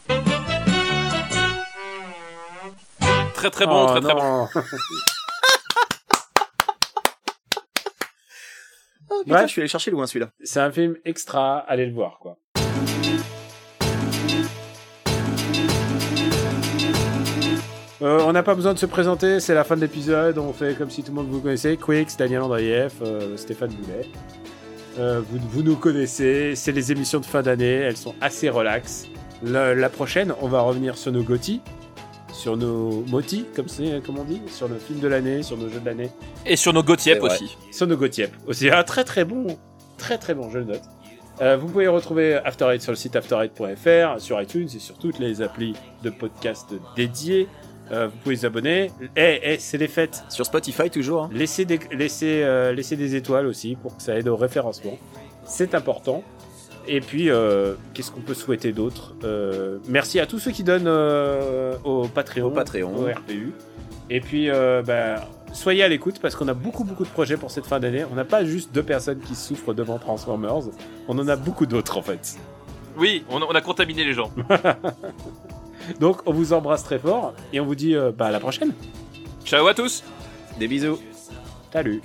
Très 3.34 3.50
très 3.50 3.66
bon, 3.66 3.84
Oh, 3.84 3.90
très 3.90 4.00
très 4.00 4.14
bon. 4.14 4.22
non. 4.22 4.48
putain, 9.24 9.34
Ouais. 9.36 9.42
je 9.42 9.52
suis 9.52 9.60
allé 9.60 9.68
chercher 9.68 9.90
loin 9.90 10.06
celui-là. 10.06 10.30
C'est 10.42 10.60
un 10.60 10.70
film 10.72 10.96
extra. 11.04 11.58
Allez 11.58 11.86
le 11.86 11.92
voir, 11.92 12.18
quoi. 12.20 12.38
Euh, 18.00 18.20
on 18.24 18.32
n'a 18.32 18.44
pas 18.44 18.54
besoin 18.54 18.74
de 18.74 18.78
se 18.78 18.86
présenter, 18.86 19.40
c'est 19.40 19.54
la 19.54 19.64
fin 19.64 19.74
de 19.74 19.80
l'épisode, 19.80 20.38
on 20.38 20.52
fait 20.52 20.76
comme 20.78 20.88
si 20.88 21.02
tout 21.02 21.10
le 21.10 21.16
monde 21.16 21.28
vous 21.30 21.40
connaissait. 21.40 21.76
Quicks, 21.76 22.16
Daniel 22.16 22.42
Andreev, 22.42 22.92
euh, 23.02 23.36
Stéphane 23.36 23.70
Boulet. 23.70 24.06
Euh, 25.00 25.20
vous, 25.28 25.38
vous 25.50 25.62
nous 25.64 25.74
connaissez, 25.74 26.54
c'est 26.54 26.70
les 26.70 26.92
émissions 26.92 27.18
de 27.18 27.26
fin 27.26 27.42
d'année, 27.42 27.66
elles 27.72 27.96
sont 27.96 28.14
assez 28.20 28.48
relax. 28.50 29.06
La, 29.42 29.74
la 29.74 29.88
prochaine, 29.88 30.32
on 30.40 30.46
va 30.48 30.60
revenir 30.60 30.96
sur 30.96 31.10
nos 31.10 31.24
GOTY, 31.24 31.60
sur 32.38 32.56
nos 32.56 33.02
MOTI, 33.08 33.46
comme, 33.54 33.68
c'est, 33.68 34.00
comme 34.06 34.18
on 34.18 34.24
dit, 34.24 34.40
sur 34.46 34.68
nos 34.68 34.76
films 34.76 35.00
de 35.00 35.08
l'année, 35.08 35.42
sur 35.42 35.56
nos 35.56 35.68
jeux 35.68 35.80
de 35.80 35.86
l'année, 35.86 36.10
Et 36.46 36.54
sur 36.54 36.72
nos 36.72 36.82
vrai. 36.82 37.20
aussi. 37.20 37.56
sur 37.72 37.86
nos 37.88 37.96
GOTYEP. 37.96 38.30
Aussi, 38.46 38.70
un 38.70 38.84
très 38.84 39.02
très 39.02 39.24
bon, 39.24 39.46
très 39.96 40.18
très 40.18 40.34
bon, 40.34 40.48
je 40.48 40.58
le 40.58 40.64
note. 40.64 40.82
Euh, 41.40 41.56
vous 41.56 41.66
pouvez 41.66 41.88
retrouver 41.88 42.34
After 42.44 42.66
Eight 42.72 42.82
sur 42.82 42.92
le 42.92 42.96
site 42.96 43.14
after8.fr, 43.14 44.20
sur 44.20 44.40
iTunes 44.40 44.68
et 44.74 44.78
sur 44.78 44.96
toutes 44.98 45.18
les 45.18 45.42
applis 45.42 45.74
de 46.02 46.10
podcast 46.10 46.74
dédiées. 46.96 47.48
Euh, 47.90 48.06
vous 48.06 48.16
pouvez 48.18 48.36
vous 48.36 48.46
abonner. 48.46 48.90
Eh, 49.16 49.40
eh, 49.42 49.58
c'est 49.58 49.78
les 49.78 49.88
fêtes. 49.88 50.22
Sur 50.28 50.46
Spotify 50.46 50.90
toujours. 50.90 51.24
Hein. 51.24 51.30
Laissez 51.32 51.64
des, 51.64 51.80
laissez, 51.92 52.42
euh, 52.42 52.72
laissez 52.72 52.96
des 52.96 53.14
étoiles 53.16 53.46
aussi 53.46 53.76
pour 53.76 53.96
que 53.96 54.02
ça 54.02 54.16
aide 54.16 54.28
au 54.28 54.36
référencement. 54.36 54.98
C'est 55.44 55.74
important. 55.74 56.22
Et 56.90 57.00
puis, 57.00 57.30
euh, 57.30 57.74
qu'est-ce 57.92 58.10
qu'on 58.10 58.20
peut 58.22 58.34
souhaiter 58.34 58.72
d'autre 58.72 59.14
Euh, 59.22 59.78
Merci 59.88 60.18
à 60.20 60.26
tous 60.26 60.38
ceux 60.38 60.50
qui 60.52 60.64
donnent 60.64 60.86
euh, 60.86 61.76
au 61.84 62.08
Patreon. 62.08 62.46
Au 62.46 62.50
Patreon. 62.50 62.96
Au 62.96 63.04
RPU. 63.04 63.52
Et 64.08 64.20
puis, 64.20 64.48
euh, 64.48 64.82
bah, 64.82 65.16
soyez 65.52 65.82
à 65.84 65.88
l'écoute 65.88 66.18
parce 66.20 66.34
qu'on 66.34 66.48
a 66.48 66.54
beaucoup, 66.54 66.84
beaucoup 66.84 67.04
de 67.04 67.10
projets 67.10 67.36
pour 67.36 67.50
cette 67.50 67.66
fin 67.66 67.78
d'année. 67.78 68.04
On 68.10 68.14
n'a 68.14 68.24
pas 68.24 68.42
juste 68.44 68.72
deux 68.72 68.82
personnes 68.82 69.20
qui 69.20 69.34
souffrent 69.34 69.74
devant 69.74 69.98
Transformers. 69.98 70.62
On 71.08 71.18
en 71.18 71.28
a 71.28 71.36
beaucoup 71.36 71.66
d'autres, 71.66 71.98
en 71.98 72.02
fait. 72.02 72.36
Oui, 72.96 73.22
on, 73.30 73.42
on 73.42 73.50
a 73.54 73.60
contaminé 73.60 74.04
les 74.04 74.14
gens. 74.14 74.32
Donc, 76.00 76.22
on 76.26 76.32
vous 76.32 76.54
embrasse 76.54 76.84
très 76.84 76.98
fort 76.98 77.34
et 77.52 77.60
on 77.60 77.66
vous 77.66 77.74
dit 77.74 77.94
euh, 77.94 78.12
bah, 78.16 78.26
à 78.26 78.30
la 78.30 78.40
prochaine. 78.40 78.72
Ciao 79.44 79.66
à 79.66 79.74
tous 79.74 80.02
Des 80.58 80.68
bisous. 80.68 80.98
Salut. 81.70 82.02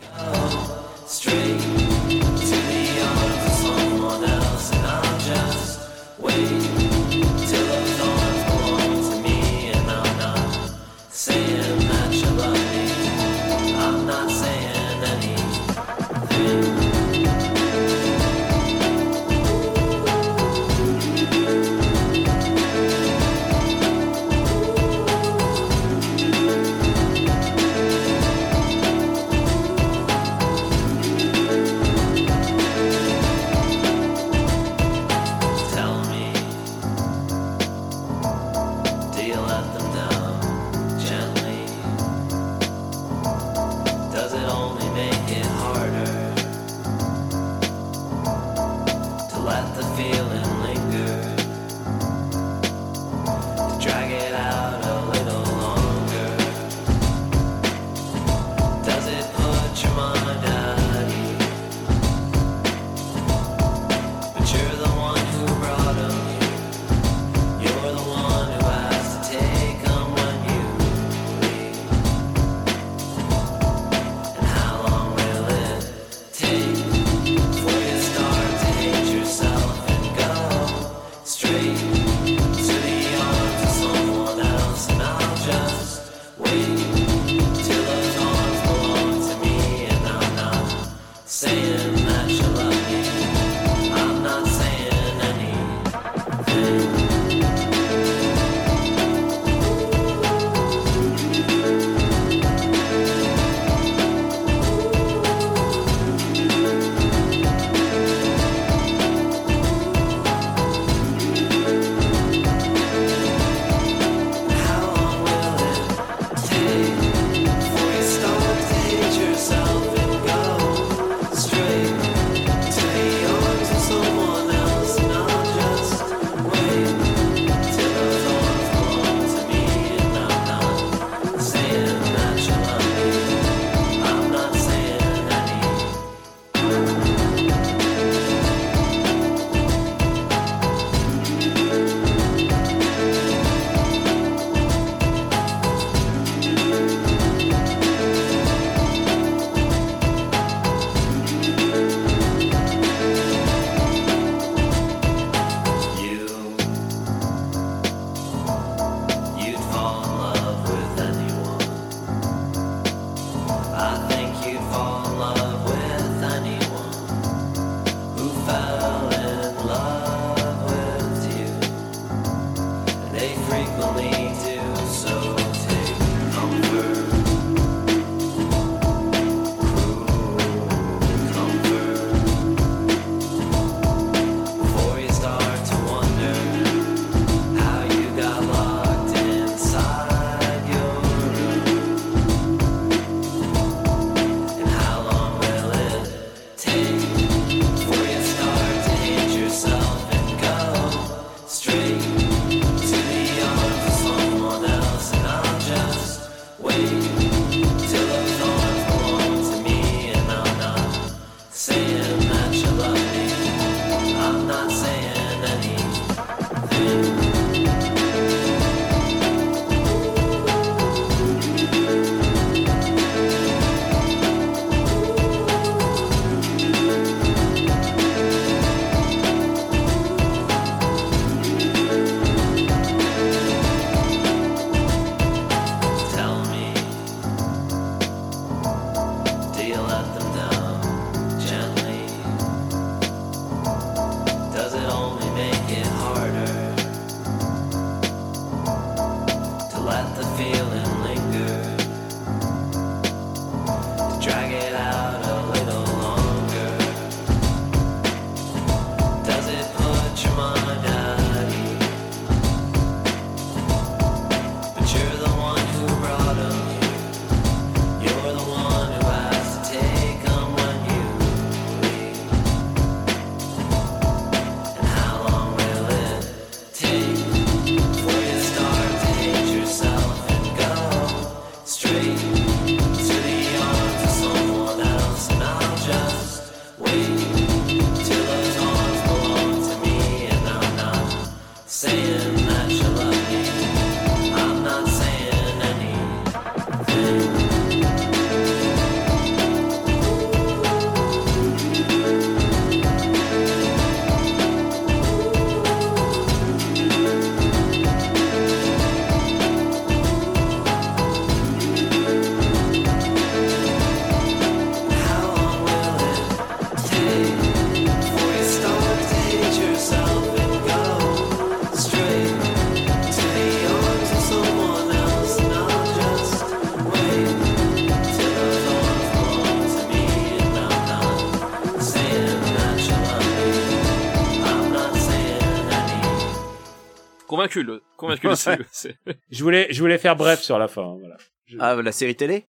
Convaincu, 337.53 337.63
le, 337.63 337.84
convaincu 337.97 338.27
le 338.27 338.35
c'est- 338.71 338.95
Je 339.31 339.43
voulais, 339.43 339.67
je 339.71 339.80
voulais 339.80 339.97
faire 339.97 340.15
bref 340.15 340.41
sur 340.41 340.57
la 340.59 340.67
fin. 340.67 340.84
hein, 340.84 340.97
Voilà. 340.99 341.17
Je- 341.45 341.57
Ah, 341.59 341.75
la 341.81 341.91
série 341.91 342.15
télé? 342.15 342.45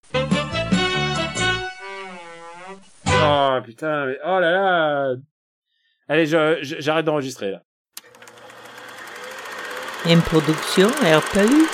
Oh 3.06 3.58
putain, 3.64 4.06
mais 4.06 4.18
oh 4.24 4.38
là 4.40 4.50
là. 4.50 5.14
Allez, 6.08 6.26
je- 6.26 6.58
je- 6.62 6.76
j'arrête 6.80 7.04
d'enregistrer 7.06 7.50
là. 7.50 7.62
Une 10.06 10.20
production 10.20 10.88
RPU. 10.88 11.66